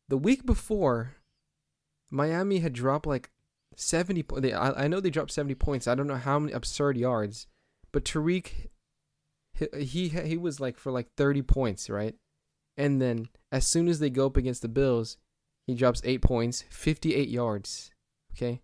the 0.09 0.17
week 0.19 0.45
before, 0.45 1.17
Miami 2.11 2.59
had 2.59 2.73
dropped 2.73 3.07
like 3.07 3.31
seventy. 3.77 4.23
po- 4.23 4.41
They, 4.41 4.53
I 4.53 4.85
I 4.85 4.89
know 4.89 5.01
they 5.01 5.11
dropped 5.11 5.31
seventy 5.31 5.55
points. 5.55 5.87
I 5.87 5.95
don't 5.95 6.09
know 6.09 6.17
how 6.17 6.39
many 6.39 6.53
absurd 6.53 6.97
yards, 6.97 7.47
but 7.93 8.05
Tyreek, 8.05 8.69
he 9.55 9.69
he, 9.85 10.09
he 10.09 10.37
was 10.37 10.59
like 10.61 10.79
for 10.79 10.91
like 10.91 11.09
thirty 11.17 11.43
points, 11.43 11.89
right? 11.89 12.15
And 12.77 13.01
then 13.01 13.29
as 13.53 13.67
soon 13.67 13.87
as 13.87 13.99
they 13.99 14.11
go 14.11 14.27
up 14.27 14.37
against 14.39 14.63
the 14.63 14.69
Bills, 14.69 15.19
he 15.67 15.75
drops 15.75 16.01
eight 16.05 16.23
points, 16.23 16.65
fifty-eight 16.71 17.29
yards. 17.29 17.91
Okay, 18.35 18.63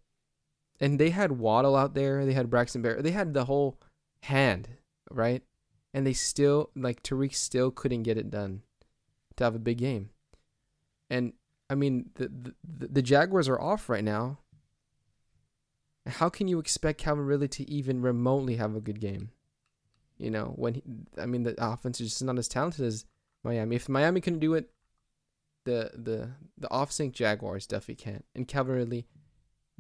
and 0.81 0.99
they 0.99 1.11
had 1.11 1.33
Waddle 1.33 1.77
out 1.77 1.95
there. 1.95 2.25
They 2.25 2.33
had 2.33 2.49
Braxton 2.51 2.83
Bear. 2.83 3.03
They 3.03 3.11
had 3.11 3.35
the 3.35 3.45
whole 3.45 3.79
hand, 4.23 4.69
right? 5.11 5.43
And 5.95 6.07
they 6.07 6.13
still 6.13 6.71
like 6.77 7.03
Tyreek 7.03 7.35
still 7.35 7.71
couldn't 7.71 8.03
get 8.03 8.19
it 8.19 8.31
done 8.31 8.63
to 9.37 9.45
have 9.45 9.55
a 9.55 9.61
big 9.61 9.79
game. 9.79 10.11
And 11.11 11.33
I 11.71 11.75
mean, 11.75 12.11
the 12.15 12.29
the, 12.29 12.89
the 12.89 13.03
Jaguars 13.03 13.49
are 13.49 13.61
off 13.61 13.89
right 13.89 14.05
now. 14.05 14.39
How 16.07 16.29
can 16.29 16.49
you 16.49 16.59
expect 16.59 17.01
Calvin 17.01 17.27
Ridley 17.27 17.49
to 17.49 17.71
even 17.71 18.01
remotely 18.01 18.57
have 18.57 18.75
a 18.75 18.81
good 18.81 19.01
game? 19.01 19.31
You 20.17 20.31
know, 20.31 20.53
when 20.57 20.75
he, 20.75 20.83
I 21.17 21.27
mean, 21.27 21.45
the 21.45 21.55
offense 21.59 22.01
is 22.01 22.11
just 22.11 22.25
not 22.25 22.39
as 22.39 22.49
talented 22.49 22.85
as 22.85 23.05
Miami. 23.45 23.77
If 23.77 23.89
Miami 23.89 24.21
can 24.21 24.39
do 24.39 24.55
it, 24.55 24.71
the 25.65 25.91
the 25.95 26.31
the 26.57 26.71
off 26.71 26.91
sync 26.91 27.15
Jaguars 27.15 27.67
definitely 27.67 28.03
can't. 28.03 28.25
And 28.35 28.49
Calvin 28.49 28.77
Ridley, 28.77 29.07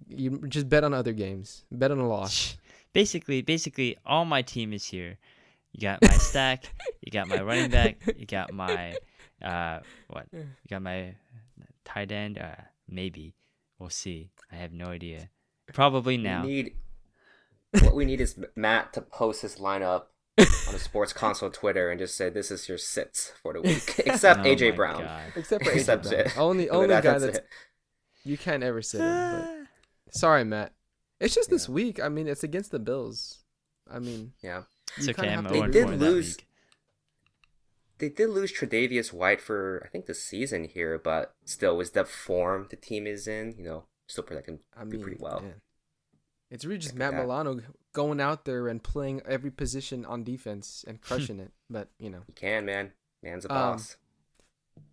you 0.07 0.39
just 0.49 0.69
bet 0.69 0.85
on 0.85 0.95
other 0.95 1.13
games. 1.13 1.65
Bet 1.73 1.91
on 1.91 1.99
a 1.99 2.07
loss. 2.07 2.57
basically, 2.93 3.43
basically, 3.43 3.97
all 4.05 4.25
my 4.25 4.43
team 4.43 4.73
is 4.73 4.87
here. 4.87 5.19
You 5.73 5.83
got 5.83 6.03
my 6.03 6.09
stack. 6.09 6.65
you 7.03 7.11
got 7.13 7.29
my 7.29 7.41
running 7.41 7.71
back. 7.71 8.03
You 8.17 8.27
got 8.27 8.53
my 8.53 8.97
uh, 9.43 9.81
what? 10.09 10.27
You 10.33 10.45
got 10.69 10.83
my 10.83 11.15
tight 11.85 12.11
end. 12.13 12.39
Uh, 12.39 12.55
maybe 12.89 13.35
we'll 13.79 13.91
see. 13.91 14.31
I 14.51 14.57
have 14.57 14.73
no 14.73 14.87
idea. 14.87 15.29
Probably 15.73 16.17
now. 16.17 16.43
We 16.43 16.49
need 16.49 16.73
what 17.83 17.95
we 17.95 18.05
need 18.05 18.21
is 18.21 18.39
Matt 18.57 18.93
to 18.95 19.03
post 19.03 19.43
his 19.43 19.57
lineup 19.57 20.05
on 20.39 20.75
a 20.75 20.79
sports 20.79 21.13
console 21.23 21.51
Twitter 21.51 21.91
and 21.91 21.99
just 22.01 22.17
say 22.17 22.31
this 22.31 22.51
is 22.51 22.69
your 22.69 22.79
sits 22.79 23.33
for 23.43 23.53
the 23.53 23.61
week, 23.61 23.99
except 24.07 24.41
Oh 24.41 24.45
AJ 24.45 24.75
Brown. 24.77 25.03
God. 25.03 25.23
Except 25.37 25.65
for 25.65 25.71
AJ 25.71 25.77
Except 25.77 26.03
Brown. 26.09 26.15
it. 26.21 26.39
Only 26.39 26.71
only 26.71 26.87
that, 26.89 27.03
guy 27.05 27.19
that's 27.19 27.25
that's 27.39 27.47
you 28.25 28.39
can't 28.39 28.63
ever 28.63 28.81
sit 28.83 29.01
him. 29.01 29.67
But 30.07 30.15
sorry, 30.17 30.45
Matt. 30.45 30.73
It's 31.21 31.35
just 31.35 31.51
this 31.51 31.69
week. 31.69 32.01
I 32.03 32.09
mean, 32.09 32.27
it's 32.29 32.45
against 32.45 32.71
the 32.71 32.79
Bills. 32.79 33.39
I 33.91 33.99
mean, 33.99 34.33
Yeah, 34.43 34.63
It's 34.97 35.07
you 35.07 35.15
okay. 35.19 35.29
I'm 35.33 35.45
have 35.45 35.53
to 35.53 35.59
0 35.59 35.67
They 35.67 35.73
did 35.73 36.01
lose- 36.01 36.37
league. 36.39 36.45
they 37.99 38.09
did 38.09 38.31
lose 38.31 38.53
Tre'Davious 38.53 39.13
White 39.13 39.41
for 39.41 39.83
I 39.85 39.89
think 39.89 40.07
the 40.07 40.15
season 40.15 40.65
here, 40.65 40.99
but 40.99 41.35
still, 41.45 41.77
with 41.77 41.93
the 41.95 42.05
form 42.05 42.67
the 42.71 42.77
team 42.77 43.07
is 43.07 43.27
in, 43.27 43.55
you 43.59 43.65
know, 43.65 43.85
still 44.07 44.25
protect 44.25 44.49
him 44.49 44.61
I 44.77 44.85
mean, 44.85 45.01
pretty 45.03 45.19
well. 45.21 45.43
yeah. 45.45 45.53
It's 46.51 46.65
really 46.65 46.79
just 46.79 46.95
Matt 46.95 47.13
that. 47.13 47.21
Milano 47.23 47.61
going 47.93 48.21
out 48.21 48.45
there 48.47 48.69
and 48.69 48.83
playing 48.83 49.21
every 49.27 49.51
position 49.51 50.05
on 50.07 50.25
defense 50.25 50.85
and 50.89 51.01
crushing 51.01 51.41
it. 51.41 51.51
But 51.69 51.89
you 51.99 52.09
know, 52.11 52.23
He 52.27 52.33
can, 52.33 52.65
man. 52.65 52.93
Man's 53.23 53.45
a 53.45 53.53
Um, 53.53 53.73
boss. 53.73 53.97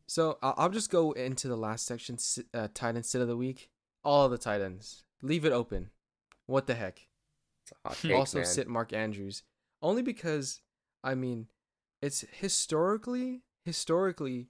so 0.08 0.38
I'll, 0.42 0.54
I'll 0.58 0.70
just 0.70 0.90
go 0.90 1.12
into 1.14 1.48
the 1.48 1.56
last 1.56 1.86
section. 1.86 2.18
si- 2.18 2.44
Uh, 2.54 2.68
tight 2.74 2.96
end 2.96 3.06
sit 3.06 3.22
of 3.22 3.28
the 3.28 3.38
week. 3.38 3.70
All 4.04 4.28
the 4.30 4.38
tight 4.38 4.62
ends. 4.62 5.04
Leave 5.22 5.46
it 5.46 5.54
open. 5.54 5.92
What 6.48 6.68
the 6.68 6.76
heck? 6.76 7.08
It's 7.64 7.72
a 7.72 7.88
hot 7.88 7.98
take, 8.02 8.14
also 8.16 8.40
man. 8.40 8.46
sit 8.48 8.68
Mark 8.68 8.92
Andrews, 8.92 9.44
only 9.82 10.02
because 10.02 10.62
I 11.04 11.16
mean, 11.16 11.48
it's 12.02 12.26
historically 12.32 13.42
historically, 13.66 14.48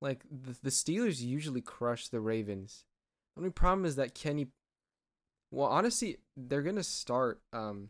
like 0.00 0.22
the, 0.30 0.56
the 0.62 0.70
Steelers 0.70 1.20
usually 1.20 1.62
crush 1.62 2.08
the 2.08 2.20
Ravens. 2.20 2.84
The 3.34 3.40
only 3.40 3.50
problem 3.50 3.84
is 3.86 3.96
that 3.96 4.14
Kenny. 4.14 4.48
Well, 5.50 5.68
honestly, 5.68 6.18
they're 6.36 6.62
gonna 6.62 6.84
start. 6.84 7.40
Um, 7.52 7.88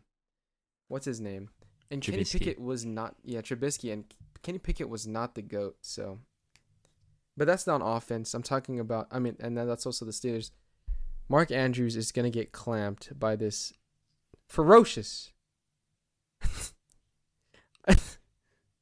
what's 0.87 1.05
his 1.05 1.19
name? 1.19 1.49
And 1.91 2.01
Kenny 2.01 2.23
Pickett 2.23 2.59
was 2.59 2.85
not. 2.85 3.15
Yeah, 3.23 3.41
Trubisky 3.41 3.91
and 3.93 4.05
Kenny 4.41 4.57
Pickett 4.57 4.89
was 4.89 5.05
not 5.05 5.35
the 5.35 5.41
goat. 5.41 5.77
So, 5.81 6.19
but 7.37 7.45
that's 7.45 7.67
not 7.67 7.81
offense. 7.83 8.33
I'm 8.33 8.43
talking 8.43 8.79
about. 8.79 9.07
I 9.11 9.19
mean, 9.19 9.35
and 9.39 9.57
that's 9.57 9.85
also 9.85 10.05
the 10.05 10.11
Steelers. 10.11 10.51
Mark 11.27 11.51
Andrews 11.51 11.95
is 11.95 12.11
gonna 12.11 12.29
get 12.29 12.51
clamped 12.51 13.19
by 13.19 13.35
this 13.35 13.73
ferocious. 14.47 15.31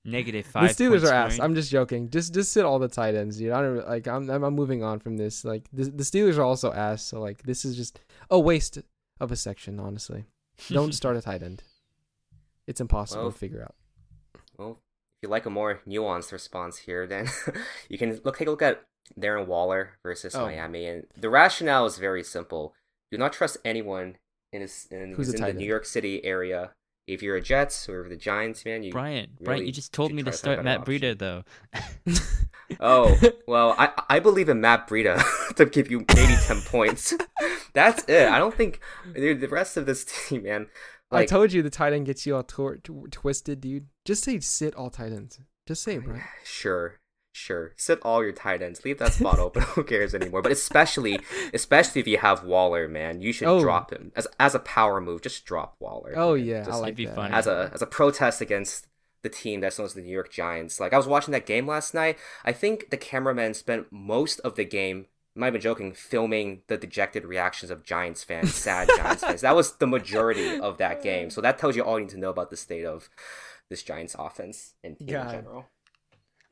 Negative 0.05 0.43
the 0.45 0.51
five. 0.51 0.69
Steelers 0.71 1.03
are 1.09 1.13
ass. 1.13 1.39
I'm 1.39 1.55
just 1.55 1.71
joking. 1.71 2.09
Just 2.09 2.33
just 2.33 2.51
sit 2.51 2.65
all 2.65 2.77
the 2.77 2.89
tight 2.89 3.15
ends, 3.15 3.37
dude. 3.37 3.51
I 3.51 3.61
don't 3.61 3.87
like. 3.87 4.05
I'm 4.05 4.29
I'm, 4.29 4.43
I'm 4.43 4.53
moving 4.53 4.83
on 4.83 4.99
from 4.99 5.15
this. 5.15 5.45
Like 5.45 5.69
the 5.71 5.85
the 5.85 6.03
Steelers 6.03 6.37
are 6.37 6.43
also 6.43 6.73
ass. 6.73 7.03
So 7.03 7.21
like 7.21 7.43
this 7.43 7.63
is 7.63 7.77
just 7.77 8.01
a 8.29 8.37
waste 8.37 8.79
of 9.21 9.31
a 9.31 9.37
section. 9.37 9.79
Honestly, 9.79 10.25
don't 10.67 10.91
start 11.01 11.15
a 11.15 11.21
tight 11.21 11.41
end. 11.41 11.63
It's 12.67 12.81
impossible 12.81 13.23
Well, 13.23 13.31
to 13.31 13.37
figure 13.37 13.61
out. 13.63 13.75
Well, 14.57 14.71
if 14.71 15.23
you 15.23 15.29
like 15.29 15.45
a 15.45 15.49
more 15.49 15.79
nuanced 15.87 16.33
response 16.33 16.79
here, 16.79 17.07
then 17.07 17.27
you 17.89 17.97
can 17.97 18.19
look 18.25 18.37
take 18.37 18.49
a 18.49 18.51
look 18.51 18.61
at 18.61 18.83
Darren 19.17 19.47
Waller 19.47 19.91
versus 20.03 20.35
Oh. 20.35 20.45
Miami, 20.47 20.85
and 20.85 21.05
the 21.15 21.29
rationale 21.29 21.85
is 21.85 21.97
very 21.97 22.23
simple. 22.23 22.73
Do 23.09 23.17
not 23.17 23.31
trust 23.31 23.55
anyone 23.63 24.17
in 24.51 24.61
his, 24.61 24.85
in, 24.91 25.13
Who's 25.13 25.27
who's 25.27 25.35
in 25.35 25.41
the? 25.41 25.53
New 25.53 25.65
York 25.65 25.85
City 25.85 26.23
area. 26.25 26.71
If 27.05 27.21
you're 27.21 27.35
a 27.35 27.41
Jets 27.41 27.89
or 27.89 28.07
the 28.07 28.15
Giants, 28.15 28.63
man, 28.65 28.83
you 28.83 28.91
Brian, 28.91 29.31
Brian, 29.41 29.65
you 29.65 29.71
just 29.71 29.93
told 29.93 30.13
me 30.13 30.23
to 30.23 30.31
to 30.31 30.37
start 30.37 30.59
a 30.59 30.63
Matt 30.63 30.85
better 30.85 30.99
Breida 30.99 31.17
though. 31.17 31.43
Oh 32.79 33.19
well, 33.47 33.75
I 33.77 33.91
I 34.09 34.19
believe 34.19 34.49
in 34.49 34.61
Matt 34.61 34.87
Breida 34.87 35.21
to 35.55 35.65
give 35.65 35.89
you 35.91 36.05
maybe 36.15 36.35
ten 36.43 36.61
points. 36.61 37.13
That's 37.73 38.03
it. 38.05 38.29
I 38.29 38.39
don't 38.39 38.53
think 38.53 38.79
dude, 39.13 39.41
the 39.41 39.47
rest 39.47 39.77
of 39.77 39.85
this 39.85 40.05
team, 40.05 40.43
man. 40.43 40.67
I 41.11 41.25
told 41.25 41.53
you 41.53 41.61
the 41.61 41.69
tight 41.69 41.93
end 41.93 42.07
gets 42.07 42.25
you 42.25 42.35
all 42.35 42.43
tor- 42.43 42.77
tw- 42.77 43.11
twisted, 43.11 43.61
dude. 43.61 43.87
Just 44.03 44.23
say 44.23 44.39
sit 44.39 44.73
all 44.73 44.89
tight 44.89 45.11
ends. 45.11 45.39
Just 45.67 45.83
say 45.83 45.95
it, 45.95 46.03
oh, 46.03 46.07
bro. 46.07 46.19
Sure, 46.43 46.99
sure. 47.33 47.73
Sit 47.75 47.99
all 48.03 48.23
your 48.23 48.31
tight 48.31 48.61
ends. 48.61 48.85
Leave 48.85 48.99
that 48.99 49.11
spot 49.13 49.39
open. 49.39 49.63
Who 49.63 49.83
cares 49.83 50.15
anymore? 50.15 50.41
But 50.41 50.51
especially, 50.53 51.19
especially 51.53 51.99
if 51.99 52.07
you 52.07 52.19
have 52.19 52.43
Waller, 52.45 52.87
man, 52.87 53.19
you 53.21 53.33
should 53.33 53.47
Oh. 53.49 53.59
drop 53.59 53.91
him 53.91 54.11
as 54.15 54.27
as 54.39 54.55
a 54.55 54.59
power 54.59 55.01
move. 55.01 55.21
Just 55.21 55.45
drop 55.45 55.75
Waller. 55.79 56.13
Oh 56.15 56.35
man. 56.37 56.45
yeah, 56.45 56.61
I 56.61 56.65
Just 56.65 56.81
like 56.81 56.95
be 56.95 57.05
that. 57.07 57.31
as 57.31 57.47
a 57.47 57.69
as 57.73 57.81
a 57.81 57.85
protest 57.87 58.39
against 58.39 58.87
the 59.23 59.29
team 59.29 59.61
that's 59.61 59.77
known 59.79 59.85
as 59.85 59.93
the 59.93 60.01
New 60.01 60.11
York 60.13 60.31
Giants. 60.31 60.79
Like 60.79 60.93
I 60.93 60.97
was 60.97 61.07
watching 61.07 61.31
that 61.31 61.45
game 61.45 61.65
last 61.67 61.93
night. 61.93 62.17
I 62.45 62.51
think 62.53 62.89
the 62.89 62.97
cameraman 62.97 63.53
spent 63.53 63.87
most 63.91 64.39
of 64.41 64.55
the 64.55 64.65
game. 64.65 65.07
I'm 65.35 65.39
not 65.39 65.47
even 65.47 65.61
joking, 65.61 65.93
filming 65.93 66.61
the 66.67 66.77
dejected 66.77 67.25
reactions 67.25 67.71
of 67.71 67.83
Giants 67.83 68.23
fans, 68.23 68.53
sad 68.53 68.87
Giants 68.95 69.23
fans. 69.23 69.41
That 69.41 69.55
was 69.55 69.77
the 69.77 69.87
majority 69.87 70.59
of 70.59 70.77
that 70.77 71.01
game. 71.01 71.31
So 71.31 71.41
that 71.41 71.57
tells 71.57 71.75
you 71.75 71.83
all 71.83 71.97
you 71.97 72.05
need 72.05 72.11
to 72.11 72.19
know 72.19 72.29
about 72.29 72.51
the 72.51 72.57
state 72.57 72.85
of 72.85 73.09
this 73.69 73.81
Giants 73.81 74.15
offense 74.19 74.75
and 74.83 74.99
team 74.99 75.07
in 75.07 75.29
general. 75.31 75.65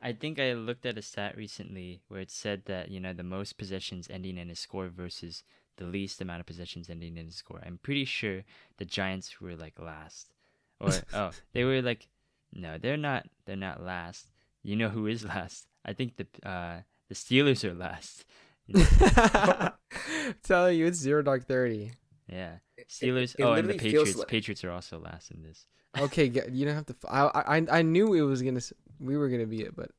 I 0.02 0.14
think 0.14 0.40
I 0.40 0.54
looked 0.54 0.86
at 0.86 0.98
a 0.98 1.02
stat 1.02 1.38
recently 1.38 2.02
where 2.08 2.22
it 2.22 2.32
said 2.32 2.64
that 2.66 2.90
you 2.90 3.00
know 3.00 3.14
the 3.14 3.24
most 3.24 3.58
possessions 3.58 4.08
ending 4.10 4.38
in 4.38 4.50
a 4.50 4.56
score 4.56 4.90
versus 4.90 5.44
the 5.78 5.86
least 5.86 6.22
amount 6.22 6.40
of 6.40 6.46
possessions 6.46 6.90
ending 6.90 7.18
in 7.18 7.28
a 7.28 7.32
score. 7.32 7.62
I'm 7.66 7.80
pretty 7.82 8.06
sure 8.06 8.44
the 8.78 8.86
Giants 8.86 9.40
were 9.40 9.56
like 9.56 9.80
last, 9.80 10.34
or 10.80 10.92
oh, 11.14 11.32
they 11.54 11.64
were 11.64 11.82
like, 11.82 12.08
no, 12.52 12.78
they're 12.78 12.98
not. 12.98 13.28
They're 13.46 13.56
not 13.56 13.84
last. 13.84 14.32
You 14.64 14.76
know 14.76 14.90
who 14.90 15.08
is 15.08 15.24
last? 15.36 15.68
I 15.86 15.94
think 15.94 16.18
the 16.18 16.28
uh 16.48 16.82
the 17.10 17.16
Steelers 17.16 17.64
are 17.64 17.74
last. 17.74 18.26
You 18.66 18.86
know? 19.00 19.72
Telling 20.44 20.78
you, 20.78 20.88
it's 20.88 20.98
zero 20.98 21.22
dark 21.22 21.48
thirty. 21.48 21.92
yeah, 22.28 22.58
Steelers. 22.92 23.36
it 23.40 23.44
oh, 23.44 23.54
and 23.54 23.70
the 23.70 23.74
Patriots. 23.76 24.16
like- 24.18 24.28
Patriots 24.28 24.64
are 24.64 24.72
also 24.72 25.00
last 25.00 25.32
in 25.32 25.42
this. 25.44 25.66
Okay, 25.98 26.26
you 26.26 26.66
don't 26.66 26.76
have 26.76 26.86
to. 26.88 26.96
I 27.10 27.58
I, 27.58 27.66
I 27.80 27.82
knew 27.82 28.14
it 28.14 28.22
was 28.22 28.42
gonna. 28.42 28.62
We 29.00 29.18
were 29.18 29.30
gonna 29.30 29.46
be 29.48 29.62
it, 29.62 29.76
but 29.76 29.92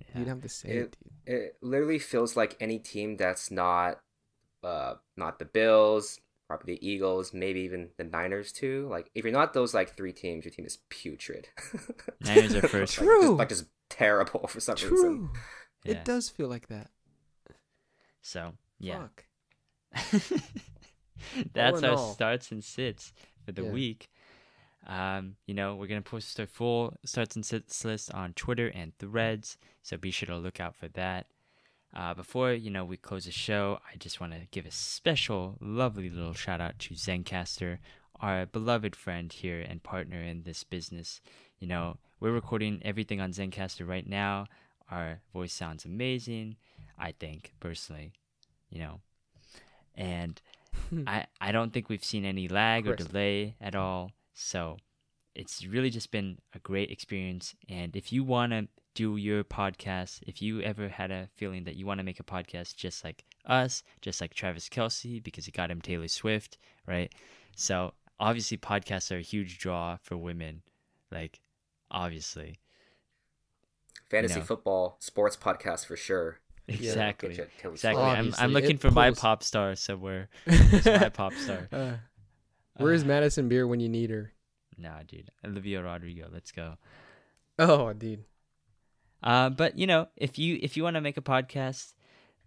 Yeah. 0.00 0.18
you'd 0.20 0.28
have 0.28 0.42
to 0.42 0.48
say 0.48 0.68
It- 0.68 0.76
it, 0.76 0.96
dude. 1.26 1.34
It 1.34 1.56
literally 1.62 1.98
feels 1.98 2.36
like 2.36 2.56
any 2.60 2.78
team 2.78 3.16
that's 3.16 3.50
not 3.50 4.00
uh 4.62 4.94
not 5.16 5.38
the 5.38 5.44
Bills, 5.46 6.20
probably 6.46 6.74
the 6.74 6.86
Eagles, 6.88 7.32
maybe 7.32 7.60
even 7.60 7.90
the 7.96 8.04
Niners 8.04 8.52
too. 8.52 8.86
Like 8.90 9.10
if 9.14 9.24
you're 9.24 9.32
not 9.32 9.54
those 9.54 9.72
like 9.74 9.96
three 9.96 10.12
teams, 10.12 10.44
your 10.44 10.52
team 10.52 10.66
is 10.66 10.78
putrid. 10.88 11.48
Niners 12.20 12.54
are 12.54 12.62
first. 12.68 12.98
like, 12.98 13.06
True. 13.06 13.22
Just, 13.22 13.32
like 13.38 13.48
just 13.48 13.64
terrible 13.88 14.46
for 14.46 14.60
some 14.60 14.74
reason. 14.76 14.88
True. 14.88 15.30
Yeah. 15.84 15.92
It 15.92 16.04
does 16.04 16.28
feel 16.28 16.48
like 16.48 16.68
that. 16.68 16.90
So 18.22 18.52
yeah. 18.78 19.08
Fuck. 19.94 20.30
That's 21.52 21.82
our 21.82 21.92
all. 21.92 22.12
starts 22.14 22.50
and 22.52 22.62
sits 22.64 23.12
for 23.44 23.52
the 23.52 23.64
Yeah. 23.64 23.70
week. 23.70 24.10
Um, 24.86 25.36
you 25.46 25.54
know, 25.54 25.76
we're 25.76 25.86
gonna 25.88 26.00
post 26.02 26.38
our 26.40 26.46
full 26.46 26.96
starts 27.04 27.36
and 27.36 27.44
sits 27.44 27.84
list 27.84 28.12
on 28.14 28.32
Twitter 28.32 28.68
and 28.68 28.96
Threads, 28.98 29.58
so 29.82 29.96
be 29.96 30.10
sure 30.10 30.26
to 30.28 30.36
look 30.36 30.58
out 30.60 30.74
for 30.74 30.88
that. 30.88 31.26
Uh, 31.92 32.14
before 32.14 32.52
you 32.52 32.70
know 32.70 32.84
we 32.84 32.96
close 32.96 33.24
the 33.24 33.32
show, 33.32 33.78
I 33.92 33.96
just 33.96 34.20
want 34.20 34.32
to 34.32 34.46
give 34.50 34.64
a 34.64 34.70
special, 34.70 35.58
lovely 35.60 36.08
little 36.08 36.32
shout 36.34 36.60
out 36.60 36.78
to 36.80 36.94
Zencastr, 36.94 37.78
our 38.20 38.46
beloved 38.46 38.94
friend 38.96 39.32
here 39.32 39.60
and 39.60 39.82
partner 39.82 40.22
in 40.22 40.44
this 40.44 40.64
business. 40.64 41.20
You 41.58 41.66
know, 41.66 41.98
we're 42.20 42.32
recording 42.32 42.80
everything 42.84 43.20
on 43.20 43.32
Zencastr 43.32 43.86
right 43.86 44.06
now. 44.08 44.46
Our 44.90 45.20
voice 45.32 45.52
sounds 45.52 45.84
amazing, 45.84 46.56
I 46.98 47.12
think 47.12 47.52
personally. 47.60 48.12
You 48.70 48.78
know, 48.78 49.00
and 49.94 50.40
I 51.06 51.26
I 51.40 51.52
don't 51.52 51.72
think 51.72 51.88
we've 51.88 52.04
seen 52.04 52.24
any 52.24 52.48
lag 52.48 52.86
or 52.86 52.96
delay 52.96 53.56
at 53.60 53.74
all. 53.74 54.12
So 54.34 54.76
it's 55.34 55.64
really 55.64 55.90
just 55.90 56.10
been 56.10 56.38
a 56.54 56.58
great 56.58 56.90
experience. 56.90 57.54
And 57.68 57.94
if 57.94 58.12
you 58.12 58.24
want 58.24 58.52
to 58.52 58.68
do 58.94 59.16
your 59.16 59.44
podcast, 59.44 60.20
if 60.26 60.42
you 60.42 60.60
ever 60.62 60.88
had 60.88 61.10
a 61.10 61.28
feeling 61.36 61.64
that 61.64 61.76
you 61.76 61.86
want 61.86 61.98
to 61.98 62.04
make 62.04 62.20
a 62.20 62.24
podcast 62.24 62.76
just 62.76 63.04
like 63.04 63.24
us, 63.46 63.82
just 64.00 64.20
like 64.20 64.34
Travis 64.34 64.68
Kelce, 64.68 65.22
because 65.22 65.46
he 65.46 65.52
got 65.52 65.70
him 65.70 65.80
Taylor 65.80 66.08
Swift, 66.08 66.58
right? 66.86 67.12
So 67.56 67.94
obviously, 68.18 68.58
podcasts 68.58 69.10
are 69.10 69.18
a 69.18 69.22
huge 69.22 69.58
draw 69.58 69.96
for 70.02 70.16
women. 70.16 70.62
Like, 71.10 71.40
obviously. 71.90 72.58
Fantasy 74.10 74.40
know. 74.40 74.44
football, 74.44 74.96
sports 75.00 75.36
podcast 75.36 75.86
for 75.86 75.96
sure. 75.96 76.40
Exactly. 76.74 77.30
Get 77.30 77.38
you 77.38 77.46
Taylor 77.58 77.74
Exactly. 77.74 78.02
Swift. 78.02 78.38
I'm, 78.40 78.44
I'm 78.44 78.52
looking 78.52 78.76
it 78.76 78.80
for 78.80 78.90
my 78.90 79.10
pop 79.12 79.42
star 79.42 79.74
somewhere. 79.76 80.28
Who's 80.46 80.84
my 80.86 81.08
pop 81.08 81.32
star? 81.34 81.68
Uh, 81.72 81.92
where's 82.76 83.02
Uh, 83.02 83.06
Madison 83.06 83.48
Beer 83.48 83.66
when 83.66 83.80
you 83.80 83.88
need 83.88 84.10
her? 84.10 84.32
Nah, 84.78 85.02
dude. 85.06 85.30
Olivia 85.44 85.82
Rodrigo. 85.82 86.28
Let's 86.32 86.52
go. 86.52 86.76
Oh, 87.58 87.92
dude. 87.92 88.24
Uh, 89.22 89.50
but 89.50 89.78
you 89.78 89.86
know, 89.86 90.08
if 90.16 90.38
you 90.38 90.58
if 90.62 90.76
you 90.76 90.82
want 90.82 90.94
to 90.94 91.00
make 91.02 91.18
a 91.18 91.22
podcast, 91.22 91.92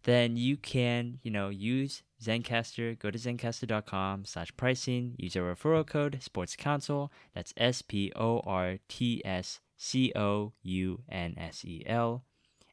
then 0.04 0.36
you 0.36 0.58
can 0.58 1.20
you 1.22 1.30
know 1.30 1.50
use 1.50 2.02
Zencastr. 2.24 2.98
Go 2.98 3.12
to 3.12 3.20
zencastr.com 3.20 4.26
slash 4.26 4.56
pricing. 4.58 5.14
Use 5.20 5.36
our 5.36 5.54
referral 5.54 5.86
code 5.86 6.18
Sports 6.22 6.56
Counsel. 6.56 7.12
That's 7.36 7.54
S 7.58 7.84
P 7.84 8.12
O 8.16 8.40
R 8.40 8.80
T 8.88 9.22
S 9.24 9.60
C 9.78 10.12
O 10.16 10.54
U 10.64 11.02
N 11.10 11.36
S 11.38 11.64
E 11.64 11.84
L, 11.86 12.24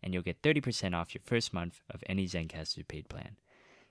and 0.03 0.15
you'll 0.15 0.23
get 0.23 0.43
thirty 0.43 0.61
percent 0.61 0.95
off 0.95 1.15
your 1.15 1.23
first 1.25 1.53
month 1.53 1.81
of 1.91 2.03
any 2.07 2.27
Zencastr 2.27 2.87
paid 2.87 3.09
plan. 3.09 3.37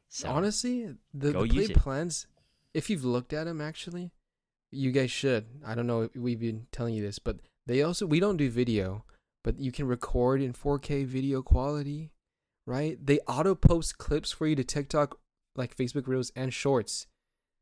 So 0.09 0.29
Honestly, 0.29 0.95
the, 1.13 1.31
the 1.31 1.61
it. 1.61 1.75
plans, 1.75 2.25
if 2.73 2.89
you've 2.89 3.05
looked 3.05 3.31
at 3.31 3.43
them, 3.43 3.61
actually, 3.61 4.11
you 4.71 4.91
guys 4.91 5.11
should. 5.11 5.45
I 5.65 5.75
don't 5.75 5.87
know 5.87 6.03
if 6.03 6.15
we've 6.15 6.39
been 6.39 6.65
telling 6.71 6.95
you 6.95 7.03
this, 7.03 7.19
but 7.19 7.37
they 7.67 7.83
also, 7.83 8.07
we 8.07 8.19
don't 8.19 8.37
do 8.37 8.49
video, 8.49 9.05
but 9.43 9.59
you 9.59 9.71
can 9.71 9.87
record 9.87 10.41
in 10.41 10.53
4K 10.53 11.05
video 11.05 11.43
quality, 11.43 12.11
right? 12.65 12.97
They 13.03 13.19
auto 13.27 13.53
post 13.53 13.99
clips 13.99 14.31
for 14.31 14.47
you 14.47 14.55
to 14.55 14.63
TikTok, 14.63 15.19
like 15.55 15.77
Facebook 15.77 16.07
Reels 16.07 16.31
and 16.35 16.51
Shorts. 16.51 17.05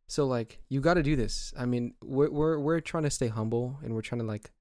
So, 0.08 0.26
like, 0.26 0.60
you 0.70 0.80
got 0.80 0.94
to 0.94 1.04
do 1.04 1.18
this. 1.18 1.54
I 1.60 1.66
mean, 1.66 1.96
we're, 2.02 2.32
we're, 2.32 2.60
we're 2.60 2.80
trying 2.80 3.04
to 3.04 3.10
stay 3.10 3.28
humble 3.28 3.80
and 3.84 3.94
we're 3.94 4.02
trying 4.02 4.22
to, 4.22 4.26
like, 4.28 4.52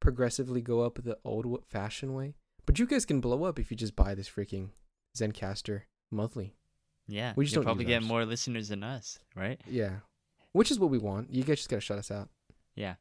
progressively 0.00 0.60
go 0.60 0.80
up 0.80 0.98
the 1.04 1.18
old 1.24 1.46
fashioned 1.64 2.16
way. 2.16 2.34
But 2.66 2.78
you 2.78 2.86
guys 2.86 3.04
can 3.04 3.20
blow 3.20 3.44
up 3.44 3.58
if 3.58 3.70
you 3.70 3.76
just 3.76 3.96
buy 3.96 4.14
this 4.14 4.28
freaking 4.28 4.68
Zencastr 5.16 5.82
monthly. 6.10 6.54
yeah, 7.08 7.32
we 7.36 7.44
just 7.44 7.54
you'll 7.54 7.62
don't 7.62 7.66
probably 7.66 7.84
get 7.84 8.02
more 8.02 8.24
listeners 8.24 8.68
than 8.68 8.82
us, 8.82 9.18
right? 9.34 9.60
Yeah. 9.68 9.96
Which 10.52 10.70
is 10.70 10.78
what 10.78 10.90
we 10.90 10.98
want. 10.98 11.32
You 11.32 11.42
guys 11.44 11.56
just 11.58 11.68
gotta 11.70 11.80
shut 11.80 11.98
us 11.98 12.10
out. 12.10 12.28
Yeah. 12.76 12.94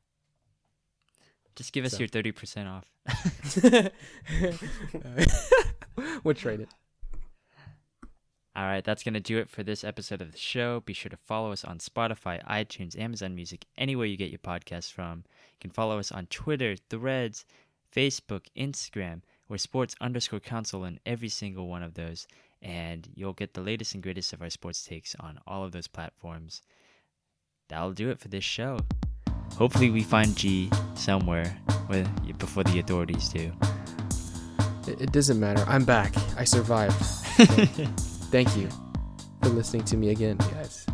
Just 1.55 1.73
give 1.73 1.83
us 1.85 1.91
So. 1.93 1.99
your 1.99 2.07
thirty 2.07 2.31
percent 2.31 2.67
off. 2.69 2.85
we'll 6.23 6.33
trade 6.33 6.61
it. 6.61 6.69
All 8.53 8.65
right, 8.65 8.83
that's 8.83 9.01
going 9.03 9.13
to 9.13 9.21
do 9.21 9.38
it 9.38 9.49
for 9.49 9.63
this 9.63 9.81
episode 9.85 10.21
of 10.21 10.33
the 10.33 10.38
show. 10.38 10.81
Be 10.81 10.91
sure 10.91 11.09
to 11.09 11.15
follow 11.15 11.53
us 11.53 11.63
on 11.63 11.77
Spotify, 11.77 12.43
iTunes, 12.45 12.99
Amazon 12.99 13.33
Music, 13.33 13.65
anywhere 13.77 14.05
you 14.05 14.17
get 14.17 14.29
your 14.29 14.39
podcasts 14.39 14.91
from. 14.91 15.19
You 15.53 15.57
can 15.61 15.71
follow 15.71 15.97
us 15.99 16.11
on 16.11 16.25
Twitter, 16.25 16.75
Threads, 16.89 17.45
Facebook, 17.95 18.47
Instagram. 18.57 19.21
We're 19.52 19.57
sports 19.57 19.95
underscore 19.99 20.40
counsel 20.40 20.86
in 20.86 21.02
every 21.06 21.28
single 21.28 21.68
one 21.68 21.84
of 21.84 21.94
those. 21.94 22.26
And 22.61 23.06
you'll 23.14 23.34
get 23.34 23.53
the 23.53 23.60
latest 23.60 23.94
and 23.94 24.02
greatest 24.02 24.32
of 24.32 24.41
our 24.41 24.49
sports 24.49 24.82
takes 24.82 25.14
on 25.19 25.40
all 25.45 25.65
of 25.65 25.73
those 25.73 25.88
platforms. 25.88 26.61
That'll 27.68 27.91
do 27.91 28.10
it 28.11 28.19
for 28.22 28.30
this 28.30 28.45
show. 28.45 28.80
Hopefully, 29.57 29.90
we 29.90 30.03
find 30.03 30.38
G 30.38 30.72
somewhere 30.95 31.53
with, 31.90 32.07
before 32.40 32.64
the 32.64 32.80
authorities 32.80 33.28
do. 33.28 33.52
it. 34.88 35.02
It 35.02 35.11
doesn't 35.11 35.38
matter. 35.38 35.65
I'm 35.68 35.84
back. 35.84 36.14
I 36.38 36.45
survived. 36.45 36.95
Thank 38.32 38.56
you 38.56 38.69
for 39.44 39.49
listening 39.49 39.84
to 39.84 39.98
me 39.98 40.11
again, 40.11 40.38
guys. 40.38 40.86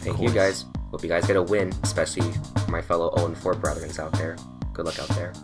Thank 0.00 0.18
you 0.18 0.30
guys. 0.30 0.64
Hope 0.90 1.02
you 1.02 1.10
guys 1.10 1.26
get 1.26 1.36
a 1.36 1.42
win, 1.42 1.74
especially 1.82 2.32
my 2.70 2.80
fellow 2.80 3.14
0 3.18 3.34
4 3.34 3.54
brethrens 3.56 3.98
out 3.98 4.12
there. 4.12 4.38
Good 4.72 4.86
luck 4.86 4.98
out 4.98 5.08
there. 5.08 5.34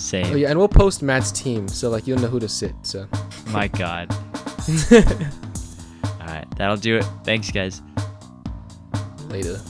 Same. 0.00 0.32
Oh 0.32 0.36
yeah, 0.36 0.48
and 0.48 0.58
we'll 0.58 0.66
post 0.66 1.02
Matt's 1.02 1.30
team, 1.30 1.68
so 1.68 1.90
like 1.90 2.06
you'll 2.06 2.18
know 2.18 2.28
who 2.28 2.40
to 2.40 2.48
sit. 2.48 2.74
So. 2.82 3.06
My 3.48 3.68
God. 3.68 4.10
All 4.92 6.26
right, 6.26 6.46
that'll 6.56 6.78
do 6.78 6.96
it. 6.96 7.04
Thanks, 7.22 7.50
guys. 7.50 7.82
Later. 9.28 9.60